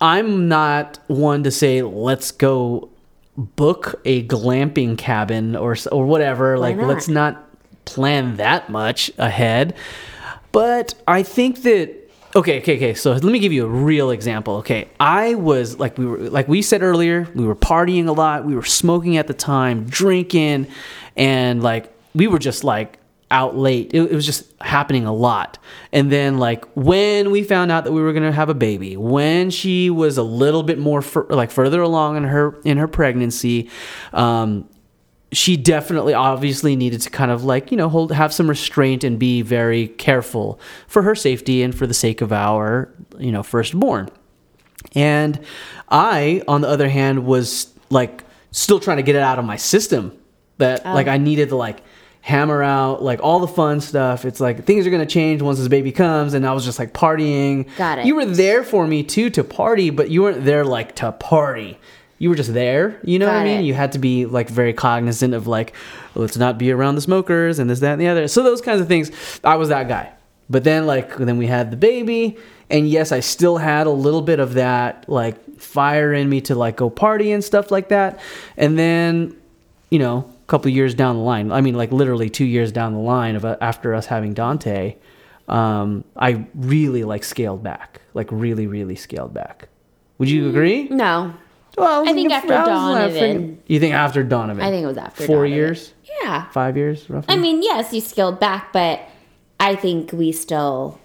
I'm 0.00 0.48
not 0.48 0.98
one 1.06 1.42
to 1.44 1.50
say, 1.50 1.82
let's 1.82 2.30
go 2.30 2.90
book 3.36 4.00
a 4.04 4.26
glamping 4.26 4.96
cabin 4.96 5.56
or 5.56 5.76
or 5.90 6.06
whatever. 6.06 6.58
like, 6.58 6.76
not? 6.76 6.86
let's 6.86 7.08
not 7.08 7.44
plan 7.84 8.36
that 8.36 8.70
much 8.70 9.10
ahead. 9.18 9.74
But 10.52 10.94
I 11.06 11.22
think 11.22 11.62
that 11.62 11.90
okay, 12.36 12.60
okay, 12.60 12.76
okay. 12.76 12.94
So 12.94 13.12
let 13.12 13.24
me 13.24 13.38
give 13.38 13.52
you 13.52 13.64
a 13.64 13.68
real 13.68 14.10
example. 14.10 14.56
Okay, 14.56 14.88
I 15.00 15.34
was 15.34 15.78
like 15.78 15.98
we 15.98 16.06
were 16.06 16.18
like 16.18 16.48
we 16.48 16.62
said 16.62 16.82
earlier, 16.82 17.28
we 17.34 17.44
were 17.44 17.56
partying 17.56 18.06
a 18.06 18.12
lot, 18.12 18.44
we 18.44 18.54
were 18.54 18.64
smoking 18.64 19.16
at 19.16 19.26
the 19.26 19.34
time, 19.34 19.84
drinking, 19.84 20.68
and 21.16 21.62
like 21.62 21.92
we 22.14 22.26
were 22.26 22.38
just 22.38 22.62
like 22.64 22.98
out 23.30 23.56
late. 23.56 23.90
It, 23.94 24.02
it 24.02 24.14
was 24.14 24.26
just 24.26 24.52
happening 24.60 25.06
a 25.06 25.12
lot. 25.12 25.58
And 25.92 26.10
then 26.10 26.38
like 26.38 26.64
when 26.74 27.30
we 27.30 27.42
found 27.42 27.72
out 27.72 27.84
that 27.84 27.92
we 27.92 28.00
were 28.00 28.12
gonna 28.12 28.32
have 28.32 28.48
a 28.48 28.54
baby, 28.54 28.96
when 28.96 29.50
she 29.50 29.90
was 29.90 30.18
a 30.18 30.22
little 30.22 30.62
bit 30.62 30.78
more 30.78 31.02
fur 31.02 31.26
like 31.30 31.50
further 31.50 31.80
along 31.80 32.16
in 32.16 32.24
her 32.24 32.60
in 32.64 32.78
her 32.78 32.88
pregnancy, 32.88 33.70
um, 34.12 34.68
she 35.34 35.56
definitely 35.56 36.14
obviously 36.14 36.76
needed 36.76 37.00
to 37.00 37.10
kind 37.10 37.30
of 37.30 37.44
like 37.44 37.70
you 37.70 37.76
know 37.76 37.88
hold 37.88 38.12
have 38.12 38.32
some 38.32 38.48
restraint 38.48 39.04
and 39.04 39.18
be 39.18 39.42
very 39.42 39.88
careful 39.88 40.60
for 40.86 41.02
her 41.02 41.14
safety 41.14 41.62
and 41.62 41.74
for 41.74 41.86
the 41.86 41.94
sake 41.94 42.20
of 42.20 42.32
our 42.32 42.88
you 43.18 43.32
know 43.32 43.42
firstborn 43.42 44.08
and 44.94 45.40
i 45.88 46.42
on 46.46 46.60
the 46.60 46.68
other 46.68 46.88
hand 46.88 47.24
was 47.26 47.72
like 47.90 48.22
still 48.52 48.78
trying 48.78 48.98
to 48.98 49.02
get 49.02 49.16
it 49.16 49.22
out 49.22 49.38
of 49.38 49.44
my 49.44 49.56
system 49.56 50.16
that 50.58 50.84
like 50.86 51.08
i 51.08 51.18
needed 51.18 51.48
to 51.48 51.56
like 51.56 51.82
hammer 52.24 52.62
out 52.62 53.02
like 53.02 53.20
all 53.22 53.38
the 53.38 53.46
fun 53.46 53.82
stuff. 53.82 54.24
It's 54.24 54.40
like 54.40 54.64
things 54.64 54.86
are 54.86 54.90
going 54.90 55.06
to 55.06 55.12
change 55.12 55.42
once 55.42 55.58
this 55.58 55.68
baby 55.68 55.92
comes 55.92 56.32
and 56.32 56.46
i 56.46 56.54
was 56.54 56.64
just 56.64 56.78
like 56.78 56.94
partying. 56.94 57.68
Got 57.76 57.98
it. 57.98 58.06
you 58.06 58.14
were 58.14 58.24
there 58.24 58.64
for 58.64 58.86
me 58.86 59.02
too 59.02 59.28
to 59.28 59.44
party 59.44 59.90
but 59.90 60.08
you 60.08 60.22
weren't 60.22 60.42
there 60.42 60.64
like 60.64 60.94
to 60.96 61.12
party. 61.12 61.78
You 62.18 62.30
were 62.30 62.34
just 62.34 62.54
there 62.54 62.98
you 63.04 63.18
know 63.18 63.26
what 63.26 63.36
i 63.36 63.44
mean? 63.44 63.60
it. 63.60 63.64
you 63.64 63.74
had 63.74 63.92
to 63.92 63.98
be 63.98 64.24
like 64.24 64.48
very 64.48 64.72
cognizant 64.72 65.34
of 65.34 65.46
like 65.46 65.74
let's 66.14 66.38
not 66.38 66.56
be 66.56 66.70
around 66.72 66.94
the 66.94 67.02
smokers 67.02 67.58
and 67.58 67.68
this 67.68 67.80
that 67.80 67.92
and 67.92 68.00
the 68.00 68.08
other. 68.08 68.26
So 68.26 68.42
those 68.42 68.62
kinds 68.62 68.80
of 68.80 68.88
things 68.88 69.10
i 69.44 69.56
was 69.56 69.68
that 69.68 69.86
guy. 69.88 70.10
But 70.48 70.64
then 70.64 70.86
like 70.86 71.14
then 71.18 71.36
we 71.36 71.46
had 71.46 71.70
the 71.70 71.76
baby 71.76 72.38
and 72.70 72.88
yes 72.88 73.12
i 73.12 73.20
still 73.20 73.58
had 73.58 73.86
a 73.86 73.90
little 73.90 74.22
bit 74.22 74.40
of 74.40 74.54
that 74.54 75.06
like 75.10 75.36
fire 75.60 76.14
in 76.14 76.30
me 76.30 76.40
to 76.40 76.54
like 76.54 76.76
go 76.76 76.88
party 76.88 77.32
and 77.32 77.44
stuff 77.44 77.70
like 77.70 77.90
that. 77.90 78.18
And 78.56 78.78
then 78.78 79.36
you 79.90 79.98
know 79.98 80.33
couple 80.46 80.70
years 80.70 80.94
down 80.94 81.16
the 81.16 81.22
line 81.22 81.50
i 81.52 81.60
mean 81.60 81.74
like 81.74 81.90
literally 81.92 82.28
two 82.30 82.44
years 82.44 82.70
down 82.72 82.92
the 82.92 82.98
line 82.98 83.34
of 83.36 83.44
uh, 83.44 83.56
after 83.60 83.94
us 83.94 84.06
having 84.06 84.32
dante 84.34 84.94
um, 85.48 86.04
i 86.16 86.44
really 86.54 87.04
like 87.04 87.24
scaled 87.24 87.62
back 87.62 88.00
like 88.14 88.28
really 88.30 88.66
really 88.66 88.94
scaled 88.96 89.32
back 89.34 89.68
would 90.18 90.28
you 90.30 90.48
agree 90.48 90.84
No. 90.88 91.34
well, 91.76 92.08
I 92.08 92.12
think 92.12 92.30
after 92.32 92.48
Donovan. 92.48 93.60
You 93.66 93.80
think 93.80 93.94
after 93.94 94.22
Donovan? 94.22 94.62
I 94.62 94.70
think 94.70 94.84
it 94.84 94.86
was 94.86 94.96
after 94.96 95.26
four 95.26 95.36
Donovan. 95.42 95.52
years, 95.52 95.92
Yeah. 96.22 96.48
five 96.52 96.76
years, 96.76 97.10
roughly. 97.10 97.34
I 97.34 97.36
mean, 97.36 97.62
yes, 97.62 97.92
you 97.92 98.00
scaled 98.00 98.38
back, 98.38 98.72
but 98.72 99.00
I 99.58 99.74
think 99.74 100.12
we 100.12 100.30
still 100.30 101.00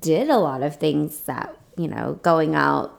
did 0.00 0.30
a 0.30 0.38
lot 0.38 0.62
of 0.62 0.76
things 0.76 1.18
that, 1.22 1.56
you 1.76 1.88
know, 1.88 2.20
going 2.22 2.54
out, 2.54 2.96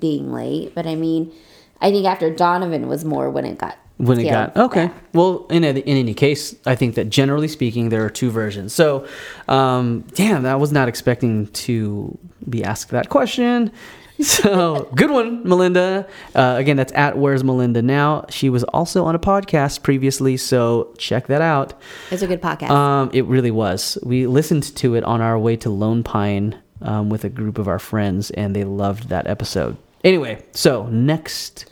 being 0.00 0.32
late. 0.32 0.74
But 0.74 0.86
I 0.88 0.96
mean, 0.96 1.32
I 1.80 1.92
think 1.92 2.04
after 2.06 2.28
Donovan 2.34 2.88
was 2.88 3.04
more 3.04 3.30
when 3.30 3.44
it 3.46 3.56
got. 3.58 3.76
When 4.00 4.18
it 4.18 4.22
scaled 4.22 4.54
got 4.54 4.64
okay. 4.64 4.86
back. 4.86 4.94
Well, 5.12 5.46
in 5.50 5.64
any, 5.64 5.80
in 5.80 5.96
any 5.96 6.14
case, 6.14 6.54
I 6.66 6.74
think 6.74 6.94
that 6.94 7.10
generally 7.10 7.48
speaking, 7.48 7.90
there 7.90 8.04
are 8.04 8.10
two 8.10 8.30
versions. 8.30 8.72
So, 8.72 9.06
um, 9.48 10.04
damn, 10.14 10.46
I 10.46 10.56
was 10.56 10.72
not 10.72 10.88
expecting 10.88 11.48
to 11.48 12.18
be 12.48 12.64
asked 12.64 12.90
that 12.90 13.08
question. 13.08 13.72
So 14.20 14.90
good 14.94 15.10
one, 15.10 15.48
Melinda. 15.48 16.06
Uh, 16.34 16.56
again, 16.58 16.76
that's 16.76 16.92
at 16.92 17.16
Where's 17.16 17.42
Melinda 17.42 17.80
Now. 17.80 18.26
She 18.28 18.50
was 18.50 18.64
also 18.64 19.06
on 19.06 19.14
a 19.14 19.18
podcast 19.18 19.82
previously, 19.82 20.36
so 20.36 20.94
check 20.98 21.28
that 21.28 21.40
out. 21.40 21.72
It's 22.10 22.20
a 22.20 22.26
good 22.26 22.42
podcast. 22.42 22.68
Um, 22.68 23.08
it 23.14 23.24
really 23.24 23.50
was. 23.50 23.96
We 24.02 24.26
listened 24.26 24.76
to 24.76 24.94
it 24.94 25.04
on 25.04 25.22
our 25.22 25.38
way 25.38 25.56
to 25.56 25.70
Lone 25.70 26.02
Pine 26.02 26.60
um, 26.82 27.08
with 27.08 27.24
a 27.24 27.30
group 27.30 27.56
of 27.56 27.66
our 27.66 27.78
friends, 27.78 28.30
and 28.32 28.54
they 28.54 28.64
loved 28.64 29.08
that 29.08 29.26
episode. 29.26 29.78
Anyway, 30.04 30.44
so 30.52 30.86
next 30.88 31.64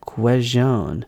question. 0.00 1.04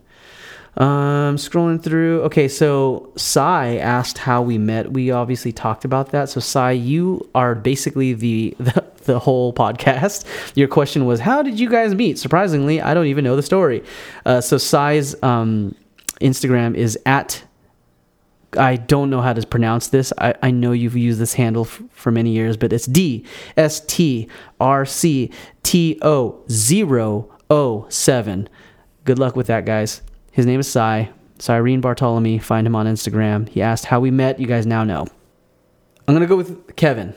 Um, 0.77 1.37
scrolling 1.37 1.81
through. 1.81 2.23
Okay, 2.23 2.49
so 2.49 3.13
Sai 3.17 3.77
asked 3.77 4.19
how 4.19 4.43
we 4.43 4.59
met. 4.59 4.93
We 4.93 5.11
obviously 5.13 5.53
talked 5.53 5.85
about 5.85 6.11
that. 6.11 6.29
So 6.29 6.41
Sai, 6.41 6.73
you 6.73 7.29
are 7.35 7.55
basically 7.55 8.13
the, 8.13 8.57
the 8.59 8.85
the 9.05 9.19
whole 9.19 9.53
podcast. 9.53 10.25
Your 10.57 10.69
question 10.69 11.07
was, 11.07 11.21
how 11.21 11.43
did 11.43 11.61
you 11.61 11.71
guys 11.71 11.95
meet? 11.95 12.19
Surprisingly, 12.19 12.81
I 12.81 12.95
don't 12.95 13.07
even 13.07 13.25
know 13.25 13.37
the 13.37 13.43
story. 13.43 13.85
Uh, 14.25 14.41
so 14.41 14.57
Sai's 14.59 15.21
um, 15.23 15.75
Instagram 16.21 16.75
is 16.75 16.99
at. 17.07 17.45
I 18.57 18.77
don't 18.77 19.11
know 19.11 19.21
how 19.21 19.33
to 19.33 19.45
pronounce 19.47 19.89
this. 19.89 20.13
I, 20.17 20.35
I 20.41 20.51
know 20.53 20.71
you've 20.71 20.97
used 20.97 21.19
this 21.19 21.35
handle 21.35 21.65
f- 21.65 21.83
for 21.91 22.13
many 22.13 22.31
years, 22.31 22.57
but 22.57 22.73
it's 22.73 22.87
D 22.87 23.25
S 23.57 23.81
T 23.81 24.29
R 24.61 24.87
C 24.87 25.31
T 25.65 25.99
O 26.03 26.41
zero 26.49 27.33
O 27.51 27.87
seven. 27.89 28.49
Good 29.05 29.19
luck 29.19 29.35
with 29.35 29.49
that, 29.49 29.67
guys. 29.67 30.03
His 30.35 30.47
name 30.47 30.59
is 30.59 30.67
Sai. 30.71 31.11
Cyrene 31.39 31.81
Bartolome. 31.81 32.39
Find 32.39 32.67
him 32.67 32.75
on 32.75 32.87
Instagram. 32.87 33.49
He 33.49 33.63
asked 33.63 33.85
how 33.85 34.01
we 34.01 34.11
met. 34.11 34.41
You 34.41 34.49
guys 34.49 34.67
now 34.67 34.83
know. 34.83 35.07
I'm 36.09 36.15
gonna 36.15 36.27
go 36.27 36.37
with 36.37 36.75
Kevin. 36.75 37.15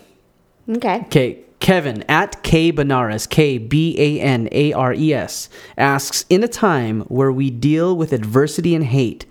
Okay. 0.70 1.02
Okay, 1.08 1.40
Kevin 1.60 2.04
at 2.08 2.44
K 2.44 2.72
Banares, 2.72 3.26
K 3.26 3.58
B 3.58 3.96
A 3.98 4.22
N 4.22 4.48
A 4.52 4.72
R 4.74 4.94
E 4.94 5.16
S, 5.16 5.50
asks 5.80 6.26
In 6.30 6.44
a 6.44 6.48
time 6.48 7.02
where 7.02 7.32
we 7.32 7.50
deal 7.50 7.98
with 7.98 8.14
adversity 8.14 8.76
and 8.76 8.86
hate, 8.86 9.26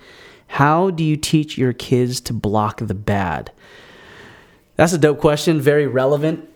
how 0.48 0.90
do 0.90 1.04
you 1.04 1.16
teach 1.16 1.56
your 1.56 1.72
kids 1.72 2.20
to 2.22 2.32
block 2.32 2.78
the 2.78 2.94
bad? 2.94 3.52
That's 4.74 4.92
a 4.94 4.98
dope 4.98 5.20
question, 5.20 5.60
very 5.60 5.86
relevant 5.86 6.48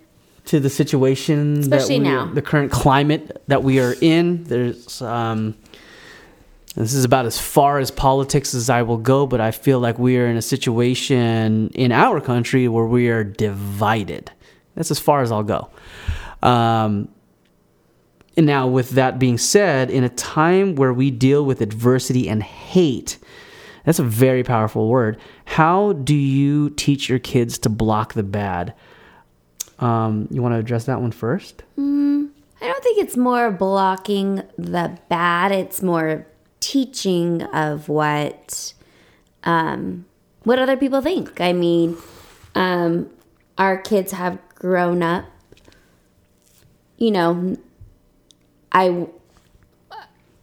to 0.46 0.58
the 0.58 0.70
situation 0.70 1.60
Especially 1.60 1.98
that 1.98 2.04
we, 2.04 2.10
now. 2.10 2.34
the 2.34 2.42
current 2.42 2.72
climate 2.72 3.40
that 3.46 3.62
we 3.62 3.78
are 3.78 3.94
in. 4.00 4.42
There's 4.44 5.00
um 5.00 5.54
this 6.76 6.94
is 6.94 7.04
about 7.04 7.26
as 7.26 7.38
far 7.38 7.78
as 7.78 7.90
politics 7.90 8.54
as 8.54 8.70
I 8.70 8.82
will 8.82 8.98
go, 8.98 9.26
but 9.26 9.40
I 9.40 9.50
feel 9.50 9.80
like 9.80 9.98
we 9.98 10.16
are 10.18 10.26
in 10.26 10.36
a 10.36 10.42
situation 10.42 11.70
in 11.74 11.90
our 11.90 12.20
country 12.20 12.68
where 12.68 12.84
we 12.84 13.08
are 13.08 13.24
divided. 13.24 14.30
That's 14.76 14.90
as 14.90 15.00
far 15.00 15.22
as 15.22 15.32
I'll 15.32 15.42
go. 15.42 15.68
Um, 16.42 17.08
and 18.36 18.46
now, 18.46 18.68
with 18.68 18.90
that 18.90 19.18
being 19.18 19.36
said, 19.36 19.90
in 19.90 20.04
a 20.04 20.08
time 20.08 20.76
where 20.76 20.92
we 20.92 21.10
deal 21.10 21.44
with 21.44 21.60
adversity 21.60 22.28
and 22.28 22.42
hate, 22.42 23.18
that's 23.84 23.98
a 23.98 24.04
very 24.04 24.44
powerful 24.44 24.88
word. 24.88 25.18
How 25.46 25.92
do 25.94 26.14
you 26.14 26.70
teach 26.70 27.08
your 27.08 27.18
kids 27.18 27.58
to 27.58 27.68
block 27.68 28.14
the 28.14 28.22
bad? 28.22 28.74
Um, 29.80 30.28
you 30.30 30.40
want 30.40 30.54
to 30.54 30.58
address 30.58 30.84
that 30.84 31.00
one 31.00 31.10
first? 31.10 31.64
I 32.62 32.66
don't 32.66 32.82
think 32.82 33.02
it's 33.02 33.16
more 33.16 33.50
blocking 33.50 34.42
the 34.56 34.96
bad. 35.08 35.50
It's 35.50 35.82
more 35.82 36.26
teaching 36.70 37.42
of 37.42 37.88
what 37.88 38.74
um, 39.42 40.06
what 40.44 40.60
other 40.60 40.76
people 40.76 41.00
think. 41.02 41.40
I 41.40 41.52
mean, 41.52 41.96
um, 42.54 43.10
our 43.58 43.76
kids 43.76 44.12
have 44.12 44.38
grown 44.54 45.02
up. 45.02 45.24
You 46.96 47.10
know, 47.10 47.56
I 48.70 49.08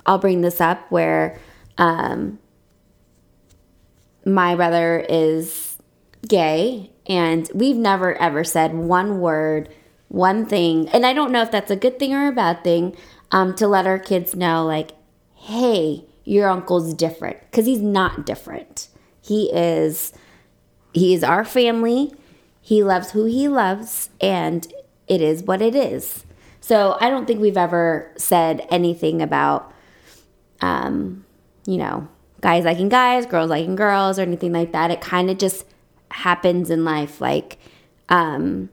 I'll 0.05 0.17
bring 0.17 0.41
this 0.41 0.59
up 0.59 0.91
where 0.91 1.39
um, 1.77 2.39
my 4.25 4.53
brother 4.55 5.05
is 5.07 5.77
gay 6.27 6.91
and 7.05 7.49
we've 7.53 7.77
never 7.77 8.15
ever 8.15 8.43
said 8.43 8.73
one 8.73 9.21
word 9.21 9.69
one 10.09 10.45
thing 10.45 10.89
and 10.89 11.05
i 11.05 11.13
don't 11.13 11.31
know 11.31 11.41
if 11.43 11.51
that's 11.51 11.71
a 11.71 11.75
good 11.75 11.99
thing 11.99 12.13
or 12.13 12.27
a 12.27 12.31
bad 12.31 12.63
thing 12.63 12.97
um, 13.31 13.55
to 13.55 13.67
let 13.67 13.85
our 13.85 13.99
kids 13.99 14.35
know 14.35 14.65
like 14.65 14.91
hey 15.35 16.03
your 16.27 16.49
uncle's 16.49 16.93
different 16.93 17.37
because 17.49 17.65
he's 17.65 17.81
not 17.81 18.25
different 18.25 18.89
he 19.21 19.51
is 19.53 20.13
he 20.93 21.13
is 21.13 21.23
our 21.23 21.45
family 21.45 22.13
he 22.61 22.83
loves 22.83 23.11
who 23.11 23.25
he 23.25 23.47
loves 23.47 24.09
and 24.19 24.73
it 25.07 25.21
is 25.21 25.43
what 25.43 25.61
it 25.61 25.75
is 25.75 26.25
so 26.59 26.97
i 26.99 27.09
don't 27.09 27.25
think 27.25 27.39
we've 27.39 27.57
ever 27.57 28.11
said 28.17 28.65
anything 28.69 29.21
about 29.21 29.73
um, 30.61 31.25
you 31.65 31.77
know, 31.77 32.07
guys 32.41 32.65
liking 32.65 32.89
guys, 32.89 33.25
girls 33.25 33.49
liking 33.49 33.75
girls, 33.75 34.17
or 34.17 34.23
anything 34.23 34.53
like 34.53 34.71
that. 34.71 34.91
It 34.91 35.01
kind 35.01 35.29
of 35.29 35.37
just 35.37 35.65
happens 36.11 36.69
in 36.69 36.83
life. 36.83 37.21
Like, 37.21 37.57
um, 38.09 38.69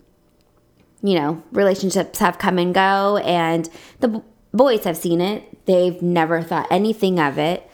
you 1.03 1.19
know, 1.19 1.43
relationships 1.53 2.19
have 2.19 2.39
come 2.39 2.59
and 2.59 2.75
go, 2.75 3.19
and 3.19 3.69
the 4.01 4.09
b- 4.09 4.23
boys 4.53 4.85
have 4.85 4.97
seen 4.97 5.21
it. 5.21 5.54
They've 5.67 6.01
never 6.03 6.43
thought 6.43 6.67
anything 6.71 7.19
of 7.19 7.39
it. 7.39 7.69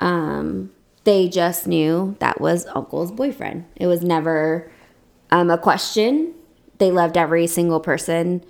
Um, 0.00 0.70
they 1.04 1.28
just 1.28 1.66
knew 1.66 2.16
that 2.20 2.40
was 2.40 2.66
uncle's 2.74 3.10
boyfriend. 3.12 3.64
It 3.76 3.86
was 3.86 4.02
never 4.02 4.70
um, 5.30 5.50
a 5.50 5.56
question. 5.58 6.34
They 6.78 6.90
loved 6.90 7.16
every 7.16 7.46
single 7.46 7.80
person. 7.80 8.44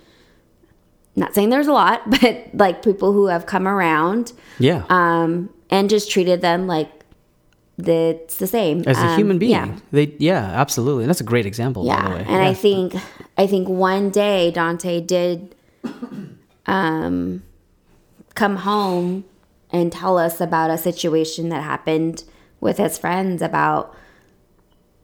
Not 1.15 1.33
saying 1.33 1.49
there's 1.49 1.67
a 1.67 1.73
lot, 1.73 2.09
but 2.21 2.47
like 2.53 2.83
people 2.83 3.13
who 3.13 3.27
have 3.27 3.45
come 3.45 3.67
around 3.67 4.33
Yeah. 4.59 4.83
um, 4.89 5.49
and 5.69 5.89
just 5.89 6.11
treated 6.11 6.41
them 6.41 6.67
like 6.67 6.89
it's 7.83 8.37
the 8.37 8.45
same 8.47 8.83
As 8.85 8.97
a 8.99 9.05
Um, 9.07 9.17
human 9.17 9.39
being. 9.39 9.51
Yeah, 9.51 9.75
They 9.91 10.13
yeah, 10.19 10.43
absolutely. 10.43 11.03
And 11.03 11.09
that's 11.09 11.21
a 11.21 11.25
great 11.25 11.45
example, 11.47 11.85
by 11.87 11.95
the 11.95 12.09
yeah. 12.09 12.13
way. 12.15 12.25
And 12.27 12.41
I 12.43 12.53
think 12.53 12.93
I 13.37 13.47
think 13.47 13.67
one 13.67 14.09
day 14.11 14.51
Dante 14.51 15.01
did 15.01 15.55
um, 16.67 17.41
come 18.35 18.57
home 18.57 19.25
and 19.71 19.91
tell 19.91 20.17
us 20.17 20.39
about 20.41 20.69
a 20.69 20.77
situation 20.77 21.49
that 21.49 21.63
happened 21.63 22.23
with 22.59 22.77
his 22.77 22.97
friends 22.97 23.41
about 23.41 23.95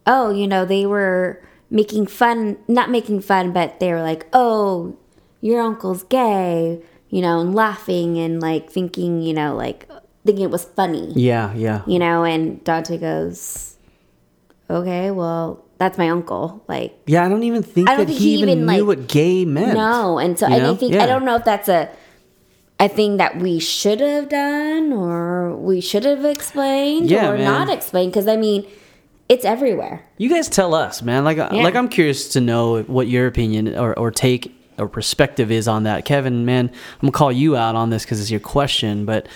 oh 0.06 0.30
you 0.30 0.46
know 0.46 0.64
they 0.64 0.86
were 0.86 1.42
making 1.70 2.06
fun 2.06 2.56
not 2.68 2.90
making 2.90 3.20
fun 3.20 3.52
but 3.52 3.78
they 3.80 3.92
were 3.92 4.02
like 4.02 4.26
oh 4.32 4.96
your 5.40 5.60
uncle's 5.60 6.02
gay 6.04 6.80
you 7.10 7.20
know 7.20 7.40
and 7.40 7.54
laughing 7.54 8.18
and 8.18 8.40
like 8.40 8.70
thinking 8.70 9.20
you 9.20 9.34
know 9.34 9.54
like 9.54 9.88
thinking 10.24 10.44
it 10.44 10.50
was 10.50 10.64
funny 10.64 11.12
Yeah, 11.14 11.52
yeah. 11.54 11.82
you 11.86 11.98
know 11.98 12.24
and 12.24 12.62
dante 12.64 12.96
goes 12.98 13.76
okay 14.70 15.10
well 15.10 15.64
that's 15.78 15.96
my 15.98 16.08
uncle 16.08 16.64
like 16.68 16.98
Yeah, 17.06 17.24
I 17.24 17.28
don't 17.28 17.42
even 17.44 17.62
think 17.62 17.88
I 17.88 17.92
don't 17.96 18.06
that 18.06 18.12
think 18.12 18.18
he, 18.20 18.34
even 18.42 18.60
knew 18.66 18.84
like- 18.84 18.84
what 18.86 19.08
gay 19.08 19.44
meant. 19.44 19.74
no 19.74 20.18
and 20.18 20.38
so 20.38 20.46
i 20.46 20.50
know? 20.50 20.58
don't 20.60 20.80
think 20.80 20.94
Yeah. 20.94 21.04
i 21.04 21.06
don't 21.06 21.24
know 21.24 21.36
if 21.36 21.44
that's 21.44 21.68
a 21.68 21.88
a 22.80 22.88
thing 22.88 23.16
that 23.16 23.38
we 23.38 23.58
should 23.58 24.00
have 24.00 24.28
done 24.28 24.92
or 24.92 25.56
we 25.56 25.80
should 25.80 26.04
have 26.04 26.24
explained 26.24 27.10
Yeah, 27.10 27.30
or 27.30 27.36
man. 27.36 27.44
not 27.44 27.68
explained 27.70 28.12
because 28.12 28.28
i 28.28 28.36
mean 28.36 28.66
it's 29.28 29.44
everywhere 29.44 30.04
You 30.16 30.30
guys 30.30 30.48
tell 30.48 30.74
us, 30.74 31.02
man. 31.02 31.22
Like, 31.22 31.36
Yeah. 31.36 31.48
like 31.52 31.74
I'm 31.74 31.88
curious 31.90 32.28
to 32.30 32.40
know 32.40 32.82
what 32.84 33.08
your 33.08 33.26
opinion 33.26 33.76
or, 33.76 33.92
or 33.98 34.10
take 34.10 34.54
or 34.78 34.88
perspective 34.88 35.50
is 35.50 35.68
on 35.68 35.82
that, 35.82 36.04
Kevin. 36.06 36.46
Man, 36.46 36.70
I'm 36.70 37.00
gonna 37.00 37.12
call 37.12 37.30
you 37.30 37.54
out 37.54 37.74
on 37.74 37.90
this 37.90 38.04
because 38.04 38.20
it's 38.22 38.30
your 38.30 38.40
question. 38.40 39.04
But 39.04 39.26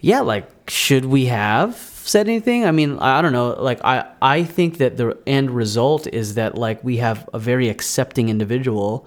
yeah, 0.00 0.20
like, 0.20 0.44
should 0.68 1.06
we 1.06 1.26
have 1.26 1.76
said 2.04 2.28
anything? 2.28 2.66
I 2.66 2.72
mean, 2.72 2.98
I 2.98 3.20
I 3.20 3.22
don't 3.22 3.32
know. 3.32 3.56
Like, 3.58 3.80
I 3.84 4.04
I 4.20 4.44
think 4.44 4.78
that 4.78 4.96
the 4.98 5.16
end 5.26 5.50
result 5.50 6.06
is 6.08 6.34
that 6.34 6.58
like 6.58 6.84
we 6.84 6.98
have 6.98 7.26
a 7.32 7.38
very 7.38 7.68
accepting 7.70 8.28
individual 8.28 9.06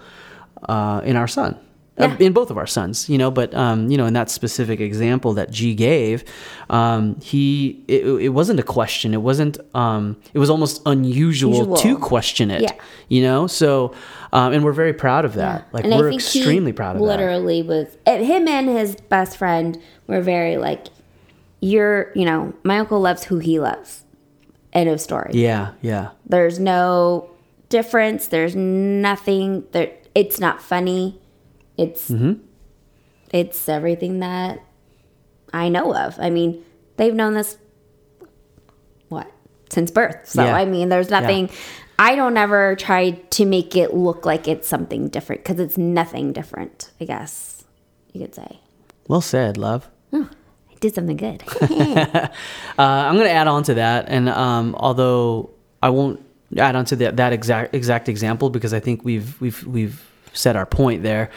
uh, 0.68 1.01
in 1.05 1.15
our 1.18 1.27
son. 1.27 1.55
Yeah. 2.02 2.18
in 2.28 2.34
both 2.34 2.49
of 2.52 2.57
our 2.57 2.68
sons, 2.68 3.10
you 3.10 3.18
know, 3.18 3.32
but 3.32 3.53
um, 3.53 3.90
you 3.90 3.98
know, 3.98 4.06
in 4.06 4.14
that 4.14 4.30
specific 4.30 4.80
example 4.80 5.34
that 5.34 5.52
G 5.52 5.73
gave, 5.76 6.23
um, 6.69 7.19
he 7.22 7.84
it, 7.88 8.06
it 8.06 8.30
wasn't 8.30 8.60
a 8.60 8.64
question. 8.64 9.14
It 9.14 9.22
wasn't. 9.22 9.57
Um, 9.76 10.18
it 10.34 10.40
was 10.40 10.49
almost 10.49 10.82
unusual 10.86 11.56
Usual. 11.57 11.78
to 11.78 11.98
question 11.98 12.52
it. 12.52 12.61
Yeah. 12.61 12.73
You 13.10 13.22
know, 13.23 13.48
so 13.48 13.94
um, 14.34 14.53
and 14.53 14.64
we're 14.64 14.72
very 14.73 14.94
proud 14.94 15.26
of 15.26 15.34
that. 15.36 15.68
Like 15.73 15.84
And 15.86 15.94
we're 15.94 16.11
extremely 16.11 16.73
proud 16.73 16.95
of 16.95 17.02
that. 17.02 17.07
literally 17.07 17.61
was 17.64 17.88
him 18.06 18.48
and 18.48 18.68
his 18.69 18.95
best 19.10 19.38
friend 19.38 19.78
were 20.07 20.22
very 20.22 20.57
like 20.57 20.88
you're 21.60 22.11
you 22.15 22.26
know 22.26 22.53
my 22.64 22.80
uncle 22.80 22.99
loves 22.99 23.23
who 23.26 23.38
he 23.40 23.60
loves 23.60 24.03
end 24.73 24.90
of 24.90 24.99
story 24.99 25.30
Yeah, 25.34 25.73
yeah, 25.82 26.10
there's 26.26 26.57
no 26.60 27.30
difference 27.69 28.28
there's 28.28 28.56
nothing 28.56 29.64
there 29.72 29.91
it's 30.15 30.40
not 30.40 30.61
funny 30.61 31.20
it's 31.84 32.10
Mm-hmm. 32.10 32.34
it's 33.32 33.68
everything 33.70 34.20
that 34.20 34.60
i 35.53 35.70
know 35.70 35.88
of 35.95 36.18
i 36.20 36.30
mean 36.30 36.64
they've 36.98 37.16
known 37.16 37.34
this 37.34 37.58
what 39.10 39.30
since 39.70 39.91
birth 39.91 40.28
so 40.28 40.44
Yeah. 40.44 40.56
i 40.56 40.66
mean 40.66 40.90
there's 40.90 41.10
nothing 41.10 41.49
i 41.99 42.16
don't 42.16 42.38
ever 42.38 42.76
try 42.76 43.12
to 43.12 43.45
make 43.45 43.76
it 43.76 43.94
look 43.94 44.26
like 44.26 44.48
it's 44.48 44.68
something 44.68 45.08
different 45.10 45.44
because 45.44 45.60
it's 45.60 45.78
nothing 45.78 46.34
different 46.34 46.91
i 46.99 47.06
guess 47.06 47.64
you 48.14 48.22
could 48.22 48.36
say 48.36 48.60
Well 49.08 49.22
said, 49.22 49.58
love. 49.58 49.90
i 50.14 50.26
did 50.80 50.94
something 50.95 51.18
good 51.18 51.44
Uh, 51.62 52.30
I'm 52.78 53.16
going 53.16 53.28
to 53.28 53.32
add 53.32 53.48
on 53.48 53.64
to 53.64 53.76
that, 53.76 54.06
and 54.08 54.28
um, 54.30 54.74
although 54.80 55.52
I 55.84 55.90
won't 55.91 56.20
add 56.58 56.76
on 56.76 56.86
to 56.86 56.95
that, 56.95 57.18
that 57.18 57.32
exact 57.34 57.76
exact 57.76 58.10
example 58.10 58.49
because 58.49 58.74
I 58.74 58.80
think 58.80 59.03
we've 59.06 59.40
we've 59.40 59.64
we've 59.68 60.02
said 60.34 60.56
our 60.56 60.66
point 60.66 61.03
there. 61.03 61.30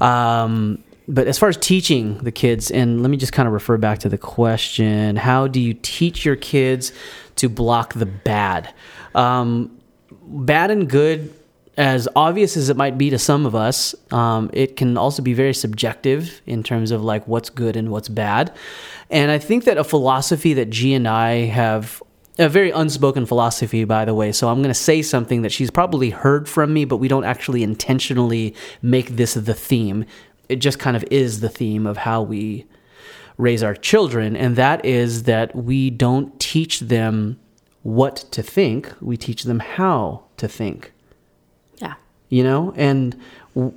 Um, 0.00 0.82
but 1.06 1.26
as 1.26 1.38
far 1.38 1.48
as 1.48 1.56
teaching 1.56 2.18
the 2.18 2.32
kids, 2.32 2.70
and 2.70 3.02
let 3.02 3.10
me 3.10 3.16
just 3.16 3.32
kind 3.32 3.46
of 3.46 3.54
refer 3.54 3.78
back 3.78 3.98
to 4.00 4.08
the 4.08 4.18
question: 4.18 5.16
How 5.16 5.46
do 5.46 5.60
you 5.60 5.74
teach 5.74 6.24
your 6.24 6.36
kids 6.36 6.92
to 7.36 7.48
block 7.48 7.94
the 7.94 8.06
bad? 8.06 8.72
Um, 9.14 9.78
bad 10.10 10.70
and 10.70 10.88
good 10.88 11.32
as 11.78 12.08
obvious 12.16 12.56
as 12.56 12.68
it 12.68 12.76
might 12.76 12.98
be 12.98 13.08
to 13.08 13.18
some 13.18 13.46
of 13.46 13.54
us, 13.54 13.94
um, 14.10 14.50
it 14.52 14.76
can 14.76 14.98
also 14.98 15.22
be 15.22 15.32
very 15.32 15.54
subjective 15.54 16.42
in 16.44 16.64
terms 16.64 16.90
of 16.90 17.04
like 17.04 17.26
what's 17.28 17.50
good 17.50 17.76
and 17.76 17.90
what's 17.90 18.08
bad. 18.08 18.52
And 19.10 19.30
I 19.30 19.38
think 19.38 19.62
that 19.64 19.78
a 19.78 19.84
philosophy 19.84 20.54
that 20.54 20.70
G 20.70 20.92
and 20.92 21.06
I 21.06 21.46
have 21.46 22.02
a 22.38 22.48
very 22.48 22.70
unspoken 22.70 23.26
philosophy, 23.26 23.84
by 23.84 24.04
the 24.04 24.14
way. 24.14 24.32
So 24.32 24.48
I'm 24.48 24.58
going 24.58 24.68
to 24.68 24.74
say 24.74 25.02
something 25.02 25.42
that 25.42 25.50
she's 25.52 25.70
probably 25.70 26.10
heard 26.10 26.48
from 26.48 26.72
me, 26.72 26.84
but 26.84 26.98
we 26.98 27.08
don't 27.08 27.24
actually 27.24 27.62
intentionally 27.62 28.54
make 28.80 29.10
this 29.16 29.34
the 29.34 29.54
theme. 29.54 30.04
It 30.48 30.56
just 30.56 30.78
kind 30.78 30.96
of 30.96 31.04
is 31.10 31.40
the 31.40 31.48
theme 31.48 31.86
of 31.86 31.96
how 31.98 32.22
we 32.22 32.66
raise 33.36 33.62
our 33.62 33.74
children. 33.74 34.36
And 34.36 34.56
that 34.56 34.84
is 34.84 35.24
that 35.24 35.54
we 35.54 35.90
don't 35.90 36.38
teach 36.40 36.80
them 36.80 37.38
what 37.82 38.16
to 38.32 38.42
think, 38.42 38.92
we 39.00 39.16
teach 39.16 39.44
them 39.44 39.60
how 39.60 40.24
to 40.36 40.46
think 40.48 40.92
Yeah. 41.80 41.94
you 42.28 42.42
know 42.44 42.72
and 42.76 43.16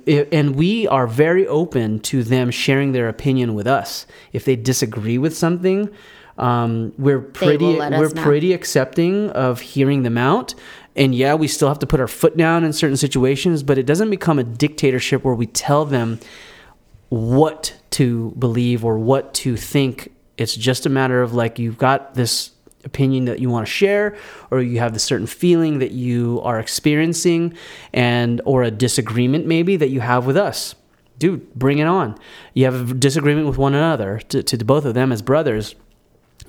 and 0.06 0.54
we 0.54 0.86
are 0.86 1.06
very 1.08 1.46
open 1.46 1.98
to 2.00 2.22
them 2.22 2.50
sharing 2.50 2.92
their 2.92 3.08
opinion 3.08 3.54
with 3.54 3.66
us 3.66 4.06
if 4.32 4.44
they 4.44 4.54
disagree 4.54 5.18
with 5.18 5.36
something 5.36 5.88
um, 6.38 6.92
we're 6.98 7.20
pretty 7.20 7.64
will 7.64 7.74
let 7.74 7.92
us 7.92 8.00
we're 8.00 8.22
pretty 8.22 8.52
accepting 8.52 9.30
of 9.30 9.60
hearing 9.60 10.02
them 10.02 10.16
out 10.16 10.54
and 10.96 11.14
yeah 11.14 11.34
we 11.34 11.46
still 11.46 11.68
have 11.68 11.78
to 11.78 11.86
put 11.86 12.00
our 12.00 12.08
foot 12.08 12.36
down 12.36 12.64
in 12.64 12.72
certain 12.72 12.96
situations 12.96 13.62
but 13.62 13.78
it 13.78 13.86
doesn't 13.86 14.10
become 14.10 14.38
a 14.38 14.44
dictatorship 14.44 15.24
where 15.24 15.34
we 15.34 15.46
tell 15.46 15.84
them 15.84 16.18
what 17.12 17.76
to 17.90 18.30
believe 18.38 18.86
or 18.86 18.98
what 18.98 19.34
to 19.34 19.54
think. 19.54 20.10
It's 20.38 20.56
just 20.56 20.86
a 20.86 20.88
matter 20.88 21.20
of 21.20 21.34
like 21.34 21.58
you've 21.58 21.76
got 21.76 22.14
this 22.14 22.52
opinion 22.84 23.26
that 23.26 23.38
you 23.38 23.50
want 23.50 23.66
to 23.66 23.70
share 23.70 24.16
or 24.50 24.62
you 24.62 24.78
have 24.78 24.94
this 24.94 25.04
certain 25.04 25.26
feeling 25.26 25.78
that 25.80 25.92
you 25.92 26.40
are 26.42 26.58
experiencing 26.58 27.54
and 27.92 28.40
or 28.46 28.62
a 28.62 28.70
disagreement 28.70 29.46
maybe 29.46 29.76
that 29.76 29.90
you 29.90 30.00
have 30.00 30.24
with 30.24 30.38
us. 30.38 30.74
Dude, 31.18 31.54
bring 31.54 31.78
it 31.78 31.86
on. 31.86 32.18
You 32.54 32.64
have 32.64 32.90
a 32.90 32.94
disagreement 32.94 33.46
with 33.46 33.58
one 33.58 33.74
another 33.74 34.18
to, 34.30 34.42
to 34.42 34.64
both 34.64 34.86
of 34.86 34.94
them 34.94 35.12
as 35.12 35.20
brothers 35.20 35.74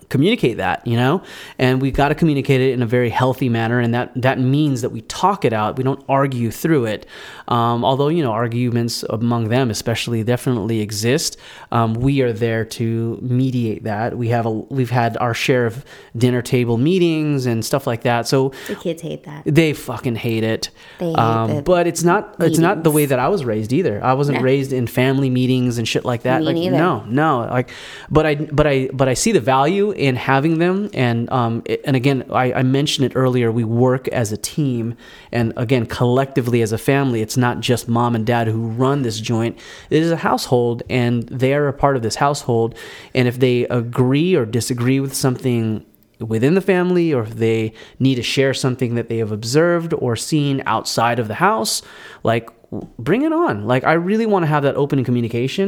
communicate 0.10 0.58
that 0.58 0.86
you 0.88 0.96
know 0.98 1.22
and 1.60 1.82
we've 1.82 1.94
got 1.94 2.10
to 2.10 2.16
communicate 2.16 2.62
it 2.62 2.72
in 2.74 2.82
a 2.82 2.86
very 2.86 3.10
healthy 3.10 3.50
manner 3.50 3.80
and 3.80 3.94
that 3.94 4.12
that 4.16 4.40
means 4.40 4.82
that 4.82 4.90
we 4.90 5.02
talk 5.02 5.46
it 5.46 5.54
out 5.54 5.78
we 5.78 5.84
don't 5.84 6.04
argue 6.10 6.52
through 6.52 6.86
it 6.86 7.06
um, 7.48 7.84
although 7.86 8.08
you 8.08 8.24
know 8.24 8.32
arguments 8.32 9.04
among 9.10 9.50
them 9.50 9.70
especially 9.70 10.24
definitely 10.24 10.80
exist 10.82 11.38
um, 11.72 11.94
we 11.94 12.22
are 12.22 12.34
there 12.34 12.66
to 12.66 13.18
mediate 13.22 13.84
that 13.84 14.18
we 14.18 14.28
have 14.30 14.46
a 14.46 14.52
we've 14.52 14.90
had 14.90 15.18
our 15.18 15.34
share 15.34 15.66
of 15.66 15.84
dinner 16.16 16.42
table 16.42 16.78
meetings 16.78 17.46
and 17.46 17.64
stuff 17.66 17.86
like 17.88 18.02
that 18.04 18.28
so 18.28 18.50
The 18.68 18.76
kids 18.76 19.02
hate 19.02 19.24
that. 19.26 19.44
they 19.46 19.74
fucking 19.74 20.16
hate 20.16 20.44
it. 20.44 20.70
They 21.00 21.08
hate 21.08 21.18
um, 21.18 21.56
the 21.58 21.62
but 21.62 21.88
it's 21.88 22.04
not 22.04 22.36
it's 22.40 22.58
not 22.60 22.84
the 22.84 22.92
way 22.92 23.06
that 23.06 23.20
I 23.20 23.28
was 23.30 23.44
raised 23.46 23.74
either. 23.74 24.04
I 24.04 24.14
wasn't 24.14 24.38
No. 24.40 24.44
raised 24.44 24.74
in 24.74 24.88
family 24.88 25.30
meetings 25.30 25.78
and 25.78 25.88
shit 25.88 26.06
like 26.06 26.24
that. 26.24 26.40
Me 26.40 26.46
like 26.48 26.56
neither. 26.56 26.78
no, 26.78 27.04
no. 27.08 27.40
Like 27.40 27.70
but 28.10 28.26
I 28.26 28.36
but 28.36 28.68
I 28.68 28.90
but 28.94 29.08
I 29.08 29.14
see 29.14 29.32
the 29.32 29.40
value 29.42 29.92
in 30.08 30.16
having 30.18 30.58
them 30.64 30.90
and 30.94 31.30
um 31.40 31.54
it- 31.66 31.82
and 31.88 31.96
again 31.96 32.20
I, 32.44 32.46
I 32.60 32.64
mentioned 32.80 33.06
it 33.10 33.14
earlier. 33.16 33.48
We 33.52 33.64
work 33.64 34.08
as 34.10 34.32
a 34.34 34.38
team 34.56 34.96
and 35.32 35.54
again 35.66 35.86
collectively 35.86 36.62
as 36.62 36.72
a 36.74 36.78
family. 36.78 37.22
It's 37.26 37.38
not 37.38 37.56
just 37.70 37.88
mom 37.88 38.14
and 38.18 38.26
dad 38.26 38.48
who 38.48 38.68
run 38.84 39.04
this 39.04 39.20
joint. 39.32 39.58
It 39.90 40.02
is 40.04 40.12
a 40.12 40.18
household 40.30 40.84
and 40.90 41.24
they 41.44 41.54
are 41.54 41.68
a 41.70 41.74
part 41.84 41.96
of 41.96 42.02
this 42.02 42.16
household. 42.26 42.70
And 43.16 43.28
if 43.32 43.40
they 43.40 43.58
agree 43.82 44.36
or 44.36 44.46
disagree 44.46 45.00
with 45.00 45.14
something 45.14 45.86
within 46.20 46.54
the 46.54 46.62
family 46.76 47.14
or 47.14 47.24
if 47.24 47.36
they 47.36 47.74
need 48.00 48.16
to 48.16 48.24
share 48.24 48.54
something 48.54 48.96
that 48.96 49.08
they 49.10 49.18
have 49.24 49.32
observed 49.32 49.94
or 49.94 50.16
seen 50.16 50.62
outside 50.66 51.18
of 51.20 51.28
the 51.28 51.34
house 51.50 51.82
like 52.24 52.50
bring 52.98 53.22
it 53.24 53.34
on 53.34 53.66
like 53.68 53.84
i 53.84 53.94
really 53.94 54.26
want 54.26 54.44
to 54.44 54.48
have 54.48 54.64
that 54.64 54.76
open 54.84 55.04
communication 55.04 55.68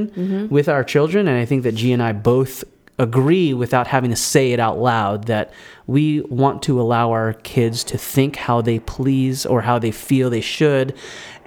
with 0.49 0.67
our 0.69 0.83
children 0.83 1.27
and 1.27 1.37
i 1.37 1.45
think 1.45 1.63
that 1.63 1.75
g 1.75 1.91
and 1.91 2.01
i 2.01 2.11
both 2.13 2.63
agree 2.97 3.53
without 3.53 3.87
having 3.87 4.09
to 4.09 4.15
say 4.15 4.51
it 4.51 4.59
out 4.59 4.79
loud 4.79 5.25
that 5.25 5.51
we 5.85 6.21
want 6.21 6.63
to 6.63 6.79
allow 6.79 7.11
our 7.11 7.33
kids 7.33 7.83
to 7.83 7.97
think 7.97 8.37
how 8.37 8.61
they 8.61 8.79
please 8.79 9.45
or 9.45 9.61
how 9.61 9.77
they 9.77 9.91
feel 9.91 10.29
they 10.29 10.41
should 10.41 10.95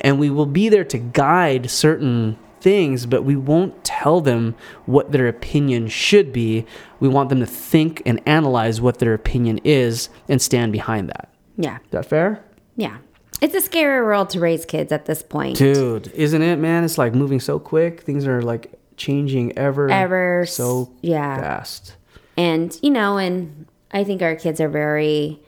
and 0.00 0.18
we 0.18 0.30
will 0.30 0.46
be 0.46 0.68
there 0.68 0.84
to 0.84 0.98
guide 0.98 1.70
certain 1.70 2.38
things, 2.60 3.06
but 3.06 3.24
we 3.24 3.36
won't 3.36 3.84
tell 3.84 4.20
them 4.20 4.54
what 4.86 5.12
their 5.12 5.28
opinion 5.28 5.88
should 5.88 6.32
be. 6.32 6.66
We 7.00 7.08
want 7.08 7.28
them 7.28 7.40
to 7.40 7.46
think 7.46 8.02
and 8.06 8.20
analyze 8.26 8.80
what 8.80 8.98
their 8.98 9.14
opinion 9.14 9.58
is 9.64 10.08
and 10.28 10.40
stand 10.40 10.72
behind 10.72 11.08
that. 11.08 11.28
Yeah. 11.56 11.76
Is 11.76 11.90
that 11.90 12.06
fair? 12.06 12.44
Yeah. 12.76 12.98
It's 13.40 13.54
a 13.54 13.60
scary 13.60 14.04
world 14.04 14.30
to 14.30 14.40
raise 14.40 14.64
kids 14.64 14.90
at 14.90 15.06
this 15.06 15.22
point. 15.22 15.56
Dude, 15.56 16.08
isn't 16.08 16.42
it, 16.42 16.56
man? 16.56 16.84
It's 16.84 16.98
like 16.98 17.14
moving 17.14 17.38
so 17.38 17.58
quick. 17.58 18.02
Things 18.02 18.26
are 18.26 18.42
like 18.42 18.77
changing 18.98 19.56
ever, 19.56 19.90
Ever 19.90 20.44
so 20.46 20.92
yeah. 21.00 21.40
fast. 21.40 21.94
And, 22.36 22.78
you 22.82 22.90
know, 22.90 23.16
and 23.18 23.66
I 23.90 24.04
think 24.04 24.20
our 24.22 24.36
kids 24.36 24.60
are 24.60 24.68
very 24.68 25.40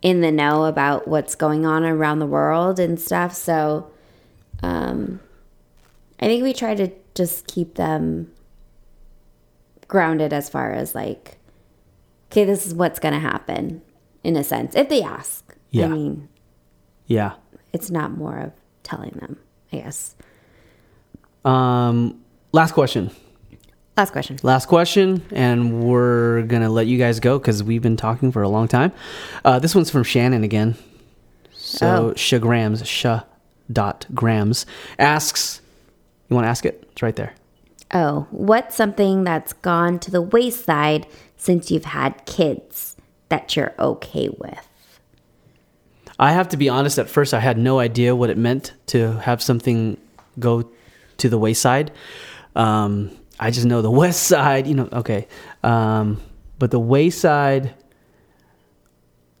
in 0.00 0.20
the 0.20 0.30
know 0.30 0.64
about 0.66 1.08
what's 1.08 1.34
going 1.34 1.66
on 1.66 1.84
around 1.84 2.20
the 2.20 2.26
world 2.26 2.78
and 2.78 3.00
stuff. 3.00 3.34
So, 3.34 3.90
um, 4.62 5.20
I 6.20 6.26
think 6.26 6.42
we 6.42 6.52
try 6.52 6.74
to 6.74 6.90
just 7.14 7.46
keep 7.48 7.74
them 7.74 8.30
grounded 9.88 10.32
as 10.32 10.48
far 10.48 10.72
as 10.72 10.94
like, 10.94 11.38
okay, 12.30 12.44
this 12.44 12.66
is 12.66 12.74
what's 12.74 12.98
going 12.98 13.14
to 13.14 13.20
happen 13.20 13.82
in 14.22 14.36
a 14.36 14.44
sense, 14.44 14.74
if 14.74 14.88
they 14.88 15.02
ask. 15.02 15.56
Yeah. 15.70 15.86
I 15.86 15.88
mean, 15.88 16.28
Yeah. 17.06 17.34
it's 17.72 17.90
not 17.90 18.16
more 18.16 18.36
of 18.38 18.52
telling 18.82 19.10
them, 19.12 19.38
I 19.72 19.78
guess. 19.78 20.14
Um, 21.44 22.20
last 22.52 22.72
question. 22.72 23.10
Last 23.96 24.12
question. 24.12 24.38
Last 24.44 24.66
question, 24.66 25.22
and 25.32 25.82
we're 25.82 26.42
gonna 26.42 26.68
let 26.70 26.86
you 26.86 26.98
guys 26.98 27.18
go 27.18 27.38
because 27.38 27.64
we've 27.64 27.82
been 27.82 27.96
talking 27.96 28.30
for 28.30 28.42
a 28.42 28.48
long 28.48 28.68
time. 28.68 28.92
Uh, 29.44 29.58
this 29.58 29.74
one's 29.74 29.90
from 29.90 30.04
Shannon 30.04 30.44
again. 30.44 30.76
So 31.52 31.86
Oh. 31.86 32.12
Shagrams, 32.14 32.86
Sha 32.86 33.22
dot 33.72 34.06
Grams 34.14 34.66
asks. 34.98 35.60
You 36.28 36.34
want 36.36 36.44
to 36.44 36.48
ask 36.48 36.64
it? 36.64 36.86
It's 36.92 37.02
right 37.02 37.16
there. 37.16 37.32
Oh, 37.92 38.26
what's 38.30 38.76
something 38.76 39.24
that's 39.24 39.52
gone 39.54 39.98
to 40.00 40.10
the 40.10 40.20
wayside 40.22 41.06
since 41.36 41.70
you've 41.70 41.86
had 41.86 42.24
kids 42.26 42.96
that 43.30 43.56
you're 43.56 43.74
okay 43.78 44.28
with? 44.28 44.68
I 46.18 46.32
have 46.32 46.48
to 46.50 46.56
be 46.56 46.68
honest. 46.68 46.98
At 46.98 47.08
first, 47.08 47.32
I 47.34 47.40
had 47.40 47.58
no 47.58 47.78
idea 47.78 48.14
what 48.14 48.28
it 48.30 48.36
meant 48.38 48.74
to 48.88 49.12
have 49.20 49.42
something 49.42 49.96
go 50.38 50.68
to 51.16 51.28
the 51.28 51.38
wayside. 51.38 51.90
Um, 52.58 53.10
I 53.40 53.50
just 53.50 53.64
know 53.64 53.80
the 53.80 53.90
west 54.02 54.24
side. 54.24 54.66
You 54.66 54.74
know, 54.74 54.88
okay, 54.92 55.26
um, 55.62 56.20
but 56.58 56.70
the 56.70 56.78
wayside. 56.78 57.74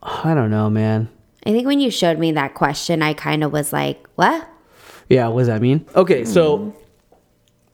I 0.02 0.32
don't 0.32 0.50
know, 0.50 0.70
man. 0.70 1.10
I 1.44 1.50
think 1.50 1.66
when 1.66 1.80
you 1.80 1.90
showed 1.90 2.18
me 2.18 2.32
that 2.32 2.54
question, 2.54 3.02
I 3.02 3.14
kind 3.14 3.42
of 3.42 3.52
was 3.52 3.72
like, 3.72 4.06
what? 4.14 4.48
Yeah, 5.08 5.28
what 5.28 5.40
does 5.40 5.48
that 5.48 5.60
mean? 5.60 5.86
Okay, 5.94 6.24
so 6.24 6.74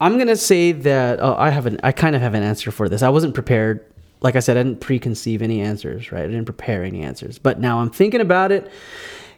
I'm 0.01 0.19
gonna 0.19 0.37
say 0.37 0.73
that 0.73 1.21
oh, 1.21 1.35
I 1.37 1.51
have 1.51 1.66
an 1.66 1.81
I 1.83 1.93
kind 1.93 2.15
of 2.15 2.23
have 2.23 2.35
an 2.35 2.43
answer 2.43 2.71
for 2.71 2.89
this. 2.89 3.03
I 3.03 3.09
wasn't 3.09 3.35
prepared. 3.35 3.85
Like 4.21 4.37
I 4.37 4.41
said, 4.41 4.57
I 4.57 4.62
didn't 4.62 4.81
preconceive 4.81 5.43
any 5.43 5.61
answers, 5.61 6.11
right? 6.12 6.25
I 6.25 6.27
didn't 6.27 6.47
prepare 6.47 6.83
any 6.85 7.03
answers. 7.03 7.39
But 7.39 7.61
now 7.61 7.81
I'm 7.81 7.91
thinking 7.91 8.21
about 8.21 8.53
it, 8.53 8.71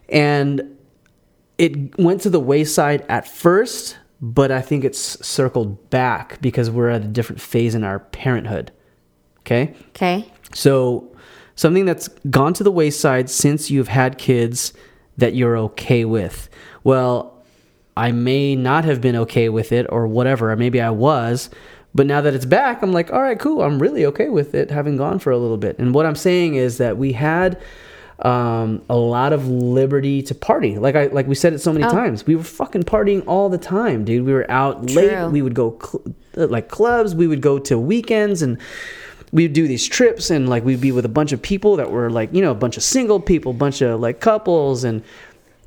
and 0.09 0.77
it 1.59 1.99
went 1.99 2.21
to 2.23 2.31
the 2.31 2.41
wayside 2.41 3.05
at 3.09 3.27
first, 3.27 3.97
but 4.21 4.51
I 4.51 4.61
think 4.61 4.85
it's 4.85 5.25
circled 5.27 5.91
back 5.91 6.41
because 6.41 6.71
we're 6.71 6.91
at 6.91 7.03
a 7.03 7.09
different 7.09 7.41
phase 7.41 7.75
in 7.75 7.85
our 7.85 7.99
parenthood. 7.99 8.73
Okay. 9.41 9.75
Okay. 9.91 10.31
So, 10.53 11.15
something 11.55 11.85
that's 11.85 12.09
gone 12.31 12.55
to 12.55 12.65
the 12.65 12.71
wayside 12.71 13.31
since 13.31 13.71
you've 13.71 13.89
had 13.89 14.19
kids 14.19 14.73
that 15.17 15.35
you're 15.35 15.57
okay 15.57 16.05
with. 16.05 16.49
Well, 16.85 17.45
I 17.97 18.13
may 18.13 18.55
not 18.55 18.85
have 18.85 19.01
been 19.01 19.17
okay 19.17 19.49
with 19.49 19.73
it 19.73 19.87
or 19.89 20.07
whatever, 20.07 20.51
or 20.51 20.57
maybe 20.57 20.81
I 20.81 20.91
was, 20.91 21.49
but 21.95 22.07
now 22.07 22.21
that 22.21 22.35
it's 22.35 22.45
back, 22.45 22.83
I'm 22.83 22.93
like, 22.93 23.11
all 23.11 23.23
right, 23.23 23.39
cool. 23.39 23.63
I'm 23.63 23.79
really 23.79 24.05
okay 24.07 24.29
with 24.29 24.55
it 24.55 24.71
having 24.71 24.99
gone 24.99 25.19
for 25.19 25.31
a 25.31 25.39
little 25.39 25.57
bit. 25.57 25.79
And 25.79 25.95
what 25.95 26.05
I'm 26.05 26.15
saying 26.15 26.57
is 26.57 26.77
that 26.77 26.99
we 26.99 27.13
had 27.13 27.61
um, 28.21 28.83
a 28.89 28.97
lot 28.97 29.33
of 29.33 29.47
liberty 29.49 30.23
to 30.23 30.35
party. 30.35 30.79
Like 30.79 30.97
I 30.97 31.07
like 31.09 31.27
we 31.27 31.35
said 31.35 31.53
it 31.53 31.59
so 31.61 31.73
many 31.73 31.85
Oh. 31.85 31.91
times. 31.91 32.27
We 32.27 32.35
were 32.37 32.43
fucking 32.43 32.85
partying 32.85 33.23
all 33.27 33.49
the 33.49 33.59
time, 33.59 34.05
dude. 34.05 34.25
We 34.25 34.33
were 34.33 34.51
out 34.51 34.89
True. 34.89 35.03
late. 35.03 35.31
We 35.33 35.43
would 35.43 35.55
go 35.55 35.79
cl- 35.83 36.03
uh, 36.37 36.47
like 36.47 36.69
clubs. 36.69 37.15
We 37.15 37.27
would 37.27 37.43
go 37.43 37.59
to 37.59 37.79
weekends 37.79 38.41
and 38.43 38.59
we'd 39.33 39.53
do 39.53 39.69
these 39.69 39.87
trips 39.87 40.31
and 40.31 40.49
like 40.49 40.65
we'd 40.65 40.81
be 40.81 40.93
with 40.93 41.05
a 41.05 41.09
bunch 41.11 41.33
of 41.33 41.43
people 41.43 41.77
that 41.77 41.91
were 41.91 42.09
like 42.11 42.33
you 42.33 42.41
know 42.41 42.53
a 42.53 42.55
bunch 42.55 42.77
of 42.77 42.83
single 42.83 43.21
people, 43.21 43.51
a 43.51 43.55
bunch 43.55 43.83
of 43.83 44.01
like 44.01 44.21
couples, 44.21 44.83
and 44.85 45.03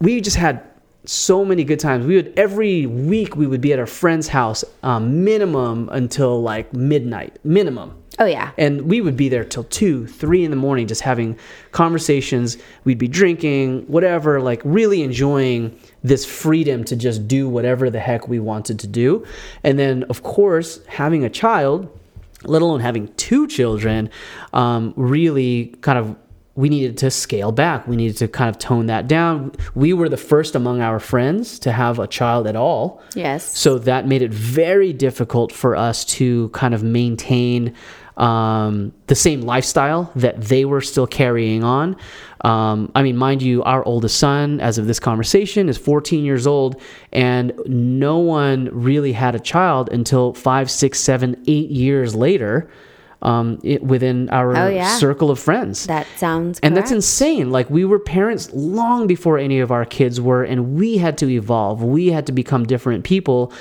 we 0.02 0.20
just 0.22 0.38
had 0.38 0.64
so 1.06 1.46
many 1.46 1.64
good 1.64 1.80
times. 1.80 2.06
We 2.06 2.16
would 2.16 2.34
every 2.38 2.86
week 2.88 3.36
we 3.36 3.46
would 3.48 3.62
be 3.62 3.74
at 3.74 3.80
our 3.80 3.86
friend's 3.86 4.28
house, 4.28 4.64
um, 4.82 5.24
minimum 5.24 5.88
until 5.92 6.42
like 6.42 6.74
midnight, 6.74 7.38
minimum. 7.44 7.94
Oh 8.18 8.26
yeah. 8.26 8.52
And 8.58 8.84
we 8.84 9.02
would 9.02 9.16
be 9.16 9.30
there 9.30 9.46
till 9.46 9.64
two, 9.66 10.08
three 10.08 10.44
in 10.44 10.50
the 10.50 10.58
morning, 10.58 10.88
just 10.88 11.02
having 11.02 11.38
conversations. 11.72 12.58
We'd 12.84 12.98
be 12.98 13.08
drinking, 13.08 13.84
whatever, 13.88 14.42
like 14.42 14.62
really 14.64 15.04
enjoying 15.04 15.78
this 16.04 16.26
freedom 16.26 16.84
to 16.86 16.96
just 16.96 17.28
do 17.28 17.48
whatever 17.48 17.90
the 17.90 18.00
heck 18.00 18.28
we 18.28 18.40
wanted 18.40 18.80
to 18.80 18.88
do. 18.88 19.26
And 19.64 19.78
then, 19.78 20.04
of 20.04 20.24
course, 20.24 20.84
having 20.88 21.24
a 21.24 21.30
child, 21.30 21.88
let 22.44 22.62
alone 22.62 22.80
having 22.80 23.14
two 23.16 23.48
children, 23.48 24.10
um, 24.54 24.94
really 24.98 25.76
kind 25.82 26.00
of 26.00 26.16
we 26.60 26.68
needed 26.68 26.98
to 26.98 27.10
scale 27.10 27.54
back. 27.54 27.88
We 27.88 27.96
needed 27.96 28.18
to 28.18 28.28
kind 28.28 28.50
of 28.50 28.60
tone 28.60 28.88
that 28.88 29.08
down. 29.08 29.54
We 29.76 29.94
were 29.94 30.10
the 30.10 30.18
first 30.18 30.56
among 30.56 30.82
our 30.82 31.00
friends 31.00 31.58
to 31.60 31.72
have 31.72 32.00
a 32.00 32.08
child 32.08 32.48
at 32.48 32.58
all. 32.58 33.02
Yes. 33.16 33.58
So 33.58 33.78
that 33.78 34.08
made 34.08 34.22
it 34.22 34.34
very 34.34 34.92
difficult 34.92 35.54
for 35.54 35.78
us 35.78 36.04
to 36.06 36.50
kind 36.50 36.74
of 36.74 36.84
maintain 36.84 37.74
um, 38.20 38.94
the 39.08 39.16
same 39.16 39.42
lifestyle 39.42 40.12
that 40.16 40.40
they 40.42 40.66
were 40.66 40.82
still 40.82 41.08
carrying 41.08 41.64
on. 41.64 41.96
Um, 42.42 42.92
I 42.96 43.02
mean, 43.02 43.18
mind 43.18 43.42
you, 43.42 43.64
our 43.64 43.84
oldest 43.86 44.18
son, 44.20 44.60
as 44.62 44.78
of 44.78 44.88
this 44.88 45.00
conversation, 45.00 45.68
is 45.70 45.78
14 45.78 46.24
years 46.24 46.46
old, 46.46 46.82
and 47.12 47.54
no 47.66 48.18
one 48.20 48.70
really 48.72 49.14
had 49.14 49.36
a 49.36 49.40
child 49.40 49.90
until 49.92 50.34
five, 50.34 50.70
six, 50.70 51.00
seven, 51.00 51.42
eight 51.48 51.70
years 51.70 52.16
later. 52.16 52.70
Um, 53.22 53.60
it, 53.66 53.84
within 53.84 54.30
our 54.30 54.56
Oh, 54.56 54.70
yeah. 54.70 54.96
circle 54.96 55.30
of 55.30 55.38
friends. 55.40 55.88
That 55.88 56.08
sounds 56.16 56.58
And 56.64 56.78
that's 56.78 56.92
insane. 56.92 57.52
Like 57.52 57.70
we 57.70 57.84
were 57.84 58.00
parents 58.00 58.50
long 58.54 59.08
before 59.08 59.38
any 59.38 59.60
of 59.60 59.72
our 59.74 59.84
kids 59.84 60.22
were, 60.22 60.44
and 60.46 60.76
we 60.76 60.98
had 61.00 61.18
to 61.18 61.30
evolve. 61.30 61.84
We 61.84 62.12
had 62.12 62.26
to 62.28 62.32
become 62.32 62.64
different 62.66 63.04
people 63.04 63.52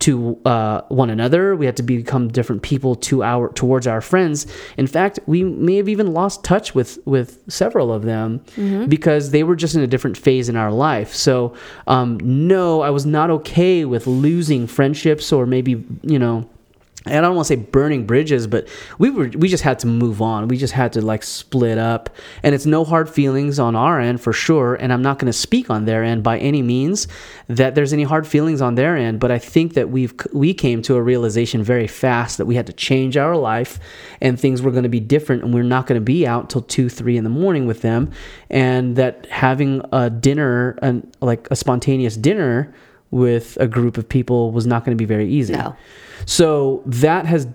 to 0.00 0.38
uh, 0.44 0.82
one 0.88 1.10
another. 1.10 1.56
We 1.56 1.66
had 1.66 1.76
to 1.78 1.82
become 1.82 2.28
different 2.28 2.62
people 2.62 2.94
to 2.96 3.22
our 3.22 3.52
towards 3.52 3.86
our 3.86 4.00
friends. 4.00 4.46
In 4.76 4.86
fact, 4.86 5.18
we 5.26 5.42
may 5.44 5.76
have 5.76 5.88
even 5.88 6.12
lost 6.12 6.44
touch 6.44 6.74
with 6.74 6.98
with 7.06 7.40
several 7.48 7.92
of 7.92 8.02
them 8.02 8.40
because 8.88 9.30
they 9.30 9.42
were 9.42 9.56
just 9.56 9.74
in 9.74 9.80
a 9.80 9.86
different 9.86 10.16
phase 10.16 10.48
in 10.48 10.56
our 10.56 10.70
life. 10.72 11.14
So 11.14 11.54
um, 11.86 12.18
no, 12.22 12.82
I 12.82 12.90
was 12.90 13.06
not 13.06 13.30
okay 13.30 13.84
with 13.84 14.06
losing 14.06 14.66
friendships 14.66 15.32
or 15.32 15.46
maybe 15.46 15.84
you 16.02 16.18
know. 16.18 16.48
I 17.06 17.20
don't 17.20 17.34
want 17.36 17.46
to 17.46 17.54
say 17.54 17.60
burning 17.60 18.06
bridges, 18.06 18.46
but 18.46 18.68
we 18.98 19.10
were 19.10 19.28
we 19.28 19.48
just 19.48 19.62
had 19.62 19.78
to 19.80 19.86
move 19.86 20.20
on. 20.20 20.48
We 20.48 20.56
just 20.56 20.72
had 20.72 20.92
to 20.94 21.02
like 21.02 21.22
split 21.22 21.78
up, 21.78 22.10
and 22.42 22.54
it's 22.54 22.66
no 22.66 22.84
hard 22.84 23.08
feelings 23.08 23.58
on 23.58 23.76
our 23.76 24.00
end 24.00 24.20
for 24.20 24.32
sure. 24.32 24.74
And 24.74 24.92
I'm 24.92 25.02
not 25.02 25.18
going 25.18 25.26
to 25.26 25.32
speak 25.32 25.70
on 25.70 25.84
their 25.84 26.02
end 26.02 26.22
by 26.22 26.38
any 26.38 26.62
means 26.62 27.06
that 27.48 27.74
there's 27.74 27.92
any 27.92 28.02
hard 28.02 28.26
feelings 28.26 28.60
on 28.60 28.74
their 28.74 28.96
end. 28.96 29.20
But 29.20 29.30
I 29.30 29.38
think 29.38 29.74
that 29.74 29.90
we've 29.90 30.14
we 30.32 30.52
came 30.52 30.82
to 30.82 30.96
a 30.96 31.02
realization 31.02 31.62
very 31.62 31.86
fast 31.86 32.38
that 32.38 32.46
we 32.46 32.56
had 32.56 32.66
to 32.66 32.72
change 32.72 33.16
our 33.16 33.36
life, 33.36 33.78
and 34.20 34.38
things 34.38 34.60
were 34.60 34.70
going 34.70 34.82
to 34.82 34.88
be 34.88 35.00
different, 35.00 35.44
and 35.44 35.54
we're 35.54 35.62
not 35.62 35.86
going 35.86 36.00
to 36.00 36.04
be 36.04 36.26
out 36.26 36.50
till 36.50 36.62
two 36.62 36.88
three 36.88 37.16
in 37.16 37.24
the 37.24 37.30
morning 37.30 37.66
with 37.66 37.82
them, 37.82 38.10
and 38.50 38.96
that 38.96 39.26
having 39.26 39.82
a 39.92 40.10
dinner 40.10 40.78
and 40.82 41.16
like 41.20 41.48
a 41.50 41.56
spontaneous 41.56 42.16
dinner 42.16 42.74
with 43.10 43.56
a 43.60 43.66
group 43.66 43.98
of 43.98 44.08
people 44.08 44.50
was 44.52 44.66
not 44.66 44.84
going 44.84 44.96
to 44.96 45.00
be 45.00 45.06
very 45.06 45.28
easy. 45.28 45.54
No. 45.54 45.74
So 46.26 46.82
that 46.86 47.26
has 47.26 47.46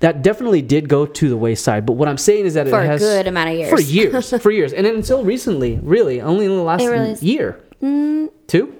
that 0.00 0.22
definitely 0.22 0.62
did 0.62 0.88
go 0.88 1.06
to 1.06 1.28
the 1.28 1.36
wayside. 1.36 1.84
But 1.84 1.94
what 1.94 2.08
I'm 2.08 2.18
saying 2.18 2.46
is 2.46 2.54
that 2.54 2.68
For 2.68 2.80
it 2.80 2.84
a 2.84 2.86
has 2.88 3.00
good 3.00 3.26
amount 3.26 3.50
of 3.50 3.56
years. 3.56 3.70
For 3.70 3.80
years, 3.80 4.30
for 4.42 4.50
years, 4.50 4.72
and 4.72 4.86
until 4.86 5.24
recently, 5.24 5.78
really, 5.82 6.20
only 6.20 6.44
in 6.46 6.52
the 6.56 6.62
last 6.62 6.84
really 6.84 7.10
is- 7.10 7.20
Mm. 7.20 7.22
year, 7.24 7.60
two, 8.46 8.74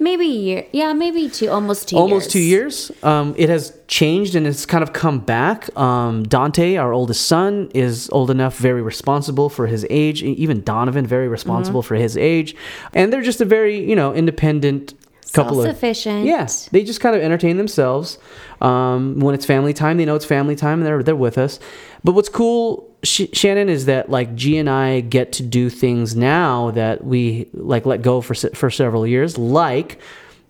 maybe 0.00 0.24
a 0.26 0.28
year. 0.28 0.66
Yeah, 0.72 0.92
maybe 0.92 1.28
two. 1.28 1.48
Almost 1.48 1.88
two. 1.88 1.96
almost 1.96 2.26
years. 2.26 2.32
two 2.32 2.40
years. 2.40 2.92
Um, 3.04 3.34
it 3.38 3.48
has 3.48 3.72
changed 3.88 4.34
and 4.36 4.46
it's 4.46 4.66
kind 4.66 4.82
of 4.82 4.92
come 4.92 5.18
back. 5.20 5.76
Um, 5.76 6.22
Dante, 6.24 6.76
our 6.76 6.92
oldest 6.92 7.26
son, 7.26 7.70
is 7.74 8.08
old 8.10 8.30
enough, 8.30 8.56
very 8.58 8.82
responsible 8.82 9.48
for 9.48 9.66
his 9.66 9.86
age. 9.90 10.22
Even 10.22 10.62
Donovan, 10.62 11.06
very 11.06 11.28
responsible 11.28 11.82
Mm-hmm. 11.82 11.88
for 11.88 11.94
his 11.96 12.16
age, 12.16 12.54
and 12.94 13.12
they're 13.12 13.22
just 13.22 13.40
a 13.40 13.44
very 13.44 13.78
you 13.88 13.96
know 13.96 14.12
independent 14.12 14.94
couple 15.32 15.60
of 15.60 15.64
Self-sufficient. 15.66 16.24
Yes, 16.24 16.68
they 16.70 16.82
just 16.82 17.00
kind 17.00 17.14
of 17.14 17.22
entertain 17.22 17.56
themselves. 17.56 18.18
Um, 18.60 19.20
when 19.20 19.34
it's 19.34 19.44
family 19.46 19.72
time, 19.72 19.96
they 19.98 20.04
know 20.04 20.14
it's 20.16 20.24
family 20.24 20.56
time, 20.56 20.78
and 20.80 20.86
they're 20.86 21.02
they're 21.02 21.16
with 21.16 21.38
us. 21.38 21.60
But 22.04 22.12
what's 22.12 22.28
cool, 22.28 22.88
Sh- 23.02 23.32
Shannon, 23.32 23.68
is 23.68 23.86
that 23.86 24.10
like 24.10 24.34
G 24.34 24.56
and 24.56 24.68
I 24.70 25.00
get 25.00 25.32
to 25.34 25.42
do 25.42 25.68
things 25.70 26.16
now 26.16 26.70
that 26.72 27.04
we 27.04 27.48
like 27.52 27.86
let 27.86 28.02
go 28.02 28.20
for 28.20 28.34
se- 28.34 28.54
for 28.54 28.70
several 28.70 29.06
years. 29.06 29.36
Like 29.38 30.00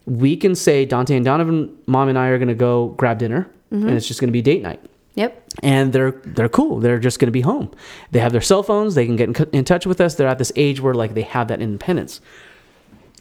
we 0.07 0.37
can 0.37 0.55
say 0.55 0.85
Dante 0.87 1.17
and 1.17 1.25
Donovan, 1.25 1.77
mom 1.87 2.09
and 2.09 2.19
I 2.19 2.29
are 2.29 2.39
going 2.39 2.49
to 2.49 2.55
go 2.55 2.89
grab 2.97 3.19
dinner, 3.19 3.51
and 3.71 3.91
it's 3.91 4.07
just 4.09 4.21
going 4.21 4.29
to 4.29 4.33
be 4.33 4.41
date 4.43 4.63
night 4.63 4.81
Yep. 5.17 5.43
and 5.63 5.93
they're 5.93 6.13
they're 6.25 6.49
cool. 6.49 6.79
They're 6.81 6.99
just 7.01 7.19
going 7.19 7.27
to 7.27 7.33
be 7.33 7.41
home. 7.43 7.71
They 8.13 8.21
have 8.21 8.33
their 8.33 8.41
cell 8.41 8.63
phones. 8.63 8.95
They 8.95 9.05
can 9.05 9.17
get 9.17 9.29
in, 9.37 9.51
in 9.53 9.65
touch 9.65 9.85
with 9.85 10.01
us. 10.01 10.15
They're 10.15 10.29
at 10.29 10.39
this 10.39 10.53
age 10.57 10.81
where 10.81 10.95
like 10.95 11.13
they 11.15 11.23
have 11.23 11.49
that 11.49 11.61
independence. 11.61 12.21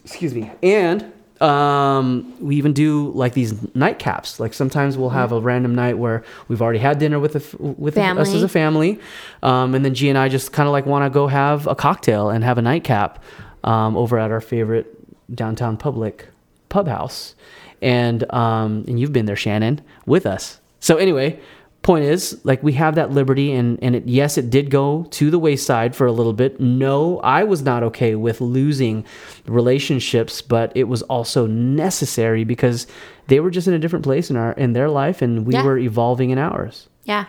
Excuse 0.04 0.32
me. 0.32 0.50
And 0.62 1.12
um, 1.40 2.34
we 2.40 2.56
even 2.56 2.72
do 2.72 3.10
like 3.12 3.34
these 3.34 3.52
nightcaps. 3.52 4.40
Like 4.40 4.54
sometimes 4.54 4.96
we'll 4.98 5.10
have 5.10 5.32
a 5.32 5.40
random 5.40 5.74
night 5.74 5.98
where 5.98 6.24
we've 6.48 6.60
already 6.60 6.78
had 6.78 6.98
dinner 6.98 7.18
with 7.20 7.36
f- 7.36 7.54
with 7.58 7.96
us 8.18 8.28
as 8.34 8.42
a 8.42 8.48
family, 8.48 8.98
um, 9.42 9.74
and 9.74 9.84
then 9.84 9.94
G 9.94 10.08
and 10.08 10.18
I 10.18 10.28
just 10.28 10.52
kind 10.52 10.66
of 10.66 10.72
like 10.72 10.86
want 10.86 11.04
to 11.04 11.10
go 11.10 11.26
have 11.28 11.66
a 11.66 11.74
cocktail 11.74 12.30
and 12.30 12.42
have 12.44 12.58
a 12.58 12.62
nightcap 12.62 13.22
um, 13.64 13.96
over 13.96 14.18
at 14.18 14.30
our 14.30 14.40
favorite 14.40 14.94
downtown 15.34 15.76
public 15.76 16.28
pub 16.68 16.88
house. 16.88 17.34
And 17.80 18.30
um, 18.34 18.84
and 18.88 18.98
you've 18.98 19.12
been 19.12 19.26
there, 19.26 19.36
Shannon, 19.36 19.80
with 20.06 20.26
us. 20.26 20.60
So 20.80 20.96
anyway, 20.96 21.38
point 21.82 22.04
is 22.04 22.38
like 22.44 22.62
we 22.62 22.72
have 22.74 22.96
that 22.96 23.10
liberty 23.12 23.52
and 23.52 23.78
and 23.82 23.96
it, 23.96 24.06
yes 24.06 24.36
it 24.36 24.50
did 24.50 24.68
go 24.70 25.06
to 25.10 25.30
the 25.30 25.38
wayside 25.38 25.94
for 25.96 26.06
a 26.06 26.12
little 26.12 26.32
bit 26.34 26.60
no 26.60 27.18
i 27.20 27.42
was 27.44 27.62
not 27.62 27.82
okay 27.82 28.14
with 28.14 28.40
losing 28.42 29.04
relationships 29.46 30.42
but 30.42 30.70
it 30.74 30.84
was 30.84 31.02
also 31.02 31.46
necessary 31.46 32.44
because 32.44 32.86
they 33.28 33.40
were 33.40 33.50
just 33.50 33.66
in 33.68 33.74
a 33.74 33.78
different 33.78 34.04
place 34.04 34.30
in 34.30 34.36
our 34.36 34.52
in 34.52 34.72
their 34.72 34.88
life 34.90 35.22
and 35.22 35.46
we 35.46 35.54
Yeah. 35.54 35.64
were 35.64 35.78
evolving 35.78 36.30
in 36.30 36.38
ours 36.38 36.88
Yeah. 37.04 37.24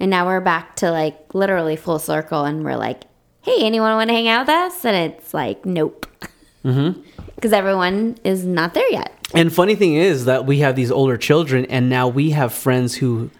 And 0.00 0.10
now 0.10 0.26
we're 0.26 0.40
back 0.40 0.76
to 0.76 0.90
like 0.90 1.34
literally 1.34 1.76
full 1.76 2.00
circle, 2.00 2.44
and 2.44 2.64
we're 2.64 2.76
like, 2.76 3.04
"Hey, 3.42 3.58
anyone 3.60 3.94
want 3.94 4.08
to 4.10 4.14
hang 4.14 4.26
out 4.26 4.40
with 4.42 4.48
us?" 4.48 4.84
And 4.84 4.96
it's 5.12 5.32
like, 5.32 5.64
"Nope," 5.64 6.06
mm-hmm. 6.64 7.00
Because 7.44 7.52
everyone 7.52 8.16
is 8.24 8.46
not 8.46 8.72
there 8.72 8.90
yet. 8.90 9.12
And 9.34 9.52
funny 9.52 9.74
thing 9.74 9.96
is 9.96 10.24
that 10.24 10.46
we 10.46 10.60
have 10.60 10.76
these 10.76 10.90
older 10.90 11.18
children, 11.18 11.66
and 11.66 11.90
now 11.90 12.08
we 12.08 12.30
have 12.30 12.54
friends 12.54 12.94
who 12.94 13.30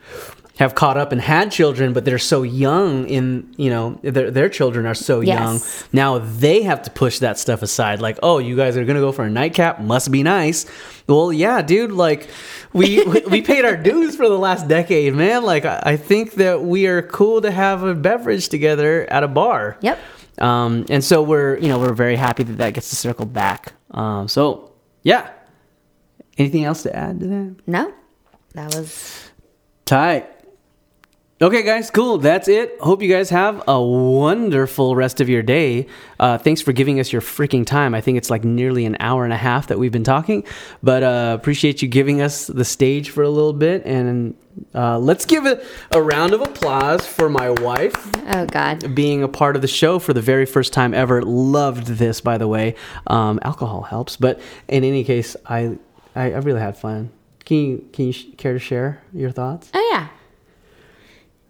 have 0.59 0.74
caught 0.74 0.98
up 0.98 1.10
and 1.10 1.22
had 1.22 1.51
children, 1.51 1.94
but 1.94 2.05
they're 2.05 2.18
so 2.18 2.43
young 2.43 3.06
in, 3.09 3.51
you 3.56 3.70
know, 3.70 3.98
their, 4.02 4.31
their 4.31 4.51
children 4.51 4.85
are 4.85 4.94
so 4.94 5.20
Yes. 5.22 5.39
young. 5.40 5.89
Now 5.94 6.18
they 6.18 6.64
have 6.64 6.82
to 6.82 6.90
push 6.90 7.20
that 7.20 7.39
stuff 7.39 7.62
aside. 7.62 8.02
Like, 8.02 8.18
oh, 8.22 8.36
you 8.36 8.56
guys 8.56 8.76
are 8.76 8.85
going 8.85 8.97
to 8.97 9.01
go 9.01 9.10
for 9.10 9.24
a 9.24 9.31
nightcap? 9.31 9.81
Must 9.81 10.10
be 10.12 10.22
nice. 10.22 10.66
Well, 11.09 11.32
yeah, 11.32 11.62
dude, 11.62 11.90
like, 11.90 12.28
we, 12.74 13.02
we 13.31 13.40
paid 13.40 13.64
our 13.64 13.76
dues 13.78 14.16
for 14.16 14.28
the 14.28 14.39
last 14.39 14.68
decade, 14.68 15.14
man. 15.14 15.44
Like, 15.44 15.64
I, 15.64 15.81
I 15.82 15.97
think 15.97 16.35
that 16.35 16.62
we 16.62 16.86
are 16.89 17.01
cool 17.01 17.40
to 17.40 17.51
have 17.51 17.82
a 17.82 17.94
beverage 17.94 18.51
together 18.51 19.10
at 19.10 19.24
a 19.24 19.28
bar. 19.28 19.78
Yep. 19.81 19.98
Um, 20.39 20.85
and 20.90 21.02
so 21.02 21.22
we're, 21.22 21.56
you 21.56 21.68
know, 21.68 21.78
we're 21.78 21.94
very 21.94 22.16
happy 22.16 22.43
that 22.43 22.59
that 22.59 22.74
gets 22.74 22.90
to 22.90 22.97
circle 22.97 23.24
back. 23.24 23.72
Um, 23.95 24.29
so, 24.29 24.73
yeah. 25.03 25.31
Anything 26.37 26.65
else 26.65 26.83
to 26.83 26.95
add 26.95 27.21
to 27.21 27.27
that? 27.27 27.57
No, 27.66 27.93
that 28.55 28.75
was 28.75 29.31
Tight. 29.85 30.29
Okay, 31.43 31.65
guys, 31.65 31.90
cool. 31.90 32.19
That's 32.19 32.47
it. 32.47 32.77
Hope 32.81 33.02
you 33.02 33.09
guys 33.09 33.28
have 33.31 33.61
a 33.66 33.82
wonderful 33.82 34.94
rest 34.94 35.20
of 35.20 35.28
your 35.28 35.43
day. 35.43 35.89
Uh, 36.20 36.39
thanks 36.39 36.61
for 36.62 36.73
giving 36.73 37.01
us 37.01 37.12
your 37.12 37.20
freaking 37.20 37.66
time. 37.66 37.93
I 37.93 38.01
think 38.01 38.19
it's 38.19 38.31
like 38.31 38.44
nearly 38.44 38.85
an 38.85 38.97
hour 39.01 39.24
and 39.24 39.32
a 39.32 39.36
half 39.36 39.66
that 39.66 39.78
we've 39.78 39.90
been 39.90 40.05
talking, 40.05 40.44
but 40.81 41.02
uh, 41.02 41.36
appreciate 41.39 41.82
you 41.82 41.89
giving 41.89 42.23
us 42.23 42.47
the 42.47 42.65
stage 42.65 43.11
for 43.11 43.24
a 43.24 43.28
little 43.28 43.52
bit. 43.52 43.85
And 43.85 44.36
uh, 44.77 44.97
let's 45.01 45.27
give 45.27 45.44
it 45.44 45.66
a 45.90 46.01
round 46.01 46.35
of 46.35 46.40
applause 46.40 47.05
for 47.05 47.28
my 47.28 47.51
wife 47.51 48.12
oh 48.28 48.47
god. 48.47 48.94
being 48.94 49.24
a 49.24 49.28
part 49.28 49.56
of 49.56 49.62
the 49.62 49.69
show 49.69 49.98
for 49.98 50.12
the 50.12 50.23
very 50.23 50.47
first 50.47 50.73
time 50.73 50.94
ever. 50.94 51.20
Loved 51.20 51.89
this, 51.89 52.20
by 52.20 52.39
the 52.39 52.47
way. 52.47 52.77
Um, 53.09 53.40
alcohol 53.43 53.82
helps, 53.82 54.16
but 54.16 54.40
in 54.69 54.85
any 54.85 55.02
case, 55.02 55.35
I, 55.47 55.78
I 56.15 56.27
I 56.32 56.36
really 56.39 56.61
had 56.61 56.77
fun. 56.77 57.11
Can 57.44 57.56
you 57.56 57.89
can 57.93 58.06
you 58.06 58.12
sh- 58.12 58.27
care 58.39 58.52
to 58.52 58.61
share 58.61 59.02
your 59.12 59.32
thoughts? 59.32 59.69
Oh 59.74 59.90
yeah. 59.93 60.09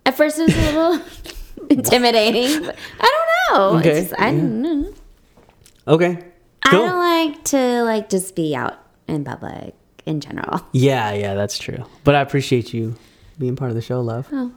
At 0.06 0.16
first 0.16 0.38
it 0.38 0.46
was 0.46 0.56
a 0.56 0.72
little 0.72 1.00
intimidating. 1.70 2.68
I 3.00 3.48
don't 3.48 3.58
know. 3.58 3.78
Okay, 3.78 3.90
It's 4.00 4.10
just, 4.10 4.20
I 4.20 4.30
don't 4.30 4.62
know. 4.62 4.92
Okay. 5.88 6.18
I 6.66 6.70
don't 6.70 6.98
like 6.98 7.44
to 7.46 7.82
like 7.84 8.08
just 8.08 8.34
be 8.34 8.54
out 8.56 8.78
in 9.06 9.24
public 9.24 9.74
in 10.06 10.20
general. 10.20 10.60
Yeah, 10.72 11.12
yeah, 11.12 11.34
that's 11.34 11.58
true. 11.58 11.84
But 12.04 12.14
I 12.14 12.20
appreciate 12.20 12.72
you 12.74 12.96
being 13.38 13.56
part 13.56 13.70
of 13.70 13.74
the 13.74 13.82
show, 13.82 14.00
love. 14.00 14.28
Oh, 14.32 14.52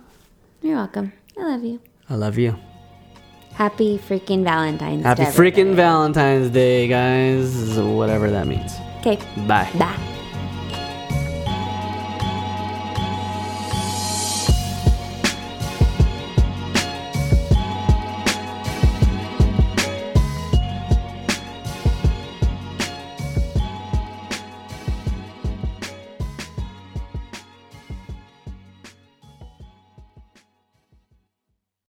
you're 0.62 0.76
welcome. 0.76 1.12
I 1.38 1.44
love 1.44 1.64
you. 1.64 1.80
I 2.10 2.16
love 2.16 2.38
you. 2.38 2.58
Happy 3.54 3.98
freaking 3.98 4.44
Valentine's 4.44 5.04
Happy 5.04 5.24
Day. 5.26 5.32
freaking 5.32 5.74
Valentine's 5.76 6.50
Day, 6.52 6.88
guys. 6.88 7.78
Whatever 7.80 8.30
that 8.32 8.48
means. 8.48 8.74
Okay. 9.00 9.18
Bye. 9.48 9.70
Bye. 9.78 10.14